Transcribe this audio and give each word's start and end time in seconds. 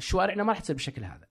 شوارعنا 0.00 0.42
ما 0.42 0.52
راح 0.52 0.60
تصير 0.60 0.76
بالشكل 0.76 1.04
هذا. 1.04 1.26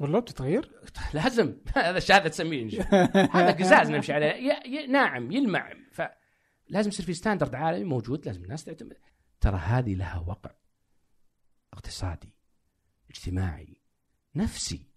والله 0.00 0.20
بتتغير؟ 0.20 0.70
لازم 1.14 1.56
هذا 1.76 1.98
الشهاده 1.98 2.28
تسميه. 2.28 2.80
هذا 3.36 3.50
قزاز 3.50 3.90
نمشي 3.90 4.12
عليه. 4.12 4.26
ي- 4.26 4.62
ي- 4.66 4.86
ناعم 4.86 5.32
يلمع. 5.32 5.72
فلازم 5.92 6.88
يصير 6.88 7.06
في 7.06 7.14
ستاندرد 7.14 7.54
عالمي 7.54 7.84
موجود 7.84 8.26
لازم 8.26 8.42
الناس 8.44 8.64
تعتمد 8.64 8.96
ترى 9.40 9.56
هذه 9.56 9.94
لها 9.94 10.18
وقع 10.18 10.50
اقتصادي 11.72 12.34
اجتماعي 13.10 13.80
نفسي. 14.34 14.88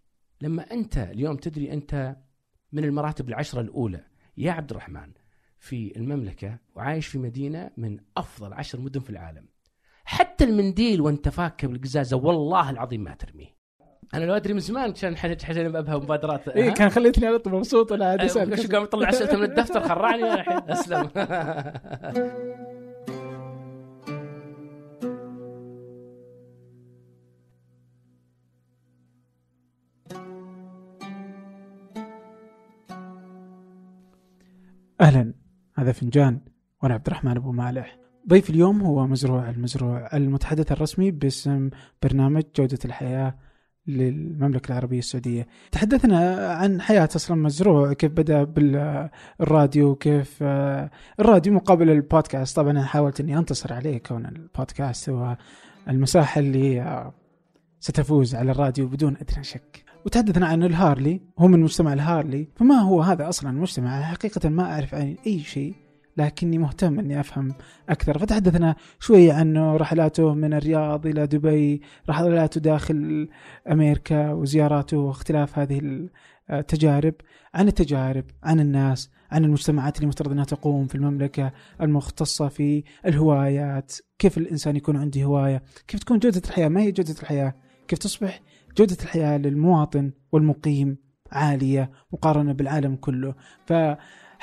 لما 0.41 0.71
أنت 0.71 0.97
اليوم 0.97 1.35
تدري 1.37 1.73
أنت 1.73 2.15
من 2.71 2.83
المراتب 2.83 3.29
العشرة 3.29 3.61
الأولى 3.61 4.05
يا 4.37 4.51
عبد 4.51 4.71
الرحمن 4.71 5.11
في 5.59 5.95
المملكة 5.97 6.59
وعايش 6.75 7.07
في 7.07 7.17
مدينة 7.17 7.71
من 7.77 7.99
أفضل 8.17 8.53
عشر 8.53 8.79
مدن 8.79 8.99
في 8.99 9.09
العالم. 9.09 9.47
حتى 10.05 10.43
المنديل 10.43 11.01
وانت 11.01 11.29
فاكه 11.29 11.67
بالقزازة 11.67 12.17
والله 12.17 12.69
العظيم 12.69 13.03
ما 13.03 13.15
ترميه. 13.15 13.55
أنا 14.13 14.25
لو 14.25 14.33
أدري 14.35 14.53
من 14.53 14.59
زمان 14.59 14.91
كان 14.91 15.17
حاجة 15.17 15.67
بابها 15.67 15.97
مبادرات. 15.97 16.47
اي؟ 16.47 16.71
كان 16.71 16.89
خليتني 16.89 17.27
على 17.27 17.39
طول 17.39 17.53
مبسوط 17.53 17.91
ولا 17.91 18.05
عاد 18.05 18.19
أيوة، 18.19 18.31
أسأل. 18.31 18.59
شو 18.59 18.67
قام 18.71 18.83
يطلع 18.83 19.09
اسئلته 19.09 19.37
من 19.37 19.43
الدفتر 19.43 19.87
خرعني 19.87 20.23
أنا 20.23 20.33
الحين. 20.33 20.59
أسلم. 20.71 21.09
أهلا 35.01 35.33
هذا 35.75 35.91
فنجان 35.91 36.41
وأنا 36.83 36.93
عبد 36.93 37.07
الرحمن 37.07 37.37
أبو 37.37 37.51
مالح. 37.51 38.04
ضيف 38.29 38.49
اليوم 38.49 38.81
هو 38.81 39.07
مزروع 39.07 39.49
المزروع 39.49 40.09
المتحدث 40.13 40.71
الرسمي 40.71 41.11
باسم 41.11 41.69
برنامج 42.03 42.43
جودة 42.55 42.79
الحياة 42.85 43.35
للمملكة 43.87 44.71
العربية 44.71 44.99
السعودية. 44.99 45.47
تحدثنا 45.71 46.47
عن 46.51 46.81
حياة 46.81 47.09
أصلا 47.15 47.37
مزروع 47.37 47.93
كيف 47.93 48.11
بدأ 48.11 48.43
بالراديو 48.43 49.95
كيف 49.95 50.37
آه، 50.41 50.91
الراديو 51.19 51.53
مقابل 51.53 51.89
البودكاست. 51.89 52.55
طبعا 52.55 52.71
أنا 52.71 52.83
حاولت 52.83 53.19
أني 53.19 53.37
أنتصر 53.37 53.73
عليه 53.73 53.97
كون 53.97 54.25
البودكاست 54.25 55.09
هو 55.09 55.37
المساحة 55.89 56.39
اللي 56.39 56.81
آه، 56.81 57.13
ستفوز 57.79 58.35
على 58.35 58.51
الراديو 58.51 58.87
بدون 58.87 59.17
أدنى 59.17 59.43
شك. 59.43 59.83
وتحدثنا 60.05 60.47
عن 60.47 60.63
الهارلي 60.63 61.21
هو 61.39 61.47
من 61.47 61.59
مجتمع 61.59 61.93
الهارلي. 61.93 62.47
فما 62.55 62.75
هو 62.75 63.01
هذا 63.01 63.29
أصلا 63.29 63.49
المجتمع 63.49 64.01
حقيقة 64.01 64.49
ما 64.49 64.63
أعرف 64.63 64.95
عنه 64.95 65.15
أي 65.27 65.39
شيء. 65.39 65.84
لكني 66.17 66.57
مهتم 66.57 66.99
إني 66.99 67.19
أفهم 67.19 67.53
أكثر. 67.89 68.19
فتحدثنا 68.19 68.75
شوي 68.99 69.31
عنه 69.31 69.75
رحلاته 69.77 70.33
من 70.33 70.53
الرياض 70.53 71.07
إلى 71.07 71.27
دبي 71.27 71.81
رحلاته 72.09 72.61
داخل 72.61 73.29
أمريكا 73.71 74.31
وزياراته 74.31 74.97
واختلاف 74.97 75.59
هذه 75.59 76.07
التجارب. 76.51 77.13
عن 77.53 77.67
التجارب 77.67 78.23
عن 78.43 78.59
الناس 78.59 79.09
عن 79.31 79.45
المجتمعات 79.45 79.97
اللي 79.97 80.07
مفترض 80.07 80.31
إنها 80.31 80.45
تقوم 80.45 80.87
في 80.87 80.95
المملكة 80.95 81.51
المختصة 81.81 82.47
في 82.47 82.83
الهوايات. 83.05 83.93
كيف 84.19 84.37
الإنسان 84.37 84.75
يكون 84.75 84.97
عنده 84.97 85.23
هواية؟ 85.23 85.63
كيف 85.87 85.99
تكون 85.99 86.19
جودة 86.19 86.41
الحياة؟ 86.45 86.67
ما 86.67 86.81
هي 86.81 86.91
جودة 86.91 87.15
الحياة؟ 87.21 87.55
كيف 87.87 87.99
تصبح 87.99 88.41
جودة 88.77 88.97
الحياة 89.03 89.37
للمواطن 89.37 90.11
والمقيم 90.31 90.97
عالية 91.31 91.91
مقارنة 92.13 92.53
بالعالم 92.53 92.95
كله؟ 92.95 93.35
ف 93.65 93.73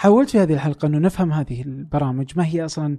حاولت 0.02 0.30
في 0.30 0.38
هذه 0.38 0.52
الحلقة 0.52 0.86
أنه 0.86 0.98
نفهم 0.98 1.32
هذه 1.32 1.62
البرامج 1.62 2.32
ما 2.36 2.46
هي 2.46 2.64
أصلا 2.64 2.96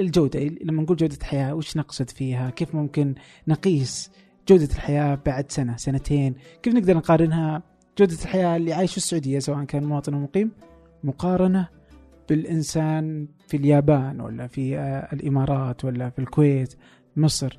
الجودة؟ 0.00 0.40
لما 0.40 0.82
نقول 0.82 0.96
جودة 0.96 1.16
الحياة 1.16 1.54
وش 1.54 1.76
نقصد 1.76 2.10
فيها؟ 2.10 2.50
كيف 2.50 2.74
ممكن 2.74 3.14
نقيس 3.48 4.10
جودة 4.48 4.64
الحياة 4.64 5.18
بعد 5.26 5.50
سنة 5.50 5.76
سنتين؟ 5.76 6.34
كيف 6.62 6.74
نقدر 6.74 6.96
نقارنها؟ 6.96 7.62
جودة 7.98 8.14
الحياة 8.22 8.56
اللي 8.56 8.72
عايش 8.72 8.90
في 8.90 8.96
السعودية 8.96 9.38
سواء 9.38 9.64
كان 9.64 9.84
مواطن 9.84 10.14
أو 10.14 10.20
مقيم 10.20 10.50
مقارنة 11.04 11.68
بالإنسان 12.28 13.28
في 13.48 13.56
اليابان 13.56 14.20
ولا 14.20 14.46
في 14.46 14.78
آه، 14.78 15.08
الإمارات 15.12 15.84
ولا 15.84 16.10
في 16.10 16.18
الكويت 16.18 16.74
مصر 17.16 17.58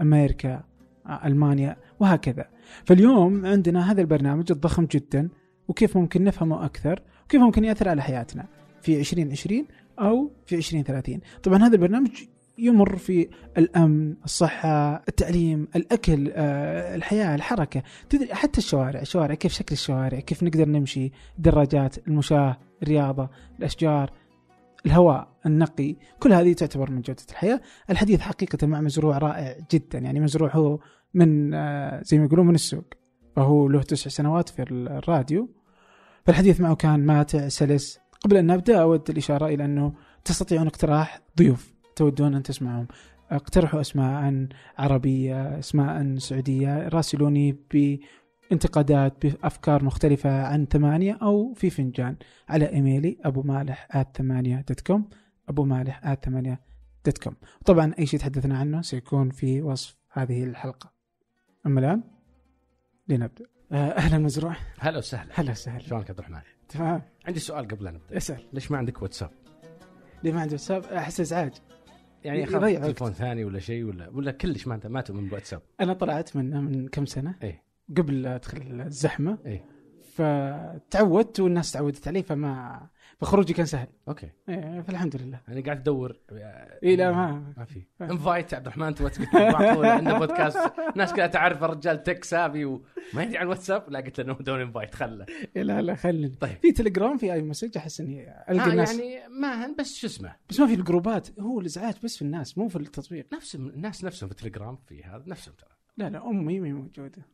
أمريكا 0.00 0.64
آه، 1.06 1.26
ألمانيا 1.26 1.76
وهكذا. 2.00 2.48
فاليوم 2.84 3.46
عندنا 3.46 3.92
هذا 3.92 4.00
البرنامج 4.00 4.52
الضخم 4.52 4.84
جدا 4.84 5.28
وكيف 5.68 5.96
ممكن 5.96 6.24
نفهمه 6.24 6.64
أكثر؟ 6.64 7.02
وكيف 7.32 7.42
ممكن 7.42 7.64
يأثر 7.64 7.88
على 7.88 8.02
حياتنا 8.02 8.46
في 8.82 9.00
2020 9.00 9.66
أو 9.98 10.30
في 10.46 10.54
2030 10.56 11.20
طبعا 11.42 11.58
هذا 11.58 11.74
البرنامج 11.74 12.10
يمر 12.58 12.96
في 12.96 13.28
الأمن 13.58 14.14
الصحة 14.24 15.02
التعليم 15.08 15.68
الأكل 15.76 16.30
آه، 16.34 16.94
الحياة 16.94 17.34
الحركة. 17.34 17.82
تدري 18.10 18.34
حتى 18.34 18.58
الشوارع 18.58 19.00
الشوارع 19.00 19.34
كيف 19.34 19.52
شكل 19.52 19.72
الشوارع؟ 19.72 20.20
كيف 20.20 20.42
نقدر 20.42 20.68
نمشي؟ 20.68 21.12
الدراجات 21.38 22.08
المشاة 22.08 22.58
الرياضة 22.82 23.28
الأشجار 23.58 24.10
الهواء 24.86 25.28
النقي. 25.46 25.96
كل 26.20 26.32
هذه 26.32 26.52
تعتبر 26.52 26.90
من 26.90 27.00
جودة 27.00 27.22
الحياة. 27.30 27.60
الحديث 27.90 28.20
حقيقة 28.20 28.66
مع 28.66 28.80
مزروع 28.80 29.18
رائع 29.18 29.56
جدا. 29.72 29.98
يعني 29.98 30.20
مزروع 30.20 30.56
هو 30.56 30.78
من 31.14 31.54
آه، 31.54 32.02
زي 32.02 32.18
ما 32.18 32.24
يقولون 32.24 32.46
من 32.46 32.54
السوق. 32.54 32.94
فهو 33.36 33.68
له 33.68 33.82
تسع 33.82 34.10
سنوات 34.10 34.48
في 34.48 34.62
الراديو. 34.62 35.61
فالحديث 36.26 36.60
معه 36.60 36.74
كان 36.74 37.06
ماتع 37.06 37.48
سلس. 37.48 38.00
قبل 38.20 38.36
أن 38.36 38.46
نبدأ 38.46 38.82
أود 38.82 39.10
الإشارة 39.10 39.46
إلى 39.46 39.64
أنه 39.64 39.92
تستطيعون 40.24 40.66
اقتراح 40.66 41.20
ضيوف 41.38 41.72
تودون 41.96 42.34
أن 42.34 42.42
تسمعهم. 42.42 42.86
اقترحوا 43.30 43.80
أسماء 43.80 44.46
عربية 44.78 45.58
أسماء 45.58 46.18
سعودية 46.18 46.88
راسلوني 46.88 47.56
بانتقادات 48.50 49.26
بأفكار 49.26 49.84
مختلفة 49.84 50.46
عن 50.46 50.66
ثمانية 50.66 51.18
أو 51.22 51.54
في 51.54 51.70
فنجان 51.70 52.16
على 52.48 52.72
إيميلي 52.72 53.18
أبو 53.24 53.42
مالح 53.42 53.88
at 53.90 54.16
ثمانية 54.16 54.64
dot 54.68 54.80
com 54.80 55.08
أبو 55.48 55.64
مالح 55.64 56.06
at 56.06 56.24
ثمانية 56.24 56.60
dot 57.04 57.18
com 57.18 57.34
طبعا 57.64 57.94
أي 57.98 58.06
شيء 58.06 58.20
تحدثنا 58.20 58.58
عنه 58.58 58.82
سيكون 58.82 59.30
في 59.30 59.62
وصف 59.62 59.96
هذه 60.12 60.44
الحلقة. 60.44 60.92
أما 61.66 61.80
الآن 61.80 62.02
لنبدأ. 63.08 63.44
آه، 63.72 63.76
أهلا 63.76 64.18
مزروع 64.18 64.56
هلا 64.78 64.98
وسهلا. 64.98 65.30
هلا 65.34 65.50
وسهلا. 65.50 65.78
شلونك 65.78 66.10
عبد 66.10 66.18
الرحمن؟ 66.18 66.40
تمام. 66.68 67.02
عندي 67.26 67.40
سؤال 67.40 67.68
قبل 67.68 67.84
لا 67.84 67.90
نبدا 67.90 68.16
اسأل. 68.16 68.44
ليش 68.52 68.70
ما 68.70 68.78
عندك 68.78 69.02
واتساب؟ 69.02 69.30
ليه 70.22 70.32
ما 70.32 70.40
عنده 70.40 70.52
واتساب؟ 70.52 70.84
أحس 70.84 71.20
إزعاج. 71.20 71.52
يعني 72.24 72.40
وقت. 72.42 72.64
تليفون 72.64 73.12
ثاني 73.12 73.44
ولا 73.44 73.58
شيء 73.58 73.84
ولا 73.84 74.08
ولا 74.08 74.32
كلش 74.32 74.66
ما 74.66 74.74
انت 74.74 74.86
ما 74.86 75.00
تؤمن 75.00 75.28
بواتساب. 75.28 75.62
أنا 75.80 75.92
طلعت 75.92 76.36
منه 76.36 76.60
من 76.60 76.88
كم 76.88 77.06
سنة. 77.06 77.34
إيه. 77.42 77.62
قبل 77.96 78.26
أدخل 78.26 78.80
الزحمة. 78.86 79.38
إيه. 79.46 79.64
فتعودت 80.12 81.40
والناس 81.40 81.72
تعودت 81.72 82.08
عليه 82.08 82.22
فما 82.22 82.86
فخروجي 83.22 83.52
كان 83.52 83.66
سهل. 83.66 83.86
okay. 84.08 84.30
إيه 84.48 84.80
فالحمد 84.80 85.16
لله. 85.16 85.40
أنا 85.48 85.60
قاعد 85.60 85.78
ادور 85.80 86.20
اي 86.84 86.96
لا 86.96 87.12
ما 87.12 87.54
ما 87.56 87.64
في. 87.64 87.82
invite 88.00 88.54
عبد 88.54 88.66
الرحمن 88.66 88.94
تبغى 88.94 89.10
تقول 89.10 89.52
معقول 89.52 89.86
عنده 89.86 90.18
بودكاست 90.18 90.72
ناس 90.96 91.12
كلها 91.12 91.26
تعرف 91.26 91.64
الرجال 91.64 92.02
tech 92.02 92.24
savvy 92.24 92.64
وما 92.64 92.82
يدري 93.16 93.38
عن 93.38 93.42
الواتساب 93.42 93.90
لا 93.90 94.00
قلت 94.00 94.20
له 94.20 94.34
دون 94.34 94.60
invite 94.60 94.94
خله. 94.94 95.26
إيه 95.56 95.62
لا 95.62 95.82
لا 95.82 95.94
خلني. 95.94 96.28
طيب. 96.28 96.56
في 96.62 96.72
تليجرام 96.72 97.18
في 97.18 97.32
أي 97.32 97.42
message 97.42 97.76
أحس 97.76 98.00
إني 98.00 98.30
ألقى 98.50 98.68
آه 98.68 98.72
الناس. 98.72 98.98
يعني 98.98 99.28
ما 99.28 99.74
بس 99.78 99.94
شو 99.94 100.06
اسمه؟ 100.06 100.36
بس 100.48 100.60
ما 100.60 100.66
في 100.66 100.74
الجروبات. 100.74 101.40
هو 101.40 101.60
الإزعاج 101.60 101.94
بس 102.04 102.16
في 102.16 102.22
الناس 102.22 102.58
مو 102.58 102.68
في 102.68 102.76
التطبيق. 102.76 103.26
نفس 103.34 103.54
الناس 103.54 104.04
نفسهم 104.04 104.28
في 104.28 104.34
التليجرام 104.34 104.76
في 104.76 105.04
هذا 105.04 105.24
نفسهم 105.26 105.54
ترى. 105.54 105.70
لا 105.96 106.10
لا 106.10 106.30
أمي 106.30 106.60
ما 106.60 106.68
موجودة. 106.72 107.26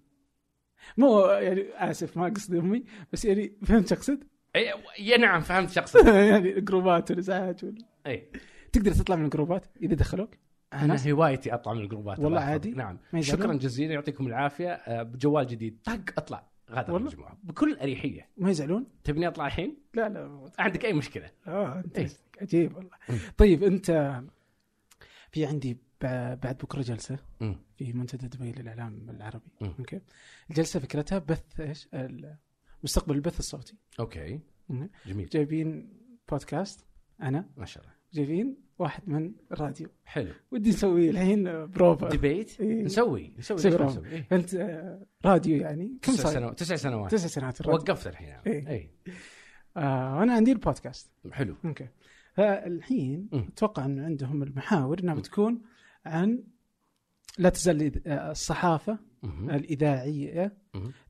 مو 0.97 1.20
يعني 1.26 1.65
آسف 1.75 2.16
ما 2.16 2.28
قصدي 2.28 2.59
أمي 2.59 2.84
بس 3.12 3.25
يعني 3.25 3.53
فهمت 3.65 3.93
اقصد؟ 3.93 4.25
اي 4.56 5.16
نعم 5.16 5.41
فهمت 5.41 5.70
شخصا 5.70 6.14
يعني 6.31 6.59
الجروبات 6.59 7.10
والازعاج 7.10 7.64
وال... 7.64 7.84
اي 8.06 8.28
تقدر 8.72 8.92
تطلع 8.92 9.16
من 9.16 9.25
الجروبات 9.25 9.66
إذا 9.82 9.94
دخلوك 9.94 10.31
أنا؟ 10.72 11.10
هوايتي 11.10 11.54
أطلع 11.54 11.75
من 11.75 11.81
الجروبات 11.81 12.19
والله. 12.19 12.41
عادي؟ 12.41 12.70
نعم؟ 12.70 12.98
شكرا 13.20 13.54
جزيلا 13.54 13.92
يعطيكم 13.94 14.26
العافية 14.26 14.69
آه، 14.72 15.03
بجوال 15.03 15.46
جديد 15.46 15.78
طق 15.84 16.00
أطلع 16.19 16.49
غادر 16.70 16.93
والله؟ 16.93 17.08
المجموعه 17.08 17.38
بكل 17.43 17.76
أريحية 17.76 18.28
ما 18.37 18.50
يزعلون؟ 18.50 18.87
تبني 19.05 19.28
أطلع 19.28 19.46
الحين 19.46 19.76
لا 19.94 20.08
لا 20.08 20.50
عندك 20.58 20.84
أي 20.84 20.93
مشكلة 20.93 21.31
آه 21.46 21.82
أنت 21.84 21.99
إيه. 21.99 22.08
عجيب 22.40 22.76
والله. 22.76 22.90
طيب 23.37 23.62
أنت 23.62 24.20
في 25.31 25.46
عندي 25.46 25.78
بعد 26.43 26.58
بكرة 26.62 26.82
جلسة. 26.82 27.19
في 27.76 27.93
منتدى 27.93 28.28
دبي 28.28 28.52
للإعلام 28.52 29.11
العربي. 29.11 29.50
okay 29.78 30.00
الجلسة 30.50 30.81
فكرتها 30.81 31.19
بث 31.19 31.61
إيش؟ 31.61 31.88
مستقبل 32.84 33.14
البث 33.14 33.38
الصوتي 33.38 33.75
okay. 34.00 34.40
جميل 35.06 35.28
جايبين 35.28 35.92
بودكاست 36.30 36.86
أنا 37.22 37.50
ما 37.56 37.64
شاء 37.66 37.82
الله 37.82 37.94
جايبين 38.12 38.56
واحد 38.78 39.08
من 39.08 39.32
الراديو 39.52 39.88
حلو 40.04 40.32
ودي 40.50 40.70
نسوي 40.70 41.10
الحين 41.10 41.66
بروفا 41.66 42.08
debate 42.08 42.60
إيه. 42.60 42.82
نسوي 42.82 43.32
نسوي 43.38 43.56
نسوي. 43.56 43.86
نسوي 43.86 44.08
إيه. 44.08 44.26
أنت 44.32 44.54
آه، 44.54 45.06
راديو 45.25 45.56
يعني 45.56 45.98
كم 46.02 46.12
تسع؟ 46.12 46.30
سنوات 46.30 46.58
تسع 46.58 46.76
سنوات 46.76 47.10
تسع 47.12 47.26
سنوات 47.26 47.60
الراديو 47.60 47.80
وقفت 47.94 48.06
الحين 48.06 48.28
يعني. 48.28 48.46
إيه. 48.46 48.69
اي 48.69 48.90
آه 49.76 50.19
وأنا 50.19 50.32
عندي 50.32 50.52
البودكاست 50.52 51.10
حلو 51.32 51.54
okay 51.64 51.88
فالحين. 52.34 53.28
أتوقع 53.32 53.84
إنه 53.84 54.04
عندهم 54.04 54.42
المحاور 54.42 54.98
إنها. 55.00 55.14
بتكون 55.14 55.62
عن 56.06 56.44
لا 57.38 57.48
تزال 57.48 57.92
الإذ- 57.92 58.08
الصحافة. 58.08 58.98
الإذاعية. 59.25 60.59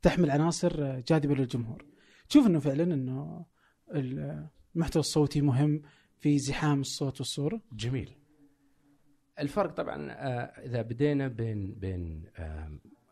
تحمل 0.02 0.30
عناصر 0.30 1.00
جاذبة 1.00 1.34
للجمهور. 1.34 1.86
تشوف 2.28 2.46
إنه 2.46 2.58
فعلا 2.58 2.94
إنه 2.94 3.46
المحتوى 3.94 5.00
الصوتي 5.00 5.40
مهم 5.40 5.82
في 6.18 6.38
زحام 6.38 6.80
الصوت 6.80 7.20
والصورة. 7.20 7.62
جميل. 7.72 8.14
الفرق 9.38 9.74
طبعا 9.74 10.10
آه، 10.12 10.42
إذا 10.66 10.82
بدينا 10.82 11.28
بين 11.28 11.74
بين 11.74 12.30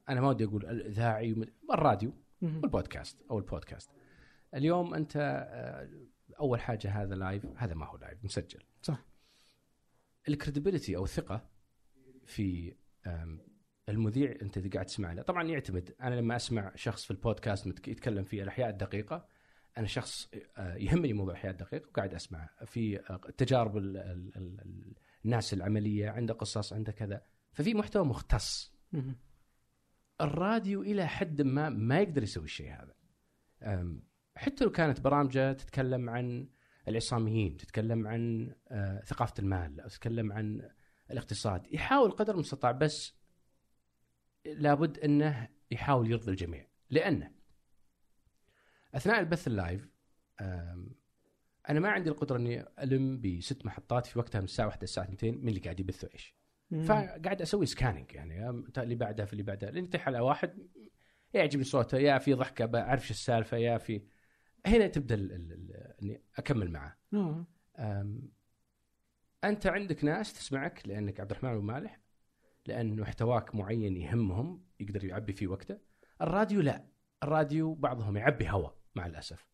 أنا 0.08 0.20
ما 0.20 0.28
ودي 0.28 0.44
أقول 0.44 0.66
الإذاعي 0.66 1.46
الراديو 1.72 2.12
والبودكاست 2.42 3.22
أو 3.30 3.38
البودكاست. 3.38 3.90
اليوم 4.54 4.94
أنت 4.94 5.16
آه، 5.16 5.88
أول 6.40 6.60
حاجة 6.60 7.02
هذا 7.02 7.14
live 7.14 7.46
هذا 7.56 7.74
ما 7.74 7.86
هو 7.86 7.96
live 7.96 8.24
مسجل. 8.24 8.62
صح. 8.82 9.04
ال 10.28 10.34
credibility 10.34 10.96
أو 10.96 11.04
الثقة 11.04 11.48
في 12.26 12.74
المذيع 13.88 14.34
انت 14.42 14.56
اللي 14.56 14.68
قاعد 14.68 14.86
تسمع 14.86 15.12
له. 15.12 15.22
طبعا 15.22 15.42
يعتمد. 15.42 15.94
أنا 16.02 16.14
لما 16.14 16.36
أسمع 16.36 16.72
شخص 16.74 17.04
في 17.04 17.10
البودكاست 17.10 17.88
يتكلم 17.88 18.22
في 18.24 18.42
الاحياء 18.42 18.68
الدقيقة 18.70 19.26
أنا 19.78 19.86
شخص 19.86 20.28
آه، 20.56 20.74
يهمني 20.74 21.12
موضوع 21.12 21.32
الاحياء 21.32 21.52
الدقيقة 21.52 21.88
وقاعد 21.88 22.14
أسمع. 22.14 22.48
في 22.64 23.00
آه، 23.10 23.16
تجارب 23.36 23.76
ال- 23.76 23.96
ال- 23.96 24.36
ال- 24.36 24.60
ال- 24.60 24.94
الناس 25.24 25.54
العملية 25.54 26.10
عنده 26.10 26.34
قصص 26.34 26.72
عنده 26.72 26.92
كذا. 26.92 27.22
ففي 27.52 27.74
محتوى 27.74 28.04
مختص. 28.04 28.74
الراديو 30.20 30.82
إلى 30.82 31.06
حد 31.06 31.42
ما 31.42 31.68
ما 31.68 32.00
يقدر 32.00 32.22
يسوي 32.22 32.44
الشيء 32.44 32.72
هذا. 32.72 32.94
حتى 34.36 34.64
لو 34.64 34.70
كانت 34.70 35.00
برامجة 35.00 35.52
تتكلم 35.52 36.10
عن 36.10 36.48
العصاميين 36.88 37.56
تتكلم 37.56 38.06
عن 38.06 38.54
آه، 38.68 39.00
ثقافة 39.04 39.34
المال 39.38 39.80
أو 39.80 39.88
تتكلم 39.88 40.32
عن 40.32 40.68
الاقتصاد 41.10 41.66
يحاول 41.72 42.10
قدر 42.10 42.34
المستطاع 42.34 42.72
بس 42.72 43.14
لابد 44.54 44.98
أنه 44.98 45.48
يحاول 45.70 46.10
يرضي 46.10 46.30
الجميع 46.30 46.66
لأنه 46.90 47.30
أثناء 48.94 49.20
البث 49.20 49.46
اللايف 49.46 49.88
أنا 51.68 51.80
ما 51.80 51.88
عندي 51.88 52.10
القدرة 52.10 52.36
إني 52.36 52.64
ألم 52.82 53.20
بست 53.20 53.66
محطات 53.66 54.06
في 54.06 54.18
وقتها 54.18 54.38
من 54.38 54.44
الساعة 54.44 54.66
1 54.66 54.80
للساعة 54.82 55.04
2 55.12 55.34
من 55.34 55.48
اللي 55.48 55.60
قاعد 55.60 55.80
يبثوا 55.80 56.08
إيش. 56.14 56.36
فقاعد 56.84 57.42
أسوي 57.42 57.66
سكاننج 57.66 58.12
يعني 58.14 58.48
اللي 58.78 58.94
بعدها 58.94 59.26
في 59.26 59.32
اللي 59.32 59.42
بعدها. 59.42 59.70
لين 59.70 59.84
يطيح 59.84 60.06
على 60.06 60.20
واحد 60.20 60.68
يعجبني 61.34 61.64
صوته 61.64 61.98
يا 61.98 62.18
في 62.18 62.34
ضحكة 62.34 62.66
بعرف 62.66 63.06
شو 63.06 63.10
السالفة 63.10 63.56
يا 63.56 63.78
في. 63.78 64.02
هنا 64.66 64.86
تبدأ 64.86 65.14
إني 65.14 66.22
أكمل 66.36 66.70
معاه 66.70 66.96
آه. 67.14 67.46
أم، 67.78 68.32
أنت 69.44 69.66
عندك 69.66 70.04
ناس 70.04 70.32
تسمعك 70.32 70.88
لأنك 70.88 71.20
عبد 71.20 71.30
الرحمن 71.30 71.58
بن 71.60 71.64
مالح 71.64 72.00
لأن 72.68 73.00
محتواك 73.00 73.54
معين 73.54 73.96
يهمهم 73.96 74.64
يقدر 74.80 75.04
يعبي 75.04 75.32
فيه 75.32 75.46
وقته. 75.46 75.78
الراديو 76.22 76.60
لا. 76.60 76.86
الراديو 77.22 77.74
بعضهم 77.74 78.16
يعبي 78.16 78.50
هوا 78.50 78.70
مع 78.94 79.06
الأسف. 79.06 79.46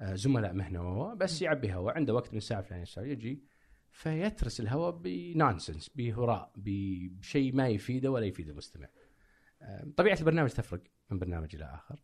آه، 0.00 0.14
زملاء 0.14 0.52
مهنة 0.52 0.82
وهو 0.82 1.16
بس 1.16 1.42
يعبي 1.42 1.74
هوا. 1.74 1.92
عنده 1.92 2.14
وقت 2.14 2.32
من 2.32 2.36
الساعة 2.36 2.58
الفلانيه 2.60 2.82
الساعة 2.82 3.04
يجي 3.04 3.44
فيترس 3.90 4.60
الهواء 4.60 4.90
بنونسنس 4.90 5.88
بهراء 5.88 6.52
بشيء 6.56 7.54
ما 7.54 7.68
يفيده 7.68 8.10
ولا 8.10 8.26
يفيد 8.26 8.48
المستمع. 8.48 8.88
آه، 9.62 9.92
طبيعة 9.96 10.18
البرنامج 10.20 10.50
تفرق 10.50 10.82
من 11.10 11.18
برنامج 11.18 11.56
إلى 11.56 11.64
آخر. 11.64 12.02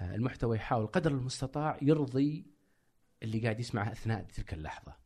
آه، 0.00 0.14
المحتوى 0.14 0.56
يحاول 0.56 0.86
قدر 0.86 1.10
المستطاع 1.10 1.78
يرضي 1.82 2.46
اللي 3.22 3.40
قاعد 3.40 3.60
يسمعه 3.60 3.92
أثناء 3.92 4.22
تلك 4.22 4.54
اللحظة. 4.54 4.96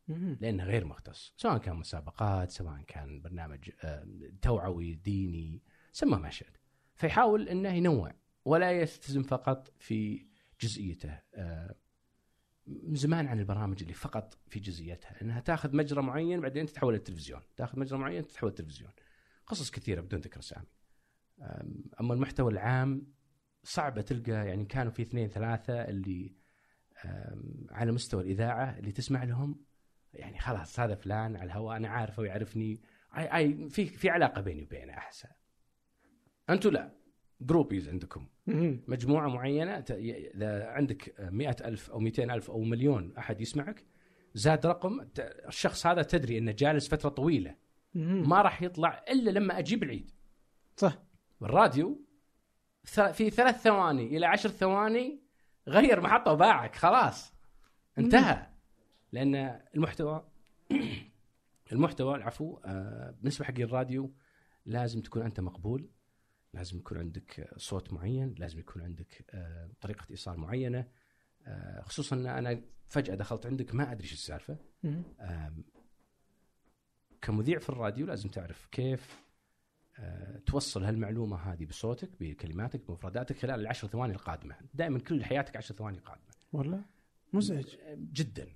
لأنه 0.41 0.63
غير 0.63 0.85
مختص. 0.85 1.33
سواء 1.37 1.57
كان 1.57 1.75
مسابقات 1.75 2.51
سواء 2.51 2.81
كان 2.87 3.21
برنامج 3.21 3.69
آه، 3.83 4.07
توعوي 4.41 4.95
ديني 4.95 5.63
سمى 5.91 6.17
ما 6.17 6.29
شئت 6.29 6.57
فيحاول 6.95 7.49
إنه 7.49 7.69
ينوع 7.69 8.13
ولا 8.45 8.71
يلتزم 8.71 9.23
فقط 9.23 9.73
في 9.79 10.27
جزئيته 10.61 11.19
آه، 11.33 11.75
من 12.67 12.95
زمان 12.95 13.27
عن 13.27 13.39
البرامج 13.39 13.81
اللي 13.81 13.93
فقط 13.93 14.37
في 14.47 14.59
جزئيتها. 14.59 15.21
إنها 15.21 15.39
تاخذ 15.39 15.75
مجرى 15.75 16.01
معين 16.01 16.41
بعدين 16.41 16.65
تتحول 16.65 16.93
للتلفزيون. 16.93 17.41
تاخذ 17.55 17.79
مجرى 17.79 17.99
معين 17.99 18.27
تتحول 18.27 18.49
للتلفزيون. 18.49 18.91
قصص 19.47 19.71
كثيرة 19.71 20.01
بدون 20.01 20.19
ذكر 20.19 20.39
أسامي. 20.39 20.65
أما 21.99 22.13
المحتوى 22.13 22.51
العام 22.51 23.07
صعبة 23.63 24.01
تلقى 24.01 24.31
يعني 24.31 24.65
كانوا 24.65 24.91
في 24.91 25.01
اثنين 25.01 25.29
ثلاثة 25.29 25.73
اللي 25.73 26.35
على 27.71 27.91
مستوى 27.91 28.23
الإذاعة 28.23 28.79
اللي 28.79 28.91
تسمع 28.91 29.23
لهم 29.23 29.65
يعني 30.13 30.39
خلاص 30.39 30.79
هذا 30.79 30.95
فلان 30.95 31.35
على 31.35 31.43
الهواء 31.45 31.77
أنا 31.77 31.87
عارفه 31.89 32.21
ويعرفني. 32.21 32.81
أي 33.17 33.35
أي 33.37 33.69
في 33.69 33.85
في 33.85 34.09
علاقة 34.09 34.41
بيني 34.41 34.63
وبينه 34.63 34.93
أحسن. 34.93 35.29
أنتم 36.49 36.69
لا 36.69 36.91
جروبيز 37.41 37.89
عندكم. 37.89 38.27
مجموعة 38.87 39.27
معينة 39.27 39.85
إذا 39.89 40.65
عندك 40.65 41.15
مئة 41.19 41.67
ألف 41.67 41.91
أو 41.91 41.99
200 41.99 42.23
ألف 42.35 42.49
أو 42.51 42.61
مليون 42.61 43.13
أحد 43.17 43.41
يسمعك 43.41 43.83
زاد 44.33 44.65
رقم. 44.65 45.07
الشخص 45.47 45.87
هذا 45.87 46.01
تدري 46.01 46.37
إنه 46.37 46.51
جالس 46.51 46.87
فترة 46.87 47.09
طويلة. 47.09 47.55
ما 47.93 48.41
راح 48.41 48.61
يطلع 48.61 49.03
إلا 49.09 49.31
لما 49.31 49.59
أجيب 49.59 49.83
العيد. 49.83 50.11
صح. 50.77 51.03
بالراديو 51.41 52.01
ث- 52.87 52.99
في 53.11 53.29
ثلاث 53.29 53.55
ثواني 53.61 54.17
إلى 54.17 54.25
عشر 54.25 54.49
ثواني 54.49 55.24
غير 55.67 56.01
محطة 56.01 56.31
وباعك 56.31 56.75
خلاص. 56.75 57.33
انتهى. 57.97 58.47
لأن 59.11 59.61
المحتوى 59.75 60.27
المحتوى 61.71 62.15
العفو 62.15 62.57
آه، 62.65 63.11
بالنسبة 63.11 63.45
حق 63.45 63.59
الراديو 63.59 64.13
لازم 64.65 65.01
تكون 65.01 65.21
أنت 65.21 65.39
مقبول. 65.39 65.89
لازم 66.53 66.77
يكون 66.77 66.97
عندك 66.97 67.49
صوت 67.57 67.93
معين 67.93 68.35
لازم 68.37 68.59
يكون 68.59 68.81
عندك 68.81 69.25
آه، 69.29 69.71
طريقة 69.81 70.05
إيصال 70.11 70.39
معينة. 70.39 70.87
آه، 71.47 71.81
خصوصا 71.81 72.15
إن 72.15 72.25
أنا 72.27 72.61
فجأة 72.87 73.15
دخلت 73.15 73.45
عندك 73.45 73.75
ما 73.75 73.91
أدري 73.91 74.07
شو 74.07 74.13
السالفة. 74.13 74.57
كمذيع 77.21 77.59
في 77.59 77.69
الراديو 77.69 78.05
لازم 78.05 78.29
تعرف 78.29 78.65
كيف 78.71 79.24
توصل 80.45 80.83
هالمعلومة 80.83 81.37
هذه 81.37 81.65
بصوتك 81.65 82.09
بكلماتك 82.19 82.87
بمفرداتك 82.87 83.37
خلال 83.37 83.59
العشر 83.59 83.87
ثواني 83.87 84.13
القادمة. 84.13 84.55
دائما 84.73 84.99
كل 84.99 85.23
حياتك 85.23 85.57
عشر 85.57 85.75
ثواني 85.75 85.99
قادمة. 85.99 86.33
والله؟ 86.53 86.81
مزعج 87.33 87.65
جدا. 87.97 88.47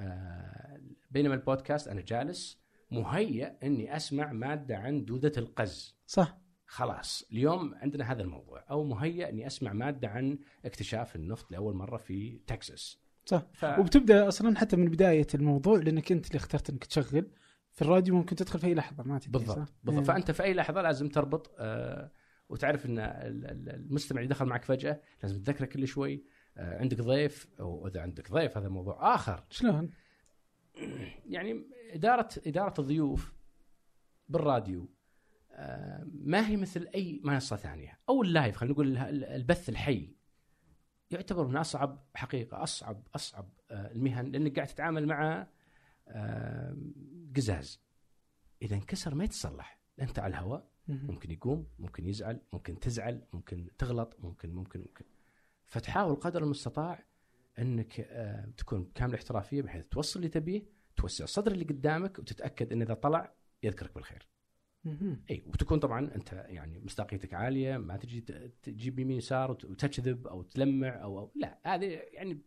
آه، 0.00 0.80
بينما 1.10 1.34
البودكاست 1.34 1.88
أنا 1.88 2.00
جالس 2.00 2.58
مهيأ 2.90 3.58
إني 3.62 3.96
أسمع 3.96 4.32
مادة 4.32 4.76
عن 4.76 5.04
دودة 5.04 5.32
القز. 5.36 5.96
صح. 6.06 6.38
خلاص 6.66 7.24
اليوم 7.32 7.74
عندنا 7.74 8.12
هذا 8.12 8.22
الموضوع. 8.22 8.64
أو 8.70 8.84
مهيأ 8.84 9.28
إني 9.28 9.46
أسمع 9.46 9.72
مادة 9.72 10.08
عن 10.08 10.38
اكتشاف 10.64 11.16
النفط 11.16 11.50
لأول 11.50 11.74
مرة 11.74 11.96
في 11.96 12.40
تكساس. 12.46 12.98
صح. 13.26 13.46
ف... 13.52 13.64
وبتبدأ 13.64 14.28
أصلا 14.28 14.58
حتى 14.58 14.76
من 14.76 14.84
بداية 14.84 15.26
الموضوع 15.34 15.78
لأنك 15.78 16.12
أنت 16.12 16.26
اللي 16.26 16.36
اخترت 16.36 16.70
إنك 16.70 16.84
تشغل. 16.84 17.30
في 17.74 17.82
الراديو 17.82 18.14
ممكن 18.14 18.36
تدخل 18.36 18.58
في 18.58 18.66
أي 18.66 18.74
لحظة 18.74 19.02
ما 19.02 19.18
تدري 19.18 19.32
بالضبط؟ 19.32 19.72
بالضبط 19.84 20.08
إيه. 20.08 20.14
فأنت 20.14 20.30
في 20.30 20.42
أي 20.42 20.54
لحظة 20.54 20.82
لازم 20.82 21.08
تربط 21.08 21.54
آه 21.58 22.10
وتعرف 22.48 22.86
إن 22.86 22.98
ال- 22.98 23.46
ال- 23.46 23.68
المستمع 23.68 24.20
اللي 24.20 24.28
دخل 24.30 24.46
معك 24.46 24.64
فجأة 24.64 25.00
لازم 25.22 25.42
تذكره 25.42 25.66
كل 25.66 25.86
شوي 25.88 26.24
آه 26.56 26.80
عندك 26.80 27.00
ضيف 27.00 27.48
أو 27.60 27.86
إذا 27.86 28.00
عندك 28.00 28.30
ضيف 28.30 28.56
هذا 28.56 28.68
موضوع 28.68 29.14
آخر 29.14 29.44
شلون؟ 29.50 29.90
يعني 31.26 31.64
إدارة 31.90 32.28
إدارة 32.46 32.80
الضيوف 32.80 33.32
بالراديو 34.28 34.88
آه 35.52 36.06
ما 36.12 36.48
هي 36.48 36.56
مثل 36.56 36.88
أي 36.94 37.20
منصة 37.24 37.56
ثانية 37.56 37.98
أو 38.08 38.22
اللايف 38.22 38.56
خلينا 38.56 38.74
نقول 38.74 38.98
ال- 38.98 39.24
البث 39.24 39.68
الحي 39.68 40.16
يعتبر 41.10 41.46
من 41.46 41.56
أصعب 41.56 42.06
حقيقة 42.14 42.62
أصعب 42.62 43.06
أصعب 43.14 43.48
آه 43.70 43.92
المهن 43.92 44.32
لأنك 44.32 44.56
قاعد 44.56 44.68
تتعامل 44.68 45.06
مع 45.06 45.46
قزاز. 47.36 47.80
إذا 48.62 48.76
انكسر 48.76 49.14
ما 49.14 49.24
يتصلح. 49.24 49.78
أنت 50.00 50.18
على 50.18 50.30
الهواء. 50.30 50.68
ممكن 50.88 51.30
يقوم 51.30 51.66
ممكن 51.78 52.06
يزعل 52.06 52.40
ممكن 52.52 52.78
تزعل 52.80 53.24
ممكن 53.32 53.68
تغلط 53.78 54.16
ممكن 54.18 54.50
ممكن 54.54 54.80
ممكن. 54.80 55.04
فتحاول 55.66 56.14
قدر 56.16 56.42
المستطاع 56.44 57.04
إنك 57.58 58.00
آه، 58.00 58.52
تكون 58.56 58.82
بكامل 58.84 59.14
احترافية 59.14 59.62
بحيث 59.62 59.84
توصل 59.90 60.18
اللي 60.20 60.28
تبيه 60.28 60.62
توسع 60.96 61.24
صدر 61.24 61.52
اللي 61.52 61.64
قدامك 61.64 62.18
وتتأكد 62.18 62.72
إن 62.72 62.82
إذا 62.82 62.94
طلع 62.94 63.34
يذكرك 63.62 63.94
بالخير. 63.94 64.28
إي 65.30 65.42
وتكون 65.46 65.78
طبعا 65.78 66.14
أنت 66.14 66.32
يعني 66.32 66.80
مصداقيتك 66.80 67.34
عالية 67.34 67.76
ما 67.76 67.96
تجي 67.96 68.20
تجيب 68.62 68.98
يمين 68.98 69.16
يسار 69.16 69.50
وت- 69.50 69.64
وتجذب 69.64 70.26
أو 70.26 70.42
تلمع 70.42 70.88
أو, 71.02 71.18
أو 71.18 71.32
لا 71.34 71.60
هذه 71.64 71.84
يعني 72.12 72.40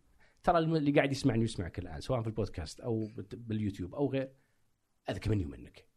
ترى 0.43 0.59
اللي 0.59 0.91
قاعد 0.91 1.11
يسمعني 1.11 1.39
ويسمعك 1.39 1.79
الآن 1.79 2.01
سواء 2.01 2.21
في 2.21 2.27
البودكاست 2.27 2.79
أو 2.79 3.07
باليوتيوب 3.33 3.95
أو 3.95 4.11
غير. 4.11 4.31
أذكى 5.09 5.29
مني 5.29 5.45
ومنك. 5.45 5.87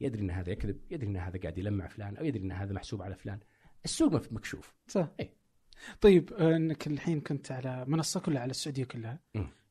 يدري 0.00 0.22
إن 0.22 0.30
هذا 0.30 0.50
يكذب 0.50 0.80
يدري 0.90 1.06
إن 1.06 1.16
هذا 1.16 1.38
قاعد 1.38 1.58
يلمع 1.58 1.86
فلان 1.86 2.16
أو 2.16 2.24
يدري 2.24 2.42
إن 2.42 2.52
هذا 2.52 2.72
محسوب 2.72 3.02
على 3.02 3.14
فلان. 3.14 3.40
السوق 3.84 4.32
مكشوف. 4.32 4.74
صح. 4.86 5.08
إيه. 5.20 5.36
طيب 6.00 6.32
آه، 6.32 6.56
إنك 6.56 6.86
الحين 6.86 7.20
كنت 7.20 7.52
على 7.52 7.84
منصة 7.88 8.20
كلها 8.20 8.40
على 8.42 8.50
السعودية 8.50 8.84
كلها. 8.84 9.20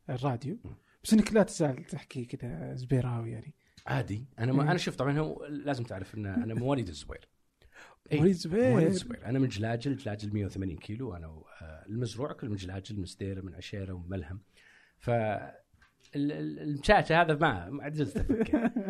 الراديو. 0.10 0.58
بس 1.04 1.14
إنك 1.14 1.34
لا 1.34 1.44
تزال 1.44 1.84
تحكي 1.84 2.26
كذا 2.26 2.76
زبيراوي 2.76 3.32
يعني. 3.32 3.54
عادي. 3.88 4.26
أنا 4.40 4.54
ما. 4.54 4.64
أنا 4.64 4.78
شوف 4.78 4.96
طبعا 4.96 5.20
هو 5.20 5.46
لازم 5.46 5.84
تعرف 5.84 6.16
إن 6.16 6.26
أنا 6.26 6.54
مواليد 6.54 6.88
الزبير. 6.88 7.30
إيه، 8.12 8.22
وليد 8.22 8.36
زبير 8.36 8.74
وليد 8.76 8.92
زبير 8.92 9.26
أنا 9.26 9.40
من 9.40 9.48
جلاجل 9.48 9.96
جلاجل 9.98 10.34
180 10.34 10.78
كيلو 10.78 11.16
أنا 11.16 11.28
والمزروع 11.28 12.34
كل 12.34 12.50
من 12.50 12.56
جلاجل 12.56 13.00
من 13.00 13.06
سديره 13.06 13.42
من 13.42 13.56
عشيرة 13.56 13.94
ومن 13.94 14.10
ملهم 14.10 14.42
ف 14.98 15.10
المشاشه 16.16 17.22
هذا 17.22 17.36
ما 17.36 17.70
ما 17.70 17.84
عجزت 17.84 18.32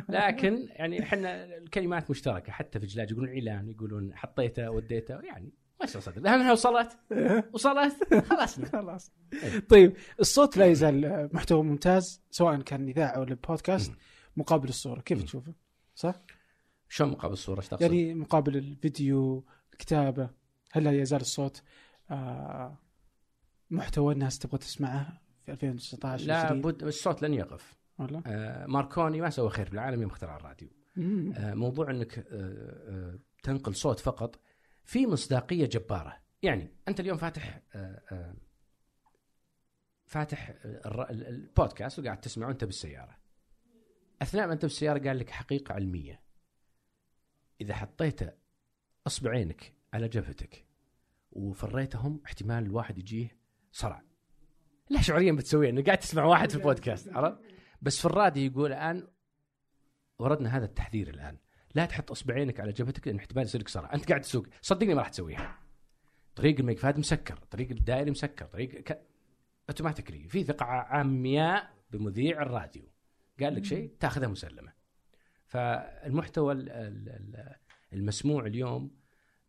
لكن 0.09 0.67
يعني 0.69 1.03
إحنا 1.03 1.57
الكلمات 1.57 2.09
مشتركة 2.09 2.51
حتى 2.51 2.79
في 2.79 2.85
جلاج 2.85 3.11
يقولون 3.11 3.29
علان 3.29 3.69
يقولون 3.69 4.15
حطيته 4.15 4.71
وديته 4.71 5.19
يعني 5.19 5.53
ما 5.79 5.85
يصير 5.85 6.01
صدق 6.01 6.17
لانها 6.17 6.51
وصلت 6.51 6.97
وصلت 7.53 8.13
خلصنا 8.13 8.69
خلاص 8.81 9.11
إيه. 9.33 9.59
طيب 9.59 9.93
الصوت 10.19 10.57
لا 10.57 10.65
يزال 10.65 11.29
محتوى 11.33 11.63
ممتاز 11.63 12.21
سواء 12.31 12.61
كان 12.61 12.87
إذاعة 12.87 13.19
ولا 13.19 13.37
بودكاست. 13.47 13.91
مقابل 14.37 14.69
الصورة 14.69 15.01
كيف. 15.01 15.23
تشوفه؟ 15.23 15.53
صح؟ 15.95 16.15
شلون 16.89 17.11
مقابل 17.11 17.33
الصورة 17.33 17.57
إيش 17.57 17.67
تقصد؟ 17.67 17.81
يعني 17.81 18.13
مقابل 18.13 18.57
الفيديو 18.57 19.45
الكتابة 19.73 20.29
هل 20.71 20.83
لا 20.83 21.01
يزال 21.01 21.21
الصوت 21.21 21.63
آه 22.11 22.77
محتوى 23.69 24.13
الناس 24.13 24.39
تبغى 24.39 24.57
تسمعه 24.57 25.21
في 25.45 25.51
2019 25.51 26.25
لا 26.27 26.37
20 26.45 26.61
بد 26.61 26.83
الصوت 26.83 27.21
لن 27.21 27.33
يقف. 27.33 27.77
ولا؟ 27.97 28.21
آه 28.25 28.65
ماركوني 28.65 29.21
ما 29.21 29.29
سوى 29.29 29.49
خير 29.49 29.69
بالعالم 29.69 30.01
يوم 30.01 30.11
اخترع 30.11 30.35
الراديو. 30.37 30.69
آه 30.97 31.53
موضوع 31.53 31.89
إنك 31.91 32.17
آه 32.19 32.25
آه 32.31 33.19
تنقل 33.43 33.75
صوت 33.75 33.99
فقط 33.99 34.39
في 34.83 35.07
مصداقية 35.07 35.65
جبارة. 35.65 36.17
يعني 36.43 36.73
أنت 36.87 36.99
اليوم 36.99 37.17
فاتح 37.17 37.61
آه 37.75 38.01
آه 38.11 38.35
فاتح 40.05 40.49
ال- 40.65 41.27
البودكاست 41.27 41.99
وقاعد 41.99 42.21
تسمعه 42.21 42.47
وانت 42.47 42.63
بالسيارة. 42.63 43.17
أثناء 44.21 44.47
ما 44.47 44.53
أنت 44.53 44.61
بالسيارة 44.61 45.07
قال 45.07 45.19
لك 45.19 45.29
حقيقة 45.29 45.73
علمية. 45.73 46.21
إذا 47.61 47.73
حطيت 47.75 48.19
اصبعينك 49.07 49.73
على 49.93 50.07
جبهتك 50.07 50.65
وفريتهم 51.31 52.21
احتمال 52.25 52.63
الواحد 52.63 52.97
يجيه 52.97 53.37
صرع. 53.71 54.03
لا 54.91 55.01
شعوريا 55.01 55.31
بتسويه 55.31 55.69
انك 55.69 55.85
قاعد 55.85 55.97
تسمع 55.97 56.23
واحد 56.23 56.49
في 56.49 56.55
البودكاست 56.55 57.09
عرفت؟ 57.09 57.39
بس 57.81 57.99
في 57.99 58.05
الراديو 58.05 58.51
يقول 58.51 58.71
الآن 58.71 59.07
وردنا 60.19 60.57
هذا 60.57 60.65
التحذير 60.65 61.09
الآن. 61.09 61.37
لا 61.75 61.85
تحط 61.85 62.11
إصبعينك 62.11 62.59
على 62.59 62.71
جبهتك 62.71 63.07
لأن 63.07 63.17
احتمال 63.17 63.43
يصير 63.43 63.61
لك 63.61 63.69
صرع 63.69 63.93
أنت 63.93 64.09
قاعد 64.09 64.21
تسوق. 64.21 64.47
صدقني 64.61 64.93
ما 64.93 64.99
راح 64.99 65.09
تسويها. 65.09 65.59
طريق 66.35 66.59
الميكفاد 66.59 66.99
مسكر 66.99 67.37
طريق 67.37 67.69
الدائري 67.71 68.11
مسكر 68.11 68.45
طريق 68.45 68.69
ك... 68.83 69.01
أوتوماتيكلي. 69.69 70.27
في 70.27 70.43
ثقة 70.43 70.65
عامياء 70.65 71.73
بمذيع 71.91 72.41
الراديو. 72.41 72.83
قال 73.39 73.55
لك 73.55 73.65
شيء 73.65 73.95
تأخذها 73.99 74.27
مسلمة. 74.27 74.73
فالمحتوى 75.45 76.53
ال- 76.53 76.69
ال- 76.69 77.09
ال- 77.09 77.55
المسموع 77.93 78.45
اليوم 78.45 78.91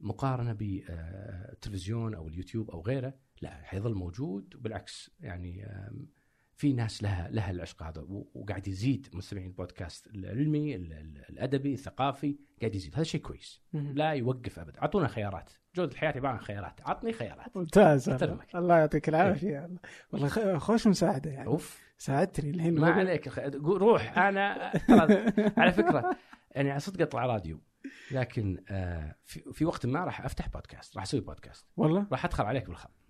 مقارنة 0.00 0.52
بالتلفزيون 0.52 2.14
أو 2.14 2.28
اليوتيوب 2.28 2.70
أو 2.70 2.80
غيره 2.80 3.14
لا 3.42 3.50
حيظل 3.62 3.94
موجود. 3.94 4.54
وبالعكس 4.54 5.10
يعني 5.20 5.66
في 6.56 6.72
ناس 6.72 7.02
لها 7.02 7.28
لها 7.30 7.50
العشق 7.50 7.82
هذا 7.82 8.04
وقاعد 8.34 8.68
يزيد 8.68 9.06
مستمعين 9.12 9.46
البودكاست 9.46 10.06
العلمي 10.06 10.76
ال- 10.76 10.92
ال- 10.92 11.24
الأدبي 11.30 11.72
الثقافي 11.74 12.36
قاعد 12.60 12.74
يزيد. 12.74 12.94
هذا 12.94 13.02
شيء 13.04 13.20
كويس. 13.20 13.60
لا 13.72 14.10
يوقف 14.12 14.58
ابدا. 14.58 14.82
أعطونا 14.82 15.08
خيارات. 15.08 15.50
جودة 15.76 15.92
الحياة 15.92 16.12
عبارة 16.12 16.32
عن 16.32 16.38
خيارات. 16.40 16.80
عطني 16.88 17.12
خيارات. 17.12 17.56
ممتاز. 17.56 18.08
الله 18.54 18.78
يعطيك 18.78 19.08
العافية. 19.08 19.60
والله 20.12 20.38
والله 20.38 20.58
خوش 20.58 20.86
مساعدة 20.86 21.30
يعني. 21.30 21.46
أوف. 21.46 21.92
ساعدتني 21.98 22.50
الحين. 22.50 22.80
ما 22.80 22.90
عليك 22.90 23.28
خ- 23.28 23.38
روح. 23.64 24.18
أنا 24.18 24.72
على 25.58 25.72
فكرة 25.72 26.16
يعني 26.50 26.80
صدق 26.80 27.02
أطلع 27.02 27.26
راديو. 27.26 27.60
لكن 28.10 28.64
آه 28.70 29.14
في, 29.24 29.52
في 29.52 29.64
وقت 29.64 29.86
ما 29.86 30.04
راح 30.04 30.24
أفتح 30.24 30.48
بودكاست 30.48 30.96
راح 30.96 31.02
أسوي 31.02 31.20
بودكاست. 31.20 31.66
والله؟ 31.76 32.06
راح 32.12 32.24
أدخل 32.24 32.44
عليك 32.44 32.66
بالخط 32.66 33.01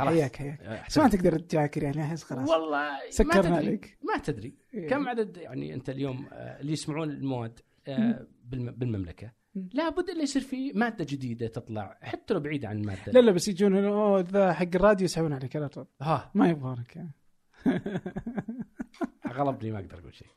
خلاص. 0.00 0.14
حياك 0.14 0.36
حياك 0.36 0.60
آه، 0.60 0.84
بس 0.88 0.98
ما 0.98 1.08
تقدر 1.08 1.38
تجاكر 1.38 1.82
يعني 1.82 2.02
احس 2.02 2.22
خلاص. 2.22 2.48
والله 2.48 2.78
ما 2.90 2.98
سكرنا 3.10 3.40
تدري 3.42 3.54
عليك. 3.56 3.98
ما 4.14 4.18
تدري. 4.22 4.54
إيه. 4.74 4.88
كم 4.88 5.08
عدد 5.08 5.36
يعني 5.36 5.74
أنت 5.74 5.90
اليوم 5.90 6.26
آه، 6.32 6.60
اللي 6.60 6.72
يسمعون 6.72 7.10
المواد 7.10 7.60
آه، 7.88 8.26
بالم- 8.44 8.74
بالمملكة؟ 8.76 9.32
مم. 9.54 9.68
لابد 9.72 10.08
اللي 10.10 10.22
يصير 10.22 10.42
في 10.42 10.72
مادة 10.72 11.06
جديدة 11.08 11.46
تطلع. 11.46 11.98
حتى 12.02 12.34
لو 12.34 12.40
بعيدة 12.40 12.68
عن 12.68 12.76
المادة. 12.78 13.12
لا 13.12 13.20
لا 13.20 13.32
بس 13.32 13.48
يجون 13.48 13.74
هنا، 13.76 13.88
أوه 13.88 14.20
ذا 14.20 14.52
حق 14.52 14.66
الراديو 14.74 15.04
يسحبون 15.04 15.32
عليك 15.32 15.56
على 15.56 15.68
طول. 15.68 15.86
ها. 16.02 16.30
ما 16.34 16.48
يبغونك 16.48 16.96
يعني. 16.96 17.12
غلبني 19.32 19.70
ما 19.70 19.78
أقدر 19.78 19.98
أقول 19.98 20.14
شيء. 20.14 20.28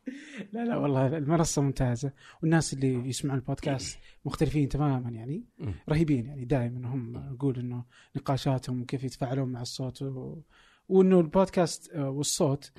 لا 0.53 0.65
لا 0.65 0.77
والله 0.77 1.17
المنصة 1.17 1.61
ممتازة 1.61 2.11
والناس 2.41 2.73
اللي 2.73 3.09
يسمعون 3.09 3.39
البودكاست 3.39 3.99
مختلفين 4.25 4.69
تماما 4.69 5.09
يعني 5.09 5.43
مم. 5.59 5.73
رهيبين 5.89 6.25
يعني 6.25 6.45
دائما 6.45 6.87
هم 6.87 7.17
أقول 7.17 7.59
إنه 7.59 7.85
نقاشاتهم 8.15 8.81
وكيف 8.81 9.03
يتفاعلون 9.03 9.51
مع 9.51 9.61
الصوت 9.61 10.01
و... 10.01 10.41
وإنه 10.89 11.19
البودكاست 11.19 11.91
آه، 11.93 12.09
والصوت 12.09 12.71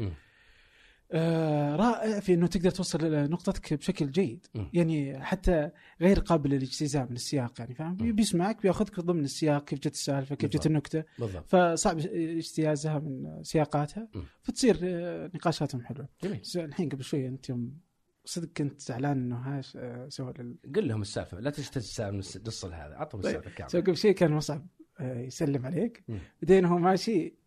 رائع 1.77 2.21
في 2.21 2.35
إنه 2.35 2.47
تقدر 2.47 2.71
توصل 2.71 3.31
نقطتك 3.31 3.75
بشكل 3.75 4.11
جيد 4.11 4.47
مم. 4.55 4.71
يعني 4.73 5.25
حتى 5.25 5.71
غير 6.01 6.19
قابل 6.19 6.51
للاجتزاء 6.51 7.07
من 7.11 7.17
السياق 7.17 7.53
يعني 7.59 7.75
فاهم. 7.75 7.97
بيسمعك 7.97 8.63
بياخذك 8.63 9.01
ضمن 9.01 9.25
السياق 9.25 9.65
كيف 9.65 9.79
جت 9.79 9.93
السالفة 9.93 10.35
كيف 10.35 10.51
جت. 10.51 10.67
النكتة 10.67 11.05
بالضبط 11.19 11.49
فصعب 11.49 11.99
اجتيازها 11.99 12.99
من 12.99 13.43
سياقاتها 13.43 14.09
مم. 14.15 14.23
فتصير 14.43 14.79
آه، 14.83 15.31
نقاشاتهم 15.35 15.81
حلوة 15.83 16.09
جميل 16.23 16.41
الحين 16.57 16.89
قبل 16.89 17.05
شوي 17.05 17.29
أنت 17.29 17.49
يوم 17.49 17.79
صدق 18.25 18.49
كنت 18.57 18.81
زعلان 18.81 19.13
إنه 19.13 19.37
هاش 19.37 19.77
آه، 19.77 20.09
سوى 20.09 20.33
لل... 20.39 20.57
قل 20.75 20.89
لهم 20.89 21.03
السالفة 21.03 21.41
لا 21.41 21.51
تجتز 21.51 21.77
السالفه 21.77 22.41
نص 22.47 22.65
هذا 22.65 22.95
عطهم 22.95 23.21
طيب. 23.21 23.37
السالفة 23.37 23.51
كاملة 23.57 23.87
قبل 23.87 23.97
شوي 23.97 24.13
كان 24.13 24.33
مصعب 24.33 24.67
آه، 25.01 25.21
يسلم 25.21 25.67
عليك. 25.67 26.05
بعدين 26.43 26.65
هو 26.65 26.79
ماشي 26.79 27.27
آه، 27.27 27.44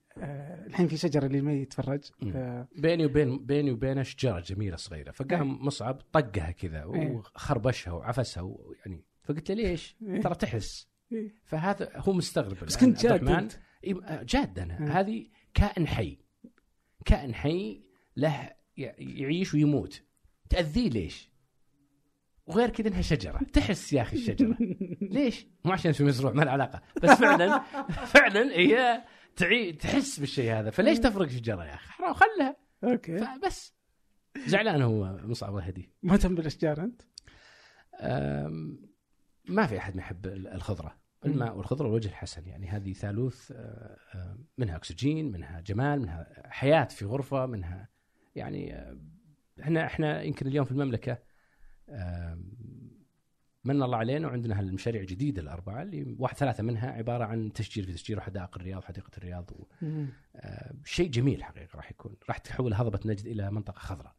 الحين 0.68 0.88
في 0.88 0.98
شجرة 0.98 1.26
اللي 1.26 1.42
ما 1.42 1.54
يتفرج. 1.54 2.04
آه، 2.36 2.68
بيني 2.76 3.06
وبين 3.06 3.46
بيني 3.46 3.72
وبينه 3.72 4.04
شجرة 4.04 4.40
جميلة 4.40 4.76
صغيرة 4.76 5.12
فقام 5.12 5.52
إيه. 5.52 5.62
مصعب 5.62 6.02
طقها 6.12 6.52
كذا 6.52 6.84
إيه. 6.84 7.12
وخربشها 7.12 7.92
وعفسها 7.92 8.44
ويعني 8.44 9.06
فقلت 9.24 9.52
له 9.52 9.56
ليش؟ 9.56 9.96
إيه. 10.08 10.22
ترى 10.22 10.36
تحس. 10.36 10.88
فهذا 11.44 11.92
هو 11.96 12.14
مستغرب 12.14 12.66
بس 12.66 12.78
كنت 12.78 13.02
جاد 13.02 13.52
إيه، 13.84 14.24
جاد 14.24 14.60
أنا. 14.60 15.00
هذه 15.00 15.28
كائن 15.54 15.88
حي 15.88 16.18
كائن 17.06 17.36
حي 17.36 17.84
له 18.16 18.52
يعيش 18.98 19.54
ويموت 19.54 20.04
تأذيه 20.50 20.90
ليش؟ 20.90 21.30
وغير 22.48 22.70
كذا 22.70 22.88
إنها 22.88 23.02
شجرة 23.02 23.40
تحس 23.54 23.94
يا 23.94 24.02
أخي 24.02 24.18
الشجرة 24.18 24.58
ليش؟ 25.16 25.48
مو 25.66 25.72
عشان 25.72 25.92
في 25.92 26.04
مزروع 26.04 26.34
ما 26.34 26.42
له 26.42 26.52
علاقة 26.52 26.82
بس 27.04 27.10
فعلا 27.10 27.60
فعلا 28.14 28.52
هي 28.52 29.04
تعي 29.38 29.72
تحس 29.74 30.20
بالشيء 30.20 30.52
هذا 30.54 30.70
فليش 30.70 31.00
تفرق 31.00 31.28
شجره 31.28 31.66
يا 31.66 31.74
أخي؟ 31.74 31.90
حرام 31.92 32.14
خلها 32.14 32.58
أوكي. 32.84 33.18
فبس. 33.18 33.74
زعلان 34.48 34.82
هو 34.82 35.18
مصعب 35.24 35.50
الله 35.50 35.66
يهديه 35.66 35.92
ما 36.04 36.18
تم 36.18 36.36
بالاشجار 36.36 36.80
أنت؟ 36.84 37.02
ما 39.50 39.68
في 39.68 39.78
أحد 39.78 39.96
ما 39.96 40.02
يحب 40.02 40.26
ال- 40.26 40.48
الخضرة. 40.48 40.98
الماء 41.26 41.58
والخضرة 41.58 41.86
والوجه 41.88 42.08
الحسن 42.08 42.48
يعني 42.48 42.68
هذه 42.68 42.94
ثالوث 42.94 43.52
منها 44.58 44.76
أكسجين 44.76 45.32
منها 45.32 45.62
جمال 45.62 46.00
منها 46.02 46.28
حياة 46.50 46.84
في 46.84 47.06
غرفة 47.06 47.46
منها 47.46 47.90
يعني 48.36 48.86
إحنا 49.62 49.86
إحنا 49.86 50.22
يمكن 50.22 50.48
اليوم 50.48 50.66
في 50.66 50.72
المملكة 50.72 51.18
من 53.68 53.84
الله 53.84 53.98
علينا 53.98 54.28
وعندنا 54.28 54.60
هالمشاريع 54.60 55.02
الجديده 55.02 55.42
الأربعة 55.42 55.82
اللي 55.82 56.16
واحد 56.20 56.38
ثلاثة 56.38 56.64
منها 56.64 56.92
عبارة 56.92 57.24
عن 57.26 57.54
تشجير 57.54 57.86
في 57.86 57.94
تشجير 57.94 58.18
وحدائق 58.18 58.58
الرياض 58.58 58.78
وحديقه 58.84 59.12
الرياض 59.18 59.52
و- 59.52 59.66
آه، 60.36 60.74
شيء 60.86 61.10
جميل 61.10 61.44
حقيقه 61.44 61.76
راح 61.76 61.92
يكون. 61.92 62.16
راح 62.30 62.38
تحول 62.38 62.74
هضبة 62.74 63.00
نجد 63.06 63.26
إلى 63.26 63.52
منطقة 63.52 63.80
خضراء. 63.80 64.16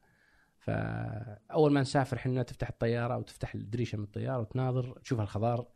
فاول 0.58 1.72
ما 1.72 1.80
نسافر 1.80 2.16
إحنا 2.16 2.42
تفتح 2.42 2.68
الطيارة 2.68 3.14
أو 3.14 3.22
تفتح 3.22 3.54
الدريشة 3.54 3.98
من 3.98 4.04
الطيارة 4.04 4.38
وتناظر 4.40 4.98
تشوف 4.98 5.20
الخضار 5.20 5.68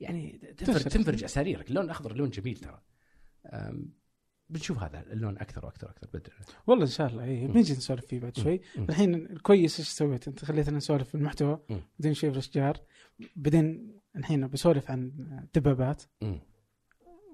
يعني 0.00 0.54
تنفرج. 0.56 0.82
تنفرج. 0.82 1.24
أساريرك. 1.24 1.68
اللون 1.70 1.84
الاخضر 1.84 2.16
لون 2.16 2.30
جميل 2.30 2.56
ترى. 2.56 2.82
بنشوف 4.52 4.82
هذا 4.82 5.04
اللون 5.12 5.38
أكثر 5.38 5.66
وأكثر 5.66 5.86
وأكثر 5.86 6.06
بدر 6.14 6.32
والله 6.66 6.84
إن 6.84 6.90
شاء 6.90 7.06
الله 7.06 7.24
اي. 7.24 7.46
بنجي 7.46 7.72
نسولف 7.72 8.06
فيه 8.06 8.20
بعد 8.20 8.36
شوي 8.36 8.60
مم. 8.76 8.86
الحين 8.88 9.14
الكويس 9.14 9.78
إيش 9.80 9.88
سويت 9.88 10.28
أنت 10.28 10.44
خليتنا 10.44 10.76
نسولف 10.76 11.08
في 11.08 11.14
المحتوى. 11.14 11.60
بعدين 11.68 12.14
شوي 12.14 12.30
في 12.30 12.36
الاشجار 12.36 12.76
بعدين 13.36 13.96
الحين 14.16 14.48
بسولف 14.48 14.90
عن 14.90 15.12
دبابات. 15.54 16.02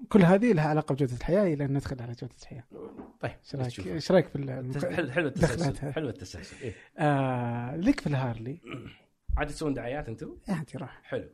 كل 0.09 0.23
هذه 0.23 0.53
لها 0.53 0.67
علاقة 0.67 0.95
بجودة 0.95 1.13
الحياة 1.13 1.53
إلى 1.53 1.65
أن 1.65 1.73
ندخل 1.73 2.01
على 2.01 2.13
جودة 2.13 2.35
الحياة 2.41 2.63
طيب 3.19 3.31
إيش 3.31 3.55
رأيك 3.55 3.67
نشوف. 3.67 3.87
إيش 3.87 4.11
رأيك 4.11 4.27
في. 4.27 5.11
حلو 5.11 5.27
التسلسل. 5.27 5.91
حلو 5.91 6.09
التسلسل 6.09 6.55
إيه؟ 6.61 6.73
آه 6.97 7.75
لك 7.75 7.99
في 7.99 8.07
الهارلي 8.07 8.61
عاد 9.37 9.47
تسوون 9.47 9.73
دعايات 9.73 10.09
أنتم؟ 10.09 10.37
يعني 10.47 10.65
راح 10.75 11.01
حلو 11.03 11.29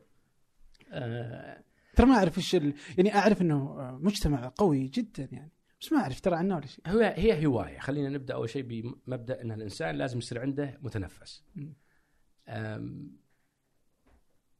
آه 0.92 1.62
ترى 1.96 2.06
ما 2.06 2.14
أعرف 2.14 2.38
إيش. 2.38 2.54
يعني 2.54 3.14
أعرف 3.14 3.42
إنه 3.42 3.76
مجتمع 4.02 4.52
قوي 4.56 4.88
جدا 4.88 5.28
يعني 5.32 5.52
بس 5.86 5.92
ما 5.92 5.98
أعرف 5.98 6.20
ترى 6.20 6.36
عنه 6.36 6.56
ولا 6.56 6.66
شيء 6.66 6.88
هو 6.88 7.00
هي 7.00 7.46
هواية. 7.46 7.78
خلينا 7.78 8.08
نبدأ 8.08 8.34
أول 8.34 8.50
شيء 8.50 8.62
بمبدأ 8.62 9.42
إن 9.42 9.52
الإنسان 9.52 9.96
لازم 9.96 10.18
يصير 10.18 10.40
عنده 10.40 10.78
متنفس. 10.82 11.44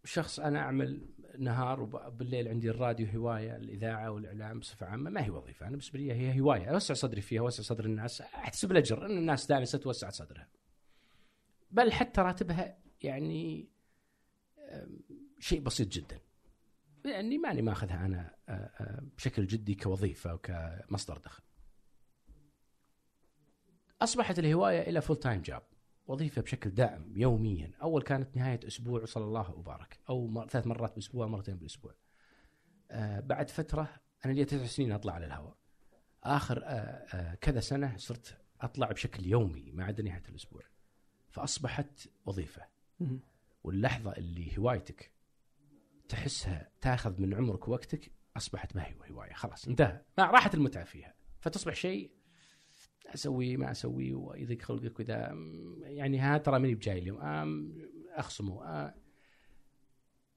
شخص 0.04 0.40
أنا 0.40 0.59
أعمل 0.59 1.09
نهار 1.38 1.80
وبالليل 1.80 2.49
عندي 2.49 2.71
الراديو 2.71 3.06
هواية 3.06 3.56
الإذاعة 3.56 4.11
والإعلام 4.11 4.59
بصفة 4.59 4.87
عامة 4.87 5.11
ما 5.11 5.25
هي 5.25 5.30
وظيفة. 5.30 5.62
أنا 5.62 5.71
بالنسبة 5.71 5.99
لي 5.99 6.12
هي 6.12 6.40
هواية. 6.40 6.66
أوسع 6.66 6.95
صدري 6.95 7.21
فيها 7.21 7.40
أوسع 7.40 7.62
صدر 7.62 7.85
الناس. 7.85 8.21
احتسب 8.21 8.73
الأجر. 8.73 9.06
إن 9.06 9.18
الناس 9.18 9.47
دارسه 9.47 9.78
توسع 9.78 10.11
صدرها. 10.11 10.49
بل 11.71 11.92
حتى 11.92 12.21
راتبها 12.21 12.78
يعني 13.02 13.68
شيء 15.38 15.61
بسيط 15.61 15.88
جدا. 15.88 16.21
لاني 17.06 17.38
ماني 17.38 17.62
ماخذها 17.62 18.06
أنا 18.06 18.34
أ- 18.48 18.82
أ- 18.82 19.02
بشكل 19.16 19.46
جدي 19.46 19.75
كوظيفة 19.75 20.34
وكمصدر 20.34 21.18
دخل. 21.18 21.42
أصبحت 24.02 24.38
الهواية 24.38 24.80
إلى 24.80 25.00
full 25.00 25.16
time 25.16 25.42
job 25.42 25.62
وظيفة 26.06 26.42
بشكل 26.42 26.70
دائم 26.70 27.12
يوميا. 27.16 27.70
أول 27.82 28.02
كانت 28.02 28.36
نهاية 28.36 28.60
أسبوع 28.66 29.02
وصلى 29.02 29.25
الله 29.25 29.50
وبارك 29.50 29.98
أو. 30.08 30.46
ثلاث 30.50 30.66
مرات 30.66 30.90
بالاسبوع 30.90 31.26
مرتين 31.26 31.56
بالاسبوع 31.56 31.94
آه 32.90 33.20
بعد 33.20 33.50
فترة 33.50 33.88
أنا 34.25 34.32
لي 34.32 34.44
تسع 34.44 34.66
سنين 34.66 34.92
أطلع 34.92 35.12
على 35.12 35.26
الهواء. 35.26 35.56
آخر 36.25 36.62
آه 36.64 36.68
آه 36.68 37.34
كذا 37.34 37.60
سنة 37.60 37.96
صرت 37.96 38.38
أطلع 38.60 38.92
بشكل 38.92 39.26
يومي 39.26 39.72
ما 39.72 39.84
عدا 39.84 40.02
نهاية 40.02 40.22
الأسبوع. 40.28 40.62
فأصبحت 41.30 42.08
وظيفة. 42.26 42.62
واللحظة 43.64 44.12
اللي 44.12 44.58
هوايتك 44.58 45.12
تحسها 46.08 46.70
تاخذ 46.80 47.20
من 47.20 47.34
عمرك 47.34 47.68
ووقتك 47.68 48.12
أصبحت 48.36 48.76
ما 48.76 48.86
هي 48.86 48.94
هواية 49.10 49.32
خلاص 49.32 49.68
انتهى. 49.68 50.02
ما 50.18 50.25
راحت 50.25 50.54
المتعة 50.54 50.84
فيها. 50.84 51.14
فتصبح 51.40 51.75
شيء 51.75 52.10
أسوي 53.06 53.56
ما 53.56 53.70
أسوي 53.70 54.14
ويضيق 54.14 54.62
خلقك 54.62 55.00
وذا. 55.00 55.30
أم، 55.32 55.82
يعني 55.82 56.18
ها 56.18 56.38
ترى 56.38 56.58
ماني 56.58 56.75
بجاي 56.75 56.98
اليوم. 56.98 57.18
أخصمه. 58.14 58.64
آه. 58.64 58.94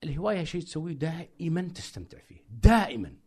الهواية 0.03 0.43
شيء 0.43 0.61
تسويه 0.61 0.93
دائما 0.93 1.61
تستمتع 1.61 2.19
فيه. 2.19 2.41
دائما. 2.49 3.17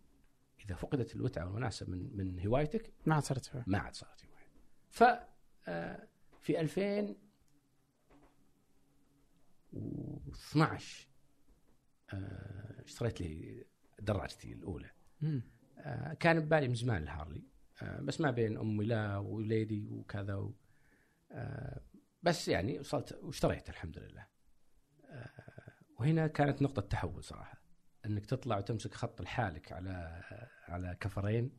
إذا 0.65 0.75
فقدت 0.75 1.17
المتعه 1.17 1.47
والوناسه 1.47 1.87
من 1.91 2.17
من 2.17 2.47
هوايتك 2.47 2.93
ما 3.07 3.15
عاد 3.15 3.23
صرت 3.23 3.45
فيها. 3.45 3.65
ما 3.67 3.79
عاد 3.79 3.95
صارت 3.95 4.25
هواية. 4.25 4.49
ف 4.91 5.03
في 6.41 6.61
2012 6.61 7.17
آه، 9.75 11.12
اشتريت 12.85 13.21
لي 13.21 13.65
دراجتي 14.01 14.53
الأولى. 14.53 14.91
آه، 15.79 16.15
كان 16.15 16.41
ببالي 16.41 16.69
من 16.69 16.75
زمان 16.75 17.03
الهارلي. 17.03 17.45
آه، 17.83 18.01
بس 18.01 18.21
ما 18.21 18.31
بين 18.31 18.59
أمي 18.59 18.85
لا 18.85 19.17
ووليدي 19.17 19.89
وكذا 19.89 20.35
و... 20.35 20.55
آه، 21.33 21.81
بس 22.23 22.49
يعني 22.49 22.79
وصلت 22.79 23.19
واشتريت 23.23 23.69
الحمد 23.69 23.99
لله. 23.99 24.27
آه، 25.05 25.73
وهنا 25.99 26.27
كانت 26.27 26.63
نقطة 26.63 26.83
تحول 26.83 27.25
صراحة. 27.25 27.63
إنك 28.07 28.27
تطلع 28.27 28.59
وتمسك 28.59 28.95
خط 28.95 29.23
لحالك 29.23 29.73
على 29.73 30.23
على 30.69 30.97
كفرين 31.01 31.53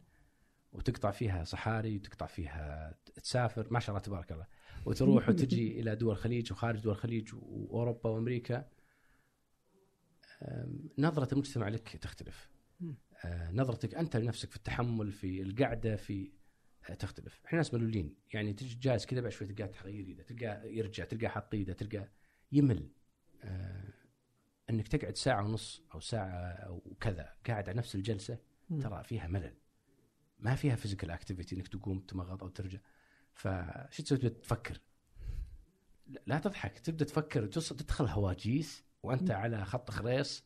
وتقطع 0.72 1.12
فيها 1.12 1.44
صحاري 1.44 1.96
وتقطع 1.98 2.26
فيها 2.26 2.96
تسافر. 3.24 3.68
ما 3.72 3.80
شاء 3.80 3.90
الله 3.90 4.00
تبارك 4.00 4.32
الله. 4.32 4.48
وتروح 4.86 5.30
وتجي 5.30 5.72
إلى 5.80 5.96
دول 5.96 6.12
الخليج 6.12 6.52
وخارج 6.52 6.80
دول 6.80 6.94
الخليج 6.94 7.30
وأوروبا 7.34 8.10
وأمريكا. 8.10 8.70
نظرة 10.98 11.34
المجتمع 11.34 11.68
لك 11.68 11.98
تختلف. 11.98 12.50
آه، 13.26 13.52
نظرتك 13.52 13.96
أنت 13.96 14.18
لنفسك 14.18 14.50
في 14.50 14.56
التحمل 14.58 15.12
في 15.12 15.42
القعدة 15.42 15.96
في 15.96 16.32
آه، 16.90 16.94
تختلف. 16.94 17.42
إحنا 17.46 17.58
ناس 17.58 17.74
ملولين. 17.74 18.16
يعني 18.34 18.54
تجي 18.54 18.76
جالس 18.76 19.06
كذا 19.06 19.22
بعد 19.22 19.32
شوي 19.32 19.48
تلقاه 19.48 19.66
تغير 19.72 20.06
إيده 20.06 20.24
تلقاه 20.24 20.64
يرجع 20.64 21.06
تلقاه 21.06 21.28
حاط 21.28 21.54
إيده 21.54 21.74
تلقاه 21.74 22.10
يمل. 22.52 22.92
آه، 23.44 23.94
إنك 24.70 24.88
تقعد 24.88 25.16
ساعة 25.16 25.44
ونص 25.46 25.82
أو 25.94 26.00
ساعة 26.00 26.52
أو 26.52 26.96
كذا 27.00 27.34
قاعد 27.48 27.70
على 27.70 27.78
نفس 27.78 27.96
الجلسة. 27.96 28.38
ترى 28.82 29.04
فيها 29.04 29.28
ملل. 29.28 29.54
ما 30.40 30.56
فيها 30.56 30.76
physical 30.76 31.12
activity 31.12 31.56
إنك 31.56 31.68
تقوم 31.68 32.00
تمغط 32.00 32.44
أو 32.44 32.50
ترجع. 32.50 32.80
فشو 33.34 34.04
تسوي؟ 34.04 34.18
تفكر. 34.30 34.82
لا- 36.28 36.40
تضحك. 36.40 36.80
تبدأ 36.80 37.06
تفكر 37.06 37.46
تدخل 37.46 38.06
هواجيس. 38.06 38.84
وأنت 39.04 39.32
على 39.32 39.66
خط 39.66 39.92
خريص 39.92 40.44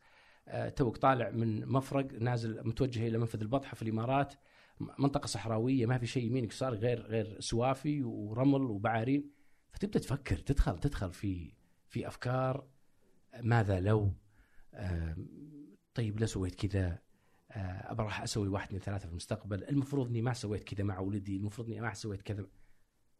آه، 0.48 0.70
توك 0.70 0.98
طالع 0.98 1.30
من 1.30 1.65
مفرق 1.65 2.13
نازل 2.13 2.67
متوجه 2.67 3.08
إلى 3.08 3.17
منفذ 3.17 3.41
البطحاء 3.41 3.76
في 3.76 3.82
الإمارات 3.82 4.34
منطقة 4.80 5.28
صحراوية 5.28 5.86
ما 5.86 5.98
في 5.98 6.08
شيء 6.08 6.26
يمينك 6.26 6.52
صار 6.52 6.74
غير 6.74 7.02
غير 7.02 7.39
سوافي 7.39 8.04
ورمل 8.04 8.62
وبعارين. 8.62 9.32
فتبدأ 9.72 10.00
تفكر 10.00 10.38
تدخل 10.38 10.80
تدخل 10.80 11.13
في 11.13 11.54
في 11.88 12.08
أفكار 12.08 12.67
ماذا 13.41 13.80
لو؟ 13.80 14.13
طيب 15.93 16.20
لو 16.20 16.28
سويت 16.28 16.56
كذا؟ 16.65 17.00
آه، 17.52 17.91
ابى 17.91 18.04
راح 18.04 18.22
أسوي 18.22 18.48
واحد 18.48 18.74
من 18.74 18.80
ثلاثة 18.80 19.06
في 19.06 19.12
المستقبل. 19.12 19.63
المفروض 19.63 20.08
إني 20.08 20.22
ما 20.22 20.34
سويت 20.34 20.63
كذا 20.63 20.84
مع 20.84 21.00
ولدي 21.00 21.38
المفروض 21.38 21.67
إني 21.67 21.82
ما 21.82 21.93
سويت 21.93 22.22
كذا. 22.22 22.46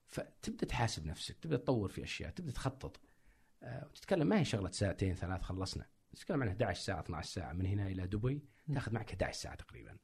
فتبدأ 0.08 0.66
تحاسب 0.66 1.06
نفسك 1.06 1.38
تبدأ 1.40 1.58
تطور 1.58 1.90
في 1.90 2.04
أشياء 2.04 2.32
تبدأ 2.32 2.52
تخطط. 2.52 3.00
وتتكلم 3.64 4.28
ما 4.28 4.40
هي 4.40 4.46
شغلة 4.46 4.72
ساعتين 4.72 5.16
ثلاث 5.16 5.42
خلصنا 5.42 5.86
تتكلم 6.16 6.42
عن 6.42 6.48
11 6.48 6.82
ساعة 6.82 7.00
12 7.00 7.30
ساعة 7.30 7.54
من 7.54 7.66
هنا 7.66 7.88
إلى 7.88 8.08
دبي 8.08 8.46
تاخذ 8.74 8.94
معك 8.94 9.10
11 9.10 9.40
ساعة 9.40 9.56
تقريبا 9.56 9.98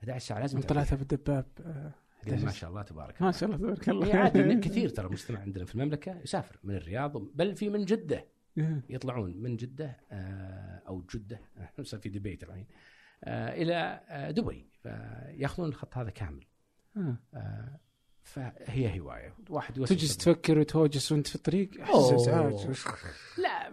11 0.00 0.26
ساعة 0.26 0.40
لازم 0.40 0.58
من 0.58 0.64
طلعتها 0.64 0.96
بالدباب 0.96 1.46
آه، 1.60 1.94
تعرفها. 2.22 2.34
11 2.34 2.44
ما 2.44 2.52
شاء 2.52 2.70
الله 2.70 2.82
تبارك 2.82 3.22
ما 3.22 3.28
الله 3.28 3.38
شاء 3.38 3.48
الله 3.48 3.58
تبارك 3.58 3.88
الله 3.88 4.16
عادي 4.16 4.54
كثير 4.68 4.88
ترى 4.88 5.06
المجتمع 5.06 5.40
عندنا 5.40 5.64
في 5.64 5.74
المملكة 5.74 6.20
يسافر 6.20 6.58
من 6.64 6.74
الرياض 6.74 7.16
بل 7.16 7.56
في 7.56 7.68
من 7.68 7.84
جدة 7.84 8.28
إيه. 8.58 8.82
يطلعون 8.88 9.36
من 9.36 9.56
جدة 9.56 9.96
آه، 10.12 10.82
أو 10.88 11.02
جدة 11.14 11.40
صار 11.82 12.00
في 12.00 12.08
ديبيت 12.08 12.44
الحين 12.44 12.66
آه، 13.24 13.62
إلى 13.62 14.00
آه، 14.08 14.30
دبي 14.30 14.66
فياخذون 14.82 15.68
الخط 15.68 15.96
هذا 15.96 16.10
كامل 16.10 16.44
آه. 16.96 17.16
آه، 17.34 17.80
فهي 18.22 19.00
هواية. 19.00 19.34
واحد 19.50 19.74
تجلس 19.74 20.16
تفكر 20.16 20.58
وتهوجس 20.58 21.12
وانت 21.12 21.26
في 21.26 21.34
الطريق 21.34 21.80
أحس 21.80 21.90
أوه. 21.94 22.14
ازعاج 22.14 22.52
لا 23.38 23.70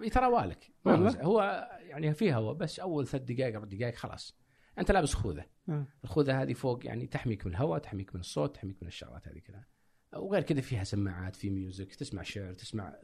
ما 0.85 0.91
والله؟ 0.91 1.21
هو- 1.21 1.69
يعني 1.81 2.13
في 2.13 2.33
هواء 2.33 2.53
بس 2.53 2.79
أول 2.79 3.07
ثلاث 3.07 3.23
دقائق 3.23 3.55
أربع 3.55 3.67
دقائق 3.77 3.95
خلاص. 3.95 4.37
أنت 4.79 4.91
لابس 4.91 5.13
خوذة. 5.13 5.45
آه. 5.69 5.85
الخوذة 6.03 6.41
هذه 6.41 6.53
فوق 6.53 6.85
يعني 6.85 7.07
تحميك 7.07 7.45
من 7.45 7.51
الهواء 7.51 7.79
تحميك 7.79 8.15
من 8.15 8.19
الصوت 8.21 8.55
تحميك 8.55 8.77
من 8.81 8.87
الشغلات 8.87 9.27
هذه 9.27 9.39
كلها. 9.39 9.67
وغير 10.15 10.41
كذا 10.43 10.61
فيها 10.61 10.83
سماعات 10.83 11.35
في 11.35 11.49
music 11.49 11.95
تسمع 11.95 12.23
شعر 12.23 12.53
تسمع 12.53 12.95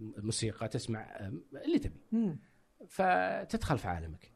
موسيقى 0.00 0.68
تسمع 0.68 1.00
آه، 1.00 1.32
اللي 1.66 1.78
تبي. 1.78 2.00
مم. 2.12 2.38
فتدخل 2.88 3.78
في 3.78 3.88
عالمك. 3.88 4.32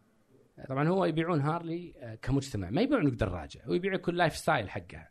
طبعا 0.69 0.89
هو 0.89 1.05
يبيعون 1.05 1.41
هارلي 1.41 1.95
آه، 1.97 2.15
كمجتمع. 2.15 2.71
ما 2.71 2.81
يبيعونك 2.83 3.13
دراجه 3.13 3.65
هو 3.65 3.73
يبيعك 3.75 4.09
ال 4.09 4.37
lifestyle 4.37 4.71
حقها. 4.71 5.11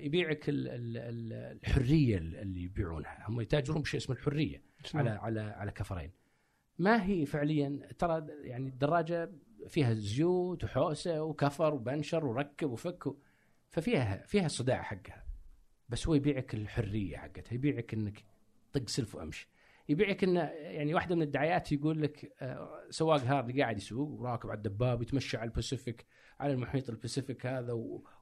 يبيعك 0.00 0.48
ال- 0.48 0.68
ال- 0.68 1.32
الحرية 1.32 2.18
اللي 2.18 2.62
يبيعونها. 2.62 3.24
هم 3.28 3.40
يتاجرون 3.40 3.82
بشيء 3.82 4.00
اسمه 4.00 4.16
الحرية 4.16 4.62
على 5.00 5.10
على 5.10 5.40
على 5.40 5.70
كفرين. 5.70 6.10
ما 6.78 7.04
هي 7.06 7.26
فعليا؟ 7.26 7.88
ترى 7.98 8.26
يعني 8.42 8.68
الدراجة 8.68 9.30
فيها 9.68 9.94
زيوت 9.94 10.64
وحوسة 10.64 11.22
وكفر 11.22 11.74
وبنشر 11.74 12.26
وركب 12.26 12.70
وفك 12.70 13.14
ففيها 13.70 14.26
فيها 14.26 14.46
الصداع 14.46 14.82
حقها. 14.82 15.24
بس 15.88 16.06
هو 16.08 16.14
يبيعك 16.14 16.54
الحرية 16.54 17.16
حقتها 17.16 17.54
يبيعك 17.54 17.94
إنك 17.94 18.24
طق 18.72 18.88
سلف 18.88 19.14
وأمشي. 19.14 19.48
يبيعك 19.88 20.24
إنه 20.24 20.40
يعني 20.50 20.94
واحدة 20.94 21.14
من 21.14 21.22
الدعايات 21.22 21.72
يقول 21.72 22.02
لك 22.02 22.32
آه، 22.40 22.86
سواق 22.90 23.20
هارلي 23.20 23.62
قاعد 23.62 23.76
يسوق 23.76 24.08
وراكب 24.08 24.50
على 24.50 24.56
الدباب 24.56 25.02
يتمشى 25.02 25.36
على 25.36 25.48
ال 25.48 25.55
Pacific 25.55 26.06
على 26.40 26.52
المحيط 26.52 26.88
الباسيفيك 26.90 27.46
هذا 27.46 27.72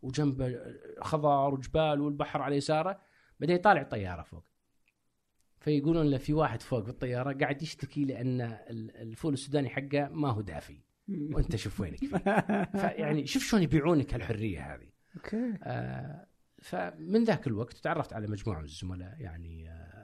وجنبه 0.03 0.59
خضار 1.01 1.55
وجبال 1.55 2.01
والبحر 2.01 2.43
على 2.43 2.57
يساره 2.57 3.01
بعدين 3.41 3.57
يطالع 3.57 3.83
طياره 3.83 4.23
فوق. 4.23 4.45
فيقولون 5.61 6.11
له 6.11 6.19
في 6.19 6.33
واحد 6.33 6.63
فوق 6.63 6.79
بالطيارة 6.85 7.33
قاعد 7.39 7.63
يشتكي 7.63 8.05
لأن 8.05 8.41
ال- 8.41 8.97
الفول 8.97 9.33
السوداني 9.33 9.69
حقه 9.69 10.09
ما 10.09 10.29
هو 10.31 10.41
دافي. 10.41 10.81
وأنت 11.09 11.57
شوف 11.57 11.81
وينك 11.81 11.99
فيه. 11.99 12.17
فيعني 12.81 13.27
شوف 13.27 13.43
شلون 13.43 13.63
يبيعونك 13.63 14.15
الحريه 14.15 14.75
هذه. 14.75 14.89
أوكي. 15.17 15.55
آه، 15.63 16.27
فمن 16.63 17.25
ذاك 17.25 17.47
الوقت 17.47 17.77
تعرفت 17.77 18.13
على 18.13 18.27
مجموعة 18.27 18.59
من 18.59 18.65
الزملاء 18.65 19.17
يعني 19.21 19.69
آه، 19.71 20.02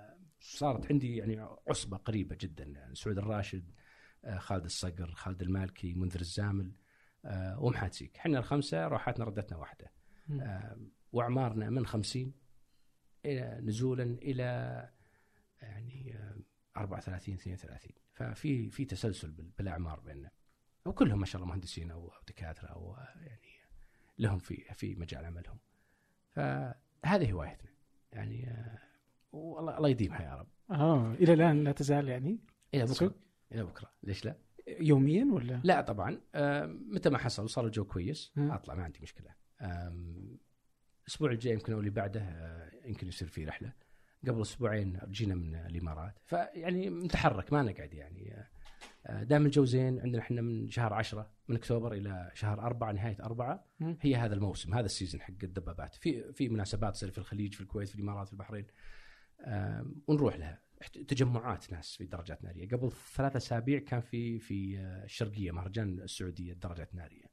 صارت 0.57 0.93
عندي 0.93 1.17
يعني 1.17 1.47
عصبة 1.69 1.97
قريبة 1.97 2.37
جدا 2.41 2.65
يعني 2.65 2.95
سعود 2.95 3.19
الراشد 3.19 3.71
آه، 4.25 4.39
خالد 4.39 4.65
الصقر 4.65 5.13
خالد 5.15 5.43
المالكي 5.43 5.95
منذر 5.95 6.21
الزامل 6.21 6.73
آه، 7.25 7.61
ومحاد 7.63 7.93
سيك 7.93 8.17
إحنا 8.17 8.39
الخمسة 8.39 8.87
روحاتنا 8.89 9.25
ردتنا 9.25 9.59
واحدة. 9.59 9.93
آه، 10.41 10.79
وأعمارنا 11.13 11.71
من 11.71 11.87
خمسين 11.87 12.33
إلى 13.25 13.61
نزولا 13.63 14.03
إلى 14.03 14.45
يعني 15.63 16.15
آه، 16.17 16.37
34 16.77 17.35
32 17.35 17.91
ففي 18.15 18.71
في 18.71 18.85
تسلسل 18.85 19.31
بال- 19.31 19.51
بالأعمار 19.59 20.01
بيننا. 20.01 20.31
وكلهم 20.85 21.21
ما 21.21 21.27
شاء 21.27 21.37
الله 21.43 21.53
مهندسين 21.53 21.91
أو 21.91 22.13
دكاترة 22.29 22.67
أو 22.69 22.97
يعني 23.21 23.49
لهم 24.19 24.39
في 24.39 24.65
في 24.75 24.95
مجال 24.95 25.25
عملهم. 25.25 25.59
فهذه 26.31 27.33
هوايتنا. 27.33 27.71
يعني 28.13 28.57
والله 29.33 29.77
الله 29.77 29.89
يديمها 29.89 30.23
يا 30.23 30.35
رب 30.35 30.49
آه 30.71 31.13
إلى 31.13 31.33
الآن 31.33 31.65
لا 31.65 31.73
تزال 31.73 32.09
يعني 32.09 32.39
إلى 32.75 32.85
بكرة؟ 32.85 33.15
إلى 33.53 33.65
بكرة 33.65 33.91
ليش 34.03 34.25
لا؟ 34.25 34.37
يوميا 34.69 35.25
ولا؟ 35.33 35.61
لا 35.65 35.81
طبعا 35.81 36.21
آه، 36.35 36.67
متى 36.67 37.11
ما 37.11 37.19
حصل 37.19 37.45
وصار 37.45 37.67
الجو 37.67 37.85
كويس 37.85 38.33
مم. 38.37 38.51
أطلع 38.51 38.75
ما 38.75 38.85
عندي 38.85 38.99
مشكلة 39.03 39.31
الأسبوع 41.03 41.31
الجاي 41.31 41.53
يمكن 41.53 41.73
أو 41.73 41.79
اللي 41.79 41.91
بعده 41.91 42.21
آه، 42.21 42.71
يمكن 42.85 43.09
يصير 43.09 43.29
في 43.29 43.45
رحلة 43.45 43.73
قبل 44.29 44.41
أسبوعين 44.41 44.99
جينا 45.11 45.35
من 45.35 45.55
الإمارات 45.55 46.19
فيعني 46.25 46.91
نتحرك 46.91 47.53
ما 47.53 47.63
نقعد 47.63 47.95
يعني 47.95 48.49
آه، 49.07 49.23
دام 49.23 49.47
الجو 49.47 49.65
زين 49.65 50.01
عندنا 50.01 50.23
إحنا 50.23 50.41
من 50.41 50.71
شهر 50.71 50.95
عشرة 50.95 51.31
من 51.49 51.57
أكتوبر 51.57 51.93
إلى 51.93 52.31
شهر 52.35 52.61
أربعة 52.61 52.93
نهاية 52.93 53.17
أربعة. 53.25 53.65
هي 54.01 54.17
هذا 54.17 54.35
الموسم 54.35 54.75
هذا 54.75 54.87
السيزون 54.87 55.21
حق 55.21 55.35
الدبابات 55.43 55.95
في 55.95 56.33
في 56.33 56.49
مناسبات 56.49 56.95
تصير 56.95 57.11
في 57.11 57.19
الخليج 57.19 57.55
في 57.55 57.61
الكويت 57.61 57.89
في 57.89 57.95
الإمارات 57.95 58.27
في 58.27 58.33
البحرين 58.33 58.67
ونروح 60.09 60.37
لها. 60.37 60.63
تجمعات 61.09 61.73
ناس 61.73 61.97
في 61.97 62.05
درجات 62.07 62.45
نارية. 62.45 62.69
قبل 62.69 62.93
ثلاثة 62.93 63.37
أسابيع 63.37 63.79
كان 63.79 64.01
في 64.01 64.39
في 64.39 64.79
آه، 64.79 65.05
الشرقيه 65.05 65.51
مهرجان 65.51 66.01
السعودية 66.01 66.53
الدرجات 66.53 66.91
الناريه 66.93 67.25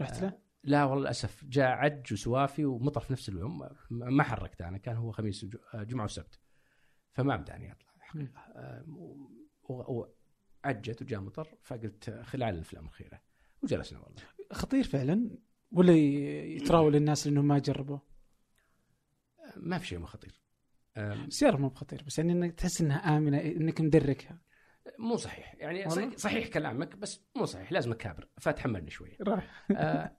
رحت 0.00 0.22
له؟ 0.22 0.38
لا 0.64 0.84
والله 0.84 1.00
للأسف. 1.02 1.44
جاء 1.44 1.66
عج 1.66 2.12
وسوافي 2.12 2.64
ومطر 2.64 3.00
في 3.00 3.12
نفس 3.12 3.28
اليوم. 3.28 3.58
ما- 3.58 4.10
ما 4.10 4.22
حركت 4.22 4.62
أنا. 4.62 4.78
كان 4.78 4.96
هو 4.96 5.12
خميس 5.12 5.46
آه، 5.74 5.82
جمعة 5.82 6.04
وسبت. 6.04 6.40
فما 7.12 7.36
بداني 7.36 7.72
أطلع. 7.72 7.94
و- 9.62 10.10
وعجت 10.64 11.02
وجاء 11.02 11.20
مطر. 11.20 11.56
فقلت 11.62 12.08
آه، 12.08 12.22
خلال 12.22 12.54
الأفلام 12.54 12.84
الأخيرة. 12.84 13.20
وجلسنا 13.62 13.98
والله. 13.98 14.22
خطير 14.52 14.84
فعلا؟ 14.84 15.30
ولا 15.70 15.92
يتراول 15.96 16.96
الناس 16.96 17.26
لأنهم 17.26 17.44
ما 17.48 17.58
جربوا؟ 17.58 17.98
آه، 19.38 19.52
ما 19.56 19.78
في 19.78 19.86
شيء 19.86 19.98
مو 19.98 20.06
خطير. 20.06 20.43
السياره 20.96 21.56
مو 21.56 21.68
بخطير 21.68 22.02
بس 22.06 22.18
يعني 22.18 22.32
إنك 22.32 22.54
تحس 22.54 22.80
إنها 22.80 23.16
آمنة 23.16 23.40
إنك 23.40 23.80
مدركها. 23.80 24.38
مو 24.98 25.16
صحيح. 25.16 25.54
يعني 25.58 25.86
والله؟ 25.86 26.16
صحيح, 26.16 26.48
كلامك 26.48 26.96
بس 26.96 27.20
مو 27.36 27.44
صحيح 27.44 27.72
لازم 27.72 27.92
أكابر 27.92 28.28
فتحملني 28.38 28.90
شوي. 28.90 29.16
راح. 29.20 29.64
آه، 29.70 30.16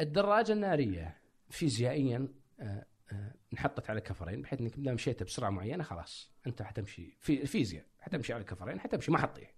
الدراجة 0.00 0.52
النارية 0.52 1.20
فيزيائيا 1.50 2.28
آه، 2.60 2.86
آه، 3.12 3.34
انحطت 3.52 3.90
على 3.90 4.00
كفرين 4.00 4.42
بحيث 4.42 4.60
إنك 4.60 4.78
اذا 4.78 4.92
مشيت 4.92 5.22
بسرعة 5.22 5.50
معينة 5.50 5.84
خلاص 5.84 6.32
أنت 6.46 6.62
حتمشي 6.62 7.16
في 7.20 7.42
الفيزياء 7.42 7.86
حتمشي 8.00 8.32
على 8.32 8.44
كفرين 8.44 8.80
حتمشي 8.80 9.10
ما 9.12 9.18
حتطيح. 9.18 9.54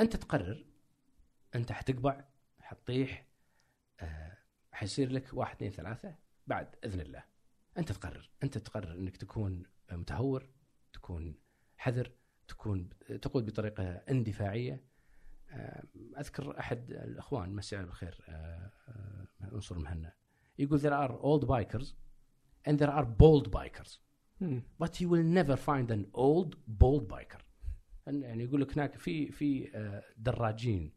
أنت 0.00 0.16
تقرر 0.16 0.66
أنت 1.54 1.72
حتقبع 1.72 2.24
حتطيح 2.60 3.26
آه، 4.00 4.38
حيصير 4.72 5.10
لك 5.10 5.34
واحد 5.34 5.56
اثنين 5.56 5.70
ثلاثة 5.70 6.14
بعد 6.46 6.74
إذن 6.84 7.00
الله. 7.00 7.22
أنت 7.78 7.92
تقرر. 7.92 8.30
أنت 8.42 8.58
تقرر 8.58 8.92
إنك 8.92 9.16
تكون 9.16 9.62
متهور 9.92 10.48
تكون 10.92 11.34
حذر 11.76 12.12
تكون 12.48 12.88
تقود 13.22 13.46
بطريقة 13.46 13.84
اندفاعية. 13.84 14.88
آه، 15.50 15.84
أذكر 16.18 16.58
أحد 16.58 16.90
الأخوان 16.90 17.60
عليه 17.72 17.86
بالخير 17.86 18.24
آه، 18.28 18.70
آه، 18.88 19.26
عنصر 19.40 19.78
مهنا 19.78 20.12
يقول 20.58 20.80
there 20.80 21.08
are 21.08 21.12
old 21.22 21.48
bikers 21.48 21.86
and 22.68 22.78
there 22.78 22.90
are 22.90 23.04
bold 23.04 23.50
bikers. 23.50 23.98
مم. 24.40 24.62
but 24.84 24.88
you 24.88 25.08
will 25.08 25.24
never 25.24 25.56
find 25.56 25.90
an 25.90 26.04
old 26.14 26.54
bold 26.82 27.08
biker. 27.08 27.42
يعني 28.06 28.44
يقول 28.44 28.60
لك 28.60 28.72
هناك 28.72 28.98
في 28.98 29.32
في 29.32 29.76
آه، 29.76 30.04
دراجين 30.16 30.92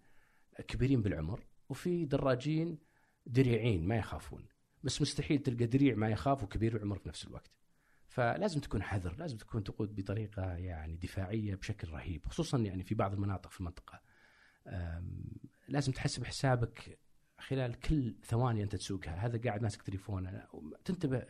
كبيرين 0.67 1.01
بالعمر 1.01 1.43
وفي 1.69 2.05
دراجين 2.05 2.77
دريعين 3.25 3.87
ما 3.87 3.95
يخافون. 3.95 4.45
بس 4.83 5.01
مستحيل 5.01 5.39
تلقى 5.39 5.65
دريع 5.65 5.95
ما 5.95 6.09
يخاف 6.09 6.43
وكبير 6.43 6.73
بالعمر 6.73 6.97
في 6.97 7.09
نفس 7.09 7.27
الوقت. 7.27 7.51
فلازم 8.07 8.59
تكون 8.59 8.83
حذر 8.83 9.15
لازم 9.15 9.37
تكون 9.37 9.63
تقود 9.63 9.95
بطريقة 9.95 10.53
يعني 10.53 10.95
دفاعية 10.95 11.55
بشكل 11.55 11.89
رهيب 11.89 12.25
خصوصا 12.27 12.57
يعني 12.57 12.83
في 12.83 12.95
بعض 12.95 13.13
المناطق 13.13 13.51
في 13.51 13.59
المنطقة. 13.59 14.01
أم، 14.67 15.23
لازم 15.67 15.91
تحسب 15.91 16.23
حسابك 16.23 16.99
خلال 17.39 17.79
كل 17.79 18.15
ثواني 18.23 18.63
أنت 18.63 18.75
تسوقها. 18.75 19.15
هذا 19.25 19.41
قاعد 19.41 19.61
ماسك 19.61 19.81
تليفونه 19.81 20.47
تنتبه 20.85 21.25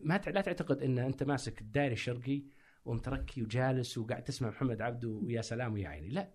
ما 0.00 0.16
تع- 0.16 0.30
لا 0.30 0.40
تعتقد 0.40 0.82
إن 0.82 0.98
أنت 0.98 1.22
ماسك 1.22 1.60
الدائري 1.60 1.92
الشرقي 1.92 2.42
ومتركي 2.84 3.42
وجالس 3.42 3.98
وقاعد 3.98 4.24
تسمع 4.24 4.48
محمد 4.48 4.82
عبده 4.82 5.08
ويا 5.08 5.42
سلام 5.42 5.72
ويا 5.72 5.88
عيني. 5.88 6.08
لا 6.08 6.34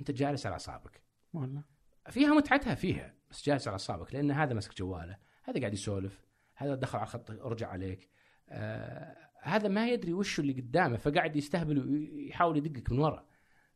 أنت 0.00 0.10
جالس 0.10 0.46
على 0.46 0.52
أعصابك. 0.52 1.02
والله. 1.32 1.64
فيها 2.10 2.34
متعتها 2.34 2.74
فيها 2.74 3.14
بس 3.30 3.46
جالس 3.46 3.68
على 3.68 3.72
أعصابك 3.72 4.14
لأن 4.14 4.30
هذا 4.30 4.54
ماسك 4.54 4.76
جواله. 4.78 5.31
هذا 5.42 5.60
قاعد 5.60 5.72
يسولف 5.72 6.24
هذا 6.54 6.74
دخل 6.74 6.98
على 6.98 7.06
الخط 7.06 7.30
ورجع 7.30 7.68
عليك. 7.68 8.10
آه 8.48 9.16
هذا 9.42 9.68
ما 9.68 9.88
يدري 9.88 10.12
وش 10.12 10.40
اللي 10.40 10.52
قدامه 10.52 10.96
فقاعد 10.96 11.36
يستهبل 11.36 11.78
ويحاول 11.78 12.56
يدقك 12.56 12.92
من 12.92 12.98
ورا. 12.98 13.26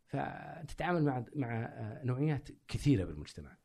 فتتعامل 0.07 1.05
مع 1.05 1.24
مع 1.37 1.64
آه، 1.64 2.05
نوعيات 2.05 2.48
كثيرة 2.68 3.05
بالمجتمع. 3.05 3.57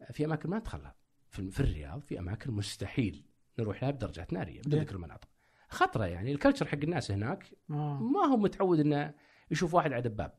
آه، 0.00 0.12
في 0.12 0.24
أماكن 0.24 0.50
ما 0.50 0.58
ندخلها 0.58 0.96
في 1.28 1.50
في 1.50 1.60
الرياض 1.60 2.02
في 2.02 2.18
أماكن 2.18 2.52
مستحيل 2.52 3.26
نروح 3.58 3.82
لها 3.82 3.90
بدرجات 3.90 4.32
نارية 4.32 4.60
بدون؟ 4.60 4.80
ذكر 4.80 4.94
المناطق. 4.94 5.28
خطرة 5.68 6.04
يعني. 6.04 6.32
الكلتشر 6.32 6.66
حق 6.66 6.78
الناس 6.82 7.10
هناك 7.10 7.54
آه. 7.70 8.00
ما 8.02 8.20
هو 8.20 8.36
متعود 8.36 8.80
إنه 8.80 9.14
يشوف 9.50 9.74
واحد 9.74 9.92
على 9.92 10.02
دباب. 10.02 10.38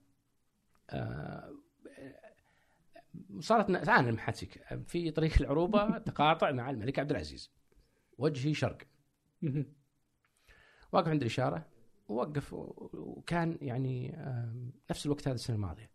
آه، 0.89 1.53
صارت 3.39 3.69
الان 3.69 4.07
المحاتيك 4.07 4.63
في 4.87 5.11
طريق 5.11 5.41
العروبة 5.41 5.97
تقاطع 6.07 6.51
مع 6.51 6.69
الملك 6.69 6.99
عبد 6.99 7.11
العزيز. 7.11 7.51
وجهي 8.17 8.53
شرق. 8.53 8.77
واقف 10.91 11.07
عند 11.07 11.21
الإشارة 11.21 11.65
ووقف 12.07 12.53
وكان 12.93 13.57
يعني 13.61 14.17
نفس 14.89 15.05
الوقت 15.05 15.27
هذا 15.27 15.35
السنة 15.35 15.55
الماضية. 15.55 15.91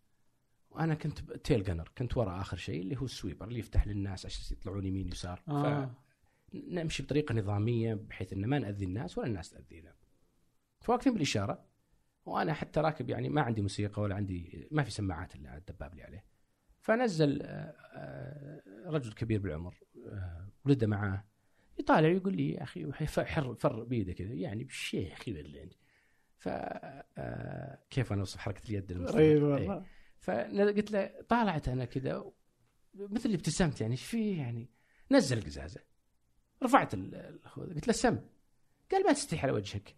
وأنا 0.69 0.95
كنت 0.95 1.19
تيل 1.19 1.63
جنر 1.63 1.91
كنت 1.97 2.17
ورا 2.17 2.41
آخر 2.41 2.57
شيء 2.57 2.81
اللي 2.81 2.97
هو 2.97 3.05
السويبر 3.05 3.47
اللي 3.47 3.59
يفتح 3.59 3.87
للناس 3.87 4.25
عشان 4.25 4.57
يطلعون 4.57 4.85
يمين 4.85 5.07
يسار. 5.07 5.43
آه 5.47 5.91
نمشي 6.53 7.03
بطريقة 7.03 7.35
نظامية 7.35 7.93
بحيث 7.93 8.33
إن 8.33 8.45
ما 8.45 8.59
نأذي 8.59 8.85
الناس 8.85 9.17
ولا 9.17 9.27
الناس 9.27 9.49
تأذينا. 9.49 9.93
فواقفين 10.81 11.13
بالإشارة 11.13 11.65
وأنا 12.25 12.53
حتى 12.53 12.79
راكب 12.79 13.09
يعني 13.09 13.29
ما 13.29 13.41
عندي 13.41 13.61
موسيقى 13.61 14.01
ولا 14.01 14.15
عندي 14.15 14.67
ما 14.71 14.83
في 14.83 14.91
سماعات 14.91 15.35
إلا 15.35 15.57
الدباب 15.57 15.91
اللي 15.91 16.03
عليه. 16.03 16.32
فنزل 16.83 17.41
آه، 17.41 17.75
آه، 17.93 18.61
رجل 18.85 19.13
كبير 19.13 19.39
بالعمر 19.39 19.75
آه، 20.07 20.47
ولده 20.65 20.87
معاه 20.87 21.23
يطالع 21.79 22.07
يقول 22.07 22.35
لي 22.35 22.51
يا 22.51 22.63
أخي 22.63 22.91
حر 23.25 23.55
فر 23.55 23.83
بيده 23.83 24.13
كذا. 24.13 24.33
يعني 24.33 24.63
بالشيخ 24.63 25.19
ولا 25.27 25.69
ف 26.37 26.47
آه، 26.47 27.79
كيف 27.89 28.13
أنا 28.13 28.21
أوصف 28.21 28.39
حركة 28.39 28.69
اليد؟ 28.69 28.91
رهيب 28.91 29.17
إيه. 29.17 29.43
والله. 29.43 29.85
فقلت 30.19 30.91
له 30.91 31.11
طالعت 31.29 31.67
أنا 31.67 31.85
كذا 31.85 32.31
مثل 32.93 33.25
اللي 33.25 33.35
ابتسمت 33.35 33.81
يعني 33.81 33.93
إيش 33.93 34.05
فيه 34.05 34.37
يعني؟ 34.37 34.69
نزل 35.11 35.37
القزازة. 35.37 35.81
رفعت 36.63 36.93
الخوذة 36.93 37.73
قلت 37.73 37.87
له 37.87 37.93
سم. 37.93 38.19
قال 38.91 39.03
ما 39.05 39.13
تستحي 39.13 39.47
على 39.47 39.51
وجهك. 39.51 39.95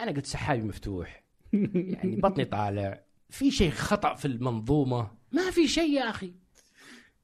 أنا 0.00 0.10
قلت 0.12 0.26
سحابي 0.26 0.62
مفتوح. 0.62 1.24
يعني 1.74 2.16
بطني 2.16 2.44
طالع. 2.44 3.04
في 3.32 3.50
شيء 3.50 3.70
خطأ 3.70 4.14
في 4.14 4.24
المنظومة؟ 4.24 5.10
ما 5.32 5.50
في 5.50 5.68
شيء 5.68 5.90
يا 5.92 6.10
أخي. 6.10 6.34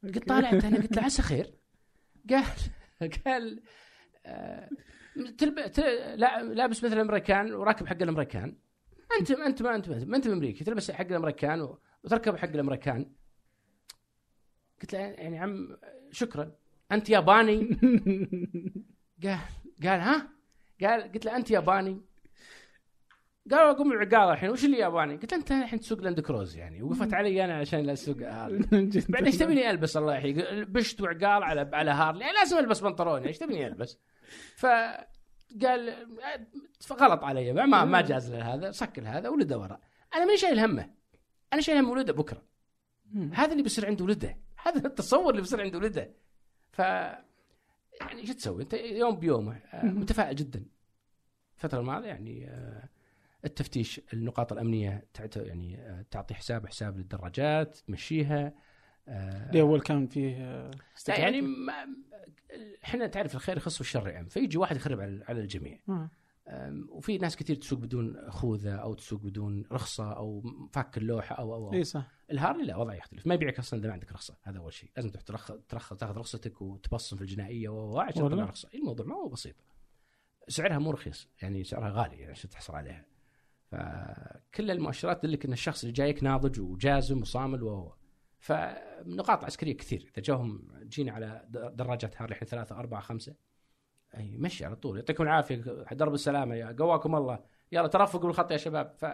قلت 0.04 0.28
طالعت 0.28 0.64
أنا 0.64 0.76
قلت 0.76 0.96
له 0.96 1.02
عسى 1.02 1.22
خير. 1.22 1.54
قال 2.30 2.44
قال 3.26 3.62
آه، 4.26 4.68
تلب... 5.38 5.72
تل... 5.72 5.82
لا 6.20 6.42
لابس 6.42 6.84
مثل 6.84 6.92
الأمريكان 6.96 7.52
وراكب 7.54 7.86
حق 7.86 8.02
الأمريكان. 8.02 8.56
انت 9.20 9.30
أنت 9.30 9.62
ما 9.62 9.74
أنت 9.74 9.88
ما 9.90 10.16
أنت 10.16 10.28
بأمريكا 10.28 10.64
تلبس 10.64 10.90
حق 10.90 11.06
الأمريكان 11.06 11.60
و- 11.60 11.78
وتركب 12.04 12.36
حق 12.36 12.48
الأمريكان. 12.48 13.12
قلت 14.82 14.92
له 14.92 14.98
يعني 14.98 15.38
عم 15.38 15.76
شكرا. 16.10 16.52
أنت 16.92 17.10
ياباني؟ 17.10 17.56
قال 19.22 19.38
قال 19.82 20.00
ها؟ 20.00 20.28
قال 20.80 21.12
قلت 21.12 21.24
له 21.24 21.36
أنت 21.36 21.50
ياباني؟ 21.50 22.00
قال 23.50 23.60
أقوم 23.60 23.92
العقال 23.92 24.32
الحين 24.32 24.50
وش 24.50 24.64
اللي 24.64 24.78
يا 24.78 24.86
باني؟ 24.86 25.16
قلت 25.16 25.32
أنت 25.32 25.50
الحين 25.50 25.80
تسوق 25.80 26.00
لاند 26.00 26.20
كروز 26.20 26.56
يعني 26.56 26.82
وقفت 26.82 27.14
علي 27.14 27.44
أنا 27.44 27.58
عشان 27.58 27.80
لا 27.80 27.92
أسوق 27.92 28.16
هذا. 28.22 28.58
بعدين 29.08 29.26
إيش 29.26 29.36
تبيني 29.36 29.70
ألبس 29.70 29.96
الله 29.96 30.14
يحييك؟ 30.14 30.36
بشت 30.68 31.00
وعقال 31.00 31.42
على 31.42 31.70
على 31.72 31.90
هارلي. 31.90 32.20
يعني 32.20 32.32
لازم 32.32 32.58
ألبس 32.58 32.80
بنطلون 32.80 33.22
إيش 33.22 33.38
تبيني 33.38 33.66
ألبس؟ 33.66 33.98
فقال 34.56 35.06
غلط 36.92 37.24
علي 37.24 37.52
ما 37.52 37.84
ما 37.84 38.00
جاز 38.00 38.34
له 38.34 38.54
هذا 38.54 38.70
سكر 38.70 39.02
هذا 39.06 39.28
ولده 39.28 39.58
ورا. 39.58 39.80
أنا 40.14 40.24
ماني 40.24 40.36
شايل 40.36 40.60
همه. 40.60 40.90
أنا 41.52 41.60
شايل 41.60 41.78
هم 41.78 41.90
ولده 41.90 42.12
بكرة. 42.12 42.42
هذا 43.32 43.52
اللي 43.52 43.62
بيصير 43.62 43.86
عند 43.86 44.00
ولده. 44.02 44.36
هذا 44.62 44.86
التصور 44.86 45.30
اللي 45.30 45.40
بيصير 45.40 45.60
عند 45.60 45.76
ولده. 45.76 46.14
ف 46.72 46.78
يعني 48.00 48.26
شو 48.26 48.32
تسوي؟ 48.32 48.62
أنت 48.62 48.74
يوم 48.74 49.16
بيومه 49.16 49.56
آه، 49.56 49.84
متفائل 49.84 50.36
جدا. 50.36 50.64
الفترة 51.56 51.80
الماضية 51.80 52.08
يعني 52.08 52.48
آه، 52.48 52.88
التفتيش 53.44 54.00
النقاط 54.12 54.52
الأمنية 54.52 55.06
تعت 55.14 55.36
يعني 55.36 55.76
آه، 55.78 56.04
تعطي 56.10 56.34
حساب 56.34 56.66
حساب 56.66 56.98
للدراجات 56.98 57.76
تمشيها 57.76 58.54
آه، 59.08 59.50
ليه 59.52 59.60
أول 59.60 59.80
كان 59.80 60.06
فيه 60.06 60.36
آه، 60.36 60.70
لا؟ 61.08 61.18
يعني 61.18 61.40
ما 61.40 61.72
إحنا 62.84 63.06
تعرف 63.06 63.34
الخير 63.34 63.56
يخص 63.56 63.80
والشر 63.80 64.08
يعم 64.08 64.26
فيجي 64.28 64.58
واحد 64.58 64.76
يخرب 64.76 65.00
على 65.00 65.24
على 65.28 65.40
الجميع. 65.40 65.78
آه. 65.88 66.10
أم، 66.48 66.86
وفي 66.90 67.18
ناس 67.18 67.36
كثير 67.36 67.56
تسوق 67.56 67.78
بدون 67.78 68.30
خوذة 68.30 68.74
أو 68.74 68.94
تسوق 68.94 69.20
بدون 69.20 69.64
رخصة 69.72 70.12
أو 70.12 70.42
فاك 70.72 70.98
اللوحة 70.98 71.34
أو 71.34 71.54
أو, 71.54 71.66
أو. 71.68 71.72
إي 71.72 71.84
صح. 71.84 72.10
الهارلي 72.30 72.64
لا 72.64 72.76
وضع 72.76 72.94
يختلف. 72.94 73.26
ما 73.26 73.34
يبيعك 73.34 73.58
أصلا 73.58 73.80
إذا 73.80 73.86
ما 73.88 73.92
عندك 73.94 74.12
رخصة. 74.12 74.36
هذا 74.42 74.58
أول 74.58 74.72
شيء. 74.72 74.90
لازم 74.96 75.10
تروح 75.10 75.46
ترخص 75.68 75.96
تاخذ 75.96 76.16
رخصتك 76.16 76.62
وتبصم 76.62 77.16
في 77.16 77.22
الجنائية 77.22 77.68
و- 77.68 78.00
عشان. 78.00 78.22
تطلع 78.28 78.44
رخصة. 78.44 78.68
الموضوع 78.74 79.06
ما 79.06 79.14
هو 79.14 79.28
بسيط. 79.28 79.54
سعرها 80.48 80.78
مو 80.78 80.90
رخيص 80.90 81.28
يعني 81.42 81.64
سعرها 81.64 81.90
غالي 81.90 82.16
يعني 82.16 82.30
عشان 82.32 82.50
تحصل 82.50 82.74
عليها. 82.74 83.04
فكل 83.70 84.70
المؤشرات 84.70 85.22
تدلك 85.22 85.44
إن 85.44 85.52
الشخص 85.52 85.82
اللي 85.82 85.92
جايك 85.92 86.24
ناضج 86.24 86.60
وجازم 86.60 87.20
وصامل 87.20 87.62
و 87.62 87.94
فنقاط 88.38 89.44
عسكرية 89.44 89.76
كثير. 89.76 90.10
إذا 90.14 90.22
جاهم 90.22 90.68
جينا 90.82 91.12
على 91.12 91.44
دراجات 91.74 92.22
هارلي 92.22 92.34
إحنا 92.34 92.46
ثلاثة 92.46 92.76
أربعة 92.76 93.00
خمسة 93.00 93.34
أي 94.16 94.36
مشي 94.36 94.64
على 94.64 94.76
طول. 94.76 94.96
يعطيكم 94.96 95.22
العافية. 95.22 95.56
درب 95.92 96.14
السلامة. 96.14 96.54
يا 96.54 96.76
قواكم 96.78 97.16
الله. 97.16 97.38
يلا 97.72 97.88
ترفقوا 97.88 98.26
بالخط 98.26 98.50
يا 98.50 98.56
شباب. 98.56 98.94
ف 98.98 99.04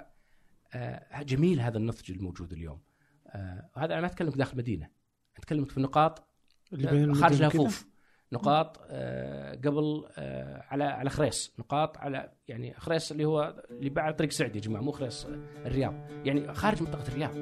آه، 0.74 1.22
جميل 1.22 1.60
هذا 1.60 1.78
النضج 1.78 2.10
الموجود 2.10 2.52
اليوم. 2.52 2.80
آه، 3.26 3.70
هذا 3.76 3.92
أنا 3.92 4.00
ما 4.00 4.06
أتكلم 4.06 4.30
داخل 4.30 4.52
المدينة 4.52 4.88
أتكلم 5.36 5.64
في 5.64 5.76
النقاط 5.76 6.28
اللي 6.72 6.90
بين 6.90 7.14
خارج 7.14 7.32
المدن 7.32 7.48
كذا؟ 7.48 7.60
الهفوف. 7.60 7.93
نقاط 8.32 8.80
آه، 8.90 9.54
قبل 9.54 10.04
آه، 10.18 10.64
على 10.70 10.84
على 10.84 11.10
خريص. 11.10 11.54
نقاط 11.58 11.98
على 11.98 12.30
يعني 12.48 12.74
خريص 12.74 13.10
اللي 13.10 13.24
هو 13.24 13.64
اللي 13.70 13.90
بعد 13.90 14.16
طريق 14.16 14.30
سعدي 14.30 14.58
يا 14.58 14.64
جماعة 14.64 14.82
مو 14.82 14.92
خريص 14.92 15.26
آه، 15.26 15.38
الرياض. 15.66 15.94
يعني 16.24 16.54
خارج 16.54 16.82
منطقة 16.82 17.08
الرياض. 17.08 17.34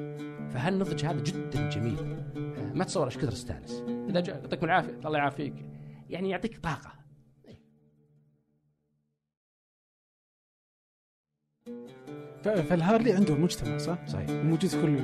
فهالنضج 0.51 1.05
هذا 1.05 1.23
جدا 1.23 1.69
جميل. 1.69 2.23
ما 2.73 2.83
تصور 2.83 3.05
إيش 3.05 3.17
كثر 3.17 3.33
استانس. 3.33 3.83
إذا 4.09 4.19
جاء 4.19 4.39
يعطيكم 4.39 4.65
العافية. 4.65 4.95
الله 5.05 5.17
يعافيك. 5.17 5.53
يعني 6.09 6.29
يعطيك 6.29 6.57
طاقة. 6.57 7.02
فالهارلي 12.43 13.13
عنده 13.13 13.35
مجتمع 13.35 13.77
صح؟ 13.77 14.05
صحيح. 14.07 14.29
موجود 14.29 14.65
في 14.69 14.81
كل 14.81 14.97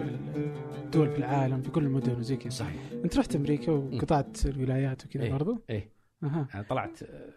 الدول 0.83 1.09
في 1.11 1.17
العالم 1.17 1.61
في 1.61 1.69
كل 1.71 1.83
المدن 1.83 2.11
وزي 2.19 2.37
كذا. 2.37 2.49
صحيح. 2.49 2.91
انت 2.91 3.17
رحت 3.17 3.35
أمريكا 3.35 3.71
وقطعت 3.71 4.45
الولايات 4.45 5.05
وكذا 5.05 5.23
إيه. 5.23 5.31
برضو؟ 5.31 5.63
إيه. 5.69 5.91
أها. 6.23 6.47
أنا 6.53 6.63
طلعت 6.63 7.03
آه، 7.03 7.29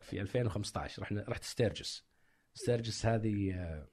في 0.00 0.20
2015 0.20 1.02
رحنا 1.02 1.24
رحت 1.28 1.42
ستيرجس. 1.44 2.04
ستيرجس 2.54 3.06
هذه 3.06 3.54
آه، 3.54 3.88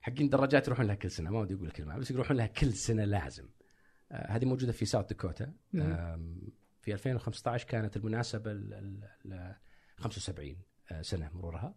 حقين 0.00 0.28
دراجات 0.28 0.66
يروحون 0.66 0.86
لها 0.86 0.94
كل 0.94 1.10
سنة. 1.10 1.30
ما 1.30 1.40
ودي 1.40 1.54
أقول 1.54 1.66
الكلمة 1.66 1.98
بس 1.98 2.10
يروحون 2.10 2.36
لها 2.36 2.46
كل 2.46 2.72
سنة 2.72 3.04
لازم. 3.04 3.48
آه، 4.12 4.32
هذه 4.32 4.44
موجودة 4.44 4.72
في 4.72 4.84
ساوث 4.84 5.06
داكوتا 5.06 5.52
في 6.82 6.94
2015 6.94 7.66
كانت 7.66 7.96
المناسبة 7.96 8.50
ال- 8.50 8.74
ال- 8.74 9.08
ال- 9.26 9.56
75 9.96 10.56
آه، 10.92 11.02
سنة 11.02 11.30
مرورها. 11.34 11.74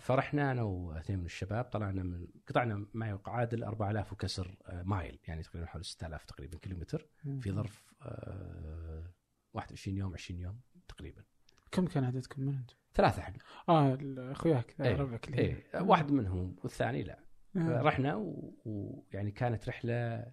فرحنا 0.00 0.52
أنا 0.52 0.62
وأثنين 0.62 1.18
من 1.18 1.24
الشباب. 1.24 1.64
طلعنا 1.64 2.02
من 2.02 2.26
قطعنا 2.46 2.86
ما 2.94 3.06
يعادل 3.26 3.64
4000 3.64 4.12
وكسر 4.12 4.56
آه، 4.66 4.82
مايل 4.82 5.18
يعني 5.28 5.42
تقريبا 5.42 5.66
حوالي 5.66 5.84
6000 5.84 6.24
تقريبا 6.24 6.58
كيلومتر 6.58 7.06
في 7.40 7.52
ظرف 7.52 7.92
آه، 8.02 9.12
21 9.54 9.96
يوم 9.96 10.14
20 10.14 10.40
يوم 10.40 10.60
تقريبا. 10.88 11.22
كم 11.70 11.86
كان 11.86 12.04
عددكم 12.04 12.42
من 12.42 12.54
أنتم؟ 12.54 12.74
ثلاثة 12.94 13.22
إحنا. 13.22 13.38
آه 13.68 13.98
أخوياك 14.18 14.80
إيه، 14.80 14.96
ربعك 14.96 15.28
اللي 15.28 15.38
إيه 15.38 15.82
واحد 15.82 16.10
منهم 16.12 16.56
والثاني 16.62 17.02
لا. 17.02 17.18
آه. 17.56 17.82
رحنا 17.82 18.14
ويعني 18.64 19.30
كانت 19.30 19.68
رحلة 19.68 20.26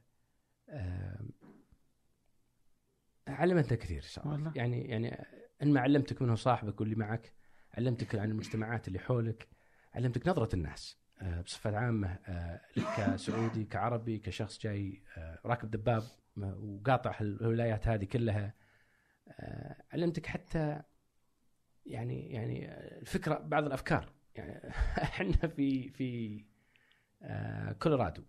علمتنا 3.27 3.77
كثير 3.77 4.01
صراحة 4.01 4.31
والله. 4.31 4.51
يعني 4.55 4.81
يعني 4.87 5.25
إن 5.63 5.73
ما 5.73 5.79
علمتك 5.81 6.21
منه 6.21 6.35
صاحبك 6.35 6.81
واللي 6.81 6.95
معك 6.95 7.33
علمتك 7.77 8.15
عن 8.15 8.31
المجتمعات 8.31 8.87
اللي 8.87 8.99
حولك 8.99 9.47
علمتك 9.93 10.27
نظرة 10.27 10.55
الناس 10.55 10.97
آه، 11.21 11.41
بصفة 11.41 11.77
عامة 11.77 12.19
آه، 12.27 12.61
كسعودي 12.97 13.63
كعربي 13.63 14.19
كشخص 14.19 14.59
جاي 14.59 15.01
آه، 15.17 15.39
راكب 15.45 15.71
دباب 15.71 16.03
وقاطع 16.37 17.17
الولايات 17.21 17.87
هذه 17.87 18.05
كلها. 18.05 18.53
علمتك 19.93 20.25
حتى 20.25 20.81
يعني 21.85 22.31
يعني 22.31 22.71
الفكرة 22.71 23.37
بعض 23.39 23.65
الأفكار. 23.65 24.13
يعني 24.35 24.69
إحنا 25.03 25.47
في 25.47 25.89
في 25.89 26.43
كولورادو. 27.81 28.23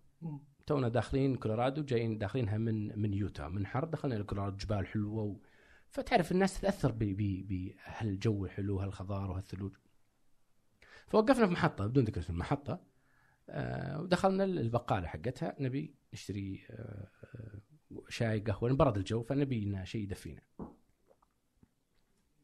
تونا 0.67 0.89
داخلين 0.89 1.37
كولورادو 1.37 1.83
جايين 1.83 2.19
داخلينها 2.19 2.59
من 2.59 2.99
من 2.99 3.15
يوتا 3.15 3.49
من 3.49 3.67
حر 3.67 3.85
دخلنا 3.85 4.17
إلى 4.17 4.25
كولورادو 4.25 4.57
جبال 4.57 4.87
حلوة. 4.87 5.41
فتعرف 5.91 6.33
الناس 6.33 6.61
تتأثر 6.61 6.93
بهالجو 6.93 8.45
الحلو 8.45 8.81
هالخضار 8.81 9.31
وهالثلوج. 9.31 9.73
فوقفنا 11.07 11.47
في 11.47 11.53
محطة 11.53 11.87
بدون 11.87 12.05
ذكر 12.05 12.21
اسم 12.21 12.33
المحطة 12.33 12.81
آه 13.49 14.01
ودخلنا 14.01 14.45
البقالة 14.45 15.07
حقتها. 15.07 15.57
نبي 15.61 15.95
نشتري 16.13 16.67
آه 16.71 17.09
آه، 17.25 17.61
شاي 18.09 18.41
قهوة 18.41 18.73
برد 18.73 18.97
الجو 18.97 19.23
فنبي 19.23 19.65
لنا 19.65 19.85
شيء 19.85 20.03
يدفينا. 20.03 20.43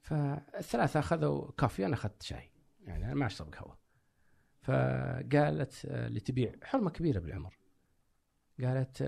فالثلاثة 0.03 1.01
أخذوا 1.01 1.51
كافي 1.53 1.87
أنا 1.87 1.95
أخذت 1.95 2.23
شاي. 2.23 2.51
يعني 2.81 3.05
أنا 3.05 3.15
ما 3.15 3.27
أشرب 3.27 3.55
قهوة. 3.55 3.79
فقالت 4.61 5.85
اللي 5.85 6.21
تبيع 6.21 6.55
حرمة 6.63 6.91
كبيرة 6.91 7.19
بالعمر. 7.21 7.59
قالت 8.61 9.03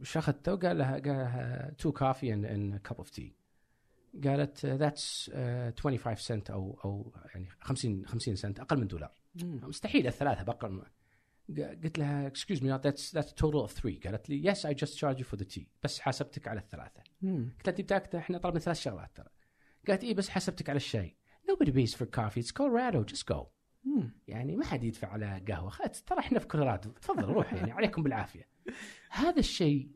إيش 0.00 0.16
اخذته؟ 0.16 0.56
قال 0.56 0.78
لها 0.78 0.92
قال 0.92 1.06
لها 1.06 1.70
two 1.70 1.92
coffee 1.92 2.34
and 2.34 2.78
cup 2.78 2.96
of 2.96 3.10
tea 3.10 3.39
قالت 4.24 4.66
that's 4.66 5.30
25 5.78 6.16
سنت 6.16 6.50
أو 6.50 6.80
أو 6.84 7.12
يعني 7.34 7.48
50 7.60 8.06
50 8.06 8.36
سنت 8.36 8.60
أقل 8.60 8.80
من 8.80 8.86
دولار. 8.86 9.12
مم. 9.34 9.60
مستحيل 9.62 10.06
الثلاثة 10.06 10.42
باقل 10.42 10.70
من 10.70 10.82
قلت 11.58 11.98
لها 11.98 12.26
excuse 12.26 12.62
me 12.62 12.70
that's 12.70 13.14
that's 13.14 13.34
total 13.34 13.60
of 13.60 13.72
3 13.72 14.00
قالت 14.10 14.30
لي 14.30 14.46
yes 14.46 14.66
I 14.66 14.74
just 14.74 14.94
charged 14.94 15.18
you 15.18 15.24
for 15.24 15.38
the 15.38 15.44
tea 15.44 15.68
بس 15.82 16.00
حاسبتك 16.00 16.48
على 16.48 16.60
الثلاثة. 16.60 17.02
مم. 17.22 17.52
قلت 17.56 17.66
لها 17.66 17.78
أنت 17.78 17.80
بتاكل 17.80 18.18
إحنا 18.18 18.38
طلبنا 18.38 18.60
ثلاث 18.60 18.80
شغلات 18.80 19.16
ترى. 19.16 19.28
قالت 19.88 20.04
إي 20.04 20.14
بس 20.14 20.28
حسبتك 20.28 20.68
على 20.70 20.76
الشاي. 20.76 21.16
Nobody 21.50 21.70
pays 21.70 21.94
for 21.94 22.06
coffee 22.06 22.42
it's 22.42 22.52
Colorado 22.52 23.12
just 23.12 23.34
go. 23.34 23.46
مم. 23.84 24.10
يعني 24.28 24.56
ما 24.56 24.64
حد 24.64 24.84
يدفع 24.84 25.08
على 25.08 25.44
قهوة. 25.48 25.72
ترى 26.06 26.18
إحنا 26.18 26.38
في 26.38 26.46
كولورادو 26.46 26.90
تفضل 26.90 27.24
روح 27.24 27.52
يعني 27.52 27.72
عليكم 27.72 28.02
بالعافية. 28.02 28.48
هذا 29.10 29.38
الشيء 29.38 29.90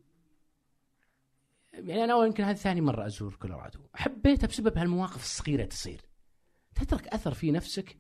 يعني 1.78 2.04
أنا 2.04 2.12
أول 2.12 2.26
يمكن 2.26 2.44
هذه 2.44 2.56
ثاني 2.56 2.80
مرة 2.80 3.06
أزور 3.06 3.34
كولورادو 3.34 3.80
حبيتها 3.94 4.46
بسبب 4.46 4.78
هالمواقف 4.78 5.22
الصغيرة 5.22 5.64
تصير 5.64 6.00
تترك 6.74 7.08
أثر 7.08 7.34
في 7.34 7.50
نفسك 7.50 7.96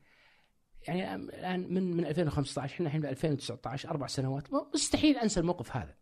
يعني 0.88 1.14
الآن 1.14 1.74
من 1.74 1.96
من 1.96 2.06
2015 2.06 2.74
إحنا 2.74 2.86
الحين 2.86 3.00
ب 3.00 3.04
2019 3.06 3.90
أربع 3.90 4.06
سنوات 4.06 4.48
مستحيل 4.74 5.18
أنسى 5.18 5.40
الموقف 5.40 5.76
هذا 5.76 5.94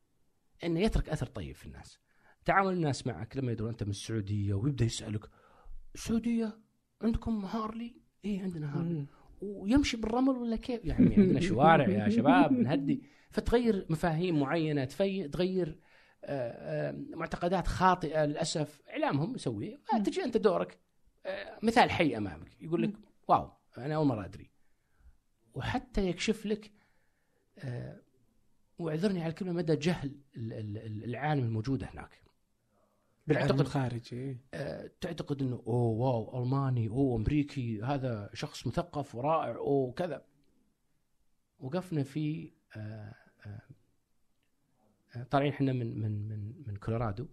إنه 0.64 0.80
يترك 0.80 1.08
أثر 1.08 1.26
طيب 1.26 1.54
في 1.54 1.66
الناس 1.66 1.98
تعامل 2.44 2.72
الناس 2.72 3.06
معك 3.06 3.36
لما 3.36 3.52
يدرون 3.52 3.70
أنت 3.70 3.82
من 3.82 3.90
السعودية 3.90 4.54
ويبدأ 4.54 4.84
يسألك 4.84 5.24
السعوديه 5.94 6.58
عندكم 7.02 7.44
هارلي؟ 7.44 7.96
إيه 8.24 8.42
عندنا 8.42 8.78
هارلي. 8.78 9.06
ويمشي 9.40 9.96
بالرمل 9.96 10.36
ولا 10.36 10.56
كيف؟ 10.56 10.84
يعني 10.84 11.14
عندنا 11.16 11.40
شوارع 11.40 11.88
يا 11.88 12.08
شباب 12.08 12.52
نهدي 12.52 13.02
فتغير 13.30 13.86
مفاهيم 13.90 14.40
معينة. 14.40 14.84
تغير 15.32 15.78
معتقدات 17.16 17.66
خاطئة 17.66 18.24
للأسف. 18.24 18.82
إعلامهم 18.90 19.34
يسويه 19.34 19.80
تجي 20.04 20.24
أنت 20.24 20.36
دورك. 20.36 20.78
آه، 21.26 21.58
مثال 21.62 21.90
حي 21.90 22.16
أمامك. 22.16 22.62
يقول 22.62 22.82
لك 22.82 22.92
واو 23.28 23.50
أنا 23.78 23.94
أول 23.94 24.06
مرة 24.06 24.24
أدري. 24.24 24.50
وحتى 25.54 26.06
يكشف 26.08 26.46
لك 26.46 26.72
آه، 27.58 28.00
واعذرني 28.78 29.20
على 29.22 29.30
الكلمة 29.30 29.52
مدى 29.52 29.76
جهل 29.76 30.16
ال- 30.36 30.52
ال- 30.52 30.78
ال- 30.78 31.04
العالم 31.04 31.44
الموجوده 31.44 31.86
هناك. 31.86 32.22
بالعالم 33.26 33.60
الخارجي 33.60 34.16
إيه. 34.16 34.40
آه، 34.54 34.90
تعتقد 35.00 35.42
إنه 35.42 35.62
أوه 35.66 35.88
واو 36.00 36.42
ألماني 36.42 36.88
أوه 36.88 37.16
أمريكي 37.16 37.82
هذا 37.82 38.30
شخص 38.34 38.66
مثقف 38.66 39.14
ورائع 39.14 39.56
أوه 39.56 39.92
كذا. 39.92 40.24
وقفنا 41.60 42.02
في 42.02 42.52
آه، 42.76 42.78
آه، 42.80 43.14
آه، 43.46 43.60
طالعين 45.30 45.52
إحنا 45.52 45.72
من 45.72 46.00
من 46.00 46.28
من 46.28 46.62
من 46.66 46.76
كولورادو 46.76 47.28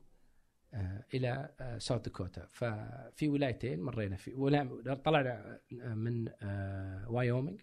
آه، 0.74 1.06
إلى 1.14 1.56
آه، 1.60 1.78
ساوث 1.78 2.02
داكوتا. 2.02 2.46
ففي 2.46 3.28
ولايتين 3.28 3.82
مرينا 3.82 4.16
في 4.16 4.34
ولا 4.34 4.94
طلعنا 4.94 5.62
آه، 5.82 5.94
من 5.94 6.30
وايومنج 7.08 7.62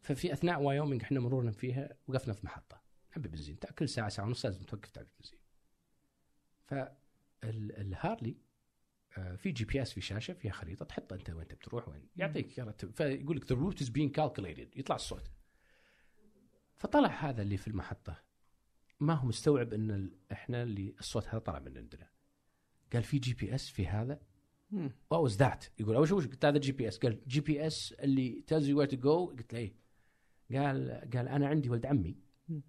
ففي 0.00 0.32
أثناء 0.32 0.62
وايومنج 0.62 1.02
إحنا 1.02 1.20
مرورنا 1.20 1.50
فيها 1.50 1.96
وقفنا 2.06 2.34
في 2.34 2.46
محطة. 2.46 2.82
عبي 3.16 3.28
بنزين. 3.28 3.56
كل 3.78 3.88
ساعه 3.88 4.08
ساعة 4.08 4.26
ونص 4.26 4.44
لازم 4.46 4.64
توقف 4.64 4.90
تعبي 4.90 5.08
بنزين. 5.20 5.38
فالهارلي 7.42 8.36
في 9.36 9.50
GPS 9.50 9.92
في 9.92 10.00
شاشة 10.00 10.34
فيها 10.34 10.52
خريطة 10.52 10.84
تحط 10.84 11.12
أنت 11.12 11.30
وين 11.30 11.48
تبي 11.48 11.60
تروح 11.64 11.88
وين. 11.88 12.08
يعطيك 12.16 12.74
فيقول 12.94 13.36
لك 13.36 13.52
the 13.52 13.56
route 13.56 13.82
is 13.82 13.88
being 13.88 14.10
calculated 14.10 14.76
يطلع 14.76 14.96
الصوت. 14.96 15.30
فطلع 16.76 17.08
هذا 17.08 17.42
اللي 17.42 17.56
في 17.56 17.68
المحطة. 17.68 18.31
ما 19.02 19.14
هو 19.14 19.26
مستوعب 19.26 19.72
إن 19.72 20.10
إحنا 20.32 20.62
اللي 20.62 20.94
الصوت 21.00 21.28
هذا 21.28 21.38
طلع 21.38 21.58
من 21.58 21.78
عندنا. 21.78 22.08
قال 22.92 23.02
في 23.02 23.18
GPS 23.18 23.68
في 23.68 23.86
هذا؟ 23.86 24.20
مم. 24.70 24.92
what 25.10 25.20
was 25.20 25.36
that 25.36 25.64
يقول 25.80 25.96
أول 25.96 26.08
شيء 26.08 26.16
وش 26.16 26.26
قلت؟ 26.26 26.44
هذا 26.44 26.58
GPS. 26.58 26.98
قال 26.98 27.20
GPS 27.26 27.92
اللي 27.92 28.44
tells 28.46 28.68
you 28.68 28.78
where 28.78 28.88
to 28.88 28.96
go 28.96 29.26
قلت 29.26 29.52
له 29.52 29.58
إيه. 29.58 29.74
قال 30.52 31.10
قال 31.14 31.28
أنا 31.28 31.48
عندي 31.48 31.70
ولد 31.70 31.86
عمي. 31.86 32.16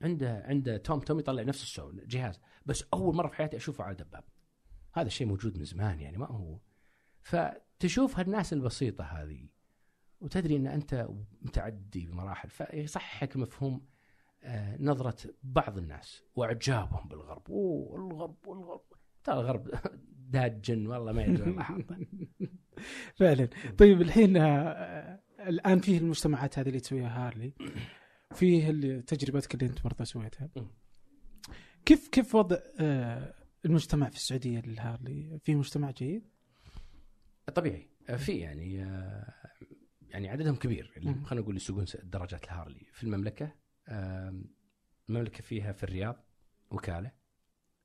عنده 0.01 0.43
عنده 0.45 0.77
توم 0.77 0.99
توم 0.99 1.19
يطلع 1.19 1.43
نفس 1.43 1.63
السوء 1.63 2.05
جهاز. 2.05 2.39
بس 2.65 2.83
أول 2.93 3.15
مرة 3.15 3.27
في 3.27 3.35
حياتي 3.35 3.57
أشوفه 3.57 3.83
على 3.83 3.95
دباب. 3.95 4.23
هذا 4.93 5.07
الشيء 5.07 5.27
موجود 5.27 5.57
من 5.57 5.63
زمان 5.63 5.99
يعني 5.99 6.17
ما 6.17 6.25
هو. 6.25 6.59
فتشوف 7.21 8.19
هالناس 8.19 8.53
البسيطة 8.53 9.03
هذه 9.03 9.47
وتدري 10.21 10.55
إن 10.55 10.67
أنت 10.67 11.07
متعدي 11.41 12.05
بمراحل. 12.05 12.49
فيصحك 12.49 13.37
مفهوم 13.37 13.85
آه، 14.43 14.77
نظرة 14.81 15.15
بعض 15.43 15.77
الناس 15.77 16.23
وإعجابهم 16.35 17.07
بالغرب. 17.07 17.51
أوه 17.51 17.95
الغرب 18.11 18.47
والغرب. 18.47 18.81
ترى 19.23 19.35
الغرب 19.39 19.67
داجن 20.33 20.87
والله 20.87 21.11
ما 21.11 21.23
يدري 21.23 21.59
حاطه 21.63 21.97
فعلا. 23.15 23.49
طيب 23.77 24.01
الحين 24.01 24.37
آه، 24.37 25.19
الآن 25.39 25.79
فيه 25.79 25.97
المجتمعات 25.97 26.59
هذه 26.59 26.67
اللي 26.67 26.79
تسويها 26.79 27.27
هارلي. 27.27 27.53
فيه 28.33 28.71
تجربتك 28.99 29.53
اللي 29.53 29.65
انت 29.65 29.83
برضه 29.83 30.03
سويتها. 30.03 30.49
كيف 31.85 32.07
كيف 32.07 32.35
وضع 32.35 32.57
آه، 32.79 33.33
المجتمع 33.65 34.09
في 34.09 34.15
السعودية 34.15 34.59
للهارلي 34.59 35.39
في 35.43 35.55
مجتمع 35.55 35.91
جيد؟ 35.91 36.29
طبيعي. 37.55 37.89
في 38.17 38.31
يعني 38.37 38.73
يعني 40.09 40.29
عددهم 40.29 40.55
كبير. 40.55 40.91
خلينا 41.25 41.41
نقول 41.43 41.55
يسوقون 41.55 41.85
س- 41.85 41.97
دراجات 41.97 42.43
الهارلي 42.43 42.85
في 42.93 43.03
المملكة 43.03 43.53
آم، 43.87 44.45
المملكه 45.09 45.43
فيها 45.43 45.71
في 45.71 45.83
الرياض 45.83 46.25
وكالة 46.71 47.11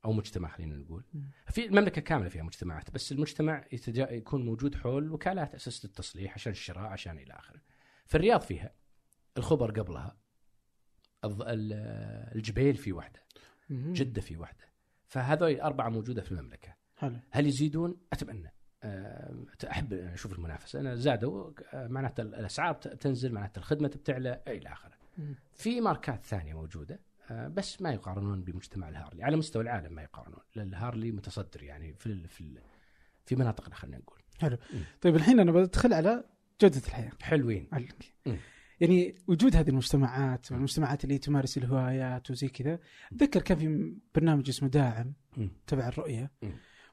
أو 0.04 0.12
مجتمع 0.12 0.48
خلينا 0.48 0.76
نقول. 0.76 1.04
في 1.50 1.66
المملكه 1.66 2.00
كاملة 2.00 2.28
فيها 2.28 2.42
مجتمعات 2.42 2.90
بس 2.90 3.12
المجتمع 3.12 3.64
يتجا 3.72 4.10
يكون 4.10 4.44
موجود 4.46 4.74
حول 4.74 5.12
وكالات 5.12 5.54
أساس 5.54 5.84
التصليح 5.84 6.34
عشان 6.34 6.52
الشراء 6.52 6.86
عشان 6.86 7.18
إلى 7.18 7.32
آخره 7.34 7.60
في 8.06 8.14
الرياض 8.14 8.40
فيها 8.40 8.74
الخبر 9.38 9.80
قبلها 9.80 10.16
الجبيل 12.34 12.76
في 12.76 12.92
واحدة. 12.92 13.20
جدة 13.70 14.20
في 14.20 14.36
واحدة 14.36 14.64
فهذول 15.06 15.60
أربعة 15.60 15.88
موجودة 15.88 16.22
في 16.22 16.32
المملكة 16.32 16.74
حلو 16.96 17.16
هل 17.30 17.46
يزيدون؟ 17.46 18.00
أتمنى 18.12 18.52
أحب 19.70 19.92
أشوف 19.92 20.32
المنافسة 20.32 20.80
أنا 20.80 20.94
زادوا 20.94 21.52
أه، 21.72 21.86
معناته 21.86 22.20
الأسعار 22.20 22.74
تنزل 22.74 23.32
معناته 23.32 23.58
الخدمة 23.58 23.88
بتعلى 23.88 24.42
إلى 24.48 24.72
آخره. 24.72 24.97
في 25.52 25.80
ماركات 25.80 26.24
ثانية 26.24 26.54
موجودة 26.54 27.00
أه، 27.30 27.48
بس 27.48 27.82
ما 27.82 27.90
يقارنون 27.92 28.42
بمجتمع 28.44 28.88
الهارلي 28.88 29.22
على 29.24 29.36
مستوى 29.36 29.62
العالم 29.62 29.92
ما 29.92 30.02
يقارنون 30.02 30.40
الهارلي 30.56 31.12
متصدر 31.12 31.62
يعني 31.62 31.94
في 31.94 32.06
ال 32.06 32.28
في 32.28 32.40
ال 32.40 32.58
في 33.26 33.36
مناطقنا 33.36 33.74
خلينا 33.74 33.98
نقول. 33.98 34.18
طيب 35.00 35.16
الحين 35.16 35.40
أنا 35.40 35.52
بدخل 35.52 35.92
على 35.92 36.24
جودة 36.60 36.80
الحياة. 36.86 37.12
حلوين. 37.22 37.68
يعني 38.80 39.14
وجود 39.28 39.56
هذه 39.56 39.68
المجتمعات 39.68 40.52
والمجتمعات 40.52 41.04
اللي 41.04 41.18
تمارس 41.18 41.58
الهوايات 41.58 42.30
وزي 42.30 42.48
كذا 42.48 42.78
أتذكر 43.12 43.42
كان 43.42 43.58
في 43.58 43.94
برنامج 44.14 44.48
اسمه 44.48 44.68
داعم. 44.68 45.12
تبع 45.66 45.88
الرؤية. 45.88 46.30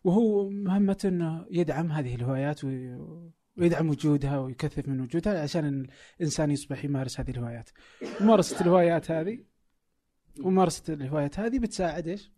وهو 0.03 0.49
مهمته 0.49 1.09
إنه 1.09 1.45
يدعم 1.51 1.91
هذه 1.91 2.15
الهوايات 2.15 2.63
وي- 2.63 3.31
ويدعم 3.57 3.89
وجودها 3.89 4.39
ويكثف 4.39 4.87
من 4.87 5.01
وجودها 5.01 5.41
عشان 5.41 5.87
الانسان 6.19 6.51
يصبح 6.51 6.85
يمارس 6.85 7.19
هذه 7.19 7.31
الهوايات. 7.31 7.69
ممارسة 8.21 8.61
الهوايات 8.61 9.11
هذه 9.11 9.39
ممارسة 10.39 10.93
الهوايات 10.93 11.39
هذه 11.39 11.59
بتساعد 11.59 12.07
إيش؟ 12.07 12.31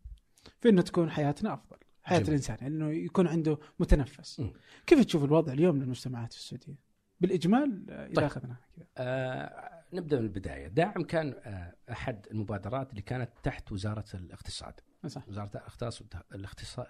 في 0.59 0.69
إنه 0.69 0.81
تكون 0.81 1.09
حياتنا 1.11 1.53
أفضل، 1.53 1.77
حياة 2.03 2.17
جميل. 2.17 2.29
الإنسان 2.29 2.57
إنه 2.61 2.91
يكون 2.91 3.27
عنده 3.27 3.59
متنفس. 3.79 4.39
مم. 4.39 4.53
كيف 4.87 5.05
تشوف 5.05 5.23
الوضع 5.23 5.53
اليوم 5.53 5.77
للمجتمعات 5.77 6.33
في 6.33 6.39
السعودية؟ 6.39 6.75
بالإجمال 7.19 7.85
آه، 7.89 8.05
اذا 8.05 8.15
طيب. 8.15 8.25
اخذنا 8.25 8.55
كذا. 8.75 8.85
أه 8.97 9.83
نبدأ 9.93 10.19
من 10.19 10.23
البداية، 10.23 10.67
داعم 10.67 11.03
كان 11.03 11.35
أه 11.43 11.75
أحد 11.91 12.27
المبادرات 12.31 12.89
اللي 12.89 13.01
كانت 13.01 13.29
تحت 13.43 13.71
وزارة 13.71 14.05
الاقتصاد. 14.13 14.73
صح 15.07 15.29
وزارة 15.29 15.51
الاختصاص 15.55 16.01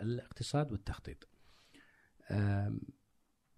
الاقتصاد 0.02 0.72
والتخطيط. 0.72 1.28
آم، 2.32 2.82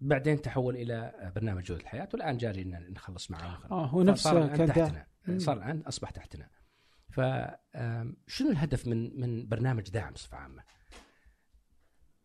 بعدين 0.00 0.42
تحول 0.42 0.76
إلى 0.76 1.32
برنامج 1.36 1.62
جوده 1.62 1.80
الحياة 1.80 2.08
والآن 2.12 2.36
جاري 2.36 2.62
ان 2.62 2.92
نخلص 2.92 3.30
معه 3.30 3.66
آه 3.70 3.86
هو 3.86 4.02
نفسه 4.02 4.56
كان 4.56 4.66
داعم. 4.66 4.88
تحتنا. 4.88 5.06
صار 5.38 5.56
الآن 5.56 5.80
أصبح 5.80 6.10
تحتنا. 6.10 6.50
فشنو 7.10 8.50
الهدف 8.50 8.86
من 8.86 9.20
من 9.20 9.48
برنامج 9.48 9.90
دعم 9.90 10.12
بصفة 10.12 10.36
عامة؟ 10.36 10.64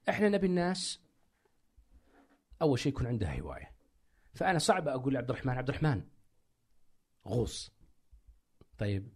إحنا 0.10 0.30
نبي 0.30 0.48
الناس 0.48 1.02
أول 2.62 2.80
شيء 2.80 2.92
يكون 2.92 3.08
عندها 3.08 3.40
هواية. 3.40 3.76
فأنا 4.34 4.60
صعب 4.60 4.88
أقول 4.88 5.14
لعبد 5.14 5.30
الرحمن 5.30 5.54
عبد 5.54 5.70
الرحمن 5.70 6.04
غوص. 7.28 7.76
طيب 8.78 9.14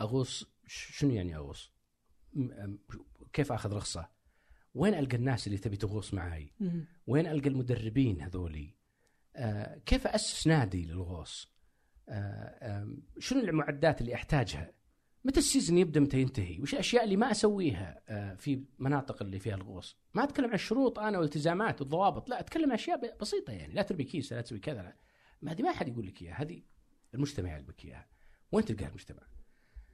أغوص 0.00 0.52
شنو 0.66 1.10
يعني 1.10 1.36
أغوص؟ 1.36 1.72
كيف 3.32 3.52
أخذ 3.52 3.72
رخصة؟ 3.72 4.08
وين 4.74 4.94
ألقى 4.94 5.16
الناس 5.16 5.46
اللي 5.46 5.58
تبي 5.58 5.76
تغوص؟ 5.76 6.14
مم. 6.14 6.84
وين 7.06 7.26
ألقى 7.26 7.48
المدربين 7.48 8.20
هذولي؟ 8.20 8.74
آه 9.36 9.78
كيف 9.86 10.06
أسس 10.06 10.46
نادي 10.46 10.84
للغوص؟ 10.86 11.52
آه 12.08 12.80
آم، 12.82 13.02
شنو 13.18 13.40
المعدات 13.40 14.00
اللي 14.00 14.14
أحتاجها؟ 14.14 14.72
متى 15.24 15.38
ال 15.40 15.45
season 15.45 15.78
يبدأ 15.78 16.00
متى 16.00 16.20
ينتهي؟ 16.20 16.60
وش 16.60 16.72
الأشياء 16.74 17.04
اللي 17.04 17.16
ما 17.16 17.30
أسويها 17.30 18.00
آه 18.08 18.34
في 18.34 18.64
مناطق 18.78 19.22
اللي 19.22 19.38
فيها 19.38 19.54
الغوص؟ 19.54 19.98
ما 20.14 20.24
أتكلم 20.24 20.46
عن 20.48 20.54
الشروط 20.54 20.98
أنا 20.98 21.18
والالتزامات 21.18 21.80
والضوابط، 21.80 22.28
لا 22.30 22.40
أتكلم 22.40 22.64
عن 22.64 22.72
أشياء 22.72 23.16
بسيطة 23.20 23.52
يعني 23.52 23.74
لا 23.74 23.82
ترمي 23.82 24.04
كيس 24.04 24.32
لا 24.32 24.40
تسوي 24.40 24.58
كذا. 24.58 24.94
ما 25.42 25.52
هذه 25.52 25.62
ما 25.62 25.72
حد 25.72 25.88
يقول 25.88 26.06
لك 26.06 26.22
إياها، 26.22 26.34
هذه 26.42 26.62
المجتمع 27.14 27.48
يعلمك 27.48 27.84
إياها. 27.84 28.08
وين 28.52 28.64
تلقاها 28.64 28.88
المجتمع؟ 28.88 29.22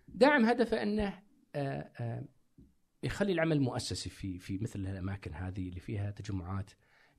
دعم 0.09 0.45
هدفه 0.45 0.83
أنه 0.83 1.23
آه 1.55 1.91
آه 2.01 2.25
يخلي 3.07 3.33
العمل 3.33 3.61
مؤسسي 3.61 4.11
في 4.11 4.38
في 4.38 4.59
مثل 4.59 4.81
الأماكن 4.81 5.35
هذه 5.35 5.69
اللي 5.69 5.81
فيها 5.81 6.11
تجمعات 6.11 6.71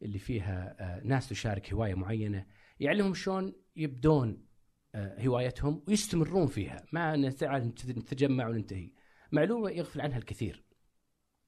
اللي 0.02 0.20
فيها 0.20 0.76
آه، 0.80 1.04
ناس 1.04 1.30
تشارك 1.30 1.74
هواية 1.74 1.96
معينة 1.96 2.46
يعلمهم 2.80 3.14
شلون 3.14 3.54
يبدون 3.76 4.48
آه، 4.96 5.26
هوايتهم 5.28 5.84
ويستمرون 5.88 6.48
فيها 6.48 6.86
ما 6.92 7.16
نتجمع 7.16 8.48
وننتهي 8.48 8.92
معلومة 9.32 9.70
يغفل 9.70 10.02
عنها 10.02 10.18
الكثير 10.18 10.64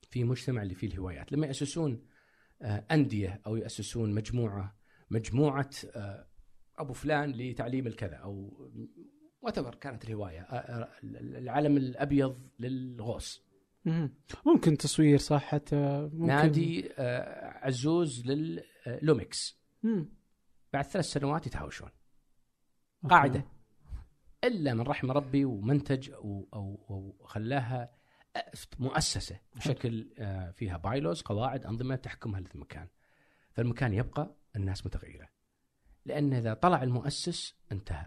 في 0.10 0.24
مجتمع 0.24 0.62
اللي 0.62 0.76
فيه 0.76 0.88
الهوايات 0.88 1.32
لما 1.32 1.48
يأسسون 1.48 2.06
آه، 2.62 2.86
أندية 2.92 3.42
أو 3.48 3.56
يأسسون 3.56 4.14
مجموعة 4.14 4.80
مجموعة 5.10 5.70
أبو 6.78 6.94
فلان 6.94 7.32
لتعليم 7.32 7.88
الكذا 7.88 8.16
أو 8.16 8.54
وتبر 9.42 9.76
كانت 9.76 10.06
الهواية 10.06 10.42
العلم 11.04 11.78
الأبيض 11.78 12.50
للغوص. 12.60 13.49
ممكن 14.46 14.78
تصوير 14.78 15.18
صح 15.18 15.44
حتى 15.44 16.10
ممكن 16.14 16.26
نادي 16.26 16.92
آه، 16.98 17.66
عزوز 17.66 18.26
لللومكس 18.26 19.60
مم. 19.84 20.14
بعد 20.74 20.86
ثلاث 20.86 21.06
سنوات 21.06 21.48
يتهاوشون. 21.48 21.90
قاعدة. 23.10 23.46
إلا 24.44 24.74
من 24.74 24.82
رحم 24.82 25.12
ربي 25.12 25.46
ومنتج 25.46 26.12
أو 26.12 26.50
أو, 26.54 26.86
أو 26.90 27.26
خلاها 27.26 27.92
مؤسسة 28.80 29.40
بشكل 29.56 30.14
آه، 30.18 30.52
فيها 30.52 30.78
بايلوز 30.78 31.22
قواعد 31.22 31.66
أنظمة 31.66 31.96
تحكمها 31.96 32.40
المكان. 32.40 32.88
فالمكان 33.52 33.94
يبقى 33.94 34.36
الناس 34.56 34.86
متغيرة. 34.86 35.30
لأن 36.06 36.34
إذا 36.34 36.54
طلع 36.54 36.84
المؤسس 36.84 37.56
انتهى. 37.72 38.06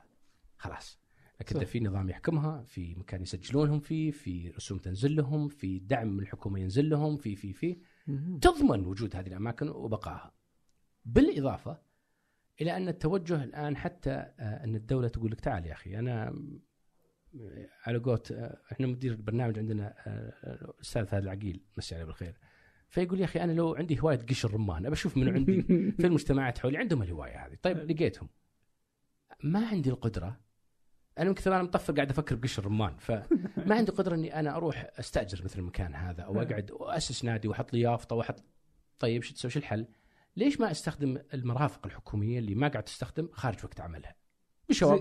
خلاص. 0.56 1.01
لكن 1.42 1.60
صح. 1.60 1.64
في 1.66 1.80
نظام 1.80 2.08
يحكمها 2.08 2.62
في 2.62 2.94
مكان 2.94 3.22
يسجلونهم 3.22 3.80
فيه 3.80 4.10
في 4.10 4.50
رسوم 4.50 4.78
تنزل 4.78 5.16
لهم 5.16 5.48
في 5.48 5.78
دعم 5.78 6.08
من 6.08 6.20
الحكومة 6.22 6.58
ينزل 6.60 6.88
لهم 6.90 7.16
في 7.16 7.36
في 7.36 7.52
في 7.52 7.76
مم. 8.06 8.38
تضمن 8.38 8.86
وجود 8.86 9.16
هذه 9.16 9.26
الأماكن 9.26 9.68
وبقائها. 9.68 10.32
بالإضافة 11.04 11.78
إلى 12.60 12.76
أن 12.76 12.88
التوجه 12.88 13.44
الآن 13.44 13.76
حتى 13.76 14.10
آه، 14.10 14.64
أن 14.64 14.76
الدولة 14.76 15.08
تقول 15.08 15.30
لك 15.30 15.40
تعال 15.40 15.66
يا 15.66 15.72
أخي 15.72 15.98
أنا 15.98 16.30
م- 16.30 16.60
على 17.86 17.98
قولت 17.98 18.32
آه، 18.32 18.58
إحنا 18.72 18.86
مدير 18.86 19.12
البرنامج 19.12 19.58
عندنا 19.58 19.94
آه، 20.06 20.10
آه، 20.44 20.64
الاستاذ 20.74 21.02
هذا 21.08 21.18
العقيل 21.18 21.60
مسي 21.78 21.94
عليه 21.94 22.04
بالخير. 22.04 22.38
فيقول 22.88 23.20
يا 23.20 23.24
أخي 23.24 23.40
أنا 23.40 23.52
لو 23.52 23.74
عندي 23.74 24.00
هواية 24.00 24.18
قش 24.18 24.44
الرمان 24.44 24.86
أبى 24.86 24.92
أشوف 24.94 25.16
منو 25.16 25.30
عندي 25.32 25.62
في 26.00 26.06
المجتمعات 26.06 26.58
حولي 26.58 26.78
عندهم 26.78 27.02
الهواية 27.02 27.46
هذه، 27.46 27.56
طيب 27.62 27.78
لقيتهم. 27.90 28.28
ما 29.44 29.66
عندي 29.68 29.90
القدرة 29.90 30.40
أنا 31.18 31.28
يمكن 31.28 31.52
أنا 31.52 31.62
مطفر 31.62 31.92
قاعد 31.94 32.10
أفكر 32.10 32.34
بقش 32.34 32.58
الرمان 32.58 32.96
فما 32.98 33.22
عندي 33.76 33.92
قدرة 33.92 34.14
إني 34.14 34.40
أنا 34.40 34.56
أروح 34.56 34.90
أستأجر 34.98 35.44
مثل 35.44 35.58
المكان 35.58 35.94
هذا 35.94 36.22
أو 36.22 36.42
أقعد 36.42 36.70
واسس 36.70 37.24
نادي 37.24 37.48
وأحط 37.48 37.72
لي 37.72 37.80
يافطة 37.80 38.16
وأحط 38.16 38.42
طيب 38.98 39.22
شو 39.22 39.34
تسوي 39.34 39.50
شو 39.50 39.58
الحل؟ 39.58 39.86
ليش 40.36 40.60
ما 40.60 40.70
أستخدم 40.70 41.18
المرافق 41.34 41.86
الحكومية 41.86 42.38
اللي 42.38 42.54
ما 42.54 42.68
قاعد 42.68 42.84
تستخدم 42.84 43.28
خارج 43.32 43.64
وقت 43.64 43.80
عملها؟ 43.80 44.14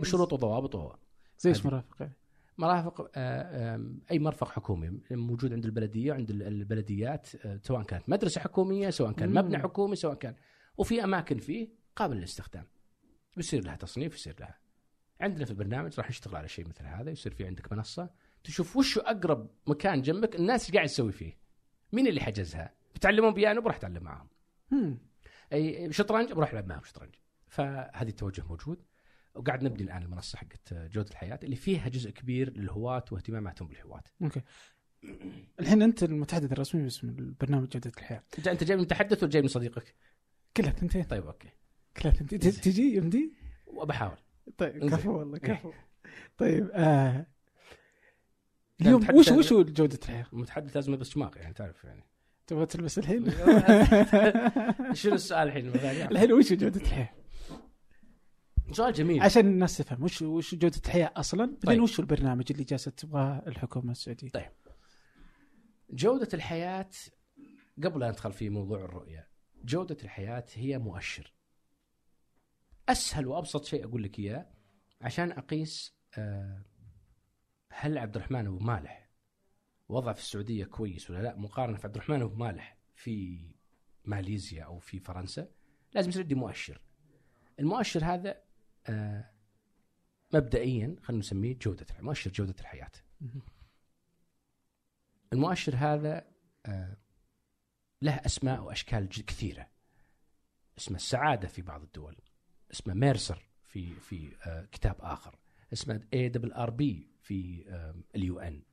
بشروط 0.02 0.34
وضوابط 0.34 0.76
و... 0.76 0.94
زي 1.40 1.50
إيش. 1.50 1.66
مرافق 1.66 1.96
يعني؟ 2.00 2.14
مرافق 2.58 3.12
آه، 3.16 3.86
أي 4.12 4.20
مرفق 4.20 4.50
حكومي 4.52 5.00
موجود 5.12 5.54
عند 5.54 5.66
البلدية 5.66 6.12
وعند 6.12 6.30
ال- 6.30 6.44
البلديات 6.44 7.46
آه، 7.46 7.60
سواء 7.64 7.84
كانت 7.84 8.10
مدرسة 8.10 8.42
حكومية 8.42 8.90
سواء 8.90 9.12
كان. 9.12 9.34
مبنى 9.34 9.58
حكومي 9.60 9.96
سواء 9.96 10.14
كان 10.16 10.36
وفي 10.78 11.04
أماكن 11.04 11.38
فيه 11.38 11.70
قابل 11.96 12.16
للاستخدام 12.18 12.68
بيصير 13.38 13.64
لها 13.66 13.76
تصنيف 13.76 14.16
يصير 14.16 14.36
لها 14.40 14.60
عندنا 15.22 15.46
في 15.46 15.52
البرنامج 15.52 15.98
راح 15.98 16.10
نشتغل 16.10 16.36
على 16.36 16.48
شيء 16.48 16.68
مثل 16.68 16.86
هذا 16.86 17.12
يصير 17.12 17.34
في 17.34 17.46
عندك 17.46 17.74
منصة 17.74 18.10
تشوف 18.44 18.78
وش 18.78 18.98
أقرب 18.98 19.50
مكان 19.68 20.02
جنبك 20.02 20.36
الناس 20.36 20.72
قاعد 20.72 20.88
تسوي 20.88 21.12
فيه. 21.12 21.38
مين 21.92 22.08
اللي 22.08 22.22
حجزها؟ 22.22 22.74
بتعلمون 22.96 23.34
بيانو 23.34 23.62
بروح 23.62 23.76
أتعلم 23.76 24.04
معاهم. 24.04 24.28
أي 25.54 25.94
شطرنج 25.94 26.32
بروح 26.32 26.52
ألعب 26.52 26.68
معهم 26.68 26.84
شطرنج. 26.84 27.16
فهذه 27.48 28.10
التوجه 28.10 28.44
موجود. 28.50 28.84
وقاعد 29.36 29.64
نبني 29.64 29.84
الآن 29.84 30.04
المنصة 30.04 30.38
حقت 30.38 30.74
جودة 30.74 31.10
الحياة 31.10 31.40
اللي 31.44 31.56
فيها 31.56 31.90
جزء 31.90 32.12
كبير 32.12 32.58
للهواة 32.58 33.06
واهتماماتهم 33.12 33.68
بالهواة. 33.68 34.04
okay. 34.22 34.42
الحين 35.60 35.82
أنت 35.82 36.04
المتحدث 36.04 36.52
الرسمي 36.52 36.84
باسم 36.84 37.10
البرنامج 37.10 37.68
جودة 37.68 37.92
الحياة. 37.98 38.24
أنت 38.48 38.64
جاي 38.64 38.78
من 38.78 38.82
متحدث 38.82 39.24
ولا 39.24 39.32
جاي 39.32 39.42
من 39.42 39.48
صديقك؟ 39.48 39.96
كلها 40.58 40.72
ثنتين 40.72 41.04
طيب 41.04 41.26
okay. 41.26 41.50
كلها 41.98 42.14
ثنتين 42.14 42.40
تجي 42.40 42.96
يمدي؟ 42.96 43.34
وبحاول. 43.68 44.18
طيب. 44.58 44.90
كفو 44.90 45.18
والله 45.18 45.38
كفو 45.38 45.72
طيب 46.38 46.70
آه 46.74 47.28
اليوم 48.82 49.08
وش 49.14 49.32
وش 49.32 49.54
هو 49.54 49.64
جودة 49.64 50.00
الحياة؟ 50.04 50.26
المتحدث 50.34 50.76
لازم 50.76 50.94
يلبس 50.94 51.10
شماغ 51.10 51.38
يعني 51.38 51.54
تعرف 51.54 51.84
يعني 51.84 52.04
تبغى 52.48 52.66
تلبس 52.66 52.98
الحين؟ 52.98 53.32
شنو 54.94 55.14
السؤال 55.14 55.48
الحين 55.48 55.68
الحين 56.12 56.34
وش 56.34 56.54
جودة 56.54 56.82
الحياة؟ 56.82 57.10
سؤال 58.72 58.94
جميل 58.94 59.22
عشان 59.22 59.48
الناس 59.48 59.78
تفهم 59.78 60.04
وش 60.04 60.22
وش 60.22 60.56
جودة 60.56 60.82
الحياة 60.86 61.12
أصلا؟ 61.16 61.46
بعدين 61.46 61.60
طيب. 61.68 61.82
وش 61.82 62.00
البرنامج 62.00 62.46
اللي 62.52 62.64
جالسة 62.64 62.92
تبغاه 62.92 63.44
الحكومة 63.48 63.92
السعودية؟ 63.92 64.30
طيب. 64.30 64.52
جودة 65.90 66.28
الحياة 66.34 66.90
قبل 67.84 68.04
أن 68.04 68.10
ندخل 68.10 68.34
في 68.34 68.50
موضوع 68.50 68.86
الرؤية 68.86 69.28
جودة 69.64 69.98
الحياة 70.04 70.46
هي 70.54 70.78
مؤشر 70.78 71.34
أسهل 72.90 73.28
وأبسط 73.28 73.66
شيء 73.66 73.86
أقول 73.86 74.04
لك 74.04 74.20
إياه 74.20 74.50
عشان 75.02 75.32
أقيس 75.32 75.96
آه، 76.18 76.66
هل 77.72 77.98
عبد 77.98 78.16
الرحمن 78.16 78.48
أبو 78.48 78.60
مالح 78.60 79.10
وضعه 79.90 80.14
في 80.14 80.20
السعودية 80.20 80.66
كويس 80.66 81.10
ولا 81.10 81.22
لا؟ 81.22 81.36
مقارنة 81.36 81.78
في 81.78 81.88
عبد 81.88 81.96
الرحمن 81.96 82.22
أبو 82.22 82.36
مالح 82.36 82.78
في 82.96 83.46
ماليزيا 84.06 84.64
أو 84.64 84.80
في 84.80 85.00
فرنسا 85.00 85.52
لازم 85.94 86.10
يصير 86.10 86.22
عندي 86.22 86.36
مؤشر. 86.36 86.82
المؤشر 87.60 88.06
هذا 88.06 88.44
آه، 88.88 89.32
مبدئيا 90.34 90.96
خلينا 91.02 91.20
نسميه 91.20 91.58
الحياة 91.62 91.86
مؤشر 92.02 92.32
جودة 92.32 92.56
الحياة. 92.60 92.92
مهم. 93.22 93.42
المؤشر 95.34 95.76
هذا 95.76 96.28
آه، 96.66 96.98
له 98.02 98.14
أسماء 98.14 98.64
وأشكال 98.64 99.10
كثيرة. 99.10 99.68
اسمه 100.78 100.96
السعادة 100.96 101.48
في 101.48 101.62
بعض 101.62 101.82
الدول. 101.82 102.18
اسمه 102.72 102.94
Mercer 102.94 103.48
في 103.68 103.94
في 104.00 104.32
آه، 104.48 104.66
كتاب 104.72 104.96
آخر. 105.00 105.40
اسمه 105.74 106.08
EWRB 106.14 107.08
في 107.22 107.66
ال 108.16 108.40
UN. 108.40 108.64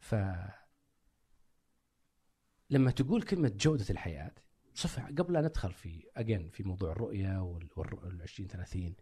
ف 0.00 0.14
لما 2.70 2.90
تقول 2.90 3.22
كلمة 3.22 3.52
جودة 3.56 3.86
الحياة 3.90 4.34
صفة 4.74 5.06
قبل 5.06 5.32
لا 5.32 5.40
ندخل 5.40 5.72
في 5.72 6.04
اجين 6.16 6.50
في 6.50 6.62
موضوع 6.62 6.92
الرؤية 6.92 7.42
وال 7.42 8.22
2030 8.22 8.94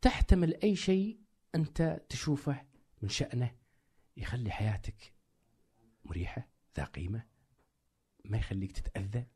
تحتمل 0.00 0.62
أي 0.62 0.76
شيء 0.76 1.20
أنت 1.54 2.00
تشوفه 2.08 2.66
من 3.02 3.08
شأنه 3.08 3.56
يخلي 4.16 4.50
حياتك 4.50 5.14
مريحة 6.04 6.48
ذا 6.76 6.84
قيمة 6.84 7.26
ما 8.24 8.38
يخليك 8.38 8.72
تتأذى. 8.72 9.26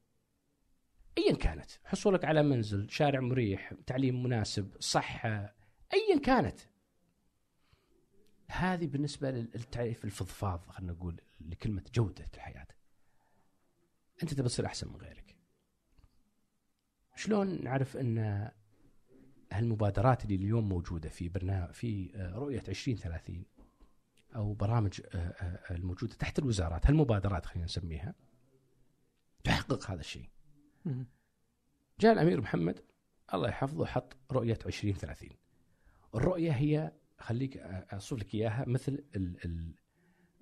ايا 1.19 1.37
كانت. 1.37 1.71
حصولك 1.85 2.25
على 2.25 2.43
منزل 2.43 2.91
شارع 2.91 3.21
مريح 3.21 3.75
تعليم 3.87 4.23
مناسب 4.23 4.77
صحة 4.81 5.55
ايا 5.93 6.19
كانت. 6.25 6.61
هذه 8.47 8.87
بالنسبة 8.87 9.31
للتعريف 9.31 10.05
الفضفاض 10.05 10.67
خلينا 10.69 10.93
نقول 10.93 11.21
لكلمة 11.41 11.85
جودة 11.95 12.29
الحياة. 12.35 12.67
أنت 14.23 14.35
تبي 14.35 14.49
تصير 14.49 14.67
أحسن 14.67 14.89
من 14.89 14.97
غيرك. 14.97 15.37
شلون 17.17 17.65
نعرف 17.65 17.97
أن 17.97 18.51
هالمبادرات 19.53 20.25
اللي 20.25 20.35
اليوم 20.35 20.69
موجودة 20.69 21.09
في 21.09 21.29
برنامج 21.29 21.73
في 21.73 22.11
آه، 22.15 22.35
رؤية 22.35 22.63
2030 22.69 23.45
أو 24.37 24.55
برامج 24.55 25.01
آه، 25.15 25.19
آه، 25.19 25.75
الموجودة 25.75 26.15
تحت 26.15 26.39
الوزارات 26.39 26.87
هالمبادرات 26.87 27.47
خلينا 27.47 27.65
نسميها 27.65 28.15
تحقق 29.45 29.91
هذا 29.91 30.01
الشيء. 30.01 30.29
جاء 32.01 32.13
الأمير 32.13 32.41
محمد 32.41 32.81
الله 33.35 33.49
يحفظه 33.49 33.87
حط 33.87 34.17
رؤية 34.33 34.59
2030 34.67 35.29
الرؤية 36.15 36.53
هي 36.53 36.93
خليك 37.19 37.57
أوصف 37.57 38.19
لك 38.19 38.35
إياها 38.35 38.65
مثل 38.69 38.93
ال- 39.17 39.45
ال- 39.45 39.75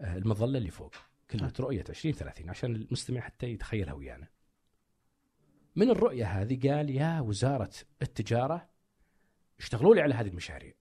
آه، 0.01 0.17
المظلة 0.17 0.59
اللي 0.59 0.71
فوق. 0.71 0.95
كلمة 1.31 1.53
رؤية 1.61 1.85
2030 1.89 2.51
عشان 2.51 2.75
المستمع 2.75 3.21
حتى 3.21 3.47
يتخيلها 3.47 3.93
ويانا. 3.93 4.27
من 5.77 5.91
الرؤية 5.91 6.25
هذه؟ 6.27 6.69
قال 6.71 6.91
يا 6.91 7.21
وزارة 7.21 7.71
التجارة 8.03 8.69
اشتغلوا 9.59 9.95
لي 9.95 10.01
على 10.01 10.15
هذه 10.15 10.29
المشاريع. 10.29 10.73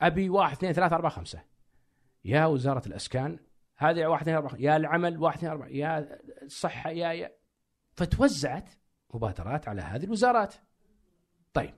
أبي 0.00 0.28
واحد 0.28 0.56
اثنين 0.56 0.72
ثلاثة 0.72 0.96
أربعة 0.96 1.10
خمسة. 1.12 1.44
يا 2.24 2.46
وزارة 2.46 2.88
الأسكان 2.88 3.38
هذه 3.76 4.06
واحد 4.06 4.22
اثنين 4.22 4.36
أربعة 4.36 4.56
يا 4.58 4.76
العمل 4.76 5.18
واحد 5.18 5.36
اثنين 5.36 5.52
أربعة 5.52 5.66
يا 5.68 6.18
الصحة 6.42 6.90
يا 6.90 7.12
يا. 7.12 7.32
فتوزعت 7.92 8.70
مبادرات 9.14 9.68
على 9.68 9.82
هذه 9.82 10.04
الوزارات. 10.04 10.54
طيب. 11.54 11.74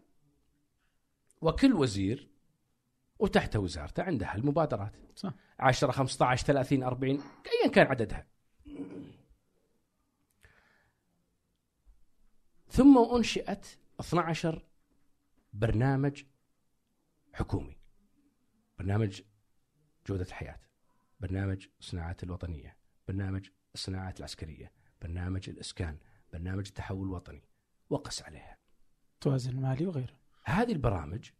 وكل 1.41 1.73
وزير 1.73 2.31
وتحت 3.19 3.57
وزارته 3.57 4.03
عندها 4.03 4.35
المبادرات. 4.35 4.97
صح. 5.17 5.33
10 5.59 5.91
15 5.91 6.47
30 6.47 6.83
40 6.83 7.21
ايا 7.47 7.71
كان 7.71 7.87
عددها. 7.87 8.27
ثم 12.69 12.99
أنشئت 13.17 13.67
12 14.01 14.63
برنامج 15.53 16.25
حكومي. 17.33 17.77
برنامج 18.79 19.23
جودة 20.07 20.23
الحياة. 20.23 20.61
برنامج 21.21 21.67
الصناعات 21.81 22.23
الوطنية. 22.23 22.77
برنامج 23.09 23.49
الصناعات 23.75 24.19
العسكرية. 24.19 24.73
برنامج 25.03 25.51
الإسكان. 25.51 25.99
برنامج 26.33 26.67
التحول 26.67 27.07
الوطني. 27.09 27.43
وقس 27.91 28.23
عليها. 28.23 28.57
توازن 29.21 29.51
المالي 29.51 29.87
وغيره. 29.87 30.15
هذه 30.45 30.73
البرامج 30.73 31.31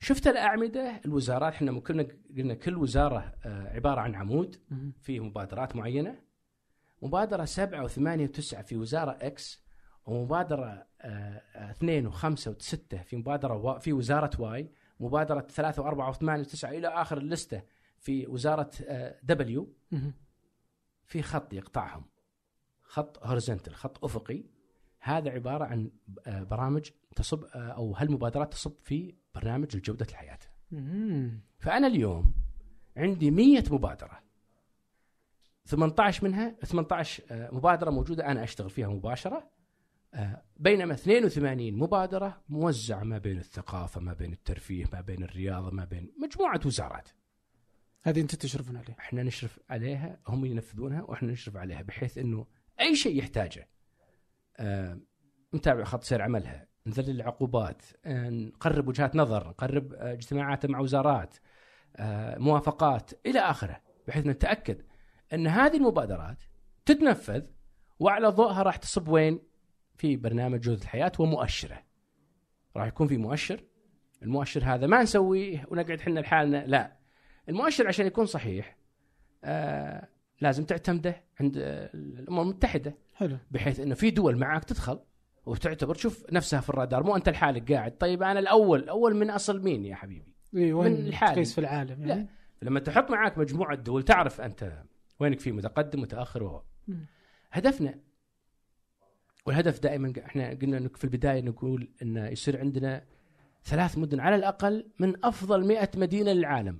شفت 0.00 0.26
الأعمدة؟ 0.26 1.00
الوزارات 1.04 1.52
إحنا 1.52 1.80
كنا 1.80 2.08
قلنا 2.36 2.54
كل 2.54 2.76
وزارة 2.76 3.34
آه، 3.44 3.74
عبارة 3.74 4.00
عن 4.00 4.14
عمود. 4.14 4.56
فيه 5.00 5.20
مبادرات 5.20 5.76
معينة. 5.76 6.18
مبادرة 7.02 7.44
سبعة 7.44 7.84
وثمانية 7.84 8.24
وتسعة 8.24 8.62
في 8.62 8.76
وزارة 8.76 9.18
X 9.22 9.62
ومبادرة 10.06 10.86
آه، 11.00 11.42
آه، 11.54 11.70
اثنين 11.70 12.06
وخمسة 12.06 12.50
وستة 12.50 13.02
في 13.02 13.16
مبادرة 13.16 13.54
وا- 13.56 13.78
في 13.78 13.92
وزارة 13.92 14.40
Y 14.40 14.70
مبادرة 15.00 15.40
ثلاثة 15.40 15.82
وأربعة 15.82 16.08
وثمانية 16.08 16.40
وتسعة 16.42 16.70
إلى 16.70 16.88
آخر 16.88 17.18
اللستة 17.18 17.62
في 17.98 18.26
وزارة 18.26 18.70
آه، 18.88 19.20
W. 19.22 19.74
في 21.06 21.22
خط 21.22 21.52
يقطعهم. 21.52 22.04
خط 22.90 23.26
horizontal 23.26 23.74
خط 23.74 24.04
أفقي. 24.04 24.44
هذا 25.00 25.30
عبارة 25.30 25.64
عن 25.64 25.90
آه، 26.26 26.42
برامج 26.42 26.90
تصب 27.16 27.44
آه، 27.44 27.58
أو 27.58 27.94
هالمبادرات 27.94 28.52
تصب 28.52 28.72
في 28.82 29.14
برنامج 29.34 29.76
لجودة 29.76 30.06
الحياة. 30.10 30.38
فأنا 31.58 31.86
اليوم 31.86 32.34
عندي 32.96 33.30
100 33.30 33.64
مبادرة. 33.70 34.20
18 35.64 36.24
منها 36.24 36.56
18 36.64 37.22
آه، 37.30 37.54
مبادرة 37.54 37.90
موجودة 37.90 38.26
أنا 38.26 38.44
أشتغل 38.44 38.70
فيها 38.70 38.88
مباشرة. 38.88 39.50
بينما 40.56 40.94
82 40.94 41.72
مبادرة 41.72 42.42
موزعة 42.48 43.04
ما 43.04 43.18
بين 43.18 43.38
الثقافة 43.38 44.00
ما 44.00 44.12
بين 44.12 44.32
الترفيه 44.32 44.84
ما 44.92 45.00
بين 45.00 45.22
الرياضة 45.22 45.70
ما 45.70 45.84
بين 45.84 46.12
مجموعة 46.22 46.60
وزارات. 46.66 47.08
هذه 48.02 48.20
أنت 48.20 48.34
تشرفون 48.34 48.76
عليه 48.76 48.96
إحنا 48.98 49.22
نشرف 49.22 49.60
عليها 49.70 50.20
هم 50.28 50.44
ينفذونها 50.44 51.02
وإحنا 51.02 51.32
نشرف 51.32 51.56
عليها 51.56 51.82
بحيث 51.82 52.18
إنه 52.18 52.46
أي 52.80 52.96
شيء 52.96 53.18
يحتاجه 53.18 53.68
آه، 54.56 55.00
نتابع 55.54 55.84
خط 55.84 56.04
سير 56.04 56.22
عملها 56.22 56.68
نذلل 56.86 57.10
العقوبات 57.10 57.82
آه، 58.04 58.30
نقرب 58.30 58.88
وجهات 58.88 59.16
نظر 59.16 59.48
نقرب 59.48 59.92
آه، 59.92 60.12
اجتماعات 60.12 60.66
مع 60.66 60.80
وزارات 60.80 61.36
موافقات 62.36 63.10
إلى 63.26 63.38
آخره 63.38 63.80
بحيث 64.08 64.26
نتأكد 64.26 64.82
أن 65.32 65.46
هذه 65.46 65.76
المبادرات 65.76 66.42
تتنفذ 66.84 67.46
وعلى 67.98 68.28
ضوءها 68.28 68.62
راح 68.62 68.76
تصب 68.76 69.08
وين؟ 69.08 69.40
في 69.96 70.16
برنامج 70.16 70.60
جوده 70.60 70.82
الحياة 70.82 71.12
ومؤشره. 71.18 71.82
راح 72.76 72.86
يكون 72.86 73.06
في 73.06 73.16
مؤشر 73.16 73.64
المؤشر 74.22 74.64
هذا 74.64 74.86
ما 74.86 75.02
نسويه 75.02 75.66
ونقعد 75.68 76.00
إحنا 76.00 76.20
لحالنا 76.20 76.64
لا 76.66 76.96
المؤشر 77.48 77.88
عشان 77.88 78.06
يكون 78.06 78.26
صحيح 78.26 78.76
لازم 80.40 80.64
تعتمده 80.64 81.22
عند 81.40 81.58
آه، 81.58 81.90
الأمم 81.94 82.40
المتحدة. 82.40 82.94
حلو. 83.14 83.36
بحيث 83.50 83.80
إنه 83.80 83.94
في 83.94 84.10
دول 84.10 84.38
معك 84.38 84.64
تدخل 84.64 84.98
وتعتبر 85.46 85.94
تشوف 85.94 86.32
نفسها 86.32 86.60
في 86.60 86.70
الرادار 86.70 87.02
مو 87.02 87.16
أنت 87.16 87.28
لحالك 87.28 87.72
قاعد. 87.72 87.92
طيب 87.98 88.22
أنا 88.22 88.38
الأول 88.38 88.88
اول 88.88 89.16
من 89.16 89.30
أصل 89.30 89.62
مين 89.62 89.84
يا 89.84 89.94
حبيبي؟ 89.94 90.34
وين 90.52 90.92
من 90.92 91.06
الحالي. 91.06 91.34
تقيس 91.34 91.54
في 91.54 91.60
العالم 91.60 92.06
يعني؟ 92.06 92.28
لما 92.62 92.80
تحط 92.80 93.10
معاك 93.10 93.38
مجموعة 93.38 93.76
دول 93.76 94.02
تعرف 94.02 94.40
أنت 94.40 94.82
وينك 95.20 95.40
في 95.40 95.52
متقدم 95.52 96.00
متأخر 96.00 96.42
و 96.42 96.62
مم. 96.88 97.06
هدفنا 97.52 97.94
والهدف 99.46 99.80
دائما 99.80 100.12
إحنا 100.24 100.50
قلنا 100.50 100.78
إنه 100.78 100.88
في 100.94 101.04
البداية 101.04 101.40
نقول 101.40 101.88
إنه 102.02 102.28
يصير 102.28 102.60
عندنا 102.60 103.04
ثلاث 103.64 103.98
مدن 103.98 104.20
على 104.20 104.36
الأقل 104.36 104.90
من 104.98 105.24
أفضل 105.24 105.66
100 105.66 105.88
مدينة 105.96 106.32
للعالم. 106.32 106.78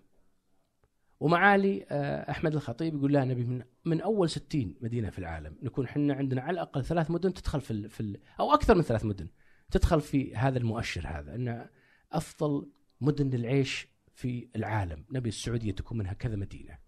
ومعالي 1.21 1.87
آه، 1.91 2.31
أحمد 2.31 2.55
الخطيب 2.55 2.95
يقول 2.95 3.13
لا 3.13 3.25
نبي 3.25 3.45
من 3.45 3.63
من 3.85 4.01
أول 4.01 4.31
60 4.31 4.75
مدينة 4.81 5.11
في 5.11 5.19
العالم 5.19 5.57
نكون 5.63 5.85
إحنا 5.85 6.15
عندنا 6.15 6.43
على 6.43 6.55
الأقل 6.55 6.85
ثلاث 6.85 7.11
مدن 7.11 7.35
تدخل 7.35 7.61
في 7.61 7.89
في 7.89 8.19
أو 8.41 8.55
أكثر 8.55 8.75
من 8.75 8.83
ثلاث 8.83 9.05
مدن 9.05 9.29
تدخل 9.71 10.01
في 10.01 10.37
هذا 10.37 10.59
المؤشر 10.59 11.07
هذا 11.07 11.35
إن 11.35 11.67
أفضل 12.13 12.71
مدن 13.01 13.31
للعيش 13.31 13.89
في 14.15 14.49
العالم 14.57 15.05
نبي 15.11 15.29
السعودية 15.29 15.73
تكون 15.73 15.99
منها 15.99 16.13
كذا 16.13 16.37
مدينة. 16.37 16.79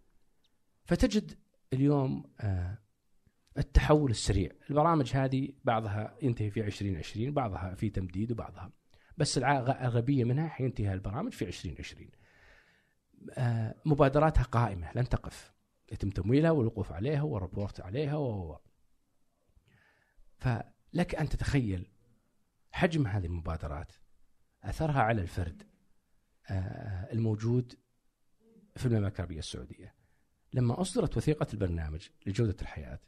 فتجد 0.85 1.33
اليوم 1.72 2.24
آه، 2.41 2.78
التحول 3.59 4.11
السريع. 4.11 4.51
البرامج 4.70 5.11
هذه 5.14 5.49
بعضها 5.64 6.16
ينتهي 6.22 6.51
في 6.51 6.61
2020 6.61 7.33
بعضها 7.33 7.74
في 7.74 7.91
تمديد 7.91 8.33
وبعضها 8.33 8.72
بس 9.16 9.39
الأغلبية 9.39 10.24
منها 10.24 10.49
حينتهي 10.49 10.95
البرامج 10.95 11.33
في 11.33 11.45
2020 11.45 12.07
آه، 12.07 12.22
مبادراتها 13.85 14.43
قائمة 14.43 14.93
لن 14.95 15.09
تقف. 15.09 15.53
يتم 15.93 16.11
تمويلها 16.11 16.51
والوقوف 16.51 16.93
عليها 16.93 17.23
والربورت 17.23 17.81
عليها 17.81 18.16
و 18.16 18.59
فلك 20.39 21.14
أن 21.14 21.29
تتخيل 21.29 21.87
حجم 22.73 23.07
هذه 23.07 23.27
المبادرات 23.27 23.93
أثرها 24.62 25.03
على 25.03 25.23
الفرد 25.23 25.62
آه، 26.51 27.12
الموجود 27.12 27.75
في 28.77 28.87
المملكة 28.87 29.16
العربية 29.16 29.39
السعودية. 29.39 29.95
لما 30.53 30.81
أصدرت 30.81 31.16
وثيقة 31.16 31.47
البرنامج 31.53 32.09
لجودة 32.27 32.57
الحياة 32.62 33.01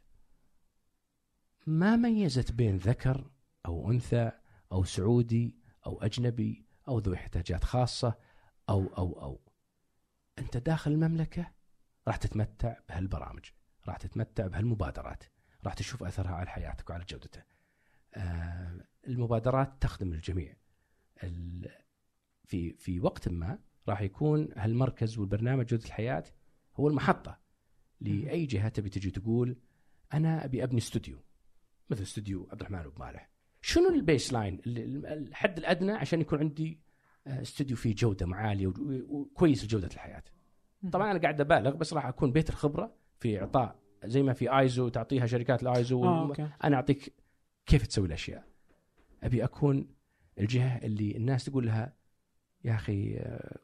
ما 1.67 1.95
ميزت 1.95 2.51
بين 2.51 2.77
ذكر 2.77 3.31
أو 3.65 3.91
أنثى 3.91 4.31
أو 4.71 4.83
سعودي 4.83 5.55
أو 5.85 6.01
أجنبي 6.01 6.65
أو 6.87 6.99
ذوي 6.99 7.15
احتياجات 7.15 7.63
خاصة 7.63 8.15
أو 8.69 8.87
أو 8.97 9.21
أو. 9.21 9.44
أنت 10.39 10.57
داخل 10.57 10.91
المملكة 10.91 11.51
راح 12.07 12.15
تتمتع 12.17 12.77
بهالبرامج 12.89 13.45
راح 13.87 13.97
تتمتع 13.97 14.47
بهالمبادرات 14.47 15.23
راح 15.65 15.73
تشوف 15.73 16.03
أثرها 16.03 16.31
على 16.35 16.49
حياتك 16.49 16.89
وعلى 16.89 17.05
جودتها 17.09 17.45
آه، 18.15 18.85
المبادرات 19.07 19.73
تخدم 19.81 20.13
الجميع. 20.13 20.55
ال- 21.23 21.71
في 22.43 22.73
في 22.73 22.99
وقت 22.99 23.29
ما 23.29 23.59
راح 23.89 24.01
يكون 24.01 24.49
هالمركز 24.57 25.17
والبرنامج 25.17 25.65
جودة 25.65 25.85
الحياة 25.85 26.23
هو 26.75 26.87
المحطة 26.87 27.39
لأي 28.01 28.45
جهة 28.45 28.69
تبي 28.69 28.89
تجي 28.89 29.11
تقول 29.11 29.57
أنا 30.13 30.45
أبي 30.45 30.63
أبني 30.63 30.77
استوديو 30.77 31.19
مثل 31.89 32.01
استوديو 32.01 32.47
عبد 32.51 32.61
الرحمن 32.61 32.79
أبو 32.79 33.03
مالح. 33.03 33.29
شنو 33.61 33.89
ال 33.89 34.33
baseline 34.33 34.61
ال- 34.67 35.05
الحد 35.05 35.57
الأدنى 35.57 35.91
عشان 35.91 36.21
يكون 36.21 36.39
عندي 36.39 36.79
استوديو 37.27 37.77
فيه 37.77 37.95
جودة 37.95 38.35
عالية 38.35 38.67
و- 38.67 38.73
وكويس 39.09 39.63
لجودة 39.65 39.87
الحياة. 39.87 40.23
طبعا 40.91 41.11
أنا 41.11 41.19
قاعد 41.19 41.41
أبالغ 41.41 41.75
بس 41.75 41.93
راح 41.93 42.05
أكون 42.05 42.31
بيت 42.31 42.49
الخبرة 42.49 42.95
في 43.19 43.39
إعطاء 43.41 43.79
زي 44.05 44.23
ما 44.23 44.33
في 44.33 44.59
آيزو 44.59 44.89
تعطيها 44.89 45.25
شركات 45.25 45.63
ال 45.63 45.73
ISO 45.73 46.05
okay. 46.07 46.49
أنا 46.63 46.75
أعطيك 46.75 47.13
كيف 47.65 47.87
تسوي 47.87 48.07
الأشياء. 48.07 48.43
أبي 49.23 49.43
أكون 49.43 49.87
الجهة 50.39 50.77
اللي 50.77 51.17
الناس 51.17 51.45
تقول 51.45 51.65
لها 51.65 51.93
يا 52.63 52.73
أخي 52.75 53.17
آه، 53.17 53.59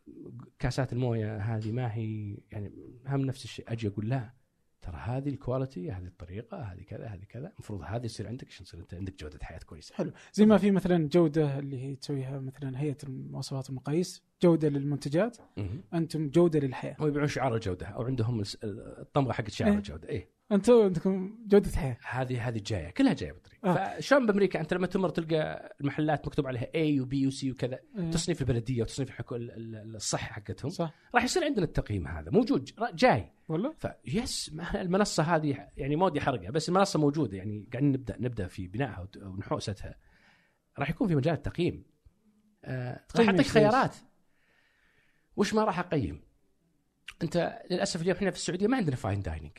كاسات 0.59 0.93
الموية 0.93 1.37
هذه 1.37 1.71
ما 1.71 1.93
هي 1.93 2.37
يعني 2.51 2.71
هم 3.07 3.21
نفس 3.21 3.43
الشيء. 3.43 3.65
أجي 3.71 3.87
أقول 3.87 4.09
لا 4.09 4.33
ترى 4.81 4.97
هذه 4.97 5.29
ال 5.29 5.37
quality 5.37 5.91
هذه 5.91 6.05
الطريقة 6.05 6.57
هذه 6.57 6.81
كذا 6.83 7.07
هذه 7.07 7.23
كذا. 7.29 7.51
المفروض 7.53 7.81
هذه 7.81 8.05
يصير 8.05 8.27
عندك 8.27 8.47
عشان 8.47 8.65
يصير 8.65 8.79
أنت 8.79 8.93
عندك 8.93 9.19
جودة 9.19 9.39
حياة 9.41 9.59
كويسة. 9.59 9.95
حلو. 9.95 10.11
زي 10.33 10.45
ما 10.45 10.57
في 10.57 10.71
مثلا 10.71 11.07
جودة 11.07 11.59
اللي 11.59 11.83
هي 11.83 11.95
تسويها 11.95 12.39
مثلا 12.39 12.79
هيئة 12.81 12.97
المواصفات 13.03 13.69
والمقاييس 13.69 14.23
جودة 14.43 14.69
للمنتجات. 14.69 15.37
أنتم 15.93 16.29
جودة 16.29 16.59
للحياة. 16.59 16.95
هم 16.99 17.07
يبيعون 17.07 17.27
شعار 17.27 17.55
الجودة 17.55 17.85
أو 17.87 18.03
عندهم 18.03 18.43
الطمغه 18.63 19.31
حقت 19.31 19.51
شعار 19.51 19.71
إيه. 19.71 19.77
الجودة 19.77 20.09
إيه. 20.09 20.29
أنتم 20.51 20.73
عندكم 20.73 21.37
جودة 21.47 21.69
حياة. 21.71 21.97
هذه 22.09 22.47
هذه 22.47 22.61
جاية 22.65 22.89
كلها 22.89 23.13
جاية 23.13 23.31
بالطريق 23.31 23.65
آه. 23.65 23.99
فشلون 23.99 24.25
بأمريكا؟ 24.25 24.61
أنت 24.61 24.73
لما 24.73 24.87
تمر 24.87 25.09
تلقى 25.09 25.75
المحلات 25.81 26.27
مكتوب 26.27 26.47
عليها 26.47 26.65
A 26.65 27.01
وبي 27.01 27.27
وسي 27.27 27.51
وكذا 27.51 27.79
إيه. 27.97 28.11
تصنيف 28.11 28.41
البلدية 28.41 28.81
وتصنيف 28.81 29.09
الحكو 29.09 29.35
ال- 29.35 29.51
ال- 29.51 29.95
الصحه 29.95 30.33
حقتهم 30.33 30.69
صح. 30.69 30.93
راح 31.15 31.23
يصير 31.23 31.43
عندنا 31.43 31.65
التقييم 31.65 32.07
هذا 32.07 32.31
موجود 32.31 32.69
جاي. 32.93 33.31
ولا؟ 33.49 33.73
فيس 34.05 34.51
المنصة 34.75 35.23
هذه 35.23 35.67
يعني 35.77 35.95
ما 35.95 36.05
ودي 36.05 36.19
أحرقها 36.19 36.51
بس 36.51 36.69
المنصة 36.69 36.99
موجودة 36.99 37.37
يعني 37.37 37.67
قاعدين 37.73 37.91
نبدا 37.91 38.17
نبدأ 38.19 38.47
في 38.47 38.67
بنائها 38.67 39.07
ونحوستها. 39.17 39.95
راح 40.79 40.89
يكون 40.89 41.07
في 41.07 41.15
مجال 41.15 41.33
التقييم. 41.33 41.83
آه، 42.65 43.05
راح 43.15 43.25
أعطيك 43.27 43.39
إيش 43.39 43.51
خيارات. 43.51 43.95
وش 45.35 45.53
ما 45.53 45.63
راح 45.63 45.79
أقيم؟ 45.79 46.21
أنت 47.23 47.61
للأسف 47.71 48.01
اليوم 48.01 48.17
إحنا 48.17 48.31
في 48.31 48.37
السعودية 48.37 48.67
ما 48.67 48.77
عندنا 48.77 48.95
fine 48.95 49.21
dining 49.21 49.51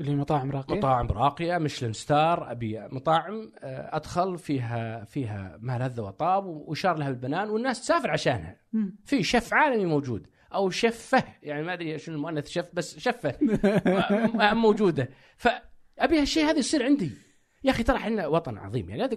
اللي 0.00 0.14
مطاعم 0.16 0.50
راقية؟ 0.50 0.74
مطاعم 0.74 1.06
راقية 1.06 1.58
Michelin 1.58 1.92
star 1.92 2.50
أبي 2.50 2.80
مطاعم 2.80 3.52
آه، 3.58 3.96
أدخل 3.96 4.38
فيها 4.38 5.04
فيها 5.04 5.58
ما 5.60 5.78
لذ 5.78 6.00
وطاب 6.00 6.46
واشار 6.46 6.96
لها 6.96 7.10
بالبنان 7.10 7.50
والناس 7.50 7.80
تسافر 7.80 8.10
عشانها. 8.10 8.60
مم. 8.72 8.96
في 9.04 9.22
شيف 9.22 9.54
عالمي 9.54 9.84
موجود 9.86 10.26
أو 10.54 10.70
شفه 10.70 11.24
يعني 11.42 11.62
ما 11.62 11.72
أدري 11.72 11.98
شنو 11.98 12.14
المؤنث 12.16 12.48
شف 12.48 12.68
بس 12.72 12.98
شفه 12.98 13.34
م- 13.42 14.56
موجودة. 14.66 15.08
فابي 15.36 16.20
هالشيء 16.20 16.44
هذا 16.44 16.58
يصير 16.58 16.84
عندي. 16.84 17.10
يا 17.64 17.70
أخي 17.70 17.82
ترى 17.82 17.96
إحنا 17.96 18.26
وطن 18.26 18.58
عظيم 18.58 18.90
يعني 18.90 19.08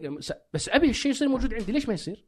بس 0.53 0.69
أبي 0.69 0.89
هالشيء 0.89 1.11
يصير 1.11 1.27
موجود 1.29 1.53
عندي. 1.53 1.71
ليش 1.71 1.87
ما 1.87 1.93
يصير؟ 1.93 2.25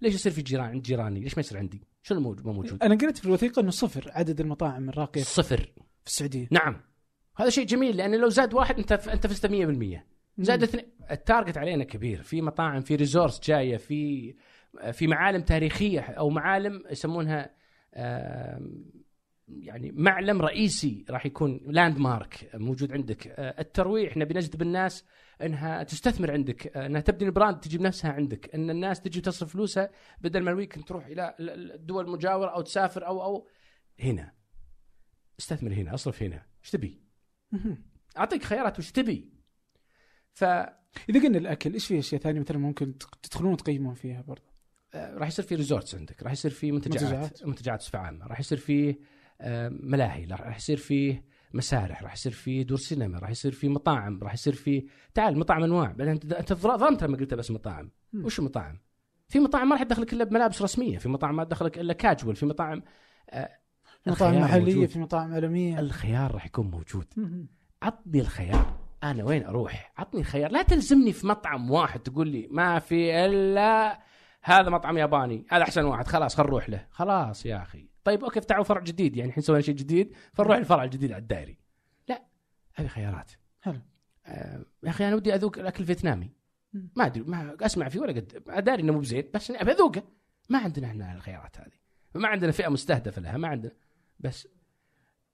ليش 0.00 0.14
يصير 0.14 0.32
في 0.32 0.42
جيران 0.42 0.66
عند 0.66 0.82
جيراني؟ 0.82 1.20
ليش 1.20 1.34
ما 1.36 1.40
يصير 1.40 1.58
عندي؟ 1.58 1.82
شنو 2.02 2.18
الموجود 2.18 2.46
ما 2.46 2.52
موجود؟ 2.52 2.82
أنا 2.82 2.94
قريت 2.94 3.18
في 3.18 3.24
الوثيقة 3.24 3.60
إنه 3.60 3.70
صفر 3.70 4.10
عدد 4.14 4.40
المطاعم 4.40 4.88
الراقية 4.88 5.22
في 5.22 5.30
صفر. 5.30 5.72
السعودية. 6.06 6.48
نعم. 6.50 6.80
هذا 7.36 7.50
شيء 7.50 7.66
جميل 7.66 7.96
لأن 7.96 8.14
لو 8.14 8.28
زاد 8.28 8.54
واحد 8.54 8.78
أنت 8.78 8.92
أنت 8.92 9.26
فزت 9.26 9.46
100% 9.46 10.04
زاد 10.38 10.62
اثنين. 10.62 10.84
ال 11.10 11.17
target 11.17 11.56
علينا 11.58 11.84
كبير. 11.84 12.22
في 12.22 12.42
مطاعم 12.42 12.80
في 12.80 12.96
resorts 12.96 13.40
جاية 13.44 13.76
في 13.76 14.34
في 14.92 15.06
معالم 15.06 15.42
تاريخية 15.42 16.00
أو 16.00 16.30
معالم 16.30 16.82
يسمونها 16.90 17.50
آم، 17.96 18.84
يعني 19.48 19.92
معلم 19.92 20.42
رئيسي 20.42 21.04
راح 21.10 21.26
يكون 21.26 21.60
landmark 21.66 22.50
موجود 22.54 22.92
عندك. 22.92 23.26
آه، 23.26 23.60
الترويح 23.60 24.16
نبي 24.16 24.34
نجذب 24.34 24.62
الناس 24.62 25.04
إنها 25.42 25.82
تستثمر 25.82 26.30
عندك. 26.30 26.76
آه، 26.76 26.86
إنها 26.86 27.00
تبني 27.00 27.28
ال 27.28 27.33
brand 27.33 27.60
تجي 27.60 27.78
بنفسها 27.78 28.12
عندك. 28.12 28.54
إن 28.54 28.70
الناس 28.70 29.00
تجي 29.00 29.20
تصرف 29.20 29.52
فلوسها 29.52 29.90
بدل 30.20 30.40
ما 30.42 30.50
ال 30.50 30.54
weekend 30.54 30.84
تروح 30.84 31.06
إلى 31.06 31.34
ال- 31.40 31.50
ال- 31.50 31.72
الدول 31.72 32.04
المجاورة 32.04 32.50
أو 32.50 32.60
تسافر 32.60 33.06
أو 33.06 33.22
أو. 33.22 33.48
هنا. 34.00 34.32
استثمر 35.40 35.72
هنا 35.72 35.94
اصرف 35.94 36.22
هنا. 36.22 36.46
إيش 36.62 36.70
تبي؟ 36.70 37.02
أعطيك 38.18 38.44
خيارات 38.44 38.78
وش 38.78 38.90
تبي؟ 38.92 39.32
ف 40.32 40.44
إذا 41.08 41.22
قلنا 41.22 41.38
الأكل 41.38 41.72
إيش 41.74 41.86
في 41.86 41.98
أشياء 41.98 42.20
ثانية 42.20 42.40
مثلا 42.40 42.58
ممكن 42.58 42.98
تدخلون 43.22 43.52
وتقيمون 43.52 43.94
فيها 43.94 44.22
برضه 44.22 44.54
آه، 44.94 45.14
راح 45.14 45.28
يصير 45.28 45.44
في 45.44 45.54
resorts 45.54 45.94
عندك 45.94 46.22
راح 46.22 46.32
يصير 46.32 46.50
في 46.50 46.72
منتجعات 46.72 47.44
منتجعات. 47.46 47.80
بصفه 47.80 47.98
عامة 47.98 48.26
راح 48.26 48.40
يصير 48.40 48.58
في 48.58 48.96
ملاهي 49.70 50.26
راح 50.26 50.56
يصير 50.56 50.76
في 50.76 51.20
مسارح 51.54 52.02
راح 52.02 52.12
يصير 52.12 52.32
في 52.32 52.64
دور 52.64 52.78
سينما 52.78 53.18
راح 53.18 53.30
يصير 53.30 53.52
في 53.52 53.68
مطاعم 53.68 54.20
راح 54.22 54.34
يصير 54.34 54.52
في 54.52 54.86
تعال 55.14 55.38
مطاعم 55.38 55.62
أنواع 55.62 55.86
بعدين 55.86 56.08
أنت 56.08 56.32
أنت 56.32 56.52
ظلمت 56.52 57.04
لما 57.04 57.16
قلت 57.16 57.34
بس 57.34 57.50
مطاعم. 57.50 57.90
وش 58.14 58.38
المطاعم؟ 58.38 58.78
في 59.28 59.40
مطاعم 59.40 59.68
ما 59.68 59.74
راح 59.74 59.82
تدخلك 59.82 60.12
إلا 60.12 60.24
بملابس 60.24 60.62
رسمية 60.62 60.98
في 60.98 61.08
مطاعم 61.08 61.36
ما 61.36 61.44
تدخلك 61.44 61.78
إلا 61.78 61.92
كاجوال 61.92 62.36
في 62.36 62.46
مطاعم 62.46 62.82
آه، 63.30 63.50
مطاعم 64.06 64.40
محلية 64.40 64.74
موجود. 64.74 64.88
في 64.88 64.98
مطاعم 64.98 65.34
عالمية 65.34 65.80
الخيار 65.80 66.34
راح 66.34 66.46
يكون 66.46 66.70
موجود. 66.70 67.06
عطني 67.82 68.20
الخيار 68.20 68.76
أنا 69.04 69.24
وين 69.24 69.44
أروح 69.44 69.92
عطني 69.96 70.20
الخيار 70.20 70.50
لا 70.50 70.62
تلزمني 70.62 71.12
في 71.12 71.26
مطعم 71.26 71.70
واحد 71.70 72.00
تقول 72.00 72.28
لي 72.28 72.48
ما 72.50 72.78
في 72.78 73.26
إلا 73.26 74.00
هذا 74.44 74.70
مطعم 74.70 74.98
ياباني 74.98 75.46
هذا 75.50 75.62
أحسن 75.62 75.84
واحد 75.84 76.06
خلاص 76.06 76.36
خل 76.36 76.42
نروح 76.42 76.70
له. 76.70 76.86
خلاص 76.90 77.46
يا 77.46 77.62
أخي. 77.62 77.88
طيب 78.04 78.24
أوكي 78.24 78.38
افتحوا 78.38 78.64
فرع 78.64 78.80
جديد 78.80 79.16
يعني 79.16 79.28
الحين 79.28 79.42
سوينا 79.42 79.62
شيء 79.62 79.74
جديد 79.74 80.16
فنروح 80.32 80.56
الفرع 80.56 80.84
الجديد 80.84 81.12
على 81.12 81.22
الدائري. 81.22 81.58
لا 82.08 82.24
هذه 82.74 82.86
خيارات. 82.86 83.32
حلو. 83.60 83.80
آه 84.26 84.64
يا 84.82 84.90
أخي 84.90 85.08
أنا 85.08 85.16
ودي 85.16 85.34
أذوق 85.34 85.58
الأكل 85.58 85.80
الفيتنامي. 85.82 86.30
ما 86.96 87.06
أدري 87.06 87.22
ما 87.22 87.56
أسمع 87.60 87.88
فيه 87.88 88.00
ولا 88.00 88.12
قد 88.12 88.42
أداري 88.48 88.82
إنه 88.82 88.92
مو 88.92 89.00
بزين 89.00 89.30
بس 89.34 89.50
أبي 89.50 89.72
أذوقه. 89.72 90.02
ما 90.50 90.58
عندنا 90.58 90.86
إحنا 90.86 91.14
الخيارات 91.14 91.60
هذه. 91.60 91.72
ما 92.14 92.28
عندنا 92.28 92.52
فئة 92.52 92.68
مستهدفة 92.68 93.22
لها 93.22 93.36
ما 93.36 93.48
عندنا. 93.48 93.72
بس 94.20 94.48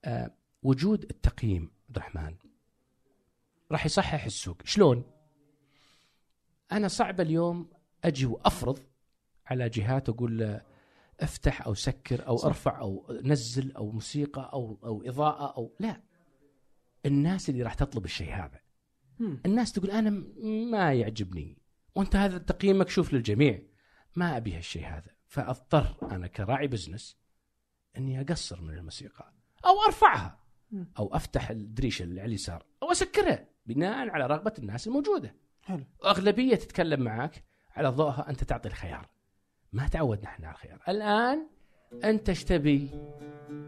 آه 0.04 0.30
وجود 0.62 1.02
التقييم 1.02 1.70
عبد 1.88 1.96
الرحمن. 1.96 2.36
راح 3.72 3.86
يصحح 3.86 4.24
السوق. 4.24 4.56
شلون؟ 4.64 5.04
أنا 6.72 6.88
صعب 6.88 7.20
اليوم 7.20 7.70
أجي 8.04 8.26
وأفرض 8.26 8.78
على 9.50 9.68
جهات 9.68 10.08
واقول 10.08 10.38
له 10.38 10.62
افتح 11.20 11.66
أو 11.66 11.74
سكر 11.74 12.26
أو 12.26 12.36
صح. 12.36 12.46
أرفع 12.46 12.80
أو 12.80 13.20
نزل 13.24 13.72
أو 13.72 13.90
موسيقى 13.90 14.50
أو 14.52 14.78
أو 14.84 15.02
إضاءة 15.02 15.56
أو 15.56 15.76
لا. 15.80 16.00
الناس 17.06 17.50
اللي 17.50 17.62
راح 17.62 17.74
تطلب 17.74 18.04
الشيء 18.04 18.34
هذا. 18.34 18.60
مم. 19.18 19.40
الناس 19.46 19.72
تقول 19.72 19.90
أنا 19.90 20.10
ما 20.70 20.92
يعجبني. 20.92 21.58
وأنت 21.94 22.16
هذا 22.16 22.36
التقييم 22.36 22.80
مكشوف 22.80 23.12
للجميع. 23.12 23.62
ما 24.16 24.36
أبي 24.36 24.56
هالشيء 24.56 24.86
هذا. 24.86 25.10
فأضطر 25.26 25.96
أنا 26.12 26.26
كراعي 26.26 26.66
بزنس 26.66 27.16
إني 27.96 28.20
أقصر 28.20 28.60
من 28.60 28.74
الموسيقى. 28.74 29.32
أو 29.66 29.82
أرفعها. 29.86 30.40
أو 30.98 31.14
أفتح 31.14 31.50
الدريشه 31.50 32.02
اللي 32.02 32.20
على 32.20 32.28
اليسار. 32.28 32.66
أو 32.82 32.92
أسكرها. 32.92 33.48
بناء 33.66 34.08
على 34.08 34.26
رغبة 34.26 34.52
الناس 34.58 34.86
الموجودة. 34.86 35.34
حلو. 35.62 35.84
واغلبيه 36.02 36.54
تتكلم 36.54 37.00
معك 37.00 37.44
على 37.70 37.88
ضوءها 37.88 38.30
أنت 38.30 38.44
تعطي 38.44 38.68
الخيار. 38.68 39.08
ما 39.72 39.88
تعودنا 39.88 40.28
إحنا 40.28 40.46
على 40.46 40.54
الخيار 40.54 40.80
الآن 40.88 41.46
أنت 42.04 42.28
إيش 42.28 42.44
تبي؟ 42.44 42.90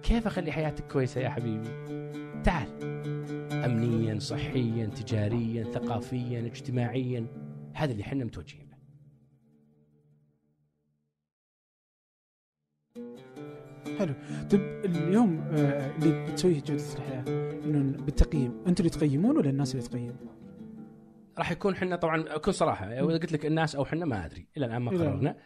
كيف 0.03 0.27
أخلي 0.27 0.53
حياتك 0.53 0.93
كويسة 0.93 1.21
يا 1.21 1.29
حبيبي؟ 1.29 1.69
تعال. 2.45 2.83
امنيا 3.53 4.19
صحيا 4.19 4.87
تجاريا 4.87 5.65
ثقافيا 5.65 6.41
اجتماعيا. 6.41 7.27
هذا 7.75 7.93
اللي 7.93 8.03
إحنا 8.03 8.25
متوجهين 8.25 8.69
له. 8.71 8.77
حلو. 13.99 14.15
طيب 14.51 14.61
اليوم 14.85 15.41
آه، 15.41 15.97
اللي 15.97 16.27
بتسويه 16.27 16.61
جودة 16.61 16.85
الحياة 16.95 17.25
إنه 17.65 18.05
بالتقييم 18.05 18.65
أنتم 18.67 18.85
اللي 18.85 18.97
تقيمون 18.97 19.37
ولا 19.37 19.51
الناس 19.51 19.75
اللي 19.75 19.87
تقيم؟ 19.87 20.17
راح 21.39 21.53
يكون 21.53 21.73
إحنا 21.75 21.97
طبعا 21.97 22.25
أكون 22.37 22.53
صراحة 22.53 22.87
اذا 22.87 23.03
قلت 23.03 23.33
لك 23.33 23.47
الناس 23.47 23.77
أو 23.77 23.83
إحنا 23.83 24.05
ما 24.05 24.25
أدري. 24.27 24.49
إلى 24.57 24.67
الآن 24.67 24.83
ما 24.83 24.91
الآن. 24.91 25.09
قررنا. 25.09 25.37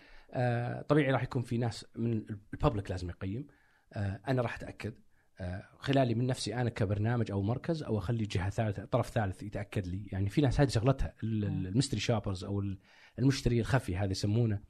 طبيعي 0.88 1.10
راح 1.10 1.22
يكون 1.22 1.42
في 1.42 1.58
ناس 1.58 1.86
من 1.96 2.12
الببليك 2.52 2.90
لازم 2.90 3.10
يقيم. 3.10 3.46
آه 3.92 4.20
أنا 4.28 4.42
راح 4.42 4.54
أتأكد. 4.54 4.94
آه 5.40 5.68
خلالي 5.78 6.14
من 6.14 6.26
نفسي 6.26 6.54
أنا 6.54 6.70
كبرنامج 6.70 7.30
أو 7.30 7.42
مركز 7.42 7.82
أو 7.82 7.98
أخلي 7.98 8.24
جهة 8.24 8.50
ثالثة 8.50 8.84
طرف 8.84 9.10
ثالث 9.10 9.42
يتأكد 9.42 9.86
لي. 9.86 10.06
يعني 10.12 10.28
في 10.28 10.40
ناس 10.40 10.60
هذه 10.60 10.68
شغلتها 10.68 11.14
ال- 11.22 11.44
ال- 11.44 11.66
المستري 11.66 12.00
شوبرز 12.00 12.44
أو 12.44 12.60
ال- 12.60 12.78
المشتري 13.18 13.60
الخفي 13.60 13.96
هذا 13.96 14.10
يسمونه. 14.10 14.60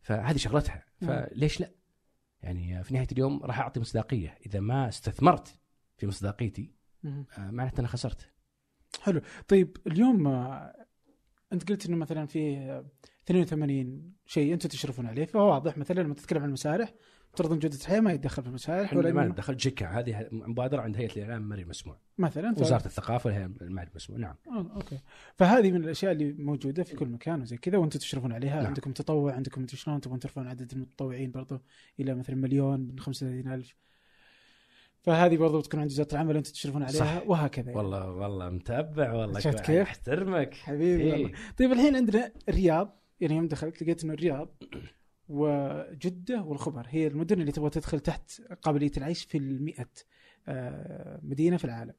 فهذه 0.00 0.36
شغلتها. 0.36 0.84
فليش 1.00 1.60
لا؟ 1.60 1.70
يعني 2.42 2.84
في 2.84 2.94
نهاية 2.94 3.06
اليوم 3.12 3.44
راح 3.44 3.60
أعطي 3.60 3.80
مصداقية. 3.80 4.38
إذا 4.46 4.60
ما 4.60 4.88
استثمرت 4.88 5.58
في 5.96 6.06
مصداقيتي. 6.06 6.74
آه 7.04 7.50
معناته 7.50 7.80
أنا 7.80 7.88
خسرت. 7.88 8.30
حلو. 9.02 9.20
طيب 9.48 9.76
اليوم 9.86 10.26
آه، 10.26 10.86
انت 11.54 11.68
قلت 11.68 11.86
إنه 11.86 11.96
مثلا 11.96 12.26
في 12.26 12.56
آه، 12.56 12.84
82 13.24 14.12
شيء 14.26 14.52
أنتم 14.54 14.68
تشرفون 14.68 15.06
عليه 15.06 15.24
فهو 15.24 15.52
واضح 15.52 15.78
مثلا 15.78 16.02
لما 16.02 16.14
تتكلم 16.14 16.42
عن 16.42 16.48
المسارح 16.48 16.92
تفترض 17.34 17.52
ان 17.52 17.58
جودة 17.58 17.76
الحياة 17.76 18.00
ما 18.00 18.12
يتدخل 18.12 18.42
في 18.42 18.48
المسارح 18.48 18.94
ولا 18.94 19.12
ما 19.12 19.24
ندخل 19.24 19.56
جيكا 19.56 19.86
هذه 19.86 20.28
مبادرة 20.32 20.80
عند 20.80 20.96
هيئة 20.96 21.12
الإعلام 21.16 21.48
مري 21.48 21.64
مسموع. 21.64 21.98
مثلا 22.18 22.54
ف... 22.54 22.60
وزارة 22.60 22.86
الثقافة 22.86 23.30
وهي 23.30 23.44
المعهد 23.44 23.88
المسموع 23.90 24.18
نعم. 24.18 24.34
آه، 24.48 24.70
أوكي. 24.76 24.98
فهذه 25.36 25.70
من 25.70 25.84
الأشياء 25.84 26.12
اللي 26.12 26.32
موجودة 26.32 26.82
في 26.82 26.96
كل 26.96 27.08
مكان 27.08 27.42
وزي 27.42 27.56
كذا 27.56 27.78
وأنتم 27.78 27.98
تشرفون 27.98 28.32
عليها. 28.32 28.56
نعم. 28.56 28.66
عندكم 28.66 28.92
تطوع 28.92 29.32
عندكم 29.32 29.66
شلون 29.66 30.00
تبغون 30.00 30.18
ترفعون 30.18 30.48
عدد 30.48 30.72
المتطوعين 30.72 31.30
برضو 31.30 31.60
إلى 32.00 32.14
مثلا 32.14 32.36
مليون 32.36 32.80
من 32.80 33.00
35000 33.00 33.74
فهذه 35.04 35.36
برضو 35.36 35.60
تكون 35.60 35.80
عند 35.80 35.90
وزاره 35.90 36.12
العمل 36.12 36.36
أنتم 36.36 36.52
تشرفون 36.52 36.82
عليها 36.82 36.98
صح. 37.20 37.22
وهكذا 37.26 37.66
يعني. 37.66 37.78
والله 37.78 38.10
والله 38.10 38.50
متابع 38.50 39.12
والله 39.12 39.40
شفت. 39.40 39.60
كيف؟ 39.60 39.82
أحترمك 39.82 40.54
حبيبي 40.54 41.02
إيه. 41.02 41.12
والله 41.12 41.32
طيب 41.58 41.72
الحين 41.72 41.96
عندنا 41.96 42.32
الرياض 42.48 43.00
يعني 43.20 43.36
يوم 43.36 43.48
دخلت 43.48 43.82
لقيت 43.82 44.04
إنه 44.04 44.12
الرياض 44.14 44.62
وجدة 45.28 46.42
والخبر 46.42 46.86
هي 46.88 47.06
المدن 47.06 47.40
اللي 47.40 47.52
تبغى 47.52 47.70
تدخل 47.70 48.00
تحت 48.00 48.40
قابلية 48.62 48.92
العيش 48.96 49.24
في 49.24 49.38
المئة 49.38 49.88
آه، 50.48 51.20
مدينة 51.22 51.56
في 51.56 51.64
العالم 51.64 51.94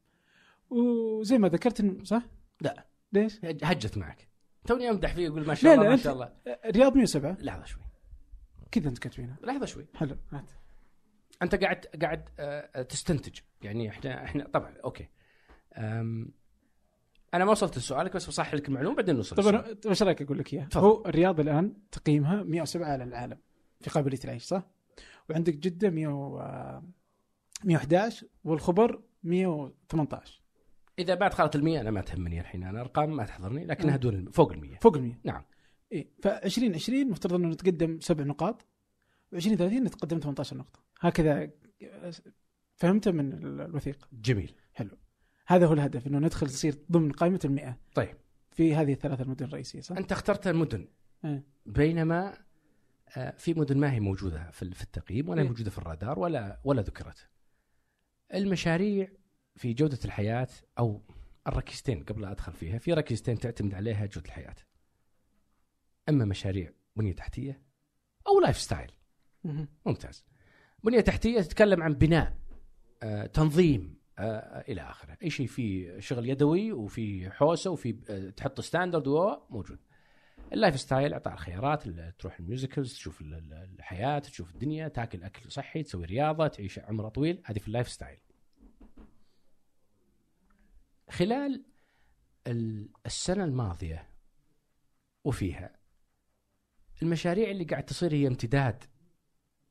وزي 0.69 1.37
ما 1.37 1.47
ذكرت 1.49 1.79
انه 1.79 2.03
صح؟ 2.03 2.23
لا. 2.61 2.85
ليش؟ 3.13 3.39
هجت 3.43 3.97
معك 3.97 4.27
توني 4.67 4.89
امدح 4.89 5.13
فيه 5.13 5.25
يقول 5.25 5.47
ما 5.47 5.53
شاء 5.53 5.73
الله 5.73 5.83
لا، 5.83 5.89
ما 5.89 5.95
شاء 5.95 6.13
الله 6.13 6.33
الرياض 6.65 6.95
107 6.95 7.37
لحظة 7.41 7.65
شوي 7.65 7.83
كذا 8.71 8.89
أنت 8.89 8.97
كاتبينها 8.99 9.37
لحظة 9.43 9.65
شوي 9.65 9.85
حلو 9.95 10.15
هات 10.31 10.51
أنت 11.41 11.55
قاعد 11.55 11.85
قاعد 12.01 12.29
آه، 12.39 12.81
تستنتج 12.81 13.39
يعني 13.61 13.89
إحنا 13.89 14.23
إحنا 14.23 14.47
طبعا 14.47 14.73
أوكي 14.83 15.09
أنا 17.33 17.45
ما 17.45 17.51
وصلت 17.51 17.77
لسؤالك 17.77 18.15
بس 18.15 18.27
بصحح 18.27 18.53
لك 18.53 18.67
المعلومة 18.69 18.95
بعدين 18.95 19.15
نوصل 19.15 19.35
طب 19.35 19.43
للسؤال. 19.43 19.65
أنا 19.65 19.73
طب 19.73 19.89
إيش 19.89 20.03
رأيك 20.03 20.21
أقول 20.21 20.39
لك 20.39 20.53
إياها؟ 20.53 20.69
هو 20.75 21.05
الرياض 21.05 21.39
الآن 21.39 21.73
تقييمها 21.91 22.43
107 22.43 22.87
على 22.91 23.03
العالم 23.03 23.37
في 23.81 23.89
قابلية 23.89 24.19
العيش 24.25 24.43
صح؟ 24.43 24.63
وعندك 25.29 25.53
جدة 25.55 25.89
100 25.89 26.07
و- 26.07 26.39
آه، 26.39 26.83
111 27.63 28.27
والخبر 28.43 29.01
118 29.23 30.41
إذا 30.99 31.15
بعد 31.15 31.33
خالة 31.33 31.51
المية 31.55 31.81
أنا 31.81 31.91
ما 31.91 32.01
تهمني 32.01 32.39
الحين 32.39 32.63
أنا 32.63 32.81
أرقام 32.81 33.15
ما 33.15 33.25
تحضرني 33.25 33.65
لكنها 33.65 33.93
مم. 33.93 33.99
دون 33.99 34.31
فوق 34.31 34.51
المية 34.51 34.77
فوق 34.81 34.95
ال 34.95 35.01
100 35.03 35.13
نعم. 35.23 35.43
اي 35.93 36.07
ف 36.23 36.27
2020 36.27 37.09
مفترض 37.09 37.33
إنه 37.33 37.47
نتقدم 37.47 37.99
سبع 37.99 38.23
نقاط 38.23 38.65
و 39.31 39.35
2030 39.35 39.83
نتقدم 39.83 40.19
18 40.19 40.57
نقطة 40.57 40.79
هكذا 40.99 41.49
فهمت 42.75 43.07
من 43.07 43.33
ال- 43.33 43.61
الوثيقه 43.61 44.07
جميل 44.13 44.55
هذا 45.47 45.67
هو 45.67 45.73
الهدف 45.73 46.07
إنه 46.07 46.19
ندخل 46.19 46.45
نصير 46.45 46.75
ضمن 46.91 47.11
قائمة 47.11 47.39
المئة 47.45 47.77
طيب 47.95 48.17
في 48.51 48.75
هذه 48.75 48.93
الثلاث 48.93 49.21
المدن 49.21 49.45
الرئيسية 49.45 49.81
صح؟ 49.81 49.97
أنت 49.97 50.11
اخترت 50.11 50.47
المدن 50.47 50.87
إيه. 51.25 51.43
بينما 51.65 52.45
آه، 53.17 53.31
في 53.37 53.53
مدن 53.53 53.77
ما 53.77 53.91
هي 53.93 53.99
موجودة 53.99 54.51
في 54.51 54.61
التقييم 54.63 55.29
ولا 55.29 55.41
إيه. 55.41 55.47
موجودة 55.47 55.69
في 55.71 55.77
الرادار 55.77 56.19
ولا 56.19 56.59
ولا 56.63 56.81
ذكرت. 56.81 57.29
المشاريع 58.33 59.07
في 59.55 59.73
جودة 59.73 59.99
الحياة 60.05 60.47
أو 60.79 61.01
الركيزتين 61.47 62.03
قبل 62.03 62.21
لا 62.21 62.31
أدخل 62.31 62.53
فيها، 62.53 62.77
في 62.77 62.93
ركيزتين 62.93 63.39
تعتمد 63.39 63.73
عليها 63.73 64.05
جودة 64.05 64.25
الحياة. 64.27 64.55
أما 66.09 66.25
مشاريع 66.25 66.71
بنية 66.95 67.13
تحتية 67.13 67.61
أو 68.27 68.39
lifestyle. 68.39 68.91
ممتاز. 69.85 70.25
بنية 70.85 71.01
تحتية 71.01 71.41
تتكلم 71.41 71.83
عن 71.83 71.93
بناء 71.93 72.37
آه، 73.03 73.25
تنظيم 73.25 73.95
آه، 74.19 74.63
إلى 74.69 74.81
آخره، 74.81 75.17
أي 75.23 75.29
شيء 75.29 75.47
فيه 75.47 75.99
شغل 75.99 76.29
يدوي 76.29 76.71
وفي 76.71 77.31
حوسة 77.31 77.71
وفي 77.71 77.95
آه، 78.09 78.29
تحط 78.29 78.61
standard 78.61 79.07
موجود. 79.49 79.79
ال 80.53 80.79
lifestyle 80.79 81.13
إعطاء 81.13 81.33
الخيارات 81.33 81.87
ال- 81.87 82.13
تروح 82.17 82.39
ال 82.39 82.45
musicals 82.45 82.93
تشوف 82.93 83.21
ال- 83.21 83.33
ال- 83.33 83.53
الحياة 83.77 84.19
تشوف 84.19 84.51
الدنيا 84.51 84.87
تاكل 84.87 85.23
أكل 85.23 85.51
صحي 85.51 85.83
تسوي 85.83 86.05
رياضة 86.05 86.47
تعيش 86.47 86.79
عمر 86.79 87.09
طويل. 87.09 87.41
هذه 87.45 87.59
في 87.59 87.67
ال 87.67 87.89
lifestyle. 87.89 88.19
خلال 91.09 91.65
ال- 92.47 92.89
السنة 93.05 93.43
الماضية 93.43 94.09
وفيها 95.23 95.75
المشاريع 97.01 97.51
اللي 97.51 97.63
قاعد 97.63 97.85
تصير 97.85 98.13
هي 98.13 98.27
امتداد 98.27 98.83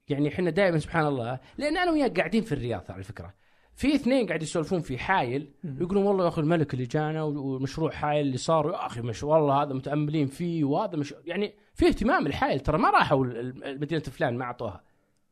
يعني 0.08 0.28
إحنا 0.28 0.50
دائما 0.50 0.78
سبحان 0.78 1.06
الله 1.06 1.40
لأن 1.58 1.76
أنا 1.76 1.90
وياك 1.90 2.18
قاعدين 2.18 2.42
في 2.42 2.52
الرياض 2.52 2.84
على 2.88 3.02
فكرة. 3.02 3.34
في 3.74 3.94
اثنين 3.94 4.26
قاعد 4.26 4.42
يسولفون 4.42 4.80
في 4.80 4.98
حايل. 4.98 5.54
يقولون 5.64 6.06
والله 6.06 6.24
يا 6.24 6.28
أخي 6.28 6.40
الملك 6.40 6.74
اللي 6.74 6.84
جانا 6.84 7.22
والمشروع 7.22 7.90
حايل 7.90 8.26
اللي 8.26 8.36
صار 8.36 8.70
يا 8.70 8.86
أخي 8.86 9.00
مش 9.00 9.22
والله 9.22 9.62
هذا 9.62 9.74
متأملين 9.74 10.26
فيه 10.26 10.64
وهذا 10.64 10.96
مش 10.96 11.14
يعني 11.24 11.54
في 11.74 11.88
اهتمام 11.88 12.26
الحايل 12.26 12.60
ترى 12.60 12.78
ما 12.78 12.90
راحوا 12.90 13.26
مدينة 13.66 14.00
فلان 14.02 14.38
ما 14.38 14.44
أعطوها. 14.44 14.84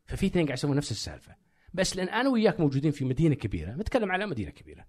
ففي 0.06 0.26
اثنين 0.26 0.46
قاعد 0.46 0.58
يسوون 0.58 0.76
نفس 0.76 0.90
السالفة. 0.90 1.36
بس 1.74 1.96
لأن 1.96 2.08
أنا 2.08 2.28
وياك 2.28 2.60
موجودين 2.60 2.90
في 2.90 3.04
مدينة 3.04 3.34
كبيرة 3.34 3.70
نتكلم 3.70 4.12
على 4.12 4.26
مدينة 4.26 4.50
كبيرة. 4.50 4.84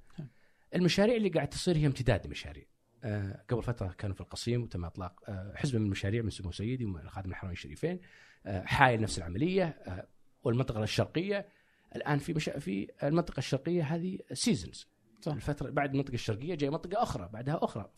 المشاريع 0.75 1.15
اللي 1.15 1.29
قاعد 1.29 1.47
تصير 1.49 1.77
هي 1.77 1.85
امتداد 1.85 2.27
لمشاريع 2.27 2.63
آه 3.03 3.43
قبل 3.49 3.63
فترة 3.63 3.95
كانوا 3.97 4.15
في 4.15 4.21
القصيم 4.21 4.63
وتم 4.63 4.85
إطلاق 4.85 5.29
آه 5.29 5.53
حزب 5.55 5.75
من 5.79 5.85
المشاريع 5.85 6.21
من 6.21 6.29
سمو 6.29 6.51
سيدي 6.51 6.85
ومن 6.85 7.09
خادم 7.09 7.29
الحرمين 7.29 7.53
الشريفين. 7.53 7.99
حايل 8.47 9.01
نفس 9.01 9.17
العملية 9.17 9.63
آه 9.65 10.07
والمنطقة 10.43 10.83
الشرقية. 10.83 11.49
الآن 11.95 12.17
في 12.17 12.33
مشا... 12.33 12.59
في 12.59 12.91
المنطقة 13.03 13.37
الشرقية 13.37 13.83
هذه 13.83 14.19
سيزونز 14.33 14.87
صح. 15.21 15.33
الفترة 15.33 15.69
بعد 15.69 15.91
المنطقة 15.91 16.13
الشرقية 16.13 16.55
جاي 16.55 16.69
منطقة 16.69 17.03
أخرى 17.03 17.29
بعدها 17.33 17.59
أخرى. 17.63 17.91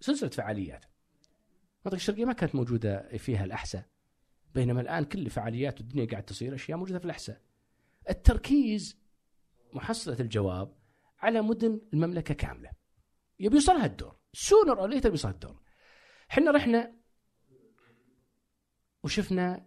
سلسلة 0.00 0.30
فعاليات. 0.30 0.84
المنطقة 1.80 1.96
الشرقية 1.96 2.24
ما 2.24 2.32
كانت 2.32 2.54
موجودة 2.54 3.16
فيها 3.16 3.44
الأحساء 3.44 3.84
بينما 4.54 4.80
الآن 4.80 5.04
كل 5.04 5.30
فعاليات 5.30 5.80
الدنيا 5.80 6.06
قاعد 6.06 6.22
تصير 6.22 6.54
أشياء 6.54 6.78
موجودة 6.78 6.98
في 6.98 7.04
الأحساء. 7.04 7.40
التركيز 8.10 8.98
محصلة 9.72 10.20
الجواب 10.20 10.74
على 11.18 11.42
مدن 11.42 11.80
المملكة 11.94 12.34
كاملة. 12.34 12.70
يبي 13.40 13.54
يوصلها 13.54 13.86
الدور. 13.86 14.16
sooner 14.32 14.80
or 14.80 14.86
later 14.86 15.08
بيوصل 15.08 15.30
الدور. 15.30 15.62
إحنا 16.30 16.50
رحنا 16.50 16.94
وشفنا 19.04 19.66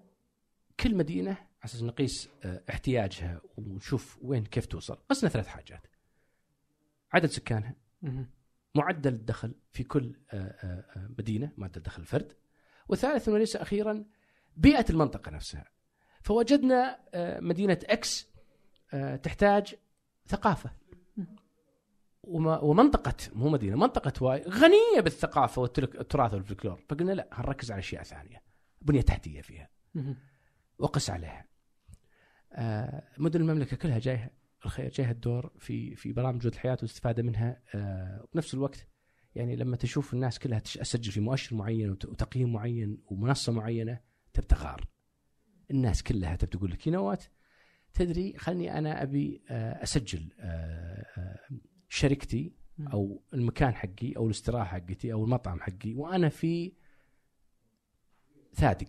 كل 0.82 0.96
مدينة 0.96 1.38
أساس 1.66 1.84
نقيس 1.84 2.30
آه، 2.44 2.64
احتياجها 2.70 3.42
ونشوف 3.58 4.20
وين 4.22 4.46
كيف 4.46 4.66
توصل. 4.66 4.96
قسنا 5.10 5.30
ثلاث 5.30 5.48
حاجات. 5.48 5.88
عدد 7.14 7.26
سكانها. 7.30 7.76
معدل 8.76 9.14
الدخل 9.14 9.56
في 9.72 9.84
كل 9.84 10.16
آه، 10.32 10.38
آه، 10.38 11.08
مدينة 11.20 11.52
معدل 11.58 11.82
دخل 11.82 12.02
الفرد. 12.02 12.34
وثالثا 12.90 13.32
وليس 13.32 13.56
أخيرا 13.56 14.06
بيئة 14.58 14.86
المنطقة 14.90 15.32
نفسها. 15.32 15.72
فوجدنا 16.22 17.00
مدينة 17.40 17.80
X 17.84 18.28
تحتاج 19.24 19.76
ثقافة. 20.28 20.72
ومنطقة 22.24 23.16
مو 23.34 23.50
مدينة 23.50 23.76
منطقة 23.76 24.24
Y 24.24 24.42
غنية 24.48 25.02
بالثقافة 25.02 25.62
والترك- 25.62 25.96
والتراث 25.96 26.34
والفلكلور. 26.34 26.84
فقلنا 26.90 27.12
لا 27.12 27.28
هنركز 27.32 27.72
على 27.72 27.80
أشياء 27.80 28.04
ثانية. 28.04 28.42
بنية 28.82 29.02
تحتية 29.02 29.42
فيها. 29.42 29.70
وقس 30.82 31.10
عليها. 31.10 31.46
آه، 32.54 33.04
مدن 33.18 33.42
المملكة 33.42 33.78
كلها 33.78 34.00
جايها 34.00 34.30
الخير 34.66 34.90
جايها 34.90 35.12
الدور 35.12 35.52
في 35.60 35.96
في 35.96 36.14
برامج 36.14 36.42
جوده 36.42 36.56
الحياة 36.56 36.74
والاستفادة 36.76 37.24
منها. 37.24 37.62
آه، 37.76 38.24
وبنفس 38.24 38.54
الوقت 38.54 38.88
يعني 39.36 39.56
لما 39.56 39.78
تشوف 39.78 40.14
الناس 40.14 40.40
كلها 40.40 40.60
تسجل 40.60 41.12
في 41.12 41.20
مؤشر 41.20 41.56
معين 41.56 41.90
وت- 41.90 42.06
وتقييم 42.06 42.54
معين 42.54 43.02
ومنصة 43.06 43.52
معينة 43.52 44.00
تبي 44.34 44.46
تغار. 44.48 44.88
الناس 45.72 46.04
كلها 46.04 46.36
تبي 46.36 46.52
تقول 46.58 46.72
لك 46.72 46.88
ينوات 46.88 47.24
تدري 47.94 48.38
خلني 48.38 48.78
أنا 48.78 49.04
أبي 49.04 49.44
آه، 49.50 49.84
أسجل 49.84 50.30
شركتي 51.90 52.56
أو 52.94 53.24
المكان 53.34 53.76
حقي 53.76 54.14
أو 54.18 54.26
الاستراحة 54.26 54.80
حقتي 54.80 55.14
أو 55.14 55.24
المطعم 55.24 55.60
حقي 55.60 55.94
وأنا 55.94 56.30
في 56.30 56.74
ثادق. 58.54 58.88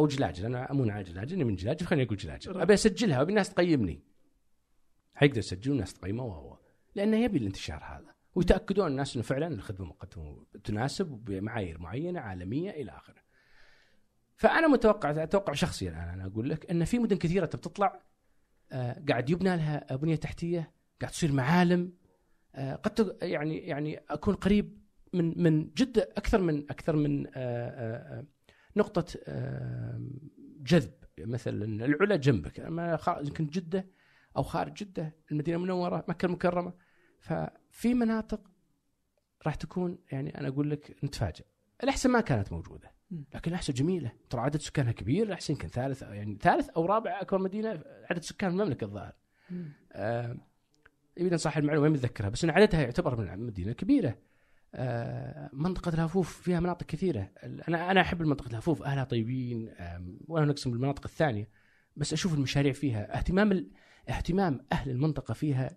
أو 0.00 0.06
جلاجل 0.06 0.44
أنا 0.44 0.70
امون 0.70 0.90
على 0.90 1.04
جلاجل 1.04 1.34
إني 1.34 1.44
من 1.44 1.54
جلاجل 1.54 1.86
خليني 1.86 2.06
أقول 2.06 2.16
جلاجل 2.16 2.60
أبي 2.60 2.74
أسجلها 2.74 3.18
وأبي 3.18 3.30
الناس 3.30 3.50
تقيمني. 3.50 4.02
حيقدر 5.14 5.38
يسجل 5.38 5.70
والناس 5.70 5.94
تقيمه 5.94 6.24
وهو. 6.24 6.58
لأنه 6.94 7.16
يبي 7.16 7.38
الانتشار 7.38 7.84
هذا. 7.84 8.14
ويتأكدون 8.34 8.86
الناس 8.86 9.14
إنه 9.14 9.24
فعلا 9.24 9.46
الخدمة 9.46 9.86
مقدمة 9.86 10.44
تناسب 10.64 11.06
بمعايير 11.06 11.78
معينة 11.78 12.20
عالمية 12.20 12.70
إلى 12.70 12.90
آخره. 12.90 13.22
فأنا 14.36 14.68
متوقع 14.68 15.22
أتوقع 15.22 15.52
شخصيا 15.52 15.90
أنا, 15.90 16.14
أنا 16.14 16.26
أقول 16.26 16.50
لك 16.50 16.70
إن 16.70 16.84
في 16.84 16.98
مدن 16.98 17.16
كثيرة 17.16 17.46
تبي 17.46 17.62
تطلع 17.62 18.02
آه، 18.72 19.02
قاعد 19.08 19.30
يبنى 19.30 19.56
لها 19.56 19.96
بنية 19.96 20.16
تحتية 20.16 20.72
قاعد 21.00 21.12
تصير 21.12 21.32
معالم. 21.32 21.92
آه، 22.54 22.74
قد 22.74 23.16
يعني 23.22 23.58
يعني 23.58 24.00
أكون 24.10 24.34
قريب 24.34 24.80
من 25.12 25.42
من 25.42 25.70
جده 25.70 26.08
أكثر 26.16 26.40
من 26.40 26.70
أكثر 26.70 26.96
من 26.96 27.26
آه، 27.34 28.24
آه، 29.28 30.00
جذب. 30.62 30.92
مثلا 31.18 31.84
العلا 31.84 32.16
جنبك 32.16 32.58
يمكن 33.22 33.46
جدة 33.46 33.86
أو 34.36 34.42
خارج 34.42 34.72
جدة 34.72 35.16
المدينة 35.32 35.56
المنورة 35.56 36.04
مكة 36.08 36.26
المكرمة. 36.26 36.72
ففي 37.18 37.94
مناطق 37.94 38.40
راح 39.46 39.54
تكون 39.54 39.98
يعني 40.12 40.38
أنا 40.38 40.48
أقول 40.48 40.70
لك 40.70 40.96
نتفاجئ 41.04 41.44
الأحسن 41.82 42.10
ما 42.10 42.20
كانت 42.20 42.52
موجودة. 42.52 42.92
مم. 43.10 43.24
لكن 43.34 43.50
الأحسن 43.50 43.72
جميلة. 43.72 44.12
ترى 44.30 44.40
عدد 44.40 44.60
سكانها 44.60 44.92
كبير 44.92 45.26
الأحسن 45.26 45.54
يمكن 45.54 45.68
ثالث 45.68 46.02
يعني 46.02 46.38
ثالث 46.42 46.68
أو 46.68 46.86
رابع 46.86 47.20
أكبر 47.20 47.38
مدينة 47.38 47.82
عدد 48.10 48.22
سكان 48.22 48.50
المملكة 48.50 48.84
الظاهر. 48.84 49.14
يبي 51.16 51.38
صح 51.38 51.56
المعلومة 51.56 51.88
ما 51.88 51.92
متذكرها 51.92 52.28
بس 52.28 52.44
إن 52.44 52.50
عددها 52.50 52.80
يعتبر 52.80 53.16
من 53.16 53.46
مدينه 53.46 53.72
كبيره 53.72 54.18
آه 54.74 55.50
منطقة 55.52 55.94
الهفوف 55.94 56.42
فيها 56.42 56.60
مناطق 56.60 56.86
كثيرة. 56.86 57.30
أنا 57.68 57.90
أنا 57.90 58.00
أحب 58.00 58.22
منطقه 58.22 58.48
الهفوف 58.48 58.82
أهلها 58.82 59.04
طيبين 59.04 59.74
ولا 60.28 60.44
نقسم 60.44 60.70
بالمناطق 60.70 61.06
الثانية 61.06 61.48
بس 61.96 62.12
أشوف 62.12 62.34
المشاريع 62.34 62.72
فيها. 62.72 63.16
اهتمام 63.18 63.52
ال... 63.52 63.70
اهتمام 64.08 64.66
أهل 64.72 64.90
المنطقة 64.90 65.34
فيها 65.34 65.76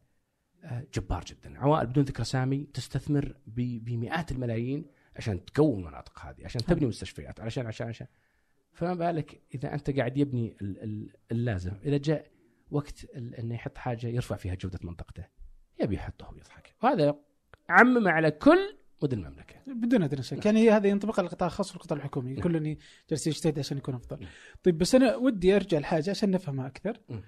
آه 0.63 0.87
جبار 0.93 1.23
جدا. 1.27 1.59
عوائل 1.59 1.87
بدون 1.87 2.03
ذكر 2.03 2.21
أسامي 2.21 2.63
تستثمر 2.73 3.35
ب... 3.47 3.85
بمئات 3.85 4.31
الملايين 4.31 4.85
عشان 5.15 5.45
تقوي 5.45 5.79
المناطق 5.79 6.19
هذه 6.25 6.45
عشان 6.45 6.61
تبني 6.61 6.85
مستشفيات 6.87 7.39
علشان 7.39 7.65
عشان 7.67 7.87
عشان. 7.87 8.07
فما 8.73 8.93
بالك 8.93 9.41
إذا 9.55 9.73
أنت 9.73 9.89
قاعد 9.89 10.17
يبني 10.17 10.57
ال- 10.61 10.83
ال- 10.83 11.13
اللازم. 11.31 11.73
إذا 11.85 11.97
جاء 11.97 12.31
وقت 12.71 13.03
ال- 13.03 13.35
إنه 13.35 13.55
يحط 13.55 13.77
حاجة 13.77 14.07
يرفع 14.07 14.35
فيها 14.35 14.55
جودة 14.55 14.79
منطقته 14.83 15.25
يبي 15.81 15.95
يحطه 15.95 16.31
ويضحك. 16.31 16.75
وهذا 16.83 17.15
عمم 17.69 18.07
على 18.07 18.31
كل 18.31 18.77
مدن 19.03 19.17
المملكة 19.17 19.55
بدون 19.67 20.03
ادنى 20.03 20.23
شك 20.23 20.45
يعني 20.45 20.71
هذا 20.71 20.87
ينطبق 20.87 21.19
على 21.19 21.25
القطاع 21.25 21.47
الخاص 21.47 21.71
والقطاع 21.71 21.97
الحكومي 21.97 22.33
نعم. 22.33 22.75
جالس 23.09 23.27
يجتهد 23.27 23.59
عشان 23.59 23.77
يكون 23.77 23.95
أفضل 23.95 24.19
نعم. 24.19 24.29
طيب 24.63 24.77
بس 24.77 24.95
أنا 24.95 25.15
ودي 25.15 25.55
أرجع 25.55 25.79
لحاجه 25.79 26.09
عشان 26.09 26.31
نفهمها 26.31 26.67
أكثر 26.67 26.99
مم. 27.09 27.23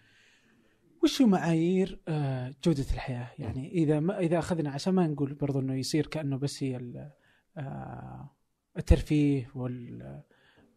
وش 1.03 1.21
هو 1.21 1.27
معايير 1.27 1.99
آه، 2.07 2.53
جودة 2.63 2.85
الحياة 2.93 3.31
يعني 3.39 3.71
إذا 3.71 3.99
ما 3.99 4.19
إذا 4.19 4.39
أخذنا 4.39 4.69
عشان 4.71 4.93
ما 4.93 5.07
نقول 5.07 5.33
برضو 5.33 5.59
إنه 5.59 5.75
يصير 5.75 6.07
كأنه 6.07 6.37
بس 6.37 6.63
هي 6.63 7.11
آه، 7.57 8.35
الترفيه 8.77 9.51
وال 9.55 10.01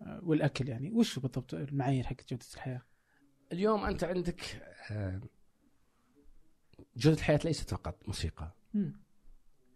آه، 0.03 0.21
والأكل 0.23 0.69
يعني 0.69 0.91
وش 0.91 1.19
بالضبط 1.19 1.55
المعايير 1.55 2.05
حق 2.05 2.17
جودة 2.31 2.45
الحياة؟ 2.55 2.83
اليوم 3.53 3.85
أنت 3.85 4.05
عندك 4.05 4.41
جودة 6.97 7.17
الحياة 7.17 7.41
ليست 7.45 7.71
فقط 7.71 8.03
موسيقى 8.07 8.55
مم. 8.75 9.01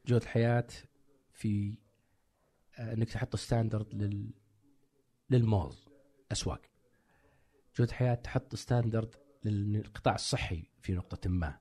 جودة 0.06 0.24
الحياة 0.24 0.66
في 1.42 1.74
آه، 2.78 2.92
إنك 2.92 3.10
تحط 3.10 3.36
ستاندرد 3.36 3.94
لل 3.94 4.30
للمول 5.30 5.76
أسواق. 6.32 6.62
جودة 7.76 7.90
الحياة 7.90 8.14
تحط 8.14 8.54
standard 8.54 9.14
للقطاع 9.44 10.14
الصحي 10.14 10.70
في 10.80 10.92
نقطة 10.92 11.30
ما. 11.30 11.58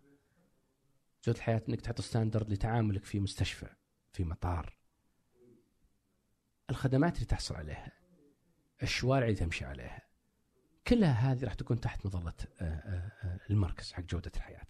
جودة 1.26 1.38
الحياة 1.38 1.62
إنك 1.70 1.82
تحط 1.82 2.02
standard 2.02 2.50
لتعاملك 2.50 3.06
في 3.06 3.20
مستشفى 3.20 3.70
في 4.14 4.24
مطار. 4.24 4.78
الخدمات 6.70 7.16
اللي 7.16 7.26
تحصل 7.26 7.56
عليها 7.56 7.92
الشوارع 8.84 9.26
اللي 9.26 9.38
تمشي 9.38 9.66
عليها 9.66 10.02
كلها 10.88 11.32
هذه 11.32 11.44
راح 11.44 11.54
تكون 11.54 11.80
تحت 11.80 12.06
مظله 12.06 12.34
آه، 12.60 12.64
آه، 12.66 13.40
المركز 13.50 13.92
حق 13.92 14.04
جودة 14.04 14.32
الحياة. 14.36 14.68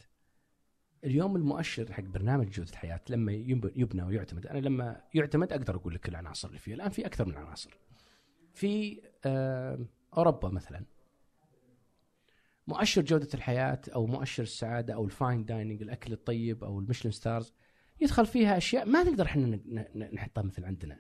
اليوم 1.04 1.36
المؤشر 1.36 1.94
حق 1.94 2.04
برنامج 2.04 2.50
جودة 2.50 2.72
الحياة 2.72 3.02
لما 3.10 3.32
يبنى 3.76 4.04
ويعتمد 4.04 4.48
أنا 4.48 4.60
لما 4.60 5.02
يعتمد 5.14 5.54
أقدر 5.54 5.76
أقول 5.76 5.94
لك 5.96 6.10
العناصر 6.10 6.48
اللي 6.48 6.60
فيه. 6.60 6.74
الآن 6.74 6.90
في 6.90 7.06
أكثر 7.06 7.26
من 7.26 7.36
عناصر. 7.38 7.78
في 8.54 9.02
آه، 9.26 9.80
أوروبا 10.18 10.50
مثلا. 10.50 10.86
مؤشر 12.68 13.02
جودة 13.02 13.28
الحياة 13.34 13.82
أو 13.96 14.06
مؤشر 14.06 14.44
السعادة 14.44 14.94
أو 14.94 15.06
ال 15.06 15.14
fine 15.14 15.46
dining 15.46 15.82
الأكل 15.82 16.14
الطيب 16.14 16.64
أو 16.64 16.80
ال 16.80 16.84
Michelin 16.84 17.12
stars 17.12 17.54
يدخل 18.02 18.26
فيها 18.26 18.58
أشياء 18.58 18.86
ما 18.90 19.04
نقدر 19.04 19.26
إحنا 19.26 19.60
نحطها 20.14 20.42
مثل 20.42 20.66
عندنا. 20.66 21.00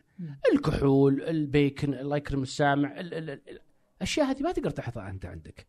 الكحول 0.53 1.21
البيكن 1.21 1.93
الله 1.93 2.17
يكرم 2.17 2.41
السامع 2.41 2.99
ال- 2.99 3.13
ال- 3.13 3.29
ال- 3.29 3.59
الأشياء 3.97 4.25
هذه 4.31 4.41
ما 4.41 4.51
تقدر 4.51 4.69
تحطها 4.69 5.09
أنت 5.09 5.25
عندك. 5.25 5.67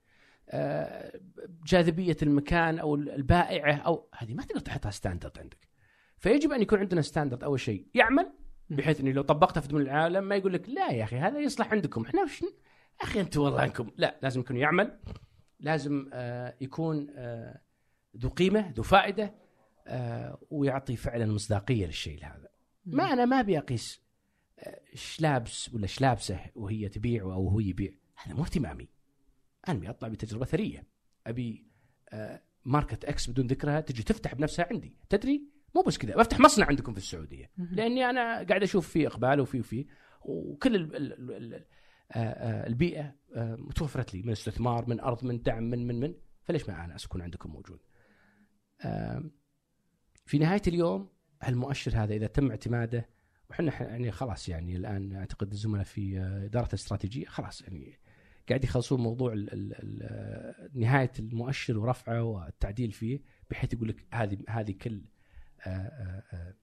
جاذبية 1.67 2.17
المكان 2.23 2.79
أو 2.79 2.95
البائعة 2.95 3.75
أو 3.75 4.09
هذه 4.15 4.35
ما 4.35 4.43
تقدر 4.43 4.61
تحطها 4.61 4.91
standard 4.91 5.39
عندك. 5.39 5.69
فيجب 6.19 6.53
أن 6.53 6.63
يكون 6.63 6.79
عندنا 6.79 7.03
standard 7.03 7.45
أول 7.45 7.61
شيء 7.61 7.87
يعمل 7.95 8.33
بحيث 8.71 9.01
إني 9.01 9.13
لو 9.13 9.23
طبقتها 9.23 9.61
في 9.61 9.69
دول 9.69 9.83
العالم 9.83 10.25
ما 10.25 10.37
يقول 10.37 10.53
لك 10.53 10.69
لا 10.69 10.91
يا 10.91 11.05
أخي 11.05 11.17
هذا 11.17 11.39
يصلح 11.39 11.73
عندكم. 11.73 12.05
إحنا 12.05 12.23
وش 12.23 12.43
يا 12.43 12.49
أخي 13.03 13.21
أنتم 13.21 13.41
والله 13.41 13.65
أنكم. 13.65 13.91
لا 13.97 14.19
لازم 14.23 14.41
يكون 14.41 14.57
يعمل 14.57 14.99
لازم 15.61 16.11
آه، 16.13 16.55
يكون 16.61 17.07
آه، 17.17 17.61
ذو 18.17 18.29
قيمة 18.29 18.73
ذو 18.77 18.83
فائدة 18.83 19.35
آه، 19.87 20.39
ويعطي 20.51 20.97
فعلا 20.97 21.27
مصداقية 21.27 21.87
للشيء 21.87 22.25
هذا. 22.25 22.49
ما 22.87 23.13
أنا 23.13 23.25
ما 23.25 23.41
أبي 23.41 23.59
أقيس 23.59 24.03
آه، 24.59 24.81
إيش 24.93 25.21
لابس 25.21 25.75
ولا 25.75 25.83
إيش 25.83 26.01
لابسه 26.01 26.41
وهي 26.55 26.89
تبيع 26.89 27.23
أو 27.23 27.49
هو 27.49 27.61
يبيع. 27.61 27.93
هذا 28.25 28.35
مو 28.35 28.43
اهتمامي. 28.43 28.89
أنا 29.69 29.79
ابي 29.79 29.91
أطلع 29.91 30.09
بتجربة 30.09 30.45
ثرية. 30.45 30.87
أبي 31.27 31.67
آه، 32.09 32.43
ماركة 32.65 33.09
إكس 33.09 33.31
بدون 33.31 33.47
ذكرها 33.47 33.81
تجي 33.81 34.03
تفتح 34.03 34.35
بنفسها 34.35 34.67
عندي. 34.71 34.97
تدري؟ 35.09 35.49
مو 35.75 35.83
بس 35.83 35.99
كذا. 35.99 36.17
بفتح 36.17 36.41
مصنع 36.41 36.67
عندكم 36.67 36.93
في 36.93 36.99
السعودية. 36.99 37.51
لأني 37.57 38.11
أنا 38.11 38.43
قاعد 38.43 38.63
أشوف 38.63 38.89
فيه 38.89 39.07
إقبال 39.07 39.41
وفي 39.41 39.61
وفي. 39.61 39.87
وكل 40.21 40.75
ال 40.77 40.97
ال 40.97 41.13
ال 41.13 41.55
ال 41.55 41.65
آه، 42.13 42.19
آه، 42.19 42.67
البيئة 42.67 43.15
متوفرت 43.37 44.15
لي. 44.15 44.23
من 44.23 44.31
استثمار 44.31 44.89
من 44.89 45.01
أرض 45.01 45.25
من 45.25 45.43
دعم 45.43 45.63
من 45.63 45.87
من 45.87 46.01
من. 46.01 46.15
فليش 46.43 46.69
ما 46.69 46.85
أنا 46.85 46.97
اكون 47.05 47.23
عندكم 47.23 47.51
موجود؟ 47.51 47.81
في 50.27 50.39
نهاية 50.39 50.63
اليوم 50.67 51.09
هالمؤشر 51.43 51.93
هذا 51.97 52.15
إذا 52.15 52.27
تم 52.27 52.51
اعتماده 52.51 53.09
وحنا 53.51 53.83
يعني 53.83 54.11
خلاص 54.11 54.49
يعني 54.49 54.77
الآن 54.77 55.17
أعتقد 55.17 55.53
الزملاء 55.53 55.85
في 55.85 56.19
إدارة 56.19 56.69
الاستراتيجيه 56.69 57.27
خلاص 57.27 57.63
يعني 57.63 57.99
قاعد 58.49 58.65
يخلصون 58.65 59.01
موضوع 59.01 59.33
ال 59.33 59.53
ال 59.53 59.73
ال 59.83 60.81
نهاية 60.81 61.13
المؤشر 61.19 61.79
ورفعه 61.79 62.23
والتعديل 62.23 62.93
فيه 62.93 63.21
بحيث 63.51 63.73
يقول 63.75 63.89
لك 63.89 64.07
هذه 64.15 64.39
هذه 64.49 64.73
كل 64.73 65.03
آه، 65.67 65.69
آه، 65.71 66.23
آه، 66.33 66.55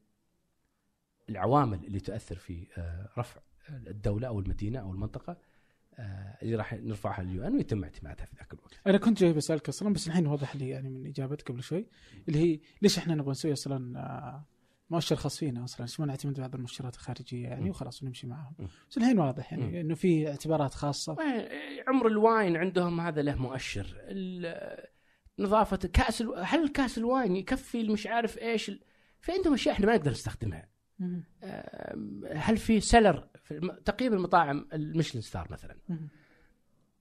العوامل 1.29 1.85
اللي 1.85 1.99
تؤثر 1.99 2.35
في 2.35 2.67
آه، 2.77 3.09
رفع 3.17 3.41
الدولة 3.69 4.27
أو 4.27 4.39
المدينة 4.39 4.79
أو 4.79 4.91
المنطقة 4.91 5.37
آه، 5.99 6.37
اللي 6.41 6.55
راح 6.55 6.73
نرفعها 6.73 7.23
لل 7.23 7.43
UN 7.47 7.55
ويتم 7.55 7.83
اعتمادها 7.83 8.25
في 8.25 8.35
ذاك 8.35 8.53
الوقت. 8.53 8.79
أنا 8.87 8.97
كنت 8.97 9.19
جاي 9.19 9.33
بسألك 9.33 9.69
أصلا 9.69 9.93
بس 9.93 10.07
الحين 10.07 10.27
وضح 10.27 10.55
لي 10.55 10.69
يعني 10.69 10.89
من 10.89 11.07
إجابتك 11.07 11.47
قبل 11.51 11.63
شوي 11.63 11.85
اللي 12.27 12.39
هي 12.39 12.59
ليش 12.81 12.97
إحنا 12.97 13.15
نبغى 13.15 13.31
نسوي 13.31 13.53
أصلا 13.53 13.99
آه، 13.99 14.45
مؤشر 14.89 15.15
خاص 15.15 15.37
فينا 15.37 15.63
أصلا. 15.63 15.87
ما 15.99 16.05
نعتمد 16.05 16.39
بعض 16.39 16.55
المؤشرات 16.55 16.95
الخارجية 16.95 17.47
يعني. 17.47 17.69
وخلاص 17.69 18.03
ونمشي 18.03 18.27
معهم 18.27 18.53
م. 18.59 18.65
بس 18.89 18.97
الحين 18.97 19.19
واضح. 19.19 19.53
يعني 19.53 19.81
إنه 19.81 19.95
في 19.95 20.29
اعتبارات 20.29 20.73
خاصة. 20.73 21.17
عمر 21.87 22.07
ال 22.07 22.17
wine 22.17 22.57
عندهم 22.57 23.01
هذا 23.01 23.21
له 23.21 23.35
مؤشر. 23.35 23.95
ال- 23.99 24.85
نظافة 25.39 25.77
كأس 25.77 26.21
الو- 26.21 26.35
هل 26.35 26.67
كأس 26.67 26.97
ال 26.97 27.05
wine 27.05 27.35
يكفي 27.35 27.83
مش 27.83 28.07
عارف 28.07 28.37
إيش 28.37 28.69
ال- 28.69 28.79
في 29.21 29.31
عندهم 29.31 29.53
أشياء 29.53 29.75
إحنا 29.75 29.85
ما 29.85 29.95
نقدر 29.95 30.11
نستخدمها. 30.11 30.69
هل 32.33 32.57
في 32.57 32.79
cellar 32.79 33.27
في 33.43 33.77
تقييم 33.85 34.13
المطاعم 34.13 34.67
ال 34.73 34.78
Michelin 34.78 35.21
star 35.21 35.47
مثلا. 35.51 35.75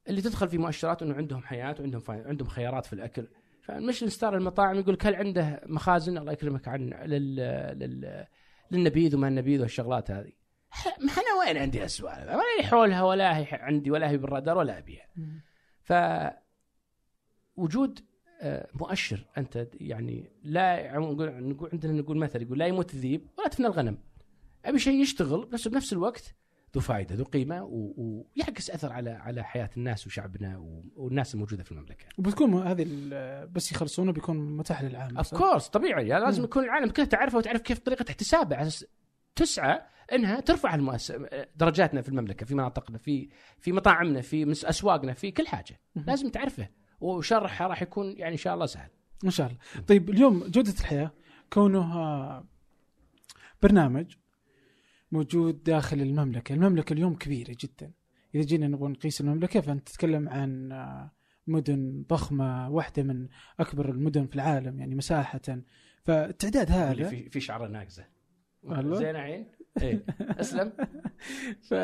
اللي 0.08 0.20
تدخل 0.22 0.48
في 0.48 0.58
مؤشرات 0.58 1.02
إنه 1.02 1.14
عندهم 1.14 1.42
حياة 1.42 1.76
وعندهم 1.80 2.00
فا... 2.00 2.28
عندهم 2.28 2.48
خيارات 2.48 2.86
في 2.86 2.92
الأكل. 2.92 3.28
فال 3.68 3.76
Michelin 3.76 4.08
star 4.08 4.36
المطاعم 4.36 4.78
يقول 4.78 4.94
لك 4.94 5.06
هل 5.06 5.14
عنده 5.14 5.60
مخازن؟ 5.66 6.18
الله 6.18 6.32
يكرمك 6.32 6.68
عن 6.68 6.80
لل... 6.90 7.36
لل... 7.78 8.26
للنبيذ 8.70 9.16
وما 9.16 9.28
النبيذ 9.28 9.60
والشغلات 9.60 10.10
هذه. 10.10 10.32
ح- 10.70 10.98
ما 11.00 11.12
أنا 11.12 11.46
وين 11.46 11.56
عندي 11.56 11.84
السؤال 11.84 12.26
ما 12.26 12.42
لي 12.58 12.66
حولها 12.66 13.02
ولا 13.02 13.38
هي 13.38 13.46
عندي 13.50 13.90
ولا 13.90 14.10
هي 14.10 14.16
بالرادار 14.16 14.58
ولا 14.58 14.78
أبيها. 14.78 15.06
ف 15.82 15.92
وجود 17.56 18.00
آه، 18.40 18.68
مؤشر 18.74 19.26
أنت 19.38 19.68
يعني 19.74 20.30
لا 20.42 20.98
نقول 20.98 21.48
نقول 21.48 21.70
عندنا 21.72 21.92
نقول 21.92 22.16
مثل 22.18 22.42
يقول 22.42 22.58
لا 22.58 22.66
يموت 22.66 22.94
الذيب 22.94 23.28
ولا 23.38 23.48
تفنى 23.48 23.66
الغنم. 23.66 23.98
أبي 24.64 24.78
شيء 24.78 25.02
يشتغل 25.02 25.44
بس 25.46 25.68
بنفس 25.68 25.92
الوقت 25.92 26.34
ذو 26.74 26.80
فائدة 26.80 27.14
ذو 27.14 27.24
قيمة 27.24 27.62
ويعكس 27.70 28.70
أثر 28.70 28.92
على 28.92 29.10
على 29.10 29.44
حياة 29.44 29.70
الناس 29.76 30.06
وشعبنا 30.06 30.58
والناس 30.96 31.34
الموجودة 31.34 31.62
في 31.62 31.72
المملكة. 31.72 32.06
وبتكون 32.18 32.66
هذه 32.66 32.86
بس 33.52 33.72
يخلصونه 33.72 34.12
بيكون 34.12 34.56
متاح 34.56 34.82
للعام 34.82 35.16
اوف؟ 35.16 35.34
كورس 35.34 35.68
طبيعي 35.68 36.08
يعني 36.08 36.24
لازم. 36.24 36.44
يكون 36.44 36.64
العالم 36.64 36.90
كله 36.90 37.04
تعرفه 37.04 37.38
وتعرف 37.38 37.60
كيف 37.60 37.78
طريقة 37.78 38.04
احتسابه 38.08 38.56
على 38.56 38.70
تسعى 39.36 39.80
إنها 40.12 40.40
ترفع 40.40 40.74
المؤس... 40.74 41.12
درجاتنا 41.56 42.02
في 42.02 42.08
المملكة 42.08 42.46
في 42.46 42.54
مناطقنا 42.54 42.98
في 42.98 43.28
في 43.58 43.72
مطاعمنا 43.72 44.20
في 44.20 44.52
أسواقنا 44.52 45.12
في 45.12 45.30
كل 45.30 45.46
حاجة. 45.46 45.80
لازم 45.96 46.28
تعرفه 46.28 46.68
وشرحها 47.00 47.66
راح 47.66 47.82
يكون 47.82 48.14
يعني 48.16 48.32
إن 48.32 48.38
شاء 48.38 48.54
الله 48.54 48.66
سهل. 48.66 48.90
إن 49.24 49.30
شاء 49.30 49.46
الله 49.46 49.58
طيب 49.86 50.10
اليوم 50.10 50.44
جودة 50.44 50.74
الحياة 50.80 51.10
كونه 51.52 52.44
برنامج 53.62 54.16
موجود 55.12 55.62
داخل 55.62 56.00
المملكة 56.00 56.52
المملكة 56.52 56.92
اليوم 56.92 57.14
كبيرة 57.14 57.56
جدا 57.60 57.92
إذا 58.34 58.42
جينا 58.42 58.68
نبغى 58.68 58.88
نقيس 58.88 59.20
المملكة 59.20 59.60
فأنت 59.60 59.88
تتكلم 59.88 60.28
عن 60.28 60.72
آه، 60.72 61.12
مدن 61.46 62.04
ضخمة 62.08 62.70
واحدة 62.70 63.02
من 63.02 63.28
أكبر 63.60 63.90
المدن 63.90 64.26
في 64.26 64.34
العالم 64.34 64.80
يعني 64.80 64.94
مساحة 64.94 65.40
فالتعداد 66.04 66.70
اللي 66.70 67.02
هذا 67.02 67.08
في 67.08 67.30
في 67.30 67.40
شعرة 67.40 67.68
ناقزة. 67.68 68.04
زين 68.82 69.16
عين؟ 69.16 69.46
إيه 69.82 70.04
أسلم 70.20 70.72
ف... 71.68 71.74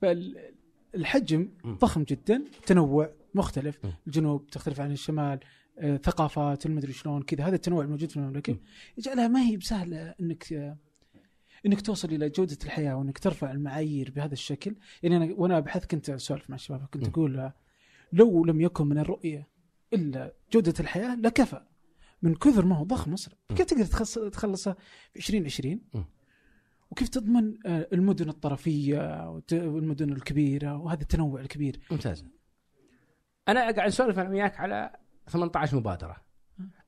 فالحجم. 0.00 1.48
ضخم 1.66 2.02
جدا 2.02 2.44
تنوع 2.66 3.10
مختلف. 3.34 3.80
الجنوب 4.06 4.46
تختلف 4.46 4.80
عن 4.80 4.92
الشمال 4.92 5.40
آه، 5.78 5.96
ثقافات 5.96 6.66
المدري 6.66 6.92
شلون 6.92 7.22
كذا 7.22 7.44
هذا 7.44 7.54
التنوع 7.54 7.84
الموجود 7.84 8.10
في 8.10 8.16
المملكة 8.16 8.52
مم. 8.52 8.58
يجعلها 8.98 9.28
ما 9.28 9.40
هي 9.42 9.56
بسهلة 9.56 10.14
إنك 10.20 10.52
آه، 10.52 10.76
إنك 11.66 11.80
توصل 11.80 12.08
إلى 12.08 12.28
جودة 12.28 12.58
الحياة 12.64 12.94
وإنك 12.96 13.18
ترفع 13.18 13.50
المعايير 13.50 14.12
بهذا 14.16 14.32
الشكل 14.32 14.76
يعني 15.02 15.16
أنا 15.16 15.34
وأنا 15.36 15.58
أبحث 15.58 15.86
كنت 15.86 16.10
أسولف 16.10 16.50
مع 16.50 16.56
الشباب 16.56 16.86
كنت. 16.92 17.08
أقول 17.08 17.50
لو 18.12 18.44
لم 18.44 18.60
يكن 18.60 18.86
من 18.86 18.98
الرؤية 18.98 19.48
إلا 19.92 20.32
جودة 20.52 20.74
الحياة 20.80 21.14
لكفى 21.14 21.60
من 22.22 22.34
كثر 22.34 22.64
ما 22.64 22.76
هو 22.76 22.84
ضخم 22.84 23.12
مصر. 23.12 23.32
كيف 23.48 23.66
تقدر 23.66 23.84
تخلص 23.84 24.14
تخلصها 24.18 24.76
في 25.12 25.18
2020 25.18 25.80
مم. 25.94 26.04
وكيف 26.90 27.08
تضمن 27.08 27.54
آه، 27.66 27.88
المدن 27.92 28.28
الطرفية 28.28 29.30
والمدن 29.52 30.12
الكبيرة 30.12 30.76
وهذا 30.76 31.02
التنوع 31.02 31.40
الكبير 31.40 31.80
ممتاز. 31.90 32.24
أنا 33.48 33.60
قاعد 33.60 33.78
أسولف 33.78 34.18
أنا 34.18 34.28
وياك 34.30 34.60
على 34.60 34.96
18 35.28 35.76
مبادرة. 35.76 36.16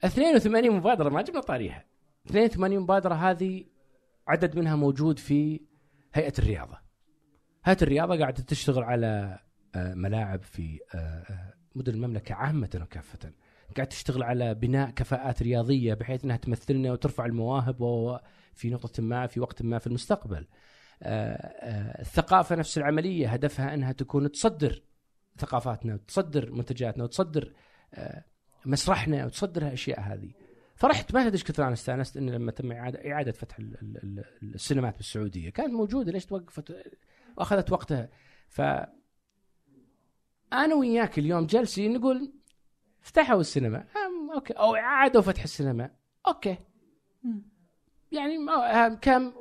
82 0.04 0.70
مبادرة 0.70 1.08
ما 1.08 1.22
جبنا 1.22 1.40
طاريها. 1.40 1.84
82 2.26 2.80
مبادرة 2.80 3.14
هذه 3.14 3.64
عدد 4.28 4.58
منها 4.58 4.76
موجود 4.76 5.18
في 5.18 5.60
هيئة 6.14 6.32
الرياضة. 6.38 6.78
هيئة 7.64 7.82
الرياضة 7.82 8.18
قاعدة 8.18 8.42
تشتغل 8.42 8.82
على 8.82 9.38
آه، 9.74 9.94
ملاعب 9.94 10.42
في 10.42 10.78
آه، 10.94 10.98
آه، 10.98 11.54
مدن 11.74 11.94
المملكة 11.94 12.34
عامة 12.34 12.80
وكافة. 12.82 13.32
قاعد 13.76 13.88
تشتغل 13.88 14.22
على 14.22 14.54
بناء 14.54 14.90
كفاءات 14.90 15.42
رياضية 15.42 15.94
بحيث 15.94 16.24
إنها 16.24 16.36
تمثلنا 16.36 16.92
وترفع 16.92 17.26
المواهب 17.26 18.20
في 18.54 18.70
نقطة 18.70 19.02
ما 19.02 19.26
في 19.26 19.40
وقت 19.40 19.62
ما 19.62 19.78
في 19.78 19.86
المستقبل. 19.86 20.46
الثقافة 21.02 22.56
نفس 22.56 22.78
العملية 22.78 23.28
هدفها 23.28 23.74
إنها 23.74 23.92
تكون 23.92 24.32
تصدر 24.32 24.82
ثقافاتنا 25.38 25.94
وتصدر 25.94 26.52
منتجاتنا 26.52 27.04
وتصدر 27.04 27.52
مسرحنا 28.66 29.24
وتصدر 29.24 29.62
الأشياء 29.62 30.00
هذه. 30.00 30.45
فرحت 30.76 31.14
ما 31.14 31.22
تدري 31.22 31.32
إيش 31.32 31.44
كثر 31.44 31.62
أنا 31.64 31.72
استأنست 31.72 32.16
ان 32.16 32.30
لما 32.30 32.50
تم 32.52 32.72
اعاده 32.72 33.12
إعادة 33.12 33.32
فتح 33.32 33.58
ال- 33.58 33.76
ال- 33.82 34.24
ال- 34.42 34.54
السينمات 34.54 34.96
بالسعودية. 34.96 35.50
كانت 35.50 35.72
موجودة 35.72 36.12
ليش 36.12 36.26
توقفت؟ 36.26 36.74
وأخذت 37.36 37.72
وقتها. 37.72 38.08
ف 38.48 38.60
أنا 40.52 40.74
وياك 40.74 41.18
اليوم 41.18 41.46
جالسين 41.46 41.92
نقول 41.92 42.32
فتحوا 43.00 43.40
السينما. 43.40 43.86
okay. 44.34 44.52
أو 44.52 44.76
إعادوا 44.76 45.22
فتح 45.22 45.42
السينما. 45.42 45.90
okay. 46.28 46.56
يعني 48.12 48.36
كم 49.02 49.32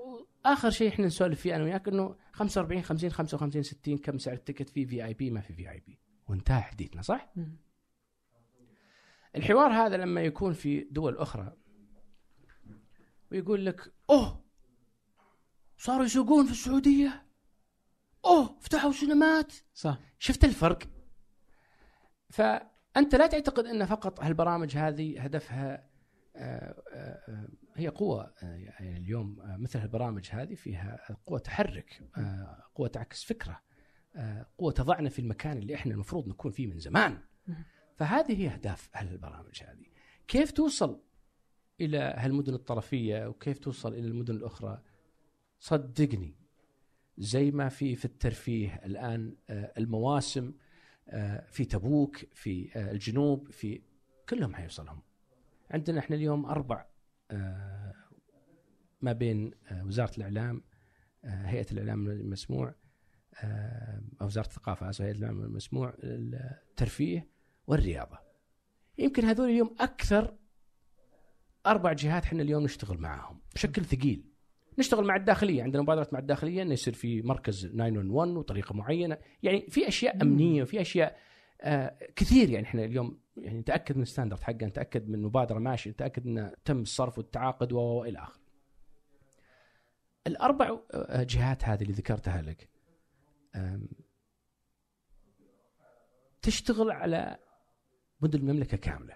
آخر 0.45 0.69
شيء 0.69 0.89
إحنا 0.89 1.05
نسولف 1.05 1.41
فيه 1.41 1.55
أنا 1.55 1.63
وياك 1.63 1.88
إنه 1.88 2.15
45 2.31 2.81
50 2.81 3.09
55 3.11 3.63
60 3.63 3.97
كم 3.97 4.17
سعر 4.17 4.33
ال 4.34 4.39
ticket 4.39 4.69
في 4.69 4.86
في 4.86 5.05
اي 5.05 5.13
بي 5.13 5.29
ما 5.31 5.41
في 5.41 5.53
في 5.53 5.71
اي 5.71 5.83
بي 5.88 5.99
وانتهى 6.27 6.61
حديثنا 6.61 7.01
صح؟ 7.01 7.33
الحوار 9.36 9.71
هذا 9.71 9.97
لما 9.97 10.21
يكون 10.21 10.53
في 10.53 10.88
دول 10.91 11.17
أخرى 11.17 11.53
ويقول 13.31 13.65
لك 13.65 13.93
أوه 14.09 14.45
صاروا 15.77 16.05
يسوقون 16.05 16.45
في 16.45 16.51
السعودية 16.51 17.25
أوه 18.25 18.57
فتحوا 18.59 18.91
سينمات. 18.91 19.53
صح. 19.73 19.99
شفت 20.19 20.43
الفرق؟ 20.43 20.83
فأنت 22.29 23.15
لا 23.15 23.27
تعتقد 23.27 23.65
أن 23.65 23.86
فقط 23.86 24.23
هالبرامج 24.23 24.77
هذه 24.77 25.21
هدفها 25.21 25.89
آه، 26.36 26.83
آه، 26.93 27.21
آه، 27.29 27.47
هي 27.75 27.88
قوة 27.88 28.33
يعني 28.41 28.97
اليوم 28.97 29.38
مثل 29.45 29.79
هالبرامج 29.79 30.29
هذه 30.31 30.55
فيها 30.55 30.99
قوة 31.25 31.39
تحرك 31.39 32.09
قوة 32.75 32.88
تعكس 32.88 33.23
فكرة 33.23 33.61
قوة 34.57 34.71
تضعنا 34.71 35.09
في 35.09 35.19
المكان 35.19 35.57
اللي 35.57 35.75
إحنا 35.75 35.93
المفروض 35.93 36.27
نكون 36.27 36.51
فيه 36.51 36.67
من 36.67 36.79
زمان. 36.79 37.19
فهذه 37.95 38.41
هي 38.41 38.49
أهداف 38.49 38.89
هالبرامج 38.93 39.63
هذه. 39.63 39.85
كيف 40.27 40.51
توصل 40.51 41.01
إلى 41.81 41.97
هالمدن 41.97 42.53
الطرفية 42.53 43.27
وكيف 43.27 43.59
توصل 43.59 43.93
إلى 43.93 44.07
المدن 44.07 44.35
الأخرى؟ 44.35 44.81
صدقني 45.59 46.35
زي 47.17 47.51
ما 47.51 47.69
في 47.69 47.95
في 47.95 48.05
الترفيه 48.05 48.81
الآن 48.85 49.35
آه، 49.49 49.73
المواسم 49.77 50.53
آه، 51.09 51.45
في 51.47 51.65
تبوك 51.65 52.17
في 52.33 52.69
آه، 52.75 52.91
الجنوب 52.91 53.51
في 53.51 53.81
كلهم 54.29 54.55
حيوصلهم. 54.55 55.01
عندنا 55.71 55.99
إحنا 55.99 56.15
اليوم 56.15 56.45
أربع 56.45 56.85
ما 59.01 59.13
بين 59.13 59.51
وزارة 59.83 60.17
الإعلام 60.17 60.63
هيئة 61.23 61.71
الإعلام 61.71 62.07
المسموع 62.07 62.75
أو 64.21 64.25
وزارة 64.25 64.45
الثقافة 64.45 65.05
هيئة 65.05 65.11
الإعلام 65.11 65.41
المسموع 65.41 65.93
الترفيه 66.03 67.27
والرياضة. 67.68 68.20
يمكن 68.97 69.26
هذول 69.26 69.49
اليوم 69.49 69.76
أكثر 69.80 70.36
أربع 71.66 71.93
جهات 71.93 72.24
إحنا 72.24 72.41
اليوم 72.41 72.63
نشتغل 72.63 72.97
معاهم 72.97 73.41
بشكل 73.55 73.86
ثقيل. 73.86 74.24
نشتغل 74.80 75.05
مع 75.05 75.16
الداخلية 75.16 75.63
عندنا 75.63 75.82
مبادرة 75.82 76.07
مع 76.11 76.20
الداخلية 76.20 76.61
إنه 76.61 76.74
يصير 76.74 76.93
في 76.93 77.22
مركز 77.22 77.66
911 77.66 78.38
وطريقة 78.38 78.74
معينة. 78.74 79.18
يعني 79.43 79.70
في 79.70 79.88
أشياء 79.88 80.22
أمنية 80.22 80.63
وفي 80.63 80.82
أشياء 80.82 81.18
آه 81.61 81.97
كثير 82.16 82.49
يعني 82.49 82.66
إحنا 82.66 82.86
اليوم 82.86 83.20
يعني 83.38 83.59
نتأكد 83.59 83.95
من 83.95 84.01
الستاندرد 84.01 84.39
حقه 84.39 84.66
نتأكد 84.66 85.09
من 85.09 85.16
المبادره 85.16 85.59
ماشية 85.59 85.91
نتأكد 85.91 86.28
إنه 86.28 86.53
تم 86.66 86.82
الصرف 86.82 87.18
والتعاقد 87.18 87.74
والى 87.74 88.20
آخره. 88.20 88.45
الأربع 90.28 90.80
آه، 90.93 91.24
جهات 91.24 91.63
هذه 91.63 91.82
اللي 91.82 91.93
ذكرتها 91.93 92.41
لك 92.41 92.70
تشتغل 96.41 96.91
على 96.91 97.38
مدن 98.26 98.39
المملكة 98.39 98.78
كاملة. 98.78 99.13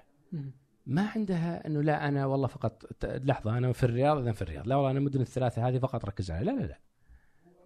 ما 0.86 1.10
عندها 1.16 1.68
إنه 1.68 1.82
لا 1.82 2.08
أنا 2.08 2.26
والله 2.26 2.48
فقط 2.48 3.06
لحظة 3.06 3.58
أنا 3.58 3.72
في 3.72 3.84
الرياض 3.84 4.18
إذا 4.18 4.32
في 4.32 4.42
الرياض. 4.42 4.68
لا 4.68 4.76
والله 4.76 4.92
أنا 4.92 5.00
المدن 5.00 5.22
الثلاثة 5.22 5.68
هذه 5.68 5.78
فقط 5.78 6.06
ركز 6.06 6.32
عليها. 6.32 6.54
لا 6.54 6.60
لا 6.62 6.66
لا. 6.66 6.80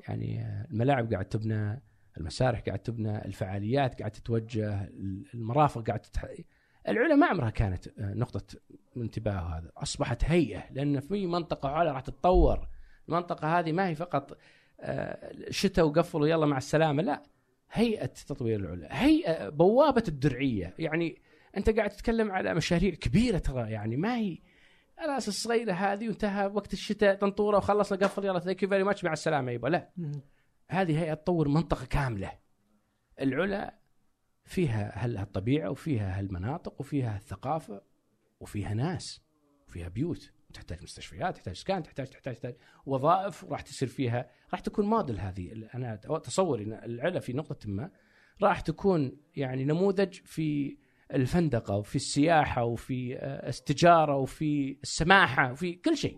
يعني 0.08 0.46
الملاعب 0.72 1.14
قاعد 1.14 1.26
تبنى 1.26 1.82
المسارح 2.18 2.60
قاعد 2.60 2.80
تبنى 2.80 3.26
الفعاليات 3.26 4.00
قاعد 4.00 4.12
تتوجه 4.12 4.90
المرافق 5.34 5.88
قاعد 5.88 6.00
تتح... 6.00 6.26
العلا 6.88 7.16
ما 7.16 7.26
عمرها 7.28 7.50
كانت 7.50 7.88
آه، 7.88 8.14
نقطة 8.14 8.60
انتباه 8.98 9.58
هذا. 9.58 9.72
أصبحت 9.78 10.24
هيئة 10.26 10.64
لأن 10.72 11.00
في 11.00 11.28
منطقة 11.28 11.70
علا 11.70 11.92
راح 11.92 12.02
تتطور. 12.02 12.68
المنطقة 13.10 13.60
هذه 13.60 13.72
ما 13.72 13.88
هي 13.88 13.96
فقط 13.96 14.38
آه، 14.80 15.32
شتاء 15.50 15.86
وقفلوا 15.86 16.28
يلا 16.28 16.46
مع 16.46 16.58
السلامة 16.58 17.04
لا. 17.04 17.24
هيئة 17.72 18.06
تطوير 18.06 18.60
العلا 18.60 19.04
هيئة 19.04 19.50
بوابة 19.50 20.04
الدرعية. 20.08 20.74
يعني 20.80 21.22
أنت 21.58 21.70
قاعد 21.70 21.90
تتكلم 21.90 22.32
على 22.32 22.54
مشاريع 22.54 22.94
كبيرة 22.94 23.38
ترى 23.38 23.72
يعني 23.72 23.98
ما 23.98 24.18
هي 24.18 24.38
الناس 25.02 25.28
الصغيرة 25.28 25.74
هذه 25.74 26.08
وانتهى 26.08 26.46
وقت 26.46 26.74
الشتاء 26.74 27.16
طنطورة 27.16 27.58
وخلصنا 27.58 27.98
قفل 27.98 28.26
يلا 28.26 28.40
thank 28.40 28.64
you 28.64 28.70
very 28.70 28.84
much 28.84 29.04
مع 29.04 29.14
السلامة 29.14 29.52
يبا. 29.52 29.68
لا. 29.68 29.90
هذه 30.70 31.00
هيئة 31.00 31.14
تطور 31.14 31.48
منطقة 31.48 31.86
كاملة. 31.86 32.32
العلا 33.22 33.80
فيها 34.46 35.06
هالطبيعة 35.06 35.70
وفيها 35.70 36.20
هالمناطق 36.20 36.82
وفيها 36.82 37.18
الثقافة 37.18 37.82
وفيها 38.40 38.74
ناس 38.74 39.22
وفيها 39.68 39.88
بيوت. 39.88 40.34
تحتاج 40.54 40.84
مستشفيات 40.84 41.36
تحتاج 41.36 41.56
سكان 41.56 41.84
تحتاج 41.84 42.08
تحتاج, 42.08 42.34
تحتاج 42.34 42.56
وظائف 42.86 43.44
وراح 43.44 43.62
تصير 43.62 43.88
فيها 43.88 44.30
راح 44.52 44.60
تكون 44.60 44.86
موديل 44.86 45.20
هذه. 45.20 45.70
أنا 45.76 45.96
تصوري 45.96 46.64
العلا 46.64 47.20
في 47.20 47.34
نقطة 47.34 47.70
ما 47.70 47.92
راح 48.42 48.62
تكون 48.62 49.18
يعني 49.36 49.66
نموذج 49.66 50.14
في 50.14 50.78
الفندقة 51.14 51.76
وفي 51.76 51.96
السياحة 51.96 52.64
وفي 52.64 53.18
آه، 53.18 53.50
التجاره 53.50 54.18
وفي 54.18 54.78
السماحة 54.84 55.52
وفي 55.52 55.74
كل 55.74 55.98
شيء. 55.98 56.18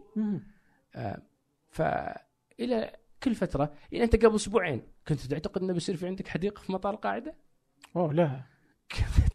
آه، 0.96 1.22
فإلى 1.70 2.96
كل 3.24 3.36
فترة 3.36 3.74
يعني 3.92 4.04
أنت 4.06 4.26
قبل 4.26 4.36
أسبوعين 4.36 4.82
كنت 5.08 5.20
تعتقد 5.20 5.62
إنه 5.64 5.74
بيصير 5.74 5.96
في 5.96 6.08
عندك 6.08 6.28
حديقة 6.28 6.62
في 6.62 6.72
مطار 6.72 6.94
القاعدة؟ 6.94 7.36
أوه 7.96 8.14
لا 8.14 8.44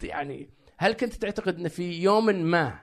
يعني 0.02 0.50
هل 0.78 0.92
كنت 0.92 1.14
تعتقد 1.14 1.58
انه 1.58 1.68
في 1.68 2.02
يوم 2.02 2.26
ما 2.26 2.80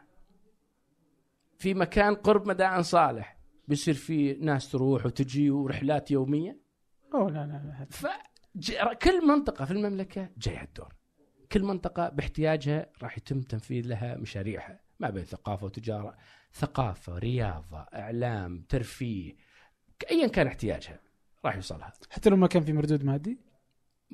في 1.58 1.74
مكان 1.74 2.16
قرب 2.16 2.48
مدائن 2.48 2.84
صالح 2.84 3.38
بيصير 3.68 3.94
في 3.94 4.34
ناس 4.34 4.72
تروح 4.72 5.06
وتجي 5.06 5.52
ورحلات 5.52 6.12
يومية؟ 6.12 6.60
أوه 7.14 7.30
لا 7.30 7.46
لا 7.46 7.78
لا 7.80 7.88
ف 7.90 8.08
كل 9.04 9.28
منطقة 9.28 9.66
في 9.66 9.72
المملكة 9.72 10.30
جاي 10.38 10.64
الدور 10.64 10.94
كل 11.52 11.64
منطقة 11.64 12.10
باحتياجها 12.10 12.90
راح 13.02 13.18
يتم 13.18 13.42
تنفيذ 13.42 13.88
لها 13.88 14.16
مشاريعها 14.18 14.80
ما 15.00 15.10
بين 15.10 15.24
ثقافة 15.24 15.66
وتجارة 15.66 16.18
ثقافة 16.54 17.18
رياضة 17.18 17.78
إعلام 17.78 18.62
ترفيه 18.70 19.36
ايا 20.12 20.28
كان 20.28 20.48
احتياجها 20.48 21.00
راح 21.46 21.56
يوصلها. 21.56 21.94
حتى 22.10 22.30
لو 22.30 22.36
ما 22.36 22.48
كان 22.48 22.64
في 22.64 22.74
مردود 22.74 23.04
مادي؟ 23.04 23.40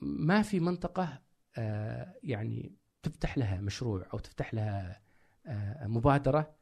ما 0.01 0.41
في 0.41 0.59
منطقة 0.59 1.21
آه 1.57 2.13
يعني 2.23 2.75
تفتح 3.03 3.37
لها 3.37 3.61
مشروع 3.61 4.07
أو 4.13 4.19
تفتح 4.19 4.53
لها 4.53 5.01
آه 5.45 5.87
مبادرة 5.87 6.55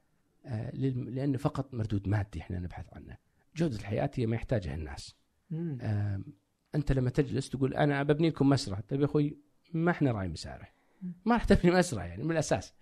آه 0.46 0.72
لأنه 0.76 1.38
فقط 1.38 1.74
مردود 1.74 2.08
مادي 2.08 2.42
إحنا 2.42 2.60
نبحث 2.60 2.94
عنه. 2.94 3.18
جودة 3.56 3.76
الحياة 3.76 4.12
هي 4.16 4.26
ما 4.26 4.36
يحتاجها 4.36 4.76
الناس. 4.76 5.16
آه 5.82 6.22
أنت 6.76 6.92
لما 6.92 7.10
تجلس 7.10 7.50
تقول 7.50 7.74
أنا 7.74 8.04
ببني 8.04 8.30
لكم 8.30 8.50
مسرح 8.50 8.80
طيب 8.80 9.00
يا 9.00 9.06
أخوي 9.06 9.38
ما 9.74 9.92
إحنا 9.92 10.12
راعي 10.12 10.28
مسارح 10.28 10.74
ما 11.26 11.34
راح 11.34 11.44
تبني 11.44 11.72
مسرح 11.76 12.06
يعني 12.06 12.24
من 12.24 12.32
الأساس. 12.32 12.74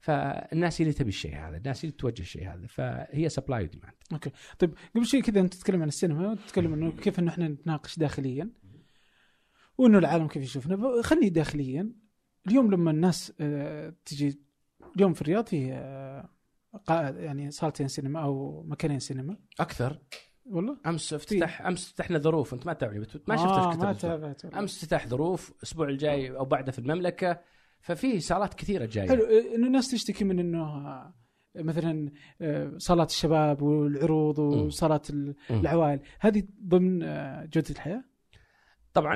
فالناس 0.00 0.80
هي 0.80 0.82
اللي 0.82 0.92
تبي 0.92 1.08
الشيء 1.08 1.36
هذا 1.36 1.56
الناس 1.56 1.84
اللي 1.84 1.96
توجه 1.96 2.22
الشيء 2.22 2.48
هذا 2.48 2.66
فهي 2.66 3.28
supply 3.28 3.64
و 3.64 3.68
demand 3.68 3.94
okay. 4.12 4.30
طيب 4.58 4.74
قبل 4.94 5.06
شوي 5.06 5.22
كذا 5.22 5.40
أنت 5.40 5.54
تتكلم 5.54 5.82
عن 5.82 5.88
السينما 5.88 6.30
وتتكلم 6.30 6.72
إنه 6.72 6.90
كيف 6.90 7.18
إنه 7.18 7.30
إحنا 7.30 7.48
نتناقش 7.48 7.98
داخليا 7.98 8.50
وإنه 9.78 9.98
العالم 9.98 10.28
كيف 10.28 10.42
يشوفنا. 10.42 11.02
خلني 11.02 11.28
داخليا. 11.28 11.92
اليوم 12.46 12.70
لما 12.70 12.90
الناس 12.90 13.32
آه، 13.40 13.94
تجي 14.04 14.40
اليوم 14.96 15.12
في 15.12 15.22
الرياض 15.22 15.46
في 15.46 15.72
آه، 15.72 16.28
يعني 17.16 17.50
صالتين 17.50 17.88
سينما 17.88 18.22
أو 18.22 18.62
مكانين 18.62 18.98
سينما. 18.98 19.36
أكثر. 19.60 19.98
والله؟ 20.50 20.76
أمس 20.86 21.14
افتتح 21.14 21.66
أمس 21.66 21.92
فتحنا 21.92 22.18
ظروف 22.18 22.54
أنت 22.54 22.66
ما 22.66 22.72
تعرف 22.72 23.16
ما 23.28 23.34
آه 23.34 23.76
ما 23.76 23.92
تابعت. 23.92 24.44
أمس 24.44 24.82
افتتح 24.82 25.06
ظروف 25.08 25.50
الأسبوع 25.50 25.88
الجاي 25.88 26.30
أو 26.36 26.44
بعده 26.44 26.72
في 26.72 26.78
المملكة 26.78 27.40
ففي 27.80 28.20
صالات 28.20 28.54
كثيرة 28.54 28.84
جاية. 28.84 29.08
حلو 29.08 29.22
إنه 29.54 29.66
الناس 29.66 29.90
تشتكي 29.90 30.24
من 30.24 30.38
إنه 30.38 30.62
آه، 30.62 31.14
مثلا 31.56 32.10
آه، 32.40 32.72
صالات 32.76 33.10
الشباب 33.10 33.62
والعروض 33.62 34.38
وصالات 34.38 35.06
العوائل. 35.50 36.00
هذه 36.20 36.42
ضمن 36.64 37.02
آه، 37.02 37.44
جودة 37.44 37.70
الحياة؟ 37.70 38.04
طبعا 38.94 39.14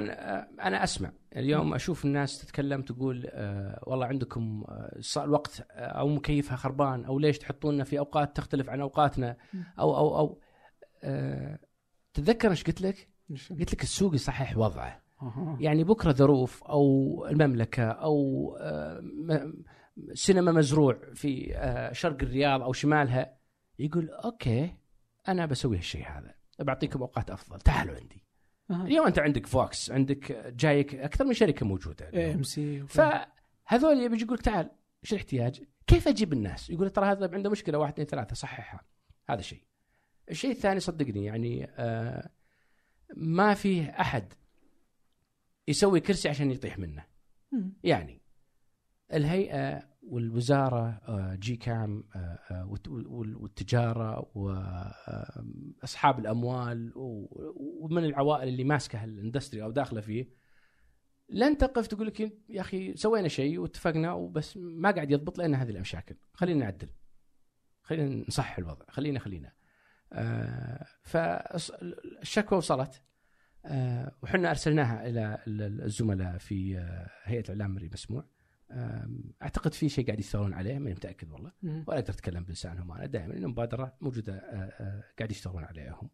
أنا 0.61 0.85
أسمع. 0.85 1.12
اليوم 1.37 1.74
أشوف 1.74 2.05
الناس 2.05 2.39
تتكلم 2.39 2.83
تقول 2.83 3.28
والله 3.83 4.07
عندكم 4.07 4.64
الوقت 5.16 5.66
أو 5.70 6.09
مكيفها 6.09 6.57
خربان 6.57 7.05
أو 7.05 7.18
ليش 7.18 7.39
تحطوننا 7.39 7.85
في 7.85 7.99
أوقات 7.99 8.37
تختلف 8.37 8.70
عن 8.70 8.80
أوقاتنا 8.80 9.37
أو 9.78 9.97
أو 9.97 10.18
أو 10.18 10.41
تتذكر 12.14 12.50
إيش 12.50 12.64
قلت 12.64 12.80
لك؟ 12.80 13.09
قلت 13.50 13.72
لك 13.72 13.82
السوق 13.82 14.14
يصحح 14.14 14.59
وضعه. 14.59 15.03
يعني 15.61 15.84
بكرة 15.84 16.12
ظروف 16.12 16.64
أو 16.64 17.26
المملكة 17.30 17.84
أو 17.84 18.16
آه، 18.61 19.53
سينما 20.14 20.53
مزروع 20.53 20.98
في 21.14 21.57
آه، 21.57 21.92
شرق 21.92 22.22
الرياض 22.22 22.62
أو 22.62 22.72
شمالها 22.72 23.36
يقول 23.78 24.11
okay 24.11 24.74
أنا 25.28 25.46
بسوي 25.46 25.76
هالشيء 25.76 26.09
هذا. 26.09 26.34
بعطيكم 26.61 27.00
أوقات 27.00 27.30
أفضل. 27.30 27.59
تعالوا 27.59 27.94
عندي. 27.96 28.24
اليوم 28.70 29.07
أنت 29.07 29.18
عندك 29.18 29.46
VOX 29.47 29.90
عندك 29.90 30.32
جايك 30.57 30.94
أكثر 30.94 31.24
من 31.24 31.32
شركة 31.32 31.66
موجودة 31.66 32.32
AMC 32.34 32.86
فهذول 32.86 34.00
يبي 34.03 34.22
يقول 34.22 34.38
تعال 34.38 34.70
إيش 35.05 35.12
الاحتياج؟ 35.12 35.62
كيف 35.86 36.09
أجيب 36.09 36.32
الناس؟ 36.32 36.70
يقول 36.70 36.90
ترى 36.90 37.07
هذا 37.07 37.30
عنده 37.34 37.50
مشكلة 37.50 37.78
واحد 37.78 37.92
اثنين 37.92 38.07
ثلاثة 38.07 38.34
صححها. 38.34 38.80
هذا 39.30 39.40
شيء. 39.40 39.62
الشيء 40.31 40.51
الثاني 40.51 40.81
صدقني 40.81 41.25
يعني 41.25 41.64
آه 41.64 42.31
ما 43.16 43.55
فيه 43.55 43.85
أحد 43.85 44.33
يسوي 45.68 46.01
كرسي 46.01 46.29
عشان 46.29 46.51
يطيح 46.51 46.79
منه. 46.79 47.05
يعني 47.85 48.23
الهيئة 49.12 49.93
والوزارة 50.03 50.89
آه، 50.89 51.35
GCAM 51.34 52.05
آه، 52.16 52.79
والتجارة 53.41 54.31
واصحاب 55.83 56.18
الأموال 56.18 56.93
ومن 56.97 58.05
العوائل 58.05 58.49
اللي 58.49 58.64
ماسكة 58.64 59.05
ال 59.05 59.11
industry 59.11 59.62
أو 59.62 59.70
داخلة 59.70 60.01
فيه. 60.01 60.29
لن 61.29 61.59
تقف 61.59 61.87
تقول 61.87 62.07
لك 62.07 62.20
يا 62.49 62.61
أخي 62.61 62.97
سوينا 62.97 63.29
شيء 63.29 63.59
واتفقنا 63.59 64.12
وبس 64.12 64.57
ما 64.57 64.91
قاعد 64.91 65.11
يضبط 65.11 65.39
لأن 65.39 65.55
هذه 65.55 65.70
المشاكل 65.70 66.14
خلينا 66.33 66.61
نعدل. 66.61 66.89
خلينا 67.83 68.25
نصحح 68.29 68.59
الوضع. 68.59 68.85
خلينا 68.89 69.18
خلينا. 69.18 69.53
فالشكوى 71.02 72.58
وصلت. 72.58 73.02
آه، 73.64 74.12
وحنا 74.22 74.50
أرسلناها 74.50 75.06
إلى 75.06 75.38
الزملاء 75.46 76.38
في 76.38 76.78
آه، 76.78 77.10
هيئة 77.22 77.40
الاعلام 77.40 77.70
المرئي 77.70 77.90
مسموع. 77.92 78.24
أعتقد 79.42 79.74
في 79.74 79.88
شيء 79.88 80.06
قاعد 80.06 80.20
يشتغلون 80.20 80.54
عليه 80.54 80.78
ماني 80.78 80.94
متأكد 80.94 81.30
والله. 81.30 81.52
ولا 81.62 81.98
أقدر 81.98 82.14
أتكلم 82.14 82.44
بلسانهم 82.44 82.92
أنا 82.92 83.06
دائما 83.06 83.36
انه 83.36 83.48
مبادره 83.48 83.96
موجودة 84.00 84.34
آه، 84.34 85.04
قاعد 85.18 85.30
يشتغلون 85.30 85.64
عليها 85.64 85.98
هم 86.02 86.10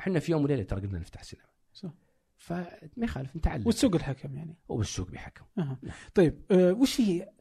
إحنا 0.00 0.18
في 0.18 0.32
يوم 0.32 0.44
وليلة 0.44 0.62
ترى 0.62 0.80
قلنا 0.80 0.98
نفتح 0.98 1.22
سينما 1.22 1.46
صح. 1.72 1.90
فما 2.36 2.66
يخالف 2.96 3.36
نتعلم. 3.36 3.66
والسوق 3.66 3.94
الحكم 3.94 4.36
يعني. 4.36 4.56
والسوق 4.68 5.10
بيحكم. 5.10 5.44
أه. 5.58 5.78
طيب 6.14 6.42
أه 6.50 6.72
وش 6.72 7.00
هي 7.00 7.32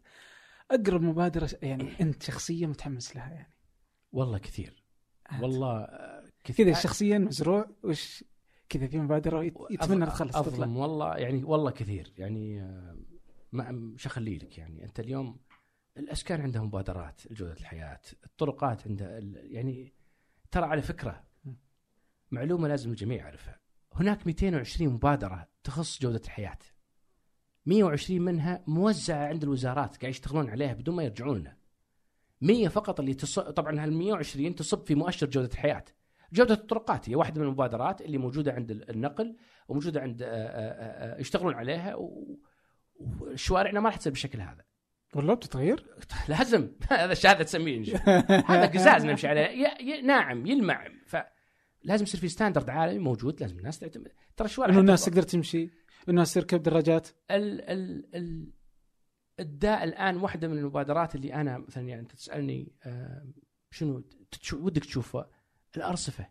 أقرب 0.72 1.02
مبادرة 1.02 1.50
يعني 1.62 1.92
أنت 2.02 2.24
شخصيا 2.24 2.68
متحمس 2.68 3.16
لها 3.16 3.30
يعني؟ 3.30 3.54
والله 4.12 4.38
كثير. 4.38 4.84
والله 5.42 5.88
كذا 6.44 6.74
شخصيا 6.74 7.18
مزروع 7.18 7.70
وش 7.84 8.24
كذا 8.70 8.88
في 8.88 9.00
مبادرة 9.00 9.44
يتمنى 9.72 10.06
تخلص 10.06 10.36
تطلع. 10.36 10.68
والله 10.68 11.18
يعني 11.18 11.44
والله 11.44 11.72
كثير. 11.72 12.14
يعني 12.18 12.62
آه، 12.62 12.98
ما 13.52 13.96
اخلي 14.06 14.38
لك 14.38 14.58
يعني. 14.58 14.84
أنت 14.84 15.00
اليوم 15.00 15.40
الاسكان 15.98 16.42
عندها 16.42 16.62
مبادرات 16.62 17.32
لجوده 17.32 17.54
الحياة، 17.54 18.02
الطرقات 18.26 18.88
عندها 18.88 19.20
يعني 19.34 19.94
ترى 20.52 20.66
على 20.66 20.82
فكرة 20.82 21.24
معلومة 22.32 22.68
لازم 22.68 22.90
الجميع 22.90 23.18
يعرفها. 23.18 23.60
هناك 23.94 24.28
220 24.28 24.94
مبادرة 24.94 25.48
تخص 25.64 26.02
جودة 26.02 26.22
الحياة. 26.26 26.58
120 27.66 28.22
منها 28.22 28.64
موزعة 28.68 29.28
عند 29.28 29.44
الوزارات 29.44 29.98
قاعد 29.98 30.10
يشتغلون 30.10 30.50
عليها 30.50 30.74
بدون 30.74 30.96
ما 30.96 31.04
يرجعون 31.04 31.38
لنا. 31.38 31.58
100 32.42 32.68
فقط 32.68 33.00
اللي 33.00 33.14
تصب 33.14 33.42
طبعا 33.42 33.84
هال 33.84 33.94
120 33.94 34.56
تصب 34.56 34.86
في 34.86 34.96
مؤشر 34.96 35.28
جودة 35.28 35.50
الحياة. 35.54 35.86
جودة 36.34 36.54
الطرقات 36.54 37.10
هي 37.10 37.16
واحدة 37.16 37.42
من 37.42 37.48
المبادرات 37.48 38.02
اللي 38.02 38.18
موجودة 38.18 38.54
عند 38.54 38.72
النقل 38.72 39.36
وموجودة 39.68 40.02
عند 40.02 40.22
آه، 40.22 40.28
آه، 40.28 41.16
آه، 41.16 41.20
يشتغلون 41.20 41.54
عليها 41.54 41.96
وشوارعنا 42.96 43.80
ما 43.80 43.90
راح 43.90 43.98
تصير 43.98 44.12
بالشكل 44.12 44.42
هذا. 44.42 44.64
والله 45.16 45.34
بتتغير؟ 45.34 45.86
لازم. 46.30 46.72
هذا 46.90 47.14
هذا 47.26 47.44
تسميه 47.44 47.98
هذا 48.46 48.66
قزاز 48.66 49.06
نمشي 49.06 49.28
عليه. 49.28 50.02
ناعم 50.02 50.46
يلمع 50.46 50.88
ف 51.06 51.16
لازم 51.84 52.04
يصير 52.04 52.20
في 52.20 52.28
ستاندرد 52.28 52.70
عالمي 52.70 53.00
موجود 53.00 53.42
لازم 53.42 53.58
الناس 53.58 53.80
تعتمد. 53.80 54.12
ترى 54.38 54.46
الشوارع 54.46 54.72
إنه 54.72 54.80
الناس 54.80 55.06
تقدر 55.06 55.22
تمشي 55.22 55.70
الناس 56.10 56.34
تركب 56.34 56.64
دراجات. 56.64 57.08
ال 57.32 57.62
ال 57.62 58.16
ال 58.16 58.59
الداء 59.40 59.84
الآن 59.84 60.18
واحدة 60.18 60.48
من 60.48 60.58
المبادرات 60.58 61.16
اللي 61.16 61.34
أنا 61.34 61.58
مثلا 61.58 61.88
يعني 61.88 62.02
أنت 62.02 62.12
تسألني 62.12 62.72
آه، 62.84 63.28
شنو 63.72 64.04
ودك 64.54 64.86
تشوفه 64.86 65.28
الأرصفة. 65.78 66.28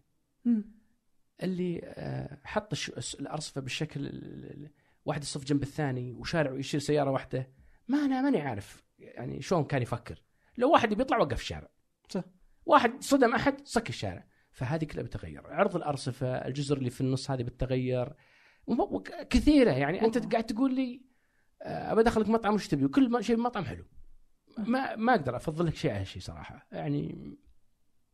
اللي 1.43 1.81
آه، 1.85 2.41
حط 2.45 2.75
الأرصفة 3.21 3.61
بالشكل 3.61 4.07
ال- 4.07 4.45
ال- 4.45 4.71
واحد 5.05 5.21
الصف 5.21 5.45
جنب 5.45 5.63
الثاني 5.63 6.13
وشارع 6.13 6.51
ويشيل 6.51 6.83
سيارة 6.83 7.11
واحدة. 7.11 7.51
ما 7.89 7.99
أنا 7.99 8.23
ماني 8.23 8.41
عارف 8.41 8.85
يعني 8.99 9.43
شلون 9.43 9.65
كان 9.65 9.83
يفكر. 9.83 10.23
لو 10.59 10.73
واحد 10.73 10.95
بيطلع 10.95 11.19
وقف 11.19 11.41
الشارع. 11.41 11.69
صح. 12.09 12.25
واحد 12.67 13.03
صدم 13.03 13.35
أحد 13.35 13.67
صك 13.67 13.89
الشارع. 13.89 14.27
فهذه 14.53 14.85
كلها 14.85 15.05
بتغير. 15.05 15.47
عرض 15.47 15.77
الأرصفة 15.77 16.27
الجزر 16.29 16.77
اللي 16.77 16.91
في 16.91 17.01
النص 17.01 17.31
هذه 17.31 17.43
بتتغير 17.43 18.15
كثيرة 19.31 19.71
يعني. 19.71 20.05
أنت 20.05 20.33
قاعد 20.33 20.47
تقول 20.47 20.75
لي 20.75 21.03
أبى 21.63 22.01
أدخلك 22.01 22.29
مطعم 22.29 22.55
وش 22.55 22.69
تبي؟ 22.69 22.85
وكل 22.85 23.25
شيء 23.25 23.37
بمطعم 23.37 23.65
حلو. 23.65 23.85
ما 24.59 24.97
ما 24.97 25.15
أقدر 25.15 25.37
أفضل 25.37 25.67
لك 25.67 25.75
شيء 25.75 25.91
على 25.91 26.05
شيء 26.05 26.23
صراحة. 26.23 26.67
يعني 26.73 27.37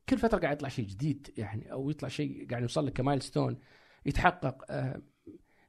كل 0.08 0.18
فترة 0.18 0.38
قاعد 0.38 0.56
يطلع 0.56 0.68
شيء 0.68 0.86
جديد 0.86 1.34
يعني 1.36 1.72
أو 1.72 1.90
يطلع 1.90 2.08
شيء 2.08 2.50
قاعد 2.50 2.62
يوصل 2.62 2.86
لك 2.86 2.92
ك 2.92 3.22
milestone 3.22 3.58
يتحقق. 4.06 4.64
آه، 4.70 5.02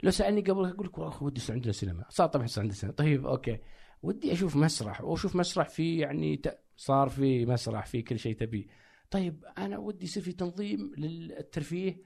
لو 0.04 0.12
سألني 0.12 0.42
قبل 0.42 0.66
أقول 0.66 0.88
لك 0.88 0.98
والله 0.98 1.24
ودي 1.24 1.42
يصير 1.42 1.56
عندنا 1.56 1.72
سينما. 1.72 2.06
صار 2.10 2.28
طبعا 2.28 2.46
يصير 2.46 2.64
عندنا 2.64 2.78
سينما. 2.78 2.96
طيب 2.96 3.26
أوكي. 3.26 3.60
ودي 4.02 4.34
أشوف 4.34 4.56
مسرح 4.56 5.02
وأشوف 5.02 5.36
مسرح 5.36 5.70
في 5.70 5.98
يعني. 5.98 6.42
صار 6.78 7.10
في 7.10 7.46
مسرح 7.46 7.86
في 7.86 8.02
كل 8.02 8.20
شيء 8.20 8.36
تبيه 8.36 8.66
طيب 9.10 9.46
أنا 9.58 9.78
ودي 9.78 10.06
يصير 10.06 10.24
في 10.24 10.32
تنظيم 10.32 10.92
للترفيه 10.98 11.92
آه، 11.92 12.00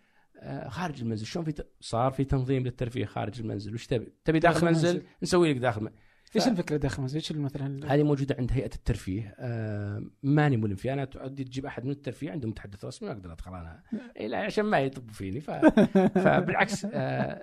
خارج 0.68 1.02
المنزل. 1.02 1.26
شلون 1.26 1.46
في 1.46 1.52
ت... 1.52 1.68
صار 1.80 2.12
في 2.12 2.24
تنظيم 2.24 2.64
للترفيه 2.64 3.06
خارج 3.06 3.40
المنزل؟ 3.40 3.74
وش 3.74 3.88
تبي؟ 3.88 4.14
تبي 4.26 4.40
داخل 4.40 4.54
داخل 4.54 4.68
المنزل 4.68 4.90
المنزل. 4.90 5.08
نسوي 5.24 5.54
لك 5.54 5.60
داخل 5.60 5.84
م... 5.84 5.90
إيش 6.36 6.44
ف- 6.44 6.48
الفكرة 6.48 6.78
داخل 6.78 6.96
المنزل؟ 6.96 7.16
إيش 7.16 7.32
مثلا 7.32 7.94
هذه 7.94 8.04
موجودة 8.04 8.36
عند 8.40 8.52
هيئة 8.52 8.76
الترفيه. 8.76 9.36
آه 9.40 10.04
ماني 10.24 10.58
ملم 10.58 10.76
فيها. 10.76 10.94
أنا 10.94 11.06
تودي 11.06 11.44
تجيب 11.44 11.66
أحد 11.66 11.86
من 11.86 11.92
الترفيه 11.92 12.32
عندهم 12.32 12.52
متحدث 12.52 12.86
رسمي 12.86 13.10
ما 13.10 13.16
أقدر 13.16 13.34
أدخل 13.34 13.52
أنا. 13.52 13.84
إيه 14.18 14.28
لا 14.28 14.38
عشان 14.38 14.66
ما 14.66 14.80
يطبوا 14.80 15.14
فيني. 15.14 15.40
ف... 15.42 15.52
فبالعكس 16.24 16.86
آه 16.86 16.90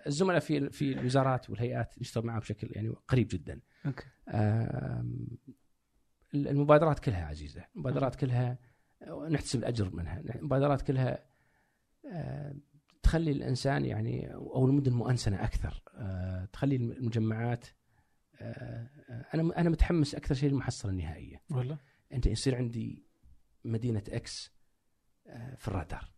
الزملاء 0.06 0.40
في 0.40 0.70
في 0.70 0.92
الوزارات 0.92 1.50
والهيئات 1.50 1.94
نشتغل 2.00 2.26
معهم 2.26 2.38
بشكل 2.40 2.68
يعني 2.70 2.88
قريب 3.08 3.28
جدا. 3.28 3.60
أوكي. 3.86 4.04
آم، 4.28 5.26
المبادرات 6.34 6.98
كلها 6.98 7.24
عزيزة. 7.24 7.64
المبادرات 7.76 8.14
كلها 8.14 8.58
نحتسب 9.30 9.58
الأجر 9.58 9.94
منها. 9.94 10.20
المبادرات 10.20 10.82
كلها 10.82 11.24
آه، 12.12 12.54
تخلي 13.06 13.30
الإنسان 13.30 13.84
يعني 13.84 14.34
أو 14.34 14.66
المدن 14.66 14.92
مؤنسنة 14.92 15.44
أكثر. 15.44 15.82
آه، 15.94 16.44
تخلي 16.44 16.76
المجمعات 16.76 17.66
آه، 18.40 18.88
أنا 19.34 19.60
أنا 19.60 19.70
متحمس 19.70 20.14
أكثر 20.14 20.34
شيء 20.34 20.50
للمحصلة 20.50 20.92
النهائية. 20.92 21.42
والله 21.50 21.78
أنت 22.12 22.26
يصير 22.26 22.56
عندي 22.56 23.06
مدينة 23.64 24.02
X 24.08 24.52
آه، 25.26 25.54
في 25.54 25.68
الرادار. 25.68 26.12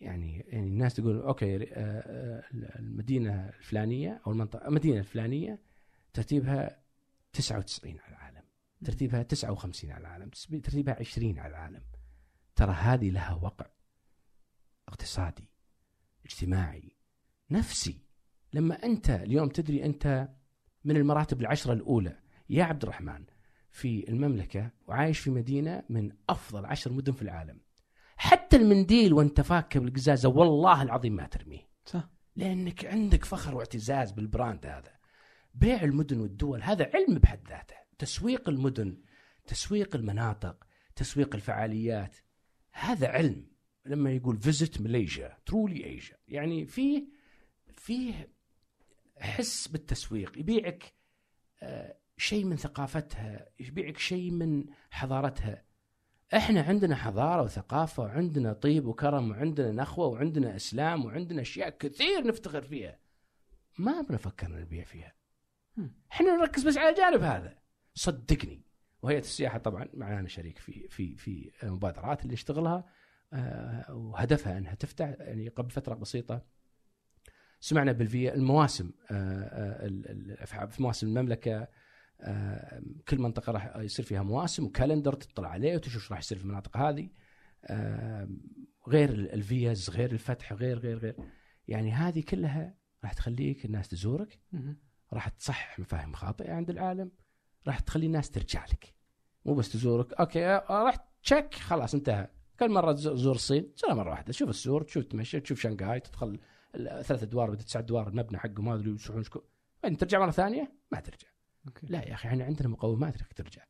يعني 0.00 0.44
يعني 0.50 0.68
الناس 0.68 0.94
تقول 0.94 1.20
أوكي 1.20 1.56
المدينة 2.78 3.48
الفلانية 3.48 4.22
أو 4.26 4.32
المنطقة 4.32 4.68
المدينة 4.68 4.98
الفلانية 4.98 5.58
ترتيبها 6.12 6.82
99 7.32 7.98
على 7.98 8.08
العالم 8.08 8.42
ترتيبها 8.84 9.22
59 9.22 9.90
على 9.90 10.00
العالم 10.00 10.30
ترتيبها 10.62 10.96
20 11.00 11.38
على 11.38 11.50
العالم. 11.50 11.82
ترى 12.56 12.72
هذه 12.72 13.10
لها 13.10 13.34
وقع. 13.34 13.66
اقتصادي 14.88 15.50
اجتماعي 16.24 16.96
نفسي. 17.50 18.02
لما 18.52 18.74
أنت 18.74 19.10
اليوم 19.10 19.48
تدري 19.48 19.84
أنت 19.84 20.28
من 20.84 20.96
المراتب 20.96 21.40
العشرة 21.40 21.72
الأولى 21.72 22.18
يا 22.48 22.64
عبد 22.64 22.82
الرحمن 22.82 23.24
في 23.70 24.08
المملكة 24.08 24.70
وعايش 24.86 25.18
في 25.18 25.30
مدينة 25.30 25.84
من 25.88 26.12
أفضل 26.28 26.66
عشر 26.66 26.92
مدن 26.92 27.12
في 27.12 27.22
العالم. 27.22 27.60
حتى 28.16 28.56
المنديل 28.56 29.12
وانت 29.12 29.40
فاكه 29.40 29.80
بالقزازة 29.80 30.28
والله 30.28 30.82
العظيم 30.82 31.16
ما 31.16 31.26
ترميه. 31.26 31.68
صح. 31.84 32.08
لأنك 32.36 32.84
عندك 32.84 33.24
فخر 33.24 33.54
واعتزاز 33.54 34.12
بالبراند 34.12 34.66
هذا. 34.66 34.92
بيع 35.54 35.82
المدن 35.82 36.20
والدول 36.20 36.62
هذا 36.62 36.90
علم 36.94 37.18
بحد 37.18 37.48
ذاته. 37.48 37.76
تسويق 37.98 38.48
المدن 38.48 39.02
تسويق 39.46 39.96
المناطق 39.96 40.66
تسويق 40.96 41.34
الفعاليات 41.34 42.16
هذا 42.72 43.08
علم. 43.08 43.46
لما 43.88 44.12
يقول 44.12 44.38
Visit 44.38 44.80
Malaysia 44.80 45.38
Truly 45.46 45.84
Asia 45.84 46.16
يعني 46.28 46.66
فيه 46.66 47.08
فيه 47.74 48.28
حس 49.16 49.68
بالتسويق. 49.68 50.38
يبيعك 50.38 50.92
آه، 51.62 51.96
شيء 52.16 52.44
من 52.44 52.56
ثقافتها 52.56 53.48
يبيعك 53.60 53.98
شيء 53.98 54.30
من 54.30 54.64
حضارتها. 54.90 55.64
إحنا 56.34 56.62
عندنا 56.62 56.96
حضارة 56.96 57.42
وثقافة 57.42 58.02
وعندنا 58.02 58.52
طيب 58.52 58.86
وكرم 58.86 59.30
وعندنا 59.30 59.72
نخوة 59.72 60.06
وعندنا 60.06 60.56
إسلام 60.56 61.04
وعندنا 61.04 61.42
أشياء 61.42 61.70
كثير 61.70 62.26
نفتخر 62.26 62.62
فيها. 62.62 62.98
ما 63.78 64.00
بنفكر 64.00 64.48
نبيع 64.48 64.84
فيها. 64.84 65.14
إحنا 66.12 66.36
نركز 66.36 66.68
بس 66.68 66.78
على 66.78 66.88
الجانب 66.88 67.22
هذا. 67.22 67.58
صدقني. 67.94 68.62
وهيئة 69.02 69.18
السياحة 69.18 69.58
طبعا 69.58 69.88
معنا 69.94 70.28
شريك 70.28 70.58
في 70.58 70.88
في 70.88 71.16
في 71.16 71.50
المبادرات 71.62 72.22
اللي 72.22 72.32
نشتغلها 72.32 72.76
آه، 72.76 72.84
وهدفها 73.90 74.58
أنها 74.58 74.74
تفتح 74.74 75.14
يعني 75.18 75.48
قبل 75.48 75.70
فترة 75.70 75.94
بسيطة 75.94 76.42
سمعنا 77.60 77.92
بالفيا 77.92 78.34
المواسم 78.34 78.90
آه، 79.10 79.86
آه، 80.52 80.66
في 80.66 80.82
مواسم 80.82 81.06
المملكة 81.06 81.68
آه، 82.20 82.82
كل 83.08 83.18
منطقة 83.18 83.52
راح 83.52 83.76
يصير 83.76 84.04
فيها 84.04 84.22
مواسم 84.22 84.64
وكالندر 84.64 85.12
تطلع 85.12 85.48
عليه 85.48 85.74
وتشوف 85.74 85.94
إيش 86.02 86.10
راح 86.10 86.18
يصير 86.18 86.38
في 86.38 86.44
المناطق 86.44 86.76
هذه. 86.76 87.08
آه، 87.64 88.28
غير 88.88 89.08
ال- 89.10 89.32
الفيز 89.32 89.90
غير 89.90 90.12
الفتح 90.12 90.52
غير 90.52 90.78
غير 90.78 90.98
غير. 90.98 91.16
يعني 91.68 91.92
هذه 91.92 92.22
كلها 92.28 92.74
راح 93.04 93.12
تخليك 93.12 93.64
الناس 93.64 93.88
تزورك. 93.88 94.38
راح 95.12 95.28
تصحح 95.28 95.78
مفاهيم 95.78 96.12
خاطئة 96.12 96.52
عند 96.52 96.70
العالم 96.70 97.10
راح 97.66 97.80
تخلي 97.80 98.06
الناس 98.06 98.30
ترجع 98.30 98.64
لك. 98.64 98.94
مو 99.44 99.54
بس 99.54 99.72
تزورك 99.72 100.12
أوكي 100.12 100.46
آه، 100.46 100.84
رحت 100.88 101.00
check 101.22 101.54
خلاص 101.54 101.94
انتهى. 101.94 102.28
كل 102.58 102.70
مرة 102.70 102.92
تزور 102.92 103.34
الصين 103.34 103.72
زورها 103.76 103.94
مرة 103.94 104.10
واحدة. 104.10 104.32
تشوف 104.32 104.48
السور 104.48 104.82
تشوف 104.82 105.04
تمشي 105.04 105.40
تشوف 105.40 105.60
شنغهاي 105.60 106.00
تدخل 106.00 106.40
ثلاث 106.76 107.22
ادوار 107.22 107.50
ولا 107.50 107.58
تسع 107.58 107.78
ادوار 107.78 108.08
المبنى 108.08 108.38
حقه 108.38 108.62
ما 108.62 108.74
أدري 108.74 108.90
يشوفون 108.90 109.22
شكو. 109.22 109.42
بعدين 109.82 109.98
ترجع 109.98 110.18
مرة 110.18 110.30
ثانية؟ 110.30 110.72
ما 110.92 111.00
ترجع. 111.00 111.28
أوكي. 111.66 111.86
لا 111.86 112.08
يا 112.08 112.14
أخي 112.14 112.28
إحنا 112.28 112.44
عندنا 112.44 112.68
مقومات 112.68 113.16
انك 113.16 113.32
ترجع. 113.32 113.64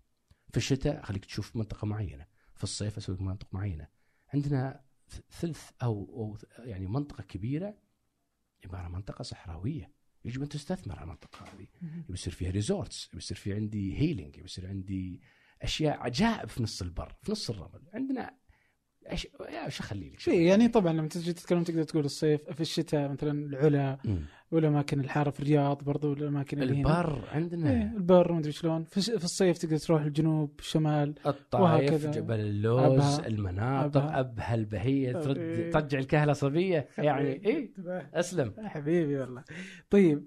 في 0.51 0.57
الشتاء 0.57 1.01
اخليك 1.01 1.25
تشوف 1.25 1.57
منطقة 1.57 1.87
معينة 1.87 2.27
في 2.55 2.65
الصيف 2.65 2.97
أسوي 2.97 3.17
منطقة 3.21 3.49
معينة. 3.53 3.89
عندنا 4.35 4.85
ثلث 5.31 5.71
أو 5.83 6.05
أو 6.05 6.39
يعني 6.67 6.87
منطقة 6.87 7.23
كبيرة 7.23 7.79
عبارة 8.65 8.83
عن 8.83 8.93
منطقة 8.93 9.23
صحراوية. 9.23 9.93
يجب 10.25 10.43
أن 10.43 10.49
تستثمر 10.49 10.97
على 10.97 11.05
المنطقة 11.05 11.45
هذه. 11.45 11.67
مم. 11.83 12.05
بيصير 12.09 12.33
فيها 12.33 12.51
resorts 12.51 13.11
بيصير 13.15 13.37
في 13.37 13.55
عندي 13.55 13.99
healing 13.99 14.41
بيصير 14.41 14.69
عندي 14.69 15.21
أشياء 15.63 15.99
عجائب 16.01 16.49
في 16.49 16.63
نص 16.63 16.83
البر 16.83 17.17
في 17.23 17.33
نص 17.33 17.51
الرمل. 17.51 17.89
عندنا 17.95 18.39
يا 19.53 19.67
وش 19.67 19.81
أخلي 19.81 20.11
لك 20.11 20.19
في 20.21 20.45
يعني 20.47 20.69
طبعا 20.69 20.93
لما 20.93 21.09
تجي 21.09 21.33
تتكلم 21.33 21.65
تقدر 21.65 21.83
تقول 21.83 22.05
الصيف 22.05 22.41
في 22.51 22.61
الشتاء 22.61 23.09
مثلا 23.09 23.31
العلا. 23.33 23.99
والأماكن 24.51 25.01
الحارة 25.01 25.31
في 25.31 25.41
الرياض 25.41 25.85
برضو 25.85 26.11
والأماكن 26.11 26.63
اللي 26.63 26.75
هنا. 26.83 27.01
البر 27.01 27.17
إيه، 27.25 27.31
عندنا 27.35 27.93
البر 27.97 28.33
ما 28.33 28.39
أدري 28.39 28.53
شلون. 28.53 28.85
في 28.85 28.99
الصيف 29.25 29.59
تقدر 29.59 29.77
تروح 29.77 30.03
الجنوب 30.03 30.53
الشمال 30.59 31.15
الطائف 31.27 31.63
وهكذا. 31.93 32.11
جبل 32.11 32.41
اللوز 32.41 32.83
أبها. 33.19 33.27
المناطق 33.27 34.01
أبها. 34.03 34.21
أبها 34.21 34.55
البهية 34.55 35.13
ترد 35.13 35.39
إيه. 35.39 35.71
ترجع 35.71 35.99
الكهلة 35.99 36.33
صبية. 36.33 36.89
يعني 36.99 37.29
إيه؟ 37.29 37.59
انتبه. 37.65 37.99
أسلم. 38.15 38.53
يا 38.59 38.69
حبيبي 38.69 39.17
والله. 39.17 39.45
طيب 39.91 40.27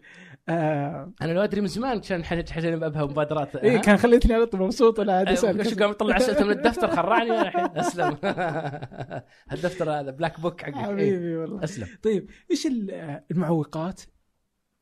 آه 0.49 1.13
أنا 1.21 1.31
لو 1.31 1.41
أدري 1.41 1.61
من 1.61 1.67
زمان 1.67 1.99
كان 1.99 2.23
حاجة 2.23 2.75
بأبها 2.75 3.05
مبادرات. 3.05 3.55
إيه 3.55 3.77
ها؟ 3.77 3.81
كان 3.81 3.97
خليتني 3.97 4.33
على 4.33 4.45
طول 4.45 4.61
مبسوط 4.61 4.99
أنا 4.99 5.13
عاد 5.13 5.27
أسأل. 5.29 5.65
شو 5.69 5.75
قام 5.75 5.91
يطلع 5.91 6.17
اسئلته 6.17 6.45
من 6.45 6.51
الدفتر 6.51 6.87
خرعني 6.95 7.31
أنا 7.31 7.41
الحين. 7.41 7.77
أسلم. 7.77 8.17
الدفتر 9.53 9.91
هذا 9.91 10.11
black 10.11 10.39
book 10.39 10.61
حقك. 10.61 10.75
حبيبي 10.75 11.35
والله. 11.35 11.63
أسلم. 11.63 11.87
طيب 12.03 12.29
إيش 12.51 12.67
ال- 12.67 13.21
المعوقات؟ 13.31 14.01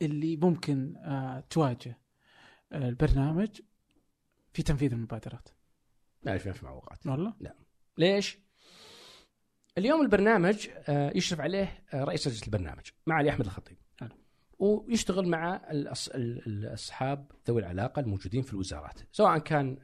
اللي 0.01 0.35
ممكن 0.37 0.95
آه 0.97 1.43
تواجه 1.49 1.97
آه، 2.71 2.89
البرنامج 2.89 3.61
في 4.53 4.63
تنفيذ 4.63 4.93
المبادرات 4.93 5.49
ما 6.23 6.31
اعرف 6.31 6.47
في 6.47 6.65
معوقات 6.65 7.07
والله 7.07 7.33
ليش؟ 7.97 8.39
اليوم 9.77 10.01
البرنامج 10.01 10.67
آه، 10.89 11.11
يشرف 11.15 11.41
عليه 11.41 11.83
رئيس 11.93 12.27
لجنه 12.27 12.45
البرنامج 12.45 12.89
معالي 13.07 13.29
أحمد 13.29 13.45
الخطيب 13.45 13.77
حلو. 13.99 14.15
ويشتغل 14.59 15.27
مع 15.27 15.61
الأصحاب 16.47 17.31
ذوي 17.47 17.61
العلاقة 17.61 17.99
الموجودين 17.99 18.41
في 18.41 18.53
الوزارات 18.53 18.99
سواء 19.11 19.37
كان 19.37 19.77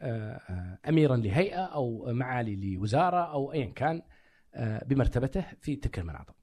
اميرا 0.88 1.16
لهيئة 1.16 1.64
أو 1.66 2.14
معالي 2.14 2.76
لوزارة 2.76 3.32
أو 3.32 3.54
ايا 3.54 3.66
كان 3.66 4.02
بمرتبته 4.58 5.46
في 5.62 5.76
تلك 5.76 6.00
المناطق. 6.00 6.36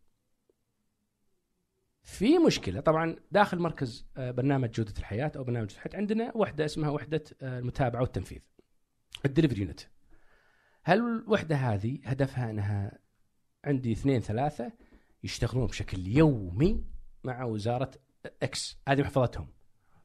في 2.03 2.39
مشكلة 2.39 2.81
طبعا 2.81 3.17
داخل 3.31 3.59
مركز 3.59 4.07
آه، 4.17 4.31
برنامج 4.31 4.71
جودة 4.71 4.95
الحياة 4.99 5.33
أو 5.37 5.45
برنامج 5.45 5.71
الحياة 5.73 5.97
عندنا 5.97 6.33
وحدة 6.37 6.65
اسمها 6.65 6.91
وحدة 6.91 7.25
آه، 7.43 7.59
المتابعة 7.59 8.01
والتنفيذ. 8.01 8.41
ال 9.25 9.29
delivery 9.29 9.61
unit. 9.61 9.81
هل 10.85 10.99
الوحدة 10.99 11.57
هذه 11.57 11.99
هدفها 12.05 12.51
أنها 12.51 12.99
عندي 13.65 13.93
اثنين 13.93 14.21
ثلاثة 14.21 14.73
يشتغلون 15.25 15.67
بشكل 15.67 16.07
يومي 16.07 16.85
مع 17.25 17.45
وزارة 17.45 17.91
X 18.43 18.79
هذه 18.89 19.01
محفظتهم. 19.01 19.49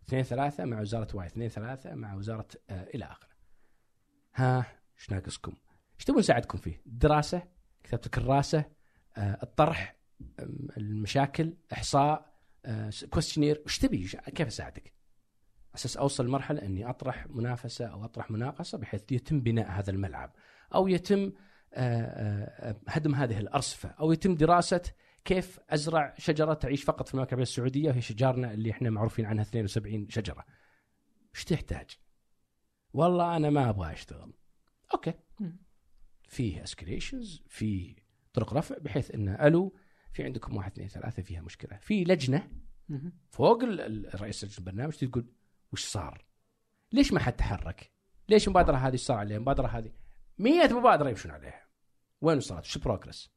اثنين 0.07 0.23
ثلاثة 0.23 0.65
مع 0.65 0.81
وزارة 0.81 1.15
Y، 1.15 1.25
اثنين 1.27 1.49
ثلاثة 1.49 1.95
مع 1.95 2.13
وزارة 2.15 2.47
آه 2.69 2.83
إلى 2.83 3.05
آخره. 3.05 3.29
ها 4.35 4.65
إيش 4.97 5.11
ناقصكم؟ 5.11 5.53
إيش 5.95 6.05
تبون 6.05 6.19
نساعدكم 6.19 6.57
فيه؟ 6.57 6.81
دراسة، 6.85 7.43
كتابه 7.83 8.05
الكراسه، 8.05 8.65
آه 9.17 9.39
الطرح، 9.43 9.96
المشاكل، 10.77 11.53
إحصاء، 11.73 12.33
كويستشنير، 13.09 13.61
وش 13.65 13.77
تبي؟ 13.77 14.07
كيف 14.07 14.47
أساعدك؟ 14.47 14.93
أساس 15.75 15.97
أوصل 15.97 16.25
لمرحلة 16.25 16.61
إني 16.61 16.89
أطرح 16.89 17.27
منافسة 17.27 17.85
أو 17.85 18.05
أطرح 18.05 18.31
مناقصة 18.31 18.77
بحيث 18.77 19.11
يتم 19.11 19.39
بناء 19.41 19.71
هذا 19.71 19.91
الملعب 19.91 20.35
أو 20.75 20.87
يتم 20.87 21.31
آه، 21.73 22.69
آه، 22.69 22.75
هدم 22.87 23.15
هذه 23.15 23.39
الأرصفة 23.39 23.89
أو 23.89 24.11
يتم 24.11 24.35
دراسة 24.35 24.81
كيف 25.25 25.59
أزرع 25.69 26.13
شجرة 26.17 26.53
تعيش 26.53 26.83
فقط 26.83 27.07
في 27.07 27.13
المملكة 27.13 27.29
العربية 27.29 27.43
السعودية 27.43 27.89
وهي 27.89 28.01
شجارنا 28.01 28.53
اللي 28.53 28.71
إحنا 28.71 28.89
معروفين 28.89 29.25
عنها 29.25 29.43
72 29.43 30.09
شجرة. 30.09 30.45
إيش 31.35 31.45
تحتاج؟ 31.45 31.97
والله 32.93 33.35
أنا 33.35 33.49
ما 33.49 33.69
أبغى 33.69 33.93
أشتغل. 33.93 34.33
أوكي. 34.93 35.13
فيه 36.29 36.63
escalations، 36.63 37.43
فيه 37.47 37.95
طرق 38.33 38.53
رفع 38.53 38.77
بحيث 38.77 39.11
ان 39.11 39.29
ألو 39.29 39.75
في 40.13 40.23
عندكم 40.23 40.57
واحد 40.57 40.71
اثنين 40.71 40.87
ثلاثة 40.87 41.23
فيها 41.23 41.41
مشكلة، 41.41 41.77
في 41.77 42.03
لجنة. 42.03 42.51
فوق 43.29 43.63
رئيس 44.15 44.59
البرنامج 44.59 44.93
تقول 44.93 45.33
وش 45.73 45.85
صار؟ 45.85 46.25
ليش 46.91 47.13
ما 47.13 47.19
حد 47.19 47.33
تحرك؟ 47.33 47.91
ليش 48.29 48.47
المبادره 48.47 48.75
هذه 48.77 48.95
صار 48.95 49.17
عليها؟ 49.17 49.37
المبادره 49.37 49.67
هذه 49.67 49.91
100 50.37 50.73
مبادرة 50.73 51.09
يمشون 51.09 51.31
عليها. 51.31 51.67
وين 52.21 52.39
صارت؟ 52.39 52.65
وش 52.65 52.75
ال 52.75 52.81
progress؟ 52.81 53.31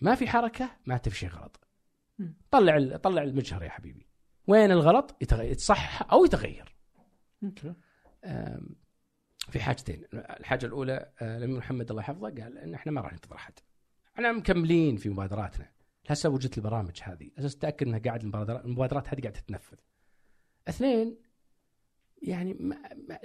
ما 0.00 0.14
في 0.14 0.26
حركة 0.28 0.70
معناته 0.86 1.10
في 1.10 1.16
شيء 1.16 1.28
غلط. 1.28 1.68
طلع 2.50 2.96
طلع 2.96 3.22
المجهر 3.22 3.62
يا 3.62 3.68
حبيبي. 3.68 4.08
وين 4.46 4.70
الغلط؟ 4.70 5.16
يتغير 5.20 5.52
يتصح 5.52 6.12
أو 6.12 6.24
يتغير. 6.24 6.76
في 9.50 9.60
حاجتين، 9.60 10.04
الحاجة 10.14 10.66
الأولى 10.66 11.12
آه، 11.22 11.36
الأمير 11.36 11.56
محمد 11.58 11.90
الله 11.90 12.02
يحفظه 12.02 12.28
قال 12.28 12.58
إن 12.58 12.74
إحنا 12.74 12.92
ما 12.92 13.00
راح 13.00 13.12
ننتظر 13.12 13.36
أحد. 13.36 13.52
إحنا 14.14 14.32
مكملين 14.32 14.96
في 14.96 15.08
مبادراتنا. 15.10 15.68
هسه 16.08 16.28
وجدت 16.28 16.58
البرامج 16.58 17.00
هذه، 17.02 17.30
أساس 17.38 17.56
تاكد 17.58 17.86
إنها 17.86 17.98
قاعد 17.98 18.22
المبادرات 18.64 19.08
هذه 19.08 19.20
قاعدة 19.20 19.40
تتنفذ. 19.40 19.76
اثنين 20.68 21.16
يعني 22.22 22.54
ما, 22.54 22.76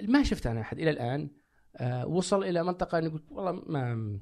ما- 0.08 0.22
شفت 0.22 0.46
أنا 0.46 0.60
أحد 0.60 0.78
إلى 0.78 0.90
الآن 0.90 1.30
آه، 1.76 2.06
وصل 2.06 2.44
إلى 2.44 2.64
منطقة 2.64 2.98
انه 2.98 3.06
يقول 3.06 3.22
والله 3.30 3.52
ما 3.52 4.18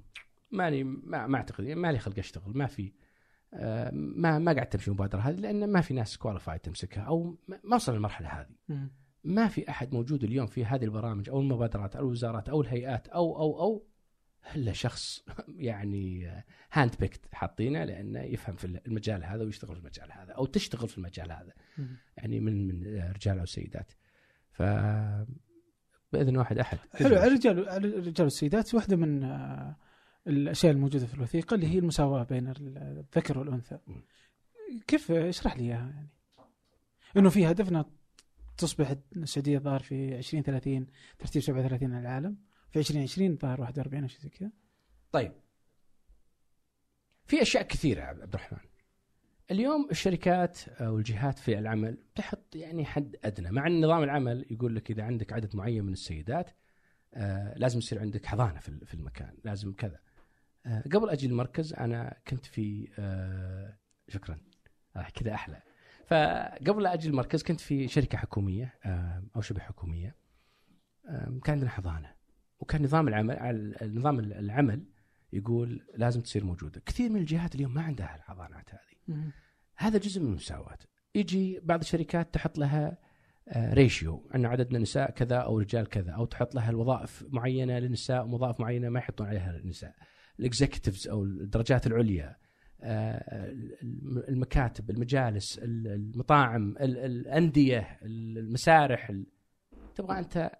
ماني 0.50 0.84
ما, 0.84 1.26
ما 1.26 1.36
أعتقد 1.38 1.64
ما 1.64 1.92
لي 1.92 1.98
خلق 1.98 2.18
أشتغل 2.18 2.58
ما 2.58 2.66
في 2.66 2.92
آه، 3.54 3.90
ما 3.92 4.38
ما 4.38 4.52
قاعد 4.52 4.68
تمشي 4.68 4.88
المبادرة 4.90 5.20
هذه 5.20 5.34
لأن 5.34 5.72
ما 5.72 5.80
في 5.80 5.94
ناس 5.94 6.16
qualified 6.16 6.60
تمسكها 6.60 7.02
أو 7.02 7.38
ما 7.48 7.74
وصل 7.76 7.94
للمرحلة 7.94 8.28
هذه. 8.28 8.88
ما 9.24 9.48
في 9.48 9.70
أحد 9.70 9.94
موجود 9.94 10.24
اليوم 10.24 10.46
في 10.46 10.64
هذه 10.64 10.84
البرامج 10.84 11.28
أو 11.28 11.40
المبادرات 11.40 11.96
أو 11.96 12.04
الوزارات 12.04 12.48
أو 12.48 12.60
الهيئات 12.60 13.08
أو 13.08 13.38
أو 13.40 13.60
أو 13.60 13.86
إلا 14.54 14.72
شخص 14.72 15.24
يعني 15.70 16.32
hand 16.72 16.94
picked 17.00 17.34
حاطينه 17.34 17.84
لأنه 17.84 18.22
يفهم 18.22 18.56
في 18.56 18.80
المجال 18.86 19.24
هذا 19.24 19.44
ويشتغل 19.44 19.74
في 19.74 19.80
المجال 19.80 20.12
هذا 20.12 20.32
أو 20.32 20.46
تشتغل 20.46 20.88
في 20.88 20.98
المجال 20.98 21.32
هذا. 21.32 21.52
يعني 22.16 22.40
من 22.40 22.68
من 22.68 22.98
رجال 23.12 23.38
أو 23.38 23.46
سيدات. 23.46 23.92
ف 24.50 24.62
بإذن 26.12 26.36
واحد 26.36 26.58
أحد. 26.58 26.78
حلو 26.94 27.16
على 27.16 27.26
الرجال 27.26 27.68
على 27.68 27.86
الرجال 27.86 28.24
والسيدات 28.24 28.74
واحدة 28.74 28.96
من 28.96 29.24
آه، 29.24 29.76
الأشياء 30.26 30.72
الموجودة 30.72 31.06
في 31.06 31.14
الوثيقة 31.14 31.54
اللي 31.54 31.66
هي 31.66 31.78
المساواة 31.78 32.22
بين 32.22 32.48
الذكر 32.48 33.38
والأنثى. 33.38 33.78
كيف 34.86 35.10
اشرح 35.12 35.56
لي 35.56 35.62
إياها 35.62 35.90
يعني؟ 35.90 36.08
إنه 37.16 37.28
في 37.28 37.50
هدفنا 37.50 37.84
تصبح 38.56 38.94
السعودية 39.16 39.58
ظهر 39.58 39.80
في 39.80 40.18
2030 40.18 40.86
ترتيب 41.18 41.42
37 41.42 41.92
على 41.94 42.00
العالم. 42.00 42.36
في 42.76 42.80
2020 42.80 43.36
ظهر 43.36 43.60
41 43.60 44.02
أو 44.02 44.08
شيء 44.08 44.20
زي 44.20 44.28
كذا. 44.28 44.50
طيب. 45.12 45.32
في 47.24 47.42
أشياء 47.42 47.62
كثيرة 47.62 48.00
يا 48.00 48.06
عبد 48.06 48.34
الرحمن. 48.34 48.58
اليوم 49.50 49.88
الشركات 49.90 50.68
أو 50.68 50.98
الجهات 50.98 51.38
في 51.38 51.58
العمل 51.58 51.98
تحط 52.14 52.56
يعني 52.56 52.84
حد 52.84 53.16
أدنى. 53.24 53.50
مع 53.50 53.66
إن 53.66 53.84
نظام 53.84 54.02
العمل 54.02 54.46
يقول 54.50 54.76
لك 54.76 54.90
إذا 54.90 55.02
عندك 55.02 55.32
عدد 55.32 55.56
معين 55.56 55.84
من 55.84 55.92
السيدات 55.92 56.50
آه 57.14 57.58
لازم 57.58 57.78
يصير 57.78 58.00
عندك 58.00 58.26
حضانة 58.26 58.60
في 58.60 58.94
المكان. 58.94 59.38
لازم 59.44 59.72
كذا. 59.72 60.00
آه 60.66 60.82
قبل 60.82 61.10
أجي 61.10 61.26
المركز 61.26 61.74
أنا 61.74 62.20
كنت 62.28 62.46
في 62.46 62.88
آه 62.98 63.78
شكرا. 64.08 64.38
كذا 65.14 65.34
أحلى. 65.34 65.62
فقبل 66.06 66.86
أجي 66.86 67.08
المركز 67.08 67.42
كنت 67.42 67.60
في 67.60 67.88
شركة 67.88 68.18
حكومية 68.18 68.78
أو 69.36 69.40
شبه 69.40 69.60
حكومية 69.60 70.16
كان 71.04 71.42
عندنا 71.48 71.70
حضانة. 71.70 72.15
وكان 72.60 72.82
نظام 72.82 73.08
العمل 73.08 73.74
نظام 73.82 74.18
العمل 74.18 74.84
يقول 75.32 75.86
لازم 75.96 76.20
تصير 76.20 76.44
موجودة. 76.44 76.82
كثير 76.86 77.10
من 77.10 77.20
الجهات 77.20 77.54
اليوم 77.54 77.74
ما 77.74 77.82
عندها 77.82 78.16
الحضانات 78.16 78.70
هذه. 78.70 79.22
هذا 79.76 79.98
جزء 79.98 80.20
من 80.20 80.26
المساواة. 80.28 80.78
يجي 81.14 81.60
بعض 81.62 81.80
الشركات 81.80 82.34
تحط 82.34 82.58
لها 82.58 82.98
ratio 83.56 84.30
أن 84.34 84.46
عددنا 84.46 84.78
نساء 84.78 85.10
كذا 85.10 85.36
أو 85.36 85.58
رجال 85.58 85.88
كذا 85.88 86.10
أو 86.12 86.24
تحط 86.24 86.54
لها 86.54 86.70
الوظائف 86.70 87.24
معينة 87.28 87.78
للنساء 87.78 88.26
ووظائف 88.26 88.60
معينة 88.60 88.88
ما 88.88 88.98
يحطون 88.98 89.26
عليها 89.26 89.56
النساء 89.56 89.94
ال 90.40 90.47
executives 90.47 91.08
أو 91.08 91.24
الدرجات 91.24 91.86
العليا 91.86 92.36
آه، 92.80 93.52
المكاتب 94.28 94.90
المجالس 94.90 95.58
المطاعم 95.62 96.76
ال- 96.80 96.98
الأندية 96.98 97.98
المسارح 98.02 99.10
ال- 99.10 99.26
تبغى 99.94 100.18
أنت 100.18 100.50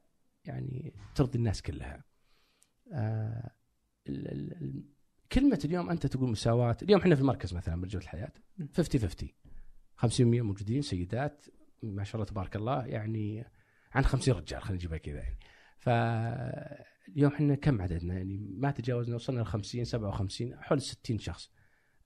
يعني 0.48 0.94
ترضي 1.14 1.39
الناس 1.39 1.62
كلها. 1.62 2.05
آه، 2.93 3.51
ال- 4.09 4.28
ال- 4.32 4.52
ال- 4.62 4.85
كلمة 5.32 5.60
اليوم 5.64 5.90
أنت 5.90 6.06
تقول 6.06 6.31
مساواة 6.31 6.77
اليوم 6.82 7.01
إحنا 7.01 7.14
في 7.14 7.20
المركز 7.20 7.55
مثلا 7.55 7.81
بجودة 7.80 8.04
الحياة 8.05 8.32
50 8.74 9.01
50 9.01 9.28
50 9.97 10.40
موجودين 10.43 10.82
سيدات 10.82 11.47
ما 11.82 12.05
شاء 12.05 12.14
الله 12.14 12.24
تبارك 12.27 12.56
الله 12.56 12.86
يعني 12.86 13.44
عن 13.93 14.05
50 14.05 14.35
رجال 14.35 14.62
خلينا 14.62 14.74
نجيبها 14.74 14.98
كذا 14.98 15.18
يعني. 15.18 15.39
فاليوم 15.78 17.32
إحنا 17.32 17.55
كم 17.55 17.82
عددنا؟ 17.82 18.14
يعني 18.14 18.39
ما 18.39 18.70
تجاوزنا 18.70 19.14
وصلنا 19.14 19.40
ل 19.40 19.47
50 19.47 19.85
57 19.85 20.56
حول 20.62 20.81
60 20.82 21.18
شخص. 21.18 21.51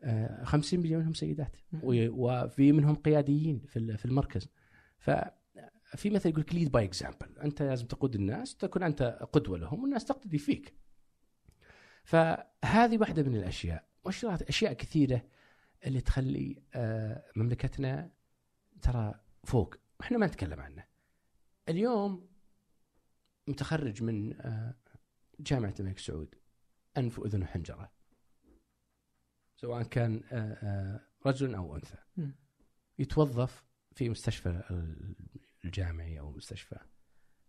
آه، 0.02 0.44
50 0.44 0.80
بالمية 0.80 1.00
منهم 1.00 1.14
سيدات. 1.14 1.56
وفي 2.10 2.72
منهم 2.72 2.94
قياديين 2.94 3.60
في 3.68 3.78
ال- 3.78 3.98
في 5.96 6.10
مثل 6.10 6.28
يقول 6.28 6.44
lead 6.52 6.72
by 6.72 6.84
example 6.84 7.38
أنت 7.38 7.62
لازم 7.62 7.86
تقود 7.86 8.14
الناس 8.14 8.56
تكون 8.56 8.82
أنت 8.82 9.02
قدوة 9.32 9.58
لهم 9.58 9.82
والناس 9.82 10.04
تقتدي 10.04 10.38
فيك. 10.38 10.74
فهذه 12.04 12.98
واحدة 12.98 13.22
من 13.22 13.36
الأشياء. 13.36 13.88
مؤشرات 14.04 14.42
أشياء 14.42 14.72
كثيرة 14.72 15.22
اللي 15.86 16.00
تخلي 16.00 16.62
آه، 16.74 17.24
مملكتنا 17.36 18.10
ترى 18.82 19.14
فوق. 19.44 19.74
إحنا 20.00 20.18
ما 20.18 20.26
نتكلم 20.26 20.60
عنه. 20.60 20.84
اليوم 21.68 22.28
متخرج 23.48 24.02
من 24.02 24.40
آه، 24.40 24.74
جامعة 25.40 25.74
الملك 25.80 25.98
سعود. 25.98 26.34
أنف 26.96 27.18
وأذن 27.18 27.42
وحنجرة. 27.42 27.92
سواء 29.56 29.82
كان 29.82 30.22
آه، 30.32 31.00
رجل 31.26 31.54
أو 31.54 31.76
أنثى. 31.76 31.98
يتوظف 32.98 33.64
في 33.94 34.08
مستشفى 34.08 34.62
الجامعي 35.64 36.18
أو 36.20 36.30
مستشفى 36.30 36.78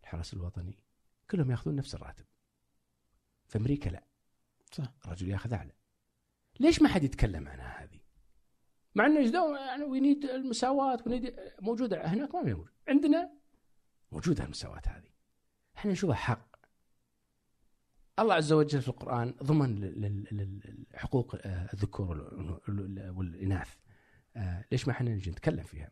الحرس 0.04 0.34
الوطني 0.34 0.80
كلهم 1.32 1.52
يأخذون 1.52 1.76
نفس 1.76 1.96
الراتب. 1.96 2.26
في 3.48 3.58
أمريكا 3.58 3.90
لا. 3.90 4.04
صح. 4.72 4.94
الرجل 5.06 5.30
يأخذ 5.30 5.54
أعلى. 5.54 5.72
ليش 6.60 6.82
ما 6.82 6.90
حد 6.90 7.04
يتكلم 7.04 7.48
عنها 7.48 7.84
هذه؟ 7.84 8.00
مع 8.96 9.06
إنه 9.06 9.58
يعني 9.58 9.84
وي 9.84 10.00
نيد 10.00 10.26
المساواة 10.26 10.98
ونيد 11.06 11.36
موجودة. 11.62 12.06
هناك 12.06 12.36
ما 12.36 12.42
موجود 12.44 12.70
عندنا 12.88 13.32
موجودة 14.12 14.44
المساواة 14.44 14.82
هذه. 14.88 15.10
إحنا 15.78 15.92
نشوفها 15.92 16.16
حق. 16.16 16.52
الله 18.20 18.34
عز 18.36 18.54
وجل 18.54 18.82
في 18.82 18.88
القرآن 18.88 19.32
ضمن 19.44 19.80
لحقوق 20.94 21.36
آه، 21.36 21.70
الذكور 21.74 22.18
وال- 22.68 23.10
والإناث. 23.18 23.76
آه، 24.36 24.66
ليش 24.72 24.88
ما 24.88 24.94
إحنا 24.94 25.10
نجي 25.10 25.32
نتكلم 25.32 25.64
فيها؟ 25.64 25.92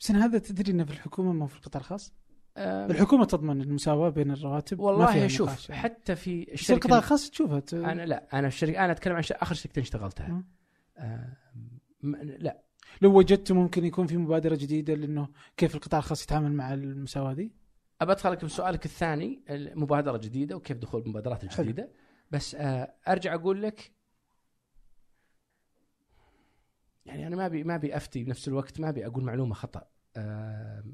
بس 0.00 0.10
أنا 0.10 0.24
هذا 0.24 0.38
تدري 0.38 0.72
إنه 0.72 0.84
في 0.84 0.90
الحكومة 0.92 1.32
ما 1.32 1.46
في 1.46 1.56
القطاع 1.56 1.80
الخاص 1.80 2.12
الحكومة 2.56 3.24
تضمن 3.24 3.60
المساواة 3.62 4.08
بين 4.08 4.30
الرواتب 4.30 4.80
والله 4.80 5.28
شوف 5.28 5.68
يعني. 5.70 5.82
حتى 5.82 6.16
في 6.16 6.52
الشركة 6.52 6.76
القطاع 6.76 6.98
الخاص 6.98 7.30
تشوفها 7.30 7.60
ت- 7.60 7.74
أنا 7.74 8.06
لا 8.06 8.38
أنا 8.38 8.46
الشركة 8.48 8.84
أنا 8.84 8.92
أتكلم 8.92 9.16
عن 9.16 9.22
آخر 9.30 9.54
شركتين 9.54 9.82
اشتغلتها 9.82 10.28
مم. 10.28 10.44
آه، 10.98 11.36
م- 12.02 12.16
لا 12.16 12.62
لو 13.02 13.18
وجدت 13.18 13.52
ممكن 13.52 13.84
يكون 13.84 14.06
في 14.06 14.16
مبادرة 14.16 14.54
جديدة 14.54 14.94
لأنه 14.94 15.28
كيف 15.56 15.74
القطاع 15.74 15.98
الخاص 15.98 16.22
يتعامل 16.22 16.52
مع 16.52 16.74
المساواة 16.74 17.32
دي 17.32 17.52
أبى 18.00 18.12
أدخلك 18.12 18.44
بسؤالك 18.44 18.84
الثاني 18.84 19.42
المبادرة 19.50 20.16
جديدة 20.16 20.56
وكيف 20.56 20.76
دخول 20.76 21.02
المبادرات 21.02 21.40
حلو. 21.40 21.50
الجديده 21.50 21.90
بس 22.30 22.54
آه، 22.54 22.94
أرجع 23.08 23.34
أقول 23.34 23.62
لك 23.62 23.92
يعني 27.10 27.26
أنا 27.26 27.36
ما 27.36 27.46
ابي 27.46 27.64
ما 27.64 27.74
ابي 27.74 27.96
افتي 27.96 28.24
بنفس 28.24 28.48
الوقت 28.48 28.80
ما 28.80 28.88
ابي 28.88 29.06
أقول 29.06 29.24
معلومة 29.24 29.54
خطأ. 29.54 29.88
آه، 30.16 30.84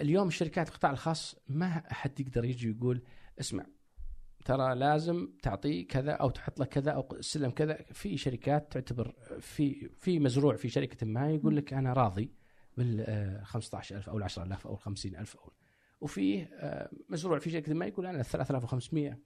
اليوم 0.00 0.28
الشركات 0.28 0.68
القطاع 0.68 0.90
الخاص 0.90 1.36
ما 1.48 1.82
أحد 1.90 2.20
يقدر 2.20 2.44
يجي 2.44 2.70
ويقول 2.70 3.02
اسمع 3.40 3.66
ترى 4.44 4.74
لازم 4.74 5.28
تعطي 5.42 5.84
كذا 5.84 6.12
أو 6.12 6.30
تحط 6.30 6.60
لك 6.60 6.68
كذا 6.68 6.90
أو 6.90 7.16
سلم 7.20 7.50
كذا. 7.50 7.82
في 7.92 8.16
شركات 8.16 8.72
تعتبر 8.72 9.14
في 9.40 9.88
في 9.88 10.18
مزروع 10.18 10.56
في 10.56 10.68
شركة 10.68 11.06
ما 11.06 11.30
يقول 11.30 11.56
لك 11.56 11.72
أنا 11.72 11.92
راضي 11.92 12.34
بال 12.76 13.04
آه، 13.08 13.42
15000 13.42 14.08
أو 14.08 14.18
ال 14.18 14.22
10000 14.22 14.66
أو 14.66 14.74
ال 14.74 14.78
50000 14.78 15.36
أو 15.36 15.52
وفيه 16.00 16.50
آه، 16.54 16.90
مزروع 17.08 17.38
في 17.38 17.50
شركة 17.50 17.74
ما 17.74 17.86
يقول 17.86 18.06
أنا 18.06 18.22
3500 18.22 19.18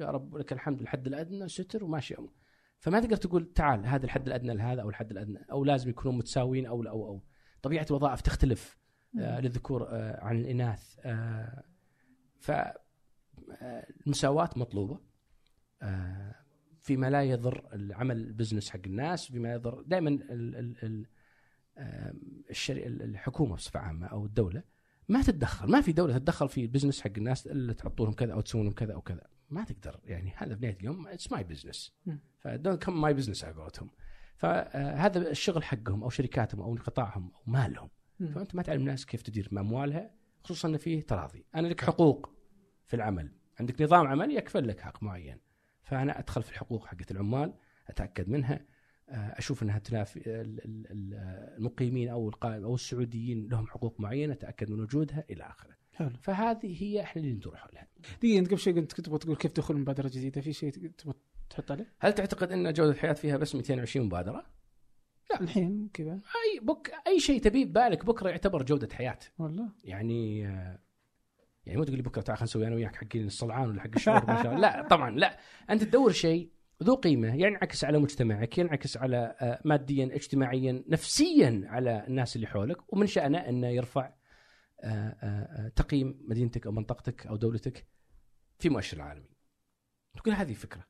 يا 0.00 0.06
رب 0.06 0.36
لك 0.36 0.52
الحمد 0.52 0.80
الحد 0.80 1.06
الادنى 1.06 1.48
ستر 1.48 1.84
وماشي 1.84 2.14
أمور. 2.14 2.41
فما 2.82 3.00
تقدر 3.00 3.16
تقول 3.16 3.52
تعال 3.52 3.86
هذا 3.86 4.04
الحد 4.04 4.26
الأدنى 4.26 4.54
لهذا 4.54 4.82
أو 4.82 4.88
الحد 4.88 5.10
الأدنى 5.10 5.38
أو 5.52 5.64
لازم 5.64 5.90
يكونوا 5.90 6.18
متساويين 6.18 6.66
أو 6.66 6.82
أو 6.82 7.06
أو. 7.06 7.22
طبيعة 7.62 7.86
الوظائف 7.90 8.20
تختلف 8.20 8.78
آه، 9.20 9.40
للذكور 9.40 9.88
آه، 9.90 10.24
عن 10.24 10.36
الإناث 10.40 10.96
آه، 11.04 11.64
ف 12.38 12.50
آه، 12.50 12.74
المساواة 14.06 14.50
مطلوبة 14.56 15.00
آه، 15.82 16.34
فيما 16.82 17.10
لا 17.10 17.22
يضر 17.22 17.68
العمل 17.72 18.16
ال 18.16 18.22
business 18.22 18.70
حق 18.70 18.80
الناس 18.86 19.26
فيما 19.32 19.52
يضر 19.52 19.82
دائما 19.86 20.08
ال- 20.10 20.56
ال- 20.56 20.76
ال- 20.84 21.06
الشري- 22.50 22.86
الحكومة 22.86 23.54
بصفة 23.56 23.80
عامة 23.80 24.06
أو 24.06 24.26
الدولة 24.26 24.62
ما 25.08 25.22
تتدخل 25.22 25.70
ما 25.70 25.80
في 25.80 25.92
دولة 25.92 26.18
تتدخل 26.18 26.48
في 26.48 26.62
ال 26.62 26.66
business 26.66 27.00
حق 27.00 27.10
الناس 27.16 27.46
إلا 27.46 27.72
تحطوا 27.72 28.04
لهم 28.06 28.14
كذا 28.14 28.32
أو 28.32 28.40
تسوون 28.40 28.64
لهم 28.64 28.72
كذا 28.74 28.94
أو 28.94 29.00
كذا. 29.00 29.31
ما 29.52 29.64
تقدر 29.64 30.00
يعني 30.04 30.32
هذا 30.36 30.54
بنهاية 30.54 30.76
اليوم 30.76 31.08
it's 31.08 31.32
my 31.32 31.44
business 31.44 31.92
مم. 32.06 32.20
ف 32.38 32.44
don't 32.44 32.76
come 32.76 33.00
my 33.00 33.14
business 33.14 33.44
على 33.44 33.54
قولتهم. 33.54 33.90
فهذا 34.36 35.30
الشغل 35.30 35.64
حقهم 35.64 36.02
أو 36.02 36.10
شركاتهم 36.10 36.60
أو 36.60 36.74
قطاعهم 36.74 37.32
أو 37.34 37.42
مالهم. 37.46 37.90
فأنت 38.34 38.54
ما 38.54 38.62
تعلم 38.62 38.80
الناس 38.80 39.06
كيف 39.06 39.22
تدير 39.22 39.48
اموالها 39.52 40.10
خصوصا 40.44 40.68
إن 40.68 40.76
فيه 40.76 41.02
تراضي. 41.02 41.46
أنا 41.54 41.68
لك 41.68 41.80
حقوق 41.80 42.30
في 42.86 42.96
العمل. 42.96 43.32
عندك 43.60 43.82
نظام 43.82 44.06
عمل 44.06 44.30
يكفل 44.36 44.68
لك 44.68 44.80
حق 44.80 45.02
معين. 45.02 45.40
فأنا 45.82 46.18
أدخل 46.18 46.42
في 46.42 46.50
الحقوق 46.50 46.86
حقت 46.86 47.10
العمال 47.10 47.54
أتأكد 47.88 48.28
منها 48.28 48.66
آه، 49.08 49.14
أشوف 49.38 49.62
إنها 49.62 49.78
تنافي 49.78 50.16
ال- 50.40 50.64
ال- 50.64 50.86
ال- 50.90 51.14
المقيمين 51.58 52.08
أو 52.08 52.28
القائم 52.28 52.64
أو 52.64 52.74
السعوديين 52.74 53.48
لهم 53.48 53.66
حقوق 53.66 54.00
معينة 54.00 54.32
أتأكد 54.32 54.70
من 54.70 54.80
وجودها 54.80 55.24
إلى 55.30 55.44
آخره. 55.44 55.76
حلو. 55.92 56.10
فهذه 56.22 56.82
هي 56.82 57.02
إحنا 57.02 57.22
اللي 57.22 57.34
ندور 57.34 57.56
حولها 57.56 57.86
دقيقة 58.18 58.38
أنت 58.38 58.48
قبل 58.48 58.58
شوي 58.58 58.72
كنت 58.72 59.00
تبغى 59.00 59.18
تقول 59.18 59.36
كيف 59.36 59.52
دخول 59.52 59.78
مبادرة 59.78 60.08
جديدة 60.08 60.40
في 60.40 60.52
شيء 60.52 60.70
تبغى 60.70 61.14
تحط 61.50 61.70
عليه؟ 61.70 61.92
هل 62.00 62.12
تعتقد 62.12 62.52
أن 62.52 62.72
جودة 62.72 62.90
الحياة 62.90 63.12
فيها 63.12 63.36
بس 63.36 63.54
220 63.54 64.06
مبادرة؟ 64.06 64.46
الحين 65.40 65.90
كذا. 65.94 66.12
أي 66.12 66.60
بك 66.62 66.92
أي 67.06 67.20
شيء 67.20 67.40
تبيه 67.40 67.64
ببالك 67.64 68.04
بكرة 68.04 68.30
يعتبر 68.30 68.62
جودة 68.62 68.88
حياة. 68.94 69.18
والله. 69.38 69.68
يعني 69.84 70.46
آه، 70.46 70.78
يعني 71.66 71.78
مو 71.78 71.84
تقول 71.84 71.96
لي 71.96 72.02
بكرة 72.02 72.22
تعال 72.22 72.38
خلينا 72.38 72.50
نسوي 72.50 72.66
أنا 72.66 72.74
وياك 72.74 72.96
حقين 72.96 73.26
الصلعان 73.26 73.68
ولا 73.68 73.80
حق 73.80 73.90
الشرب 73.96 74.30
ما 74.30 74.42
شاء 74.42 74.54
الله. 74.54 74.60
لا 74.60 74.88
طبعا 74.88 75.10
لا. 75.10 75.38
أنت 75.70 75.84
تدور 75.84 76.12
شيء 76.12 76.50
ذو 76.82 76.94
قيمة 76.94 77.34
ينعكس 77.34 77.84
على 77.84 77.98
مجتمعك 77.98 78.58
ينعكس 78.58 78.96
على 78.96 79.36
آه، 79.40 79.60
ماديا 79.64 80.04
اجتماعيا 80.14 80.84
نفسيا 80.88 81.62
على 81.64 82.04
الناس 82.08 82.36
اللي 82.36 82.46
حولك 82.46 82.92
ومن 82.92 83.06
شأنه 83.06 83.38
أنه 83.38 83.68
يرفع 83.68 84.12
تقييم 85.76 86.24
مدينتك 86.28 86.66
أو 86.66 86.72
منطقتك 86.72 87.26
أو 87.26 87.36
دولتك 87.36 87.86
في 88.58 88.68
مؤشر 88.68 88.96
العالمي 88.96 89.32
تقول 90.14 90.34
هذه 90.34 90.54
فكرة. 90.54 90.84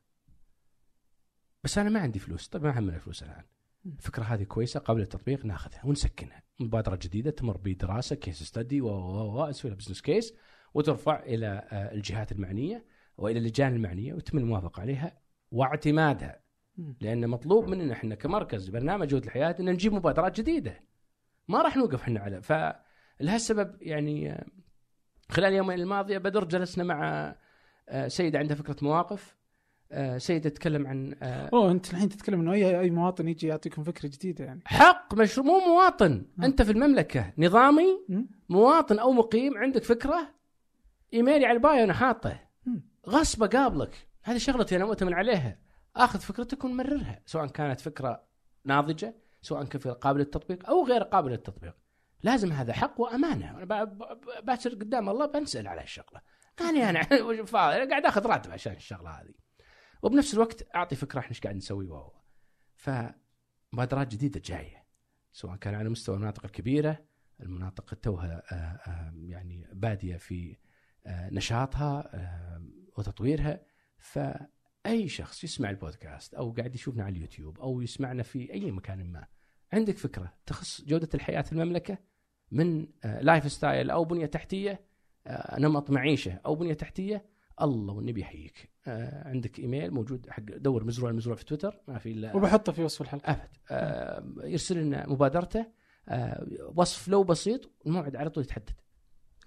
بس 1.63 1.77
أنا 1.77 1.89
ما 1.89 1.99
عندي 1.99 2.19
فلوس. 2.19 2.47
طيب 2.47 2.63
ما 2.63 2.79
همنا 2.79 2.97
فلوس 2.97 3.23
الآن. 3.23 3.43
الفكرة 3.85 4.23
هذه 4.23 4.43
كويسة 4.43 4.79
قبل 4.79 5.01
التطبيق 5.01 5.45
ناخذها 5.45 5.85
ونسكنها. 5.85 6.43
مبادرة 6.59 6.99
جديدة 7.01 7.31
تمر 7.31 7.57
بدراسة 7.57 8.15
case 8.15 8.43
study 8.43 8.81
و 8.81 8.87
و 8.87 9.41
و 9.41 9.49
نسوي 9.49 9.71
لها 9.71 9.77
business 9.77 10.01
case 10.01 10.33
وترفع 10.73 11.23
إلى 11.23 11.47
آه، 11.47 11.93
الجهات 11.93 12.31
المعنية 12.31 12.85
وإلى 13.17 13.39
اللجان 13.39 13.73
المعنية 13.73 14.13
ويتم 14.13 14.37
الموافقة 14.37 14.81
عليها 14.81 15.21
واعتمادها. 15.51 16.43
لأن 17.01 17.27
مطلوب 17.27 17.67
مننا 17.67 17.93
إحنا 17.93 18.15
كمركز 18.15 18.69
برنامج 18.69 19.07
جوده 19.07 19.25
الحياة 19.25 19.55
إن 19.59 19.69
نجيب 19.69 19.93
مبادرات 19.93 20.39
جديدة. 20.41 20.83
ما 21.47 21.61
راح 21.61 21.77
نوقف 21.77 22.01
إحنا 22.01 22.19
على 22.19 22.41
فلهالسبب 23.19 23.75
يعني 23.81 24.31
آه، 24.31 24.45
خلال 25.29 25.47
اليومين 25.49 25.79
الماضيه 25.79 26.17
بدر 26.17 26.43
جلسنا 26.43 26.83
مع 26.83 27.35
آه، 27.89 28.07
سيدة 28.07 28.39
عندها 28.39 28.55
فكرة 28.57 28.75
مواقف. 28.81 29.35
آه، 29.91 30.17
سيدة 30.17 30.49
تتكلم 30.49 30.87
عن 30.87 31.13
أوه 31.23 31.71
أنت 31.71 31.91
الحين 31.93 32.09
تتكلم 32.09 32.41
إنه 32.41 32.53
أي 32.53 32.79
أي 32.79 32.89
مواطن 32.89 33.27
يجي 33.27 33.47
يعطيكم 33.47 33.83
فكرة 33.83 34.09
جديدة 34.09 34.45
يعني. 34.45 34.61
حق 34.65 35.13
مشروع 35.15 35.47
مو 35.47 35.59
مواطن. 35.59 36.25
مم. 36.37 36.43
أنت 36.43 36.61
في 36.61 36.71
المملكة 36.71 37.33
نظامي 37.37 37.99
مم. 38.09 38.27
مواطن 38.49 38.99
أو 38.99 39.11
مقيم 39.11 39.57
عندك 39.57 39.83
فكرة 39.83 40.33
ايميلي 41.13 41.45
على 41.45 41.57
البايو 41.57 41.83
أنا 41.83 41.93
حاطه. 41.93 42.39
غصب 43.09 43.43
اقابلك 43.43 44.07
هذه 44.23 44.37
شغلتي 44.37 44.75
أنا 44.75 44.85
مؤتمن 44.85 45.13
عليها. 45.13 45.57
آخذ 45.95 46.19
فكرتك 46.19 46.63
ونمررها 46.63 47.21
سواء 47.25 47.47
كانت 47.47 47.79
فكرة 47.79 48.23
ناضجة 48.65 49.15
سواء 49.41 49.63
كانت 49.63 49.83
فكره 49.83 49.93
قابلة 49.93 50.23
للتطبيق 50.23 50.69
أو 50.69 50.85
غير 50.85 51.03
قابلة 51.03 51.31
للتطبيق. 51.31 51.75
لازم 52.23 52.51
هذا 52.51 52.73
حق 52.73 53.01
وأمانة. 53.01 53.63
أنا 53.63 54.55
قدام 54.65 55.09
الله 55.09 55.25
بنسأل 55.25 55.67
على 55.67 55.83
الشغله 55.83 56.21
أنا 56.61 56.89
أنا 56.89 57.03
فاضي؟ 57.45 57.89
قاعد 57.89 58.05
آخذ 58.05 58.25
راتب 58.25 58.51
عشان 58.51 58.73
الشغلة 58.73 59.09
هذه. 59.09 59.33
وبنفس 60.01 60.33
الوقت 60.33 60.75
أعطي 60.75 60.95
فكرة 60.95 61.19
إحنا 61.19 61.29
إيش 61.29 61.41
قاعد 61.41 61.55
نسوي 61.55 61.87
وهو. 61.87 62.13
فمبادرات 62.75 64.07
جديدة 64.07 64.41
جاية. 64.45 64.83
سواء 65.31 65.55
كان 65.55 65.75
على 65.75 65.89
مستوى 65.89 66.15
المناطق 66.15 66.45
الكبيرة 66.45 67.05
المناطق 67.39 67.93
توها 67.93 68.43
آه، 68.51 68.55
آه، 68.55 69.13
يعني 69.15 69.67
بادية 69.73 70.17
في 70.17 70.57
آه، 71.05 71.29
نشاطها 71.29 72.11
وتطويرها. 72.97 73.65
فأي 73.97 75.07
شخص 75.07 75.43
يسمع 75.43 75.69
البودكاست 75.69 76.33
أو 76.33 76.51
قاعد 76.51 76.75
يشوفنا 76.75 77.03
على 77.03 77.15
اليوتيوب 77.15 77.59
أو 77.59 77.81
يسمعنا 77.81 78.23
في 78.23 78.53
أي 78.53 78.71
مكان 78.71 79.11
ما 79.11 79.27
عندك 79.73 79.97
فكرة 79.97 80.33
تخص 80.45 80.81
جودة 80.81 81.09
الحياة 81.13 81.41
في 81.41 81.51
المملكة؟ 81.51 81.97
من 82.53 82.87
آه، 83.03 83.21
lifestyle 83.21 83.89
أو 83.89 84.03
بنية 84.05 84.25
تحتية 84.25 84.81
آه، 85.27 85.59
نمط 85.59 85.89
معيشة 85.91 86.39
أو 86.45 86.55
بنية 86.55 86.73
تحتية 86.73 87.25
الله 87.61 87.93
والنبي 87.93 88.21
يحييك. 88.21 88.69
آه، 88.87 89.27
عندك 89.29 89.59
إيميل 89.59 89.91
موجود 89.91 90.29
حق 90.29 90.43
دور 90.43 90.83
مزروع 90.83 91.09
المزروع 91.09 91.35
في 91.35 91.45
تويتر 91.45 91.81
ما 91.87 91.97
في 91.97 92.11
الا 92.11 92.35
وبحطه 92.35 92.71
في 92.71 92.83
وصف 92.83 93.01
الحلقة. 93.01 93.31
أبد. 93.31 93.49
آه، 93.71 94.23
يرسل 94.43 94.77
لنا 94.77 95.09
مبادرته 95.09 95.65
آه، 96.09 96.47
وصف 96.75 97.07
لو 97.07 97.23
بسيط 97.23 97.71
الموعد 97.85 98.15
على 98.15 98.29
طول 98.29 98.43
يتحدد. 98.43 98.71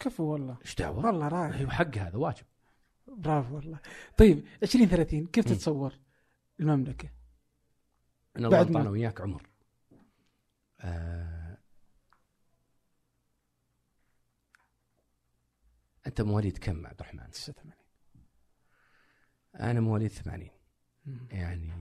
كفو 0.00 0.24
والله. 0.24 0.56
إيش 0.64 0.74
دعوة؟ 0.74 1.06
والله 1.06 1.28
رائع 1.28 1.54
أيوه 1.58 1.70
حق 1.70 1.98
هذا 1.98 2.16
واجب. 2.16 2.44
برافو 3.06 3.54
والله. 3.56 3.78
طيب 4.16 4.44
20 4.62 4.86
30 4.88 5.26
كيف. 5.26 5.44
تتصور 5.44 5.94
المملكة؟ 6.60 7.08
إن 8.36 8.44
الله 8.44 8.56
بعد 8.56 8.66
أعطانا 8.66 8.90
وياك 8.90 9.20
عمر. 9.20 9.42
آه 10.80 11.35
أنت 16.06 16.20
مواليد 16.20 16.58
كم 16.58 16.86
عبد 16.86 17.00
الرحمن؟ 17.00 17.30
89 17.30 17.72
أنا 19.60 19.80
مواليد 19.80 20.10
80 20.10 20.48
مم. 21.06 21.28
يعني 21.30 21.72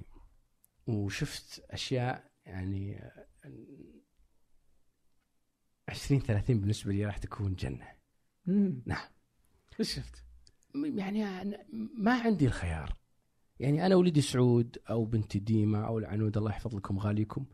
وشفت 0.87 1.65
أشياء 1.69 2.31
يعني 2.45 2.99
آه، 2.99 3.27
20 5.89 6.21
30 6.21 6.59
بالنسبة 6.59 6.91
لي 6.91 7.05
راح 7.05 7.17
تكون 7.17 7.55
جنة 7.55 7.87
مم. 8.45 8.83
نعم. 8.85 9.07
إيش 9.79 9.95
شفت؟ 9.95 10.23
يعني 10.75 11.23
ما 11.97 12.21
عندي 12.21 12.45
الخيار 12.45 12.97
يعني 13.59 13.85
أنا 13.85 13.95
ولدي 13.95 14.21
سعود 14.21 14.77
أو 14.89 15.05
بنتي 15.05 15.39
ديما 15.39 15.87
أو 15.87 15.99
العنود 15.99 16.37
الله 16.37 16.49
يحفظ 16.49 16.75
لكم 16.75 16.99
غاليكم 16.99 17.45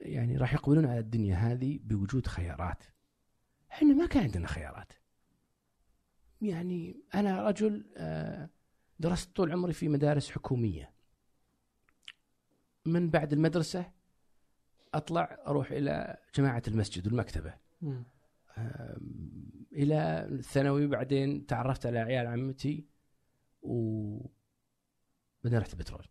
يعني 0.00 0.36
راح 0.36 0.54
يقبلون 0.54 0.86
على 0.86 0.98
الدنيا 0.98 1.36
هذه 1.36 1.78
بوجود 1.82 2.26
خيارات 2.26 2.84
إحنا 3.72 3.94
ما 3.94 4.06
كان 4.06 4.22
عندنا 4.22 4.46
خيارات 4.46 4.92
يعني 6.42 7.00
أنا 7.14 7.42
رجل 7.48 7.86
آه، 7.96 8.50
درست 8.98 9.36
طول 9.36 9.52
عمري 9.52 9.72
في 9.72 9.88
مدارس 9.88 10.30
حكومية. 10.30 10.92
من 12.86 13.10
بعد 13.10 13.32
المدرسة 13.32 13.92
أطلع 14.94 15.38
أروح 15.46 15.70
إلى 15.70 16.16
جماعة 16.34 16.62
المسجد 16.68 17.06
والمكتبة. 17.06 17.54
آم، 18.58 19.50
إلى 19.72 20.28
الثانوي 20.30 20.86
بعدين 20.86 21.46
تعرفت 21.46 21.86
على 21.86 21.98
عيال 21.98 22.26
عمتي 22.26 22.86
و 23.62 24.18
بعدين 25.44 25.58
رحت 25.58 25.72
البترول 25.72 26.06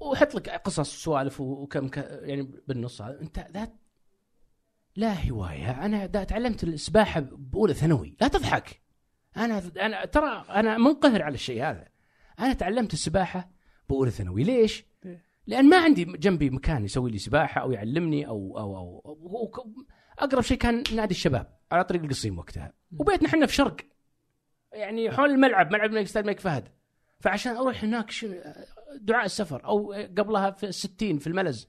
وحط 0.00 0.34
لك 0.34 0.48
قصص 0.50 0.94
وسوالف 0.94 1.40
وكم 1.40 1.88
ك... 1.88 1.96
يعني 2.22 2.42
بالنص 2.68 3.02
هذا. 3.02 3.20
أنت 3.20 3.46
ذات 3.50 3.74
لا 4.96 5.30
هواية. 5.30 5.84
أنا 5.84 6.06
دا 6.06 6.24
تعلمت 6.24 6.64
السباحة 6.64 7.20
بأولى 7.20 7.74
ثانوي 7.74 8.16
لا 8.20 8.28
تضحك. 8.28 8.82
أنا 9.36 9.62
أنا 9.80 10.04
ترى 10.04 10.44
أنا 10.48 10.78
منقهر 10.78 11.22
على 11.22 11.34
الشيء 11.34 11.62
هذا. 11.62 11.88
أنا 12.38 12.52
تعلمت 12.52 12.92
السباحة 12.92 13.50
بأولى 13.88 14.10
ثانوي. 14.10 14.44
ليش؟ 14.44 14.84
ليه؟ 15.04 15.24
لأن 15.46 15.68
ما 15.68 15.76
عندي 15.76 16.04
جنبي 16.04 16.50
مكان 16.50 16.84
يسوي 16.84 17.10
لي 17.10 17.18
سباحة 17.18 17.60
أو 17.60 17.72
يعلمني 17.72 18.26
أو 18.26 18.58
أو 18.58 18.76
أو, 18.76 19.02
أو, 19.06 19.16
أو 19.44 19.64
أقرب 20.18 20.42
شيء 20.42 20.58
كان 20.58 20.82
نادي 20.94 21.14
الشباب 21.14 21.58
على 21.72 21.84
طريق 21.84 22.02
القصيم 22.02 22.38
وقتها. 22.38 22.72
وبيتنا 22.98 23.28
إحنا 23.28 23.46
في 23.46 23.54
شرق. 23.54 23.76
يعني 24.72 25.10
حول 25.10 25.30
الملعب 25.30 25.72
ملعب 25.72 25.90
الملك 25.90 26.04
استاد 26.04 26.24
الملك 26.24 26.40
فهد. 26.40 26.68
فعشان 27.20 27.56
أروح 27.56 27.84
هناك 27.84 28.10
دعاء 29.00 29.24
السفر 29.24 29.64
أو 29.64 29.92
قبلها 29.92 30.50
في 30.50 30.66
الستين 30.66 31.18
في 31.18 31.26
الملز. 31.26 31.68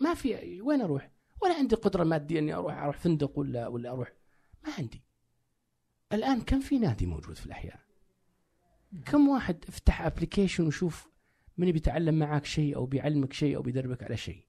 ما 0.00 0.14
في 0.14 0.60
وين 0.60 0.80
أروح؟ 0.80 1.10
ولا 1.42 1.54
عندي 1.54 1.76
قدرة 1.76 2.04
مادية 2.04 2.38
إني 2.38 2.54
أروح 2.54 2.82
أروح 2.82 2.98
فندق 2.98 3.38
ولا 3.38 3.66
ولا 3.66 3.90
أروح. 3.90 4.12
ما 4.66 4.72
عندي. 4.78 5.02
الآن 6.14 6.40
كم 6.40 6.60
في 6.60 6.78
نادي 6.78 7.06
موجود 7.06 7.36
في 7.36 7.46
الأحياء؟ 7.46 7.80
كم 9.06 9.28
واحد 9.28 9.64
افتح 9.68 10.02
ابلكيشن 10.02 10.66
وشوف 10.66 11.10
من 11.56 11.72
بيتعلم 11.72 12.14
معك 12.18 12.44
شيء 12.44 12.76
أو 12.76 12.86
بيعلمك 12.86 13.32
شيء 13.32 13.56
أو 13.56 13.62
بيدربك 13.62 14.02
على 14.02 14.16
شيء. 14.16 14.44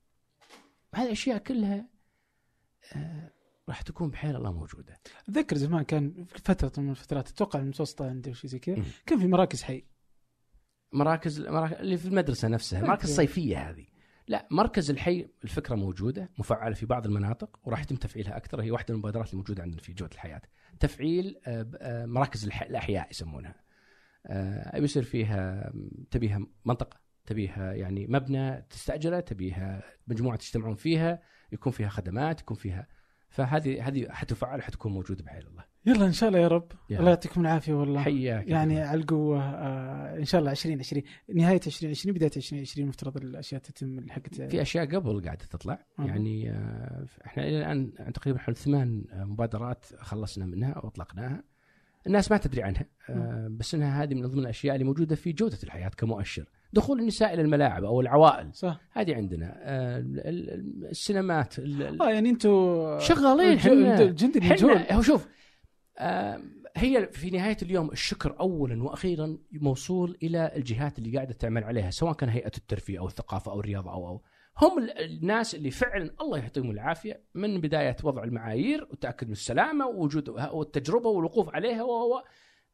هذه 0.96 1.06
الاشياء 1.06 1.38
كلها 1.38 1.90
آه 2.96 3.32
راح 3.70 3.82
تكون 3.82 4.10
بحيل 4.10 4.36
الله 4.36 4.52
موجودة. 4.52 5.00
أتذكر 5.30 5.58
زمان 5.58 5.84
كان 5.84 6.26
في 6.26 6.40
فترة 6.44 6.82
من 6.82 6.90
الفترات 6.90 7.30
أتوقع 7.30 7.60
المتوسطه 7.60 8.10
عندي 8.10 8.34
شيء 8.34 8.50
زي 8.50 8.60
كذا. 8.60 8.84
كان 9.06 9.20
في 9.20 9.28
مراكز 9.28 9.64
حي 9.64 9.84
مراكز 10.92 11.40
المراكز 11.40 11.74
اللي 11.80 11.98
في 11.98 12.06
المدرسة 12.06 12.48
نفسها. 12.48 12.80
المراكز 12.80 13.10
الصيفيه 13.10 13.70
هذه 13.70 13.86
لا 14.28 14.48
مركز 14.52 14.92
الحي 14.92 15.28
الفكرة 15.44 15.76
موجودة 15.76 16.30
مفعلة 16.40 16.76
في 16.76 16.86
بعض 16.86 17.06
المناطق 17.06 17.60
وراح 17.64 17.82
يتم 17.82 17.96
تفعيلها 17.96 18.38
أكثر. 18.38 18.62
هي 18.62 18.72
واحدة 18.72 18.88
من 18.90 18.96
المبادرات 18.96 19.26
اللي 19.26 19.38
موجوده 19.38 19.64
عندنا 19.64 19.82
في 19.82 19.94
جودة 19.94 20.14
الحياة. 20.14 20.42
تفعيل 20.80 21.40
آه، 21.48 21.68
آه، 21.78 22.06
مراكز 22.06 22.46
الأحياء 22.46 23.08
يسمونها. 23.12 23.56
آه، 24.28 24.80
بيصير 24.80 25.04
فيها 25.04 25.74
تبيها 26.12 26.48
منطقة 26.66 27.00
تبيها 27.26 27.74
يعني 27.74 28.08
مبنى 28.08 28.62
تستأجره 28.70 29.20
تبيها 29.20 29.84
مجموعة 30.08 30.38
تجتمعون 30.38 30.76
فيها 30.76 31.22
يكون 31.52 31.72
فيها 31.72 31.90
خدمات 31.90 32.42
يكون 32.42 32.58
فيها 32.58 32.88
فهذه 33.30 33.88
هذه 33.88 34.08
حتفعل 34.10 34.64
حتكون 34.64 34.92
موجودة 34.92 35.24
بحيل 35.24 35.48
الله. 35.48 35.64
يلا 35.86 36.06
إن 36.06 36.12
شاء 36.12 36.30
الله 36.30 36.40
يا 36.40 36.48
رب. 36.48 36.72
يا 36.90 36.99
الله. 36.99 37.10
يعطيكم 37.10 37.41
العافية 37.41 37.74
والله. 37.74 38.02
حياك 38.02 38.48
يعني 38.48 38.82
على 38.82 38.99
القوة 39.02 39.44
آه 39.44 40.18
إن 40.18 40.26
شاء 40.26 40.40
الله 40.41 40.52
2020 40.52 41.03
نهاية 41.36 41.60
2020 41.68 42.16
بداية 42.16 42.32
2020 42.38 42.88
مفترض 42.88 43.18
الأشياء 43.18 43.62
تتم 43.62 44.10
حقت 44.10 44.36
في 44.41 44.62
أشياء 44.62 44.86
قبل 44.86 45.22
قاعدة 45.26 45.45
تطلع. 45.45 45.80
يعني 45.99 46.49
آه، 46.52 47.06
إحنا 47.26 47.44
إلى 47.44 47.57
الآن 47.57 48.14
تقريبا 48.14 48.40
حول 48.40 48.56
ثمان 48.56 49.03
مبادرات 49.14 49.86
خلصنا 49.99 50.45
منها 50.45 50.72
أو 50.72 50.88
أطلقناها. 50.88 51.44
الناس 52.07 52.32
ما 52.32 52.38
تدري 52.38 52.64
عنها 52.64 52.86
آه، 53.10 53.48
بس 53.52 53.76
إنها 53.76 54.03
هذه 54.03 54.14
من 54.14 54.28
ضمن 54.28 54.40
الأشياء 54.40 54.76
اللي 54.76 54.86
موجودة 54.86 55.16
في 55.16 55.32
جودة 55.32 55.57
الحياة 55.64 55.90
كمؤشر. 55.90 56.45
دخول 56.74 56.99
النساء 56.99 57.34
إلى 57.34 57.41
الملاعب 57.41 57.84
أو 57.84 58.02
العوائل. 58.02 58.49
صح. 58.53 58.80
هذه 58.91 59.16
عندنا 59.16 59.53
آه، 59.57 59.98
ال- 59.99 60.20
ال- 60.28 60.86
السينمات 60.90 61.60
ال- 61.60 61.82
ال- 61.84 62.02
آه 62.02 62.10
يعني 62.10 62.30
أنتم 62.30 62.49
شغالين 62.99 63.52
الج- 63.52 63.60
حنا. 63.60 64.02
الجندي 64.02 64.40
هو 64.91 65.02
شوف 65.02 65.28
هي 66.78 67.08
في 67.12 67.30
نهاية 67.30 67.58
اليوم 67.62 67.92
الشكر 67.92 68.40
اولا 68.40 68.84
وأخيرا 68.84 69.38
موصول 69.52 70.18
إلى 70.24 70.52
الجهات 70.56 71.00
اللي 71.00 71.16
قاعدة 71.16 71.34
تعمل 71.34 71.64
عليها 71.64 71.90
سواء 71.92 72.14
كان 72.14 72.30
هيئة 72.30 72.52
الترفيه 72.58 73.00
أو 73.00 73.08
الثقافة 73.08 73.52
أو 73.52 73.60
الرياضة 73.60 73.92
أو 73.94 74.08
أو 74.08 74.24
هم 74.58 74.80
ال- 74.80 75.00
الناس 75.00 75.56
اللي 75.56 75.72
فعلا 75.72 76.16
الله 76.22 76.38
يعطيهم 76.38 76.72
العافية 76.72 77.24
من 77.34 77.62
بداية 77.62 77.96
وضع 78.04 78.24
المعايير 78.24 78.84
والتاكد 78.90 79.28
من 79.28 79.34
السلامة 79.34 79.88
ووجود 79.88 80.30
والتجربة 80.30 81.10
والوقوف 81.10 81.50
عليها 81.50 81.84
و 81.84 82.16
و- 82.16 82.24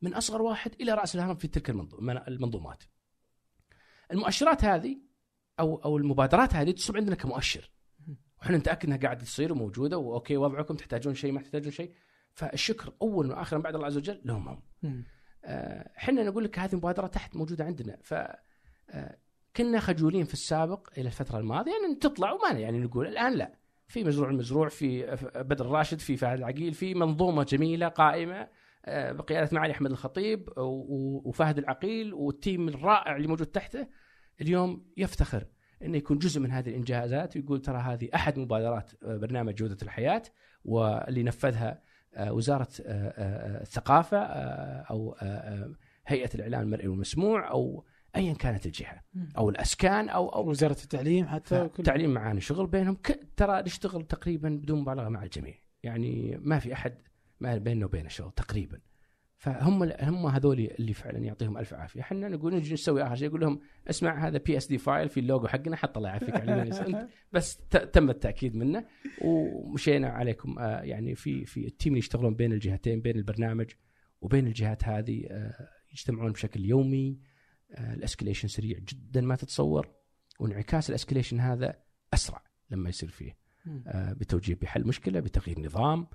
من 0.02 0.14
أصغر 0.14 0.41
واحد 0.41 0.72
إلى 0.81 0.93
رأس 0.93 1.15
الهرم 1.15 1.35
في 1.35 1.48
تلك 1.48 1.72
المنظو- 1.72 1.99
من- 2.02 2.18
المنظومات. 2.27 2.84
المؤشرات 4.11 4.65
هذه 4.65 4.98
أو 5.60 5.76
أو 5.76 5.98
المبادرات 5.98 6.53
هذه 6.56 6.72
تصب 6.72 6.98
عندنا 6.98 7.15
كمؤشر. 7.15 7.72
وإحنا 8.39 8.57
نتأكد 8.57 8.85
إنها 8.85 8.98
قاعدة 8.98 9.23
تصير 9.23 9.52
وموجودة 9.52 9.98
وأوكي 9.98 10.38
وضعكم 10.38 10.76
تحتاجون 10.76 11.14
شيء 11.14 11.31
ما 11.31 11.41
تحتاجون 11.41 11.72
شيء 11.72 11.91
فالشكر 12.33 12.93
اولا 13.01 13.35
واخرا 13.35 13.59
بعد 13.59 13.75
الله 13.75 13.87
عز 13.87 13.97
وجل 13.97 14.21
لهم 14.25 14.47
هم. 14.47 14.61
مم. 14.83 15.05
آه، 15.45 15.91
إحنا 15.97 16.23
نقول 16.23 16.43
لك 16.43 16.59
هذه 16.59 16.75
مبادرة 16.75 17.07
تحت 17.07 17.35
موجودة 17.35 17.65
عندنا 17.65 17.97
ف 18.01 18.13
آه، 18.89 19.17
كنا 19.55 19.79
خجولين 19.79 20.25
في 20.25 20.33
السابق 20.33 20.89
إلى 20.97 21.07
الفترة 21.07 21.39
الماضية 21.39 21.71
إن 21.89 21.99
تطلع 21.99 22.31
وما 22.31 22.59
يعني 22.59 22.79
نقول 22.79 23.07
الآن 23.07 23.33
لا 23.33 23.59
في 23.87 24.03
مزروع 24.03 24.29
المزروع 24.29 24.69
في 24.69 25.17
بدر 25.35 25.65
الراشد 25.65 25.99
في 25.99 26.17
فهد 26.17 26.37
العقيل 26.37 26.73
في 26.73 26.93
منظومة 26.93 27.43
جميلة 27.43 27.87
قائمة 27.87 28.47
آه، 28.85 29.11
بقيادة 29.11 29.49
معالي 29.51 29.73
أحمد 29.73 29.91
الخطيب 29.91 30.49
وفهد 30.57 31.57
العقيل 31.57 32.13
والتيم 32.13 32.67
الرائع 32.67 33.15
اللي 33.15 33.27
موجود 33.27 33.47
تحته 33.47 33.87
اليوم 34.41 34.85
يفتخر 34.97 35.45
إنه 35.83 35.97
يكون 35.97 36.17
جزء 36.17 36.41
من 36.41 36.51
هذه 36.51 36.69
الإنجازات 36.69 37.35
ويقول 37.35 37.61
ترى 37.61 37.77
هذه 37.77 38.09
أحد 38.15 38.39
مبادرات 38.39 38.91
برنامج 39.03 39.53
جودة 39.55 39.77
الحياة 39.81 40.23
واللي 40.65 41.23
نفذها 41.23 41.81
وزارة 42.17 42.67
آه، 42.85 43.13
آه، 43.17 43.61
الثقافة 43.61 44.17
آه، 44.17 44.85
أو 44.89 45.13
آه، 45.13 45.25
آه، 45.25 45.75
هيئة 46.07 46.29
الاعلام 46.35 46.61
المرئي 46.61 46.88
والمسموع 46.88 47.51
أو 47.51 47.85
ايا 48.15 48.33
كانت 48.33 48.65
الجهة. 48.65 49.01
أو 49.38 49.49
الأسكان 49.49 50.09
أو 50.09 50.29
أو 50.29 50.49
وزارة 50.49 50.77
التعليم 50.83 51.27
حتى 51.27 51.61
التعليم 51.61 52.13
معانا 52.13 52.39
شغل 52.39 52.67
بينهم. 52.67 52.97
ترى 53.38 53.61
نشتغل 53.61 54.03
تقريبا 54.03 54.49
بدون 54.49 54.81
مبالغة 54.81 55.09
مع 55.09 55.23
الجميع 55.23 55.55
يعني 55.83 56.38
ما 56.41 56.59
في 56.59 56.73
أحد 56.73 56.97
ما 57.39 57.57
بيننا 57.57 57.85
وبين 57.85 58.05
الشغل 58.05 58.31
تقريبا 58.31 58.79
فهم 59.41 59.84
هم 59.84 60.26
هذول 60.26 60.59
اللي 60.59 60.93
فعلا 60.93 61.18
يعطيهم 61.18 61.57
ألف 61.57 61.73
عافية. 61.73 62.01
إحنا 62.01 62.30
نقول 62.30 62.55
نجي 62.55 62.73
نسوي 62.73 63.03
آخر 63.03 63.15
شيء 63.15 63.27
يقول 63.27 63.41
لهم 63.41 63.59
اسمع 63.89 64.27
هذا 64.27 64.38
PSD 64.38 64.77
file 64.77 65.09
في 65.09 65.19
اللوجو 65.19 65.47
حقنا 65.47 65.76
حط 65.76 65.97
الله 65.97 66.09
يعافيك 66.09 66.35
أنت 66.35 67.07
بس 67.34 67.57
تم 67.93 68.09
التأكيد 68.09 68.55
منه 68.55 68.85
ومشينا 69.22 70.09
عليكم 70.09 70.59
آه، 70.59 70.81
يعني 70.81 71.15
في 71.15 71.45
في 71.45 71.68
ال 71.68 71.73
team 71.73 71.93
اللي 71.93 71.99
يشتغلون 71.99 72.35
بين 72.35 72.53
الجهتين 72.53 73.01
بين 73.01 73.15
البرنامج 73.15 73.69
وبين 74.22 74.47
الجهات 74.47 74.84
هذه 74.84 75.27
آه، 75.30 75.69
يجتمعون 75.91 76.31
بشكل 76.31 76.65
يومي. 76.65 77.19
آه، 77.72 77.93
ال 77.93 77.98
escalation 77.98 78.47
سريع 78.47 78.80
جدا 78.80 79.22
ما 79.22 79.35
تتصور 79.35 79.91
وانعكاس 80.39 80.89
ال 80.89 80.94
escalation 80.94 81.39
هذا 81.39 81.80
أسرع 82.13 82.43
لما 82.69 82.89
يصير 82.89 83.09
فيه. 83.09 83.41
بتوجيه 83.95 84.55
بحل 84.55 84.88
مشكلة 84.88 85.19
بتغيير 85.19 85.59
نظام 85.59 86.07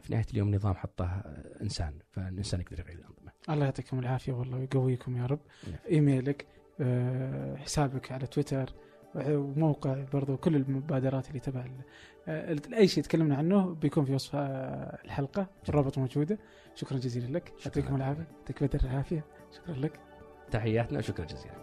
في 0.00 0.06
نهاية 0.10 0.26
اليوم 0.32 0.54
نظام 0.54 0.74
حطه 0.74 1.04
آه، 1.04 1.62
إنسان 1.62 1.94
فالإنسان 2.10 2.60
يقدر 2.60 2.80
يغير 2.80 2.98
الأنظمة. 2.98 3.32
الله 3.50 3.64
يعطيكم 3.64 3.98
العافية 3.98 4.32
والله 4.32 4.58
ويقويكم 4.58 5.16
يا 5.16 5.26
رب. 5.26 5.40
نعم. 5.68 5.78
إيميلك 5.90 6.46
آه، 6.80 7.56
حسابك 7.56 8.12
على 8.12 8.26
تويتر 8.26 8.72
وموقع 9.14 10.04
برضو 10.12 10.36
كل 10.36 10.56
المبادرات 10.56 11.28
اللي 11.28 11.40
تبع 11.40 11.66
آه، 12.28 12.56
أي 12.74 12.88
شيء 12.88 13.02
تكلمنا 13.04 13.36
عنه 13.36 13.74
بيكون 13.74 14.04
في 14.04 14.14
وصف 14.14 14.36
آه، 14.36 14.98
الحلقة 15.04 15.46
الرابط 15.68 15.98
موجوده 15.98 16.38
شكرا 16.74 16.98
جزيلا 16.98 17.38
لك. 17.38 17.52
يعطيكم 17.66 17.96
العافية. 17.96 18.26
يعطيك 18.38 18.62
بدر 18.64 18.80
العافيه 18.84 19.24
شكرا 19.56 19.74
لك. 19.74 20.00
تحياتنا 20.50 20.98
وشكرا 20.98 21.24
جزيلا. 21.24 21.54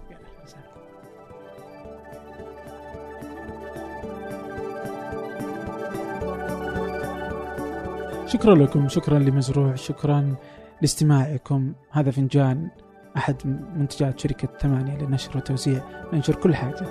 شكرا 8.30 8.56
لكم 8.56 8.88
شكرا 8.88 9.20
لمزروع 9.20 9.76
شكرا 9.76 10.36
لاستماعكم. 10.82 11.74
هذا 11.92 12.12
فنجان 12.12 12.70
أحد 13.18 13.36
منتجات 13.76 14.20
شركة 14.20 14.48
ثمانية 14.62 14.98
للنشر 14.98 15.38
وتوزيع. 15.38 15.82
ننشر 16.14 16.36
كل 16.36 16.56
حاجة 16.56 16.86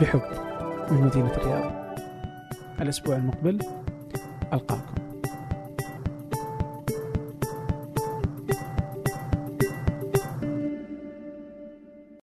بحب 0.00 0.22
من 0.90 1.00
مدينة 1.00 1.32
الرياض. 1.36 1.72
الأسبوع 2.80 3.16
المقبل 3.16 3.58
ألقاكم. 4.52 5.07